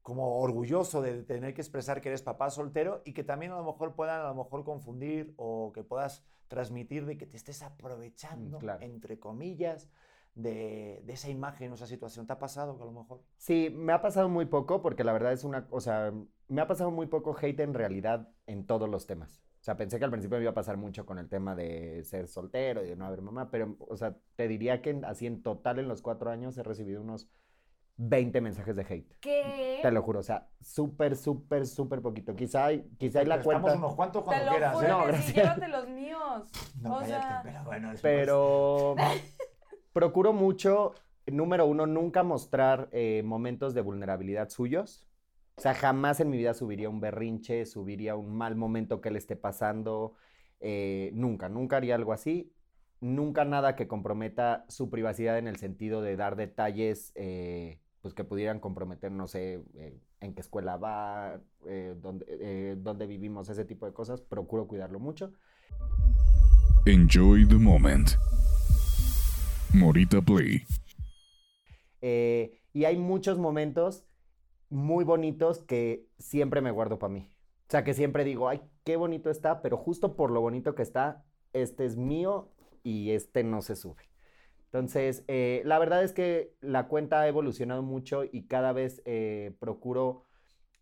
como 0.07 0.39
orgulloso 0.39 1.03
de 1.03 1.25
tener 1.25 1.53
que 1.53 1.61
expresar 1.61 2.01
que 2.01 2.11
eres 2.11 2.23
papá 2.23 2.49
soltero 2.49 3.03
y 3.05 3.13
que 3.13 3.25
también 3.25 3.51
a 3.51 3.57
lo 3.57 3.65
mejor 3.65 3.97
puedan 3.97 4.21
a 4.21 4.29
lo 4.29 4.37
mejor 4.37 4.63
confundir 4.63 5.35
o 5.37 5.73
que 5.75 5.83
puedas 5.83 6.25
transmitir 6.47 7.07
de 7.07 7.19
que 7.19 7.27
te 7.27 7.37
estés 7.37 7.61
aprovechando, 7.65 8.59
claro. 8.59 8.85
entre 8.85 9.19
comillas, 9.19 9.91
de, 10.37 11.03
de 11.05 11.13
esa 11.13 11.29
imagen 11.29 11.73
o 11.73 11.75
esa 11.75 11.89
situación? 11.89 12.25
¿Te 12.25 12.35
ha 12.35 12.39
pasado 12.39 12.77
que 12.77 12.85
a 12.85 12.87
lo 12.87 12.93
mejor? 12.93 13.25
Sí, 13.37 13.69
me 13.75 13.93
ha 13.93 14.01
pasado 14.01 14.29
muy 14.29 14.45
poco 14.47 14.81
porque 14.81 15.03
la 15.03 15.13
verdad 15.13 15.33
es 15.33 15.43
una, 15.43 15.67
o 15.71 15.81
sea, 15.81 16.13
me 16.47 16.61
ha 16.61 16.69
pasado 16.69 16.93
muy 16.93 17.09
poco 17.09 17.37
hate 17.37 17.59
en 17.59 17.75
realidad 17.75 18.29
en 18.47 18.65
todos 18.65 18.89
los 18.89 19.09
temas. 19.09 19.43
O 19.61 19.65
sea, 19.67 19.77
pensé 19.77 19.99
que 19.99 20.05
al 20.05 20.13
principio 20.13 20.39
me 20.39 20.45
iba 20.45 20.53
a 20.53 20.55
pasar 20.55 20.77
mucho 20.77 21.05
con 21.05 21.19
el 21.19 21.29
tema 21.29 21.57
de 21.57 22.05
ser 22.05 22.29
soltero 22.29 22.85
y 22.85 22.91
de 22.91 22.95
no 22.95 23.07
haber 23.07 23.23
mamá, 23.23 23.51
pero, 23.51 23.77
o 23.81 23.97
sea, 23.97 24.17
te 24.37 24.47
diría 24.47 24.83
que 24.83 25.01
así 25.03 25.27
en 25.27 25.43
total 25.43 25.81
en 25.81 25.89
los 25.89 26.01
cuatro 26.01 26.31
años 26.31 26.57
he 26.59 26.63
recibido 26.63 27.03
unos 27.03 27.29
20 27.97 28.41
mensajes 28.41 28.77
de 28.77 28.83
hate. 28.83 29.13
¿Qué? 29.21 29.79
Te 29.83 29.91
lo 29.91 30.03
juro, 30.03 30.21
o 30.21 30.23
sea, 30.23 30.49
súper, 30.61 31.17
súper, 31.17 31.67
súper 31.67 32.03
poquito. 32.03 32.35
Quizá 32.37 32.67
hay, 32.67 32.89
quizá 32.99 33.21
hay 33.21 33.27
la 33.27 33.37
Estamos 33.37 33.61
cuenta, 33.63 33.79
unos 33.79 33.95
cuantos 33.95 34.23
Te 34.23 34.27
cuando 34.27 34.45
lo 34.45 34.51
quieras, 34.51 34.75
juro 34.75 34.87
¿eh? 34.87 34.91
No, 34.91 35.07
gracias. 35.07 35.35
llévate 35.35 35.69
los 35.69 35.89
míos. 35.89 36.51
No, 36.81 36.97
o 36.97 36.99
cállate, 37.01 37.27
sea, 37.27 37.41
pero 37.43 37.65
bueno. 37.65 37.93
es- 37.93 38.01
pero 38.03 38.95
procuro 39.93 40.33
mucho, 40.33 40.95
número 41.27 41.67
uno, 41.67 41.87
nunca 41.87 42.23
mostrar 42.23 42.89
eh, 42.93 43.23
momentos 43.25 43.75
de 43.75 43.81
vulnerabilidad 43.81 44.51
suyos. 44.51 45.07
O 45.57 45.61
sea, 45.63 45.73
jamás 45.75 46.21
en 46.21 46.29
mi 46.29 46.37
vida 46.37 46.53
subiría 46.53 46.91
un 46.91 47.01
berrinche, 47.01 47.65
subiría 47.65 48.15
un 48.15 48.37
mal 48.37 48.57
momento 48.57 49.01
que 49.01 49.11
le 49.11 49.19
esté 49.19 49.37
pasando. 49.37 50.15
eh, 50.61 51.11
nunca, 51.15 51.49
nunca 51.49 51.77
haría 51.79 51.95
algo 51.95 52.13
así. 52.13 52.53
Nunca 53.01 53.45
nada 53.45 53.77
que 53.77 53.87
comprometa 53.89 54.65
su 54.69 54.89
privacidad 54.91 55.39
en 55.39 55.47
el 55.49 55.57
sentido 55.57 56.01
de 56.03 56.17
dar 56.17 56.35
detalles 56.37 57.13
eh, 57.15 57.79
pues 58.07 58.15
que 58.15 58.23
pudieran 58.23 58.61
comprometer, 58.61 59.11
no 59.11 59.27
sé, 59.27 59.65
eh, 59.75 59.99
en 60.21 60.33
qué 60.33 60.41
escuela 60.41 60.77
va, 60.77 61.41
eh, 61.67 61.97
dónde, 62.01 62.25
eh, 62.29 62.77
dónde 62.79 63.05
vivimos, 63.05 63.49
ese 63.49 63.65
tipo 63.65 63.85
de 63.85 63.93
cosas. 63.93 64.21
Procuro 64.21 64.69
cuidarlo 64.69 65.01
mucho. 65.01 65.33
Enjoy 66.85 67.49
the 67.49 67.57
moment. 67.57 68.11
Morita 69.75 70.23
Play. 70.23 70.63
Eh, 72.01 72.61
y 72.73 72.85
hay 72.85 72.97
muchos 72.97 73.39
momentos 73.39 74.05
muy 74.71 75.03
bonitos 75.03 75.59
que 75.59 76.07
siempre 76.21 76.61
me 76.61 76.71
guardo 76.71 77.01
para 77.01 77.13
mí. 77.13 77.29
O 77.63 77.71
sea, 77.71 77.83
que 77.83 77.93
siempre 77.93 78.23
digo, 78.23 78.49
ay, 78.49 78.63
qué 78.85 78.95
bonito 78.95 79.31
está, 79.31 79.63
pero 79.63 79.77
justo 79.77 80.15
por 80.15 80.31
lo 80.31 80.41
bonito 80.41 80.77
que 80.77 80.83
está, 80.83 81.25
este 81.53 81.85
es 81.85 81.97
mío 81.97 82.53
y 82.85 83.11
este 83.11 83.43
no 83.43 83.63
se 83.63 83.75
sube. 83.75 84.05
Entonces, 84.77 85.25
eh, 85.29 85.63
la 85.65 85.79
verdad 85.79 86.05
es 86.05 86.13
que 86.13 86.55
la 86.61 86.87
cuenta 86.89 87.21
ha 87.21 87.29
evolucionado 87.29 87.83
mucho 87.83 88.25
y 88.25 88.47
cada 88.47 88.73
vez 88.73 89.01
eh, 89.07 89.57
procuro 89.59 90.25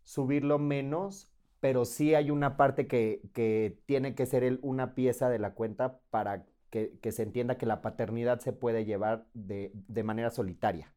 subirlo 0.03 0.59
menos, 0.59 1.31
pero 1.61 1.85
sí 1.85 2.13
hay 2.15 2.31
una 2.31 2.57
parte 2.57 2.87
que, 2.87 3.21
que 3.33 3.79
tiene 3.85 4.15
que 4.15 4.25
ser 4.25 4.43
el- 4.43 4.59
una 4.63 4.95
pieza 4.95 5.29
de 5.29 5.39
la 5.39 5.53
cuenta 5.53 5.99
para 6.09 6.45
que, 6.71 6.99
que 7.01 7.11
se 7.13 7.23
entienda 7.23 7.57
que 7.57 7.65
la 7.65 7.81
paternidad 7.81 8.39
se 8.39 8.53
puede 8.53 8.85
llevar 8.85 9.27
de, 9.33 9.71
de 9.73 10.03
manera 10.03 10.29
solitaria. 10.31 10.93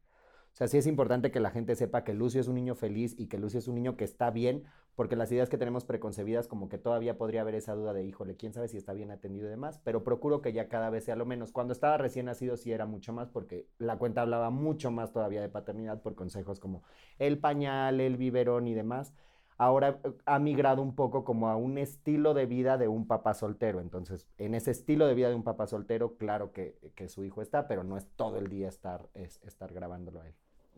O 0.53 0.55
sea, 0.59 0.67
sí 0.67 0.77
es 0.77 0.87
importante 0.87 1.31
que 1.31 1.39
la 1.39 1.51
gente 1.51 1.75
sepa 1.75 2.03
que 2.03 2.13
Lucio 2.13 2.41
es 2.41 2.47
un 2.47 2.55
niño 2.55 2.75
feliz 2.75 3.15
y 3.17 3.27
que 3.27 3.37
Lucio 3.37 3.59
es 3.59 3.67
un 3.67 3.75
niño 3.75 3.95
que 3.97 4.03
está 4.03 4.29
bien, 4.31 4.65
porque 4.95 5.15
las 5.15 5.31
ideas 5.31 5.49
que 5.49 5.57
tenemos 5.57 5.85
preconcebidas, 5.85 6.47
como 6.47 6.67
que 6.67 6.77
todavía 6.77 7.17
podría 7.17 7.41
haber 7.41 7.55
esa 7.55 7.73
duda 7.73 7.93
de, 7.93 8.03
híjole, 8.03 8.35
quién 8.35 8.53
sabe 8.53 8.67
si 8.67 8.77
está 8.77 8.93
bien 8.93 9.11
atendido 9.11 9.47
y 9.47 9.49
demás, 9.49 9.79
pero 9.83 10.03
procuro 10.03 10.41
que 10.41 10.51
ya 10.51 10.67
cada 10.67 10.89
vez 10.89 11.05
sea 11.05 11.15
lo 11.15 11.25
menos. 11.25 11.51
Cuando 11.51 11.73
estaba 11.73 11.97
recién 11.97 12.25
nacido 12.25 12.57
sí 12.57 12.71
era 12.71 12.85
mucho 12.85 13.13
más, 13.13 13.29
porque 13.29 13.67
la 13.77 13.97
cuenta 13.97 14.21
hablaba 14.21 14.49
mucho 14.49 14.91
más 14.91 15.13
todavía 15.13 15.41
de 15.41 15.49
paternidad 15.49 16.01
por 16.01 16.15
consejos 16.15 16.59
como 16.59 16.83
el 17.17 17.39
pañal, 17.39 18.01
el 18.01 18.17
biberón 18.17 18.67
y 18.67 18.73
demás. 18.73 19.13
Ahora 19.57 19.99
eh, 20.05 20.13
ha 20.25 20.39
migrado 20.39 20.81
un 20.81 20.95
poco 20.95 21.25
como 21.25 21.49
a 21.49 21.57
un 21.57 21.77
estilo 21.77 22.33
de 22.33 22.45
vida 22.45 22.77
de 22.77 22.87
un 22.87 23.07
papá 23.07 23.33
soltero. 23.33 23.81
Entonces, 23.81 24.25
en 24.37 24.55
ese 24.55 24.71
estilo 24.71 25.05
de 25.05 25.13
vida 25.13 25.29
de 25.29 25.35
un 25.35 25.43
papá 25.43 25.67
soltero, 25.67 26.15
claro 26.17 26.51
que, 26.53 26.77
que 26.95 27.09
su 27.09 27.23
hijo 27.25 27.41
está, 27.41 27.67
pero 27.67 27.83
no 27.83 27.97
es 27.97 28.07
todo 28.15 28.37
el 28.37 28.47
día 28.47 28.69
estar, 28.69 29.09
es, 29.13 29.41
estar 29.43 29.73
grabándolo 29.73 30.21
a 30.21 30.27
él. 30.27 30.33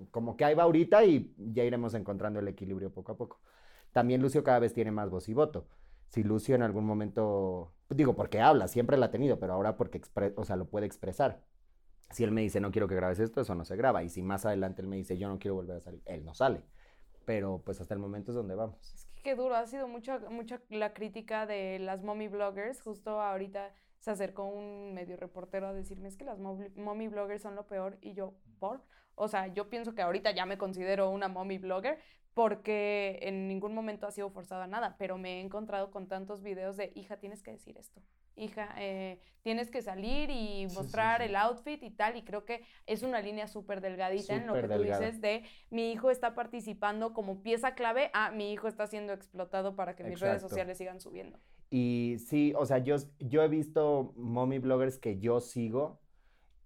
Como 0.10 0.36
que 0.36 0.46
ahí 0.46 0.56
va 0.56 0.64
ahorita 0.64 1.06
y 1.06 1.32
ya 1.38 1.64
iremos 1.64 1.94
encontrando 1.94 2.40
el 2.40 2.48
equilibrio 2.48 2.92
poco 2.92 3.12
a 3.12 3.18
poco. 3.18 3.40
También 3.92 4.22
Lucio 4.22 4.44
cada 4.44 4.60
vez 4.60 4.74
tiene 4.74 4.92
más 4.92 5.10
voz 5.10 5.28
y 5.30 5.34
voto. 5.34 5.68
Si 6.08 6.24
Lucio 6.24 6.56
en 6.56 6.64
algún 6.64 6.86
momento, 6.86 7.74
digo, 7.90 8.16
porque 8.16 8.42
habla, 8.42 8.68
siempre 8.68 8.98
la 8.98 9.08
ha 9.08 9.12
tenido, 9.12 9.40
pero 9.40 9.54
ahora 9.54 9.78
porque 9.78 10.02
expre- 10.02 10.34
o 10.36 10.44
sea, 10.46 10.56
lo 10.56 10.66
puede 10.70 10.86
expresar. 10.86 11.42
Si 12.10 12.24
él 12.24 12.32
me 12.32 12.42
dice, 12.42 12.60
no 12.60 12.72
quiero 12.72 12.88
que 12.88 12.96
grabes 12.96 13.20
esto, 13.20 13.42
eso 13.42 13.56
no 13.56 13.64
se 13.64 13.78
graba. 13.78 14.04
Y 14.04 14.10
si 14.10 14.22
más 14.22 14.46
adelante 14.46 14.82
él 14.82 14.88
me 14.88 14.98
dice, 14.98 15.18
yo 15.18 15.30
no 15.30 15.40
quiero 15.40 15.56
volver 15.56 15.78
a 15.78 15.82
salir, 15.82 16.02
él 16.06 16.26
no 16.26 16.34
sale. 16.34 16.62
Pero 17.26 17.62
pues 17.64 17.80
hasta 17.80 17.94
el 17.94 18.00
momento 18.00 18.32
es 18.32 18.36
donde 18.36 18.56
vamos. 18.56 18.94
Es 18.94 19.06
que 19.06 19.22
qué 19.22 19.36
duro, 19.36 19.56
ha 19.56 19.66
sido 19.68 19.88
mucha, 19.88 20.20
mucha 20.30 20.62
la 20.70 20.94
crítica 20.94 21.46
de 21.46 21.80
las 21.80 22.04
mommy 22.04 22.28
bloggers. 22.28 22.82
Justo 22.82 23.22
ahorita 23.22 23.74
se 24.00 24.12
acercó 24.12 24.46
un 24.46 24.94
medio 24.94 25.16
reportero 25.16 25.68
a 25.68 25.74
decirme, 25.74 26.10
es 26.10 26.18
que 26.18 26.26
las 26.26 26.40
mommy 26.40 27.08
bloggers 27.08 27.44
son 27.44 27.56
lo 27.56 27.68
peor. 27.68 27.98
Y 28.02 28.14
yo, 28.14 28.34
¿por? 28.60 28.82
O 29.16 29.28
sea, 29.28 29.48
yo 29.48 29.70
pienso 29.70 29.94
que 29.94 30.02
ahorita 30.02 30.32
ya 30.32 30.46
me 30.46 30.58
considero 30.58 31.10
una 31.12 31.28
mommy 31.28 31.60
blogger 31.60 32.00
porque 32.34 33.20
en 33.24 33.48
ningún 33.48 33.74
momento 33.74 34.08
ha 34.08 34.12
sido 34.12 34.30
forzada 34.30 34.64
a 34.66 34.68
nada, 34.68 34.96
pero 34.98 35.18
me 35.18 35.38
he 35.40 35.42
encontrado 35.42 35.92
con 35.92 36.08
tantos 36.08 36.42
videos 36.42 36.78
de, 36.78 36.92
hija, 36.96 37.18
tienes 37.18 37.44
que 37.44 37.52
decir 37.52 37.78
esto. 37.78 38.02
Hija, 38.38 38.74
eh, 38.78 39.20
tienes 39.44 39.70
que 39.70 39.82
salir 39.82 40.30
y 40.30 40.68
Sí, 40.70 40.70
sí, 40.70 40.76
mostrar 40.76 41.22
sí. 41.22 41.24
el 41.24 41.36
outfit 41.36 41.84
y 41.84 41.92
tal, 41.92 42.16
y 42.16 42.24
creo 42.24 42.46
que 42.46 42.64
es 42.86 43.04
una 43.04 43.22
línea 43.22 43.48
súper 43.48 43.82
delgadita 43.82 44.36
en 44.36 44.48
lo 44.48 44.58
que 44.60 44.62
Súper 44.62 44.72
tú 44.72 44.78
delgada. 44.80 45.06
dices 45.06 45.22
de 45.22 45.44
mi 45.70 45.92
hijo 45.92 46.10
está 46.10 46.34
participando 46.34 47.14
como 47.14 47.44
pieza 47.44 47.76
clave, 47.76 48.10
ah, 48.14 48.32
mi 48.32 48.52
hijo 48.54 48.68
está 48.70 48.88
siendo 48.88 49.12
explotado 49.14 49.76
para 49.76 49.96
que 49.96 50.04
mis 50.06 50.20
redes 50.20 50.44
Exacto. 50.44 50.50
sociales 50.50 50.78
sigan 50.78 51.02
subiendo. 51.02 51.40
Y 51.70 52.18
sí, 52.20 52.54
o 52.58 52.66
sea, 52.66 52.80
yo, 52.80 52.96
yo 53.20 53.44
he 53.44 53.48
visto 53.48 54.14
mommy 54.18 54.60
bloggers 54.60 54.98
que 54.98 55.20
yo 55.20 55.40
sigo 55.40 56.02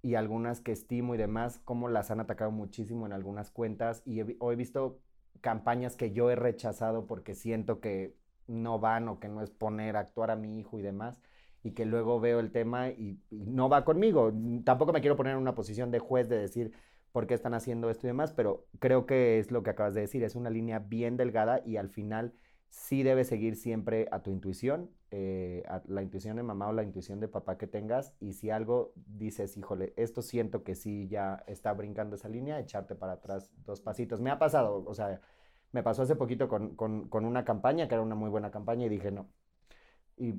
y 0.01 0.15
algunas 0.15 0.61
que 0.61 0.71
estimo 0.71 1.15
y 1.15 1.17
demás, 1.17 1.59
cómo 1.65 1.89
las 1.89 2.11
han 2.11 2.19
atacado 2.19 2.51
muchísimo 2.51 3.05
en 3.05 3.13
algunas 3.13 3.51
cuentas 3.51 4.01
y 4.05 4.21
he, 4.21 4.37
o 4.39 4.51
he 4.51 4.55
visto 4.55 5.01
campañas 5.41 5.95
que 5.95 6.11
yo 6.11 6.29
he 6.29 6.35
rechazado 6.35 7.05
porque 7.05 7.35
siento 7.35 7.79
que 7.79 8.15
no 8.47 8.79
van 8.79 9.07
o 9.07 9.19
que 9.19 9.27
no 9.27 9.41
es 9.41 9.49
poner 9.49 9.97
a 9.97 10.01
actuar 10.01 10.31
a 10.31 10.35
mi 10.35 10.59
hijo 10.59 10.79
y 10.79 10.81
demás 10.81 11.21
y 11.63 11.71
que 11.71 11.85
luego 11.85 12.19
veo 12.19 12.39
el 12.39 12.51
tema 12.51 12.89
y, 12.89 13.19
no 13.31 13.69
va 13.69 13.85
conmigo. 13.85 14.31
Tampoco 14.63 14.93
me 14.93 15.01
quiero 15.01 15.15
poner 15.15 15.33
en 15.33 15.39
una 15.39 15.55
posición 15.55 15.89
de 15.91 15.99
juez 15.99 16.29
de 16.29 16.37
decir 16.37 16.71
por 17.11 17.25
qué 17.27 17.33
están 17.33 17.53
haciendo 17.53 17.89
esto 17.89 18.05
y 18.05 18.09
demás, 18.09 18.33
pero 18.33 18.67
creo 18.79 19.05
que 19.05 19.39
es 19.39 19.49
lo 19.49 19.63
que 19.63 19.71
acabas 19.71 19.93
de 19.95 20.01
decir, 20.01 20.23
es 20.23 20.35
una 20.35 20.49
línea 20.49 20.79
bien 20.79 21.17
delgada 21.17 21.61
y 21.65 21.77
al 21.77 21.89
final 21.89 22.33
sí 22.69 23.03
debes 23.03 23.27
seguir 23.27 23.55
siempre 23.55 24.07
a 24.11 24.21
tu 24.21 24.31
intuición, 24.31 24.91
eh, 25.17 25.63
la 25.87 26.01
intuición 26.01 26.35
de 26.35 26.43
mamá 26.43 26.67
o 26.67 26.73
la 26.73 26.83
intuición 26.83 27.21
de 27.21 27.29
papá 27.29 27.57
que 27.57 27.67
tengas, 27.67 28.13
y 28.19 28.33
si 28.33 28.49
algo 28.49 28.91
dices, 28.95 29.55
híjole, 29.55 29.93
esto 29.95 30.21
siento 30.21 30.63
que 30.63 30.75
sí 30.75 31.07
ya 31.07 31.43
está 31.47 31.71
brincando 31.73 32.15
esa 32.17 32.27
línea, 32.27 32.59
echarte 32.59 32.95
para 32.95 33.13
atrás 33.13 33.49
dos 33.65 33.79
pasitos. 33.79 34.19
Me 34.19 34.29
ha 34.29 34.37
pasado, 34.39 34.83
o 34.85 34.93
sea, 34.93 35.21
me 35.71 35.83
pasó 35.83 36.01
hace 36.01 36.15
poquito 36.15 36.47
con, 36.49 36.75
con- 36.75 37.25
una 37.25 37.45
campaña, 37.45 37.87
que 37.87 37.95
era 37.95 38.03
una 38.03 38.15
muy 38.15 38.29
buena 38.29 38.51
campaña, 38.51 38.85
y 38.85 38.89
dije, 38.89 39.09
no. 39.11 39.29
Y 40.17 40.31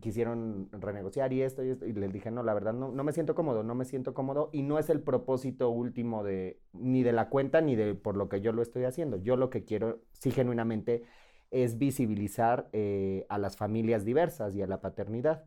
quisieron 0.00 0.68
renegociar 0.72 1.32
y 1.32 1.42
esto 1.42 1.62
y 1.62 1.70
esto, 1.70 1.86
y 1.86 1.92
les 1.92 2.12
dije, 2.12 2.30
no, 2.30 2.42
la 2.42 2.54
verdad, 2.54 2.72
no, 2.72 2.90
no 2.90 3.04
me 3.04 3.12
siento 3.12 3.34
cómodo, 3.34 3.62
no 3.62 3.74
me 3.74 3.84
siento 3.84 4.12
cómodo, 4.12 4.50
y 4.52 4.62
no 4.62 4.78
es 4.78 4.88
el 4.90 5.00
propósito 5.00 5.68
último 5.70 6.24
de, 6.24 6.60
ni 6.72 7.02
de 7.02 7.12
la 7.12 7.28
cuenta, 7.28 7.60
ni 7.60 7.76
de 7.76 7.94
por 7.94 8.16
lo 8.16 8.28
que 8.28 8.40
yo 8.40 8.52
lo 8.52 8.62
estoy 8.62 8.84
haciendo. 8.84 9.16
Yo 9.18 9.36
lo 9.36 9.48
que 9.50 9.64
quiero, 9.64 10.00
sí, 10.12 10.30
genuinamente, 10.30 11.04
es 11.50 11.78
visibilizar 11.78 12.68
eh, 12.72 13.26
a 13.28 13.38
las 13.38 13.56
familias 13.56 14.04
diversas 14.04 14.54
y 14.54 14.62
a 14.62 14.66
la 14.66 14.80
paternidad. 14.80 15.44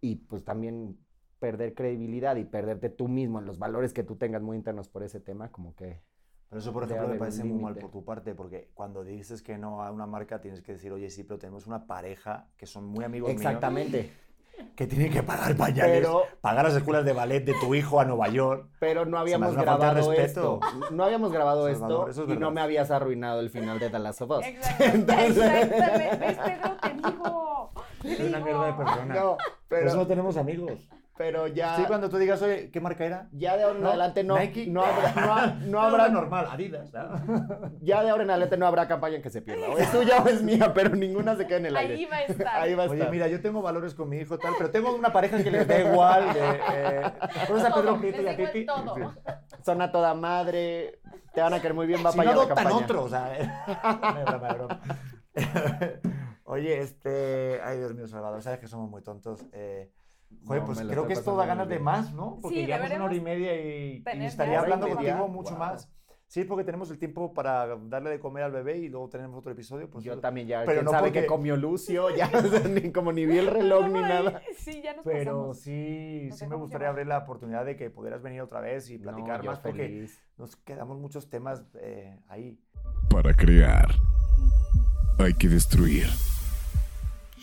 Y 0.00 0.16
pues 0.16 0.44
también 0.44 0.98
perder 1.38 1.74
credibilidad 1.74 2.36
y 2.36 2.44
perderte 2.44 2.88
tú 2.88 3.08
mismo 3.08 3.38
en 3.38 3.46
los 3.46 3.58
valores 3.58 3.92
que 3.92 4.02
tú 4.02 4.16
tengas 4.16 4.42
muy 4.42 4.56
internos 4.56 4.88
por 4.88 5.02
ese 5.02 5.20
tema, 5.20 5.50
como 5.50 5.74
que 5.74 6.00
Pero 6.48 6.58
eso, 6.58 6.72
por 6.72 6.84
ejemplo, 6.84 7.08
me 7.08 7.16
parece 7.16 7.44
muy 7.44 7.60
mal 7.60 7.74
por 7.76 7.90
tu 7.90 8.04
parte, 8.04 8.34
porque 8.34 8.70
cuando 8.74 9.04
dices 9.04 9.42
que 9.42 9.58
no 9.58 9.82
a 9.82 9.90
una 9.90 10.06
marca, 10.06 10.40
tienes 10.40 10.62
que 10.62 10.72
decir, 10.72 10.92
oye, 10.92 11.10
sí, 11.10 11.22
pero 11.22 11.38
tenemos 11.38 11.66
una 11.66 11.86
pareja 11.86 12.48
que 12.56 12.66
son 12.66 12.86
muy 12.86 13.04
amigos 13.04 13.30
exactamente. 13.30 14.02
míos, 14.04 14.12
que 14.76 14.86
tienen 14.86 15.12
que 15.12 15.22
pagar 15.22 15.56
pañales, 15.56 16.00
Pero- 16.00 16.24
pagar 16.40 16.64
las 16.64 16.74
escuelas 16.76 17.04
de 17.04 17.12
ballet 17.12 17.40
de 17.44 17.54
tu 17.60 17.74
hijo 17.74 18.00
a 18.00 18.04
Nueva 18.04 18.28
York. 18.28 18.68
Pero 18.80 19.04
no 19.06 19.18
habíamos 19.18 19.52
una 19.52 19.62
falta 19.62 19.72
de 19.72 19.78
grabado 19.78 20.10
respeto. 20.12 20.60
esto. 20.62 20.90
No 20.92 21.04
habíamos 21.04 21.32
grabado 21.32 21.68
Salvador, 21.72 22.10
esto 22.10 22.22
es 22.24 22.28
y 22.28 22.32
no 22.32 22.38
verdad. 22.38 22.50
me 22.52 22.60
habías 22.62 22.90
arruinado 22.90 23.40
el 23.40 23.50
final 23.50 23.78
de 23.78 23.90
The 23.90 23.98
Last 23.98 24.22
of 24.22 24.30
Us. 24.30 24.44
Exacto. 24.46 24.84
Entonces- 24.84 25.38
Exactamente. 25.38 26.18
¿Ves, 26.26 26.38
Pedro? 26.38 26.76
Te 26.82 26.92
digo. 26.94 27.70
Te 28.02 28.16
Soy 28.16 28.26
una 28.26 28.40
mierda 28.40 28.66
de 28.66 28.72
persona. 28.74 29.14
No, 29.14 29.36
Por 29.68 29.78
eso 29.78 29.86
no 29.86 29.92
pero, 30.02 30.06
tenemos 30.06 30.36
amigos. 30.36 30.88
Pero 31.16 31.46
ya, 31.46 31.76
Sí, 31.76 31.84
cuando 31.86 32.08
tú 32.10 32.18
digas, 32.18 32.42
oye, 32.42 32.70
¿qué 32.72 32.80
marca 32.80 33.04
era? 33.04 33.28
ya 33.32 33.56
de 33.56 33.62
ahora 33.62 33.76
en 33.76 33.82
¿No? 33.82 33.88
adelante 33.90 34.24
no, 34.24 34.36
Nike. 34.38 34.66
no 34.66 34.82
habrá, 34.84 35.12
no, 35.14 35.32
ha- 35.34 35.46
no 35.60 35.66
No, 35.70 35.80
habrá 35.80 36.08
normal, 36.08 36.48
Adidas. 36.50 36.92
¿no? 36.92 37.70
ya 37.80 38.02
de 38.02 38.10
ahora 38.10 38.24
en 38.24 38.30
adelante 38.30 38.56
no 38.56 38.66
habrá 38.66 38.88
campaña 38.88 39.22
que 39.22 39.30
se 39.30 39.40
pierda. 39.42 39.68
O 39.68 39.78
es 39.78 39.90
tuya 39.92 40.22
o 40.22 40.28
es 40.28 40.42
mía, 40.42 40.72
pero 40.74 40.90
ninguna 40.96 41.36
se 41.36 41.46
queda 41.46 41.58
en 41.58 41.66
el 41.66 41.76
aire. 41.76 41.94
Ahí 41.94 42.04
va 42.06 42.16
a 42.16 42.22
estar. 42.22 42.46
Ahí 42.62 42.74
va 42.74 42.82
a 42.84 42.86
Oye, 42.86 42.98
estar. 42.98 43.10
mira, 43.12 43.28
yo 43.28 43.40
tengo 43.40 43.62
valores 43.62 43.94
con 43.94 44.08
mi 44.08 44.16
hijo 44.18 44.38
tal, 44.38 44.54
pero 44.58 44.70
tengo 44.70 44.94
una 44.94 45.12
pareja 45.12 45.42
que 45.42 45.50
les 45.50 45.68
da 45.68 45.80
igual. 45.80 46.34
De, 46.34 46.40
eh, 46.72 47.02
¿Conoces 47.46 47.70
a 47.70 47.74
Pedro 47.74 47.98
Prieto 48.00 48.22
y 48.22 48.28
a 48.28 48.36
Titi? 48.36 48.66
Son 49.64 49.80
a 49.82 49.92
toda 49.92 50.14
madre, 50.14 50.98
te 51.32 51.40
van 51.40 51.54
a 51.54 51.60
querer 51.60 51.74
muy 51.74 51.86
bien, 51.86 52.04
va 52.04 52.10
Si 52.10 52.16
para 52.18 52.32
no 52.34 52.40
allá 52.40 52.48
la 52.48 52.54
adoptan 52.54 52.64
campaña. 52.64 52.84
otro, 52.84 53.04
o 53.04 53.08
sea. 53.08 54.40
Oye, 56.44 56.80
este. 56.80 57.60
Ay, 57.64 57.78
Dios 57.78 57.94
mío, 57.94 58.06
Salvador, 58.06 58.42
sabes 58.42 58.58
que 58.58 58.66
somos 58.68 58.90
muy 58.90 59.02
tontos. 59.02 59.44
Eh, 59.52 59.90
joder, 60.46 60.62
No, 60.62 60.66
pues 60.66 60.80
creo 60.80 61.06
que 61.06 61.12
esto 61.14 61.36
da 61.36 61.46
ganas 61.46 61.68
de 61.68 61.78
más, 61.78 62.12
¿no? 62.12 62.38
Porque 62.42 62.60
Sí, 62.60 62.66
llevamos 62.66 62.90
una 62.92 63.04
hora 63.04 63.14
y 63.14 63.20
media 63.20 63.54
y, 63.54 64.02
y 64.14 64.24
estaría 64.24 64.60
hablando 64.60 64.86
media. 64.86 64.96
contigo 65.16 65.28
mucho 65.28 65.50
Wow. 65.50 65.58
más. 65.58 65.90
Sí, 66.26 66.42
porque 66.42 66.64
tenemos 66.64 66.90
el 66.90 66.98
tiempo 66.98 67.32
para 67.32 67.76
darle 67.76 68.10
de 68.10 68.18
comer 68.18 68.42
al 68.44 68.50
bebé 68.50 68.78
y 68.78 68.88
luego 68.88 69.08
tenemos 69.08 69.38
otro 69.38 69.52
episodio. 69.52 69.88
Pues, 69.88 70.04
Yo 70.04 70.18
también 70.18 70.48
ya, 70.48 70.60
Pero 70.64 70.78
quién 70.78 70.84
no 70.86 70.90
sabe 70.90 71.08
porque- 71.08 71.20
qué 71.20 71.26
comió 71.26 71.54
Lucio, 71.56 72.08
ya 72.16 72.28
ni 72.68 72.90
como 72.90 73.12
ni 73.12 73.24
vi 73.24 73.38
el 73.38 73.46
reloj 73.46 73.86
ni 73.86 74.00
nada. 74.00 74.42
Sí, 74.56 74.80
ya 74.82 74.94
nos 74.96 75.04
Pero 75.04 75.18
pasamos. 75.36 75.60
sí, 75.60 76.26
Nos 76.30 76.38
sí 76.38 76.46
me 76.46 76.56
gustaría 76.56 76.86
llevar. 76.86 76.90
abrir 76.94 77.06
la 77.06 77.18
oportunidad 77.18 77.64
de 77.64 77.76
que 77.76 77.88
pudieras 77.90 78.22
venir 78.22 78.40
otra 78.40 78.60
vez 78.60 78.90
y 78.90 78.98
platicar 78.98 79.44
No, 79.44 79.50
más 79.50 79.60
porque 79.60 79.82
feliz. 79.86 80.20
nos 80.36 80.56
quedamos 80.56 80.98
muchos 80.98 81.28
temas 81.30 81.62
eh, 81.80 82.18
ahí. 82.28 82.58
Para 83.10 83.32
crear, 83.34 83.94
hay 85.18 85.34
que 85.34 85.48
destruir. 85.48 86.06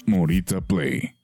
Morita 0.05 0.59
Play. 0.59 1.15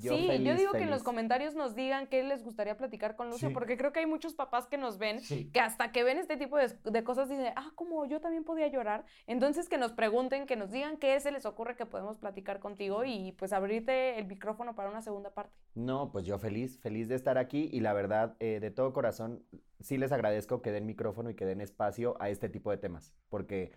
Yo 0.00 0.14
sí, 0.16 0.22
yo 0.26 0.32
feliz, 0.32 0.56
digo 0.58 0.72
que 0.72 0.82
en 0.82 0.90
los 0.90 1.02
comentarios 1.02 1.54
nos 1.54 1.74
digan 1.74 2.06
qué 2.06 2.22
les 2.22 2.42
gustaría 2.42 2.76
platicar 2.76 3.16
con 3.16 3.30
Lucio, 3.30 3.48
Sí. 3.48 3.54
porque 3.54 3.76
creo 3.76 3.92
que 3.92 4.00
hay 4.00 4.06
muchos 4.06 4.34
papás 4.34 4.66
que 4.66 4.78
nos 4.78 4.98
ven 4.98 5.20
Sí. 5.20 5.50
que 5.52 5.60
hasta 5.60 5.92
que 5.92 6.04
ven 6.04 6.18
este 6.18 6.36
tipo 6.36 6.56
de, 6.56 6.68
de 6.84 7.04
cosas 7.04 7.28
dicen, 7.28 7.52
ah, 7.56 7.72
como 7.74 8.04
yo 8.06 8.20
también 8.20 8.44
podía 8.44 8.68
llorar. 8.68 9.04
Entonces 9.26 9.68
que 9.68 9.78
nos 9.78 9.92
pregunten, 9.92 10.46
que 10.46 10.56
nos 10.56 10.70
digan 10.70 10.96
qué 10.96 11.18
se 11.20 11.30
les 11.32 11.46
ocurre 11.46 11.76
que 11.76 11.86
podemos 11.86 12.18
platicar 12.18 12.60
contigo 12.60 13.04
y 13.04 13.32
pues 13.32 13.52
abrirte 13.52 14.18
el 14.18 14.26
micrófono 14.26 14.74
para 14.74 14.90
una 14.90 15.02
segunda 15.02 15.30
parte. 15.34 15.54
No, 15.74 16.10
pues 16.12 16.24
yo 16.24 16.38
feliz, 16.38 16.78
feliz 16.80 17.08
de 17.08 17.14
estar 17.14 17.38
aquí 17.38 17.68
y 17.72 17.80
la 17.80 17.92
verdad, 17.92 18.36
eh, 18.40 18.60
de 18.60 18.70
todo 18.70 18.92
corazón, 18.92 19.42
sí 19.80 19.96
les 19.98 20.12
agradezco 20.12 20.62
que 20.62 20.72
den 20.72 20.86
micrófono 20.86 21.30
y 21.30 21.34
que 21.34 21.44
den 21.44 21.60
espacio 21.60 22.16
a 22.20 22.30
este 22.30 22.48
tipo 22.48 22.70
de 22.70 22.78
temas, 22.78 23.14
porque 23.28 23.72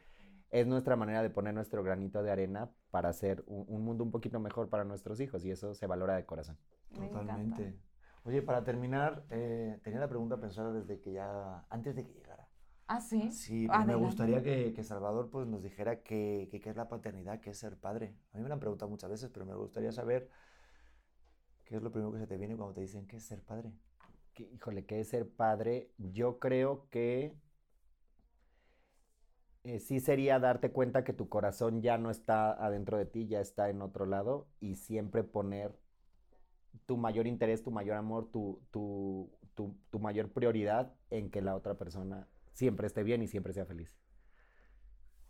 es 0.52 0.68
nuestra 0.68 0.95
manera 0.95 1.24
de 1.24 1.30
poner 1.30 1.54
nuestro 1.54 1.84
granito 1.84 2.22
de 2.24 2.32
arena 2.32 2.70
para 2.91 3.10
hacer 3.10 3.43
un, 3.47 3.66
un 3.68 3.84
mundo 3.84 4.04
un 4.04 4.12
poquito 4.12 4.39
mejor 4.39 4.70
para 4.70 4.84
nuestros 4.84 5.20
hijos 5.20 5.43
y 5.45 5.52
eso 5.52 5.74
se 5.74 5.88
valora 5.88 6.16
de 6.16 6.26
corazón. 6.26 6.58
Totalmente. 6.93 7.80
Oye, 8.24 8.41
para 8.41 8.64
terminar, 8.64 9.24
eh, 9.32 9.80
tenía 9.84 9.99
la 9.99 10.08
pregunta 10.08 10.39
pensada 10.39 10.72
desde 10.72 10.99
que 10.99 11.14
ya, 11.14 11.66
antes 11.70 11.95
de 11.95 12.06
que 12.06 12.14
llegara. 12.14 12.47
Ah, 12.88 12.99
sí. 13.02 13.32
Sí, 13.32 13.68
pero 13.68 13.86
me 13.86 13.95
gustaría 13.95 14.43
que, 14.43 14.74
que 14.74 14.84
Salvador 14.84 15.30
pues, 15.30 15.47
nos 15.47 15.64
dijera 15.64 16.04
qué 16.04 16.49
que, 16.52 16.60
qué 16.60 16.70
es 16.70 16.76
la 16.76 16.89
paternidad, 16.89 17.39
qué 17.39 17.52
es 17.52 17.58
ser 17.58 17.78
padre. 17.78 18.14
A 18.34 18.38
mí 18.38 18.43
me 18.43 18.49
lo 18.49 18.54
han 18.54 18.60
preguntado 18.60 18.91
muchas 18.91 19.10
veces, 19.10 19.30
pero 19.34 19.45
me 19.45 19.56
gustaría 19.56 19.91
saber 19.91 20.30
qué 21.66 21.78
es 21.78 21.82
lo 21.82 21.91
primero 21.91 22.12
que 22.12 22.20
se 22.20 22.28
te 22.28 22.38
viene 22.38 22.56
cuando 22.56 22.74
te 22.74 22.82
dicen 22.82 23.08
qué 23.08 23.16
es 23.16 23.24
ser 23.24 23.41
padre. 23.41 23.72
Que, 24.34 24.43
híjole, 24.43 24.86
¿qué 24.86 24.99
es 24.99 25.10
ser 25.10 25.28
padre? 25.28 25.91
Yo 25.97 26.38
creo 26.38 26.88
que 26.89 27.34
eh, 29.64 29.80
sí 29.80 29.99
sería 29.99 30.39
darte 30.39 30.72
cuenta 30.72 31.03
que 31.03 31.14
tu 31.14 31.30
corazón 31.30 31.82
ya 31.82 31.97
no 31.97 32.09
está 32.12 32.51
adentro 32.51 32.97
de 32.97 33.05
ti, 33.05 33.28
ya 33.28 33.41
está 33.41 33.70
en 33.70 33.82
otro 33.82 34.05
lado 34.05 34.47
y 34.59 34.76
siempre 34.76 35.24
poner 35.24 35.78
tu 36.86 36.97
mayor 36.97 37.28
interés, 37.28 37.64
tu 37.64 37.72
mayor 37.72 37.97
amor, 37.97 38.30
tu, 38.32 38.62
tu, 38.72 39.30
tu, 39.55 39.76
tu 39.89 39.99
mayor 39.99 40.30
prioridad 40.32 40.93
en 41.09 41.30
que 41.30 41.41
la 41.41 41.55
otra 41.55 41.76
persona 41.76 42.28
siempre 42.53 42.88
esté 42.88 43.03
bien 43.03 43.22
y 43.22 43.28
siempre 43.28 43.53
sea 43.53 43.66
feliz. 43.66 43.97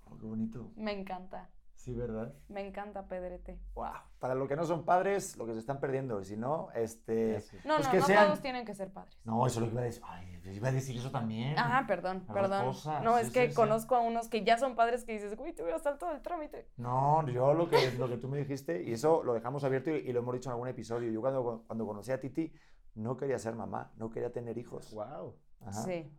Oh, 0.05 0.17
qué 0.17 0.25
bonito. 0.25 0.71
Me 0.75 0.91
encanta. 0.91 1.49
Sí, 1.81 1.95
¿verdad? 1.95 2.31
Me 2.47 2.61
encanta, 2.67 3.07
Pedrete. 3.07 3.57
Wow. 3.73 3.87
Para 4.19 4.35
los 4.35 4.47
que 4.47 4.55
no 4.55 4.65
son 4.65 4.85
padres, 4.85 5.35
lo 5.35 5.47
que 5.47 5.53
se 5.53 5.59
están 5.59 5.79
perdiendo. 5.79 6.21
Y 6.21 6.25
si 6.25 6.37
no, 6.37 6.69
este... 6.75 7.37
Eso. 7.37 7.57
No, 7.65 7.77
Pues 7.77 7.87
no, 7.87 7.91
que 7.91 7.97
no 7.97 8.05
sean- 8.05 8.25
todos 8.27 8.41
tienen 8.41 8.65
que 8.65 8.75
ser 8.75 8.93
padres. 8.93 9.17
No, 9.23 9.47
eso 9.47 9.59
es 9.59 9.61
lo 9.61 9.67
que 9.69 9.71
iba 9.73 9.81
a 9.81 9.85
decir. 9.85 10.03
Ay, 10.05 10.39
iba 10.53 10.67
a 10.67 10.71
decir 10.71 10.95
eso 10.97 11.09
también. 11.09 11.55
Ah, 11.57 11.85
perdón, 11.87 12.23
perdón. 12.31 12.65
cosas, 12.65 13.03
No, 13.03 13.17
sí, 13.17 13.23
es 13.25 13.31
que 13.31 13.45
sí, 13.45 13.49
sí. 13.49 13.55
conozco 13.55 13.95
a 13.95 14.01
unos 14.01 14.27
que 14.29 14.43
ya 14.43 14.59
son 14.59 14.75
padres 14.75 15.03
que 15.05 15.13
dices, 15.13 15.35
uy, 15.39 15.53
te 15.53 15.63
voy 15.63 15.71
a 15.71 15.75
estar 15.77 15.97
todo 15.97 16.11
el 16.11 16.21
trámite. 16.21 16.67
No, 16.77 17.27
yo 17.27 17.55
lo 17.55 17.67
que, 17.67 17.93
lo 17.97 18.07
que 18.07 18.17
tú 18.17 18.27
me 18.27 18.37
dijiste, 18.37 18.83
y 18.83 18.93
eso 18.93 19.23
lo 19.23 19.33
dejamos 19.33 19.63
abierto 19.63 19.89
y, 19.89 19.95
y 20.07 20.13
lo 20.13 20.19
hemos 20.19 20.35
dicho 20.35 20.49
en 20.49 20.53
algún 20.53 20.67
episodio. 20.67 21.11
Yo 21.11 21.19
cuando, 21.19 21.63
cuando 21.65 21.87
conocí 21.87 22.11
a 22.11 22.19
Titi, 22.19 22.53
no 22.93 23.17
quería 23.17 23.39
ser 23.39 23.55
mamá, 23.55 23.91
no 23.97 24.11
quería 24.11 24.31
tener 24.31 24.55
hijos. 24.59 24.93
Wow. 24.93 25.35
Ajá. 25.61 25.81
Sí, 25.81 26.11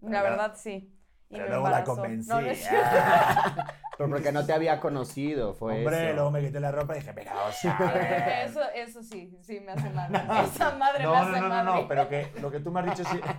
la 0.00 0.22
verdad 0.22 0.54
sí. 0.56 0.96
Y 1.30 1.34
Pero 1.36 1.48
luego 1.48 1.68
la 1.68 1.78
embarazó. 1.78 1.94
convencí. 1.96 2.28
No, 2.28 2.40
no 2.40 2.50
es 2.50 2.68
Ah, 2.70 3.74
Pero 3.96 4.10
porque 4.10 4.32
no 4.32 4.44
te 4.46 4.52
había 4.52 4.80
conocido, 4.80 5.54
fue 5.54 5.74
Hombre, 5.78 6.06
eso. 6.06 6.14
luego 6.14 6.30
me 6.30 6.40
quité 6.40 6.58
la 6.58 6.72
ropa 6.72 6.96
y 6.96 7.00
dije, 7.00 7.12
mira, 7.12 7.44
o 7.44 7.52
sea, 7.52 7.76
a 7.76 7.92
Sí, 7.92 7.98
ver". 7.98 8.46
Eso, 8.48 8.60
eso 8.74 9.02
sí, 9.02 9.38
sí 9.42 9.60
me 9.60 9.72
hace 9.72 9.90
madre. 9.90 10.20
Esa 10.44 10.70
madre 10.76 11.04
no, 11.04 11.10
me 11.12 11.16
no, 11.16 11.22
hace 11.22 11.32
no, 11.32 11.42
no, 11.42 11.48
madre. 11.48 11.82
no, 11.82 11.88
pero 11.88 12.08
que 12.08 12.32
lo 12.40 12.50
que 12.50 12.60
tú 12.60 12.70
me 12.72 12.80
has 12.80 12.86
dicho 12.86 13.04
sí. 13.10 13.20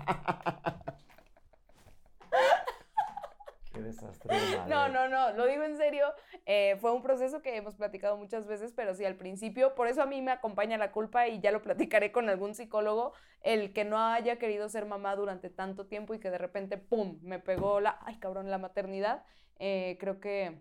Qué 3.74 3.81
desastre. 3.92 4.36
de 4.36 4.58
No, 4.68 4.90
no, 4.90 5.08
no, 5.10 5.34
lo 5.34 5.46
digo 5.48 5.64
en 5.64 5.78
serio. 5.78 6.06
eh, 6.46 6.78
fue 6.82 6.92
un 6.92 7.02
proceso 7.02 7.42
que 7.42 7.56
hemos 7.58 7.76
platicado 7.76 8.18
muchas 8.18 8.48
veces, 8.48 8.74
pero 8.76 8.94
sí 8.96 9.06
al 9.06 9.16
principio, 9.16 9.76
por 9.76 9.88
eso 9.88 10.02
a 10.02 10.06
mí 10.06 10.22
me 10.22 10.32
acompaña 10.32 10.78
la 10.78 10.92
culpa 10.92 11.28
y 11.28 11.40
ya 11.40 11.52
lo 11.52 11.62
platicaré 11.62 12.12
con 12.12 12.30
algún 12.30 12.56
psicólogo, 12.56 13.14
el 13.42 13.74
que 13.74 13.86
no 13.86 13.98
haya 14.00 14.38
querido 14.38 14.70
ser 14.70 14.86
mamá 14.86 15.16
durante 15.16 15.50
tanto 15.50 15.88
tiempo 15.88 16.14
y 16.14 16.20
que 16.20 16.30
de 16.32 16.38
repente, 16.38 16.78
¡pum!, 16.78 17.20
me 17.22 17.40
pegó 17.40 17.80
la, 17.80 17.98
ay 18.02 18.20
cabrón, 18.20 18.50
la 18.50 18.58
maternidad. 18.58 19.24
eh, 19.60 19.98
creo 20.00 20.20
que 20.20 20.60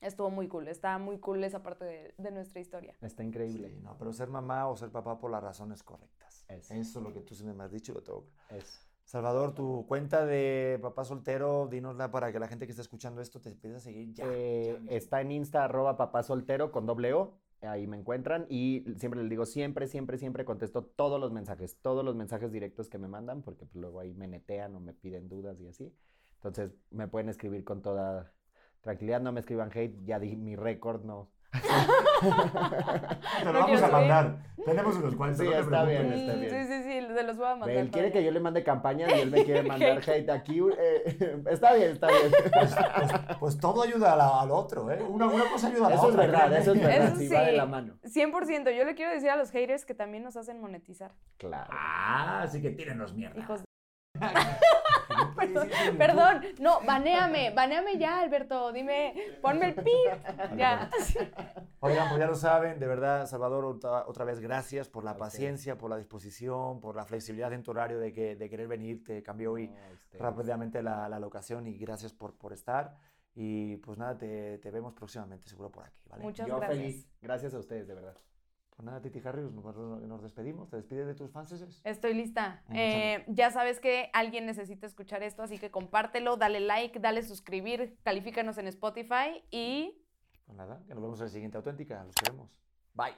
estuvo 0.00 0.30
muy 0.30 0.48
cool, 0.48 0.68
está 0.68 0.98
muy 0.98 1.18
cool 1.18 1.42
esa 1.44 1.62
parte 1.62 1.84
de, 1.84 2.14
de 2.18 2.30
nuestra 2.30 2.60
historia. 2.60 2.94
Está 3.00 3.22
increíble. 3.22 3.70
Sí, 3.70 3.80
no, 3.82 3.96
pero 3.98 4.12
ser 4.12 4.28
mamá 4.28 4.68
o 4.68 4.76
ser 4.76 4.90
papá 4.90 5.18
por 5.18 5.30
las 5.30 5.42
razones 5.42 5.82
correctas. 5.82 6.44
Eso. 6.48 6.74
Eso 6.74 6.98
es 6.98 7.04
lo 7.04 7.12
que 7.12 7.20
tú 7.20 7.34
sí 7.34 7.44
me 7.44 7.62
has 7.64 7.72
dicho 7.72 7.92
y 7.92 7.94
lo 7.94 8.02
tengo. 8.02 8.28
Eso. 8.50 8.80
Salvador, 9.04 9.54
tu 9.54 9.84
cuenta 9.86 10.24
de 10.24 10.78
papá 10.80 11.04
soltero, 11.04 11.68
dínosla 11.70 12.10
para 12.10 12.32
que 12.32 12.38
la 12.38 12.48
gente 12.48 12.66
que 12.66 12.72
está 12.72 12.82
escuchando 12.82 13.20
esto 13.20 13.40
te 13.40 13.50
empiece 13.50 13.76
a 13.76 13.80
seguir 13.80 14.14
ya. 14.14 14.24
Eh, 14.26 14.78
ya 14.84 14.96
está 14.96 15.20
en 15.20 15.30
Insta, 15.30 15.64
arroba 15.64 15.96
papá 15.96 16.22
soltero 16.22 16.72
con 16.72 16.86
doble 16.86 17.12
O. 17.12 17.38
Ahí 17.60 17.86
me 17.86 17.96
encuentran 17.96 18.46
y 18.48 18.84
siempre 18.98 19.20
les 19.20 19.30
digo, 19.30 19.46
siempre, 19.46 19.86
siempre, 19.86 20.18
siempre 20.18 20.44
contesto 20.44 20.84
todos 20.84 21.18
los 21.18 21.32
mensajes, 21.32 21.78
todos 21.80 22.04
los 22.04 22.14
mensajes 22.14 22.52
directos 22.52 22.88
que 22.88 22.98
me 22.98 23.08
mandan, 23.08 23.42
porque 23.42 23.64
pues, 23.64 23.76
luego 23.76 24.00
ahí 24.00 24.14
me 24.14 24.26
netean 24.26 24.74
o 24.74 24.80
me 24.80 24.92
piden 24.92 25.28
dudas 25.28 25.60
y 25.60 25.68
así. 25.68 25.94
Entonces 26.36 26.72
me 26.90 27.08
pueden 27.08 27.28
escribir 27.30 27.64
con 27.64 27.80
toda 27.80 28.32
tranquilidad, 28.82 29.20
no 29.20 29.32
me 29.32 29.40
escriban 29.40 29.70
hate, 29.72 30.04
ya 30.04 30.18
di 30.18 30.36
mi 30.36 30.56
récord, 30.56 31.04
no. 31.04 31.30
Te 32.20 33.44
lo 33.44 33.52
no 33.52 33.60
vamos 33.60 33.82
a 33.82 33.88
mandar. 33.88 34.38
Tenemos 34.64 34.96
unos 34.96 35.14
cuantos. 35.14 35.38
Sí, 35.38 35.44
no 35.44 35.52
te 35.52 35.60
está 35.60 35.84
bien, 35.84 36.12
está 36.12 36.34
bien. 36.34 36.50
Sí, 36.50 36.72
sí, 36.72 36.82
sí, 36.82 36.93
se 37.14 37.22
los 37.22 37.36
voy 37.36 37.46
a 37.46 37.50
mandar. 37.56 37.70
Él 37.70 37.90
quiere 37.90 38.12
que 38.12 38.22
yo 38.24 38.30
le 38.30 38.40
mande 38.40 38.62
campañas 38.62 39.10
y 39.16 39.20
él 39.20 39.30
me 39.30 39.44
quiere 39.44 39.62
mandar 39.62 39.98
hate 40.08 40.28
aquí. 40.30 40.60
eh, 40.78 41.42
está 41.50 41.72
bien, 41.74 41.92
está 41.92 42.08
bien. 42.08 42.30
Pues, 42.52 42.74
pues- 42.74 43.36
pues 43.40 43.58
todo 43.58 43.82
ayuda 43.82 44.12
a 44.12 44.16
la- 44.16 44.40
al 44.42 44.50
otro, 44.50 44.90
¿eh? 44.90 45.02
Una, 45.02 45.26
una 45.26 45.44
cosa 45.50 45.68
ayuda 45.68 45.86
a 45.86 45.90
la 45.90 45.96
Eso 45.96 46.04
es 46.08 46.14
otra. 46.14 46.26
verdad, 46.26 46.52
eso 46.58 46.72
es 46.74 46.80
verdad, 46.80 47.06
Eso 47.08 47.16
sí, 47.16 47.28
va 47.28 47.40
de 47.42 47.52
la 47.52 47.66
mano. 47.66 47.94
100%, 48.04 48.76
yo 48.76 48.84
le 48.84 48.94
quiero 48.94 49.12
decir 49.12 49.30
a 49.30 49.36
los 49.36 49.50
haters 49.50 49.84
que 49.84 49.94
también 49.94 50.22
nos 50.24 50.36
hacen 50.36 50.60
monetizar. 50.60 51.12
Claro. 51.38 51.70
Ah, 51.72 52.42
así 52.42 52.60
que 52.60 52.70
tírenos 52.70 53.14
mierda. 53.14 53.38
Hijos 53.40 53.62
Perdón, 55.36 55.68
Perdón, 55.98 56.42
no, 56.60 56.80
banéame, 56.86 57.52
banéame 57.54 57.98
ya, 57.98 58.20
Alberto, 58.20 58.72
dime, 58.72 59.14
ponme 59.42 59.66
el 59.68 59.74
pip. 59.74 59.94
Ya. 60.56 60.88
Oigan, 61.80 62.08
pues 62.08 62.18
ya 62.20 62.26
lo 62.26 62.34
saben, 62.34 62.78
de 62.78 62.86
verdad, 62.86 63.26
Salvador, 63.26 63.64
otra, 63.64 64.06
otra 64.06 64.24
vez 64.24 64.40
gracias 64.40 64.88
por 64.88 65.04
la 65.04 65.12
ustedes. 65.12 65.30
paciencia, 65.32 65.76
por 65.76 65.90
la 65.90 65.96
disposición, 65.96 66.80
por 66.80 66.96
la 66.96 67.04
flexibilidad 67.04 67.52
en 67.52 67.62
tu 67.62 67.72
horario 67.72 67.98
de, 67.98 68.12
que, 68.12 68.36
de 68.36 68.48
querer 68.48 68.68
venir. 68.68 69.04
Te 69.04 69.22
cambió 69.22 69.52
hoy 69.52 69.68
No, 69.68 70.18
rápidamente 70.18 70.82
la, 70.82 71.08
la 71.08 71.18
locación 71.18 71.66
y 71.66 71.76
gracias 71.76 72.12
por, 72.12 72.36
por 72.38 72.52
estar. 72.52 72.96
Y 73.34 73.76
pues 73.78 73.98
nada, 73.98 74.16
te, 74.16 74.58
te 74.58 74.70
vemos 74.70 74.94
próximamente, 74.94 75.48
seguro 75.48 75.70
por 75.70 75.84
aquí, 75.84 76.00
¿vale? 76.08 76.22
Muchas 76.22 76.46
Yo 76.46 76.56
gracias. 76.56 76.78
feliz. 76.78 77.08
Gracias 77.20 77.52
a 77.54 77.58
ustedes, 77.58 77.86
de 77.88 77.94
verdad. 77.94 78.16
Pues 78.76 78.86
nada, 78.86 79.00
Titi 79.00 79.20
Harry, 79.24 79.42
nos, 79.42 80.22
despedimos. 80.22 80.68
¿Te 80.68 80.76
despides 80.76 81.06
de 81.06 81.14
tus 81.14 81.30
fans? 81.30 81.52
Estoy 81.84 82.12
lista. 82.12 82.62
Eh, 82.72 83.24
ya 83.28 83.52
sabes 83.52 83.78
que 83.78 84.10
alguien 84.12 84.46
necesita 84.46 84.86
escuchar 84.86 85.22
esto, 85.22 85.42
así 85.44 85.58
que 85.58 85.70
compártelo, 85.70 86.36
dale 86.36 86.58
like, 86.58 86.98
dale 86.98 87.22
suscribir, 87.22 87.96
califícanos 88.02 88.58
en 88.58 88.66
Spotify 88.66 89.44
y 89.50 89.96
Pues 90.44 90.58
nada, 90.58 90.82
que 90.88 90.94
nos 90.94 91.02
vemos 91.02 91.20
en 91.20 91.26
el 91.26 91.30
siguiente 91.30 91.56
Auténtica. 91.56 92.02
Los 92.02 92.14
queremos. 92.16 92.50
Bye. 92.94 93.14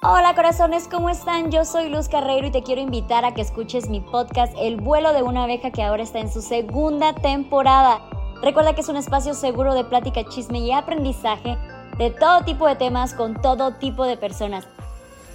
Hola 0.00 0.32
corazones, 0.36 0.86
¿cómo 0.86 1.10
están? 1.10 1.50
Yo 1.50 1.64
soy 1.64 1.88
Luz 1.88 2.08
Carreiro 2.08 2.46
y 2.46 2.52
te 2.52 2.62
quiero 2.62 2.80
invitar 2.80 3.24
a 3.24 3.34
que 3.34 3.40
escuches 3.40 3.90
mi 3.90 4.00
podcast 4.00 4.54
El 4.56 4.76
vuelo 4.76 5.12
de 5.12 5.24
una 5.24 5.42
abeja 5.42 5.72
que 5.72 5.82
ahora 5.82 6.04
está 6.04 6.20
en 6.20 6.30
su 6.30 6.40
segunda 6.40 7.14
temporada. 7.14 8.08
Recuerda 8.40 8.76
que 8.76 8.82
es 8.82 8.88
un 8.88 8.96
espacio 8.96 9.34
seguro 9.34 9.74
de 9.74 9.84
plática, 9.84 10.22
chisme 10.28 10.60
y 10.60 10.70
aprendizaje 10.70 11.58
de 11.98 12.10
todo 12.10 12.44
tipo 12.44 12.66
de 12.66 12.76
temas 12.76 13.12
con 13.12 13.42
todo 13.42 13.74
tipo 13.74 14.04
de 14.04 14.16
personas. 14.16 14.66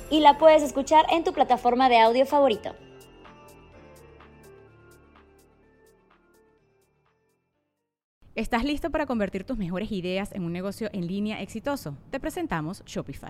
Y 0.09 0.21
la 0.21 0.37
puedes 0.37 0.63
escuchar 0.63 1.05
en 1.11 1.23
tu 1.23 1.33
plataforma 1.33 1.89
de 1.89 1.99
audio 1.99 2.25
favorito. 2.25 2.73
¿Estás 8.35 8.63
listo 8.63 8.89
para 8.89 9.05
convertir 9.05 9.43
tus 9.43 9.57
mejores 9.57 9.91
ideas 9.91 10.31
en 10.31 10.43
un 10.43 10.53
negocio 10.53 10.89
en 10.91 11.05
línea 11.05 11.41
exitoso? 11.41 11.97
Te 12.09 12.19
presentamos 12.19 12.83
Shopify. 12.85 13.29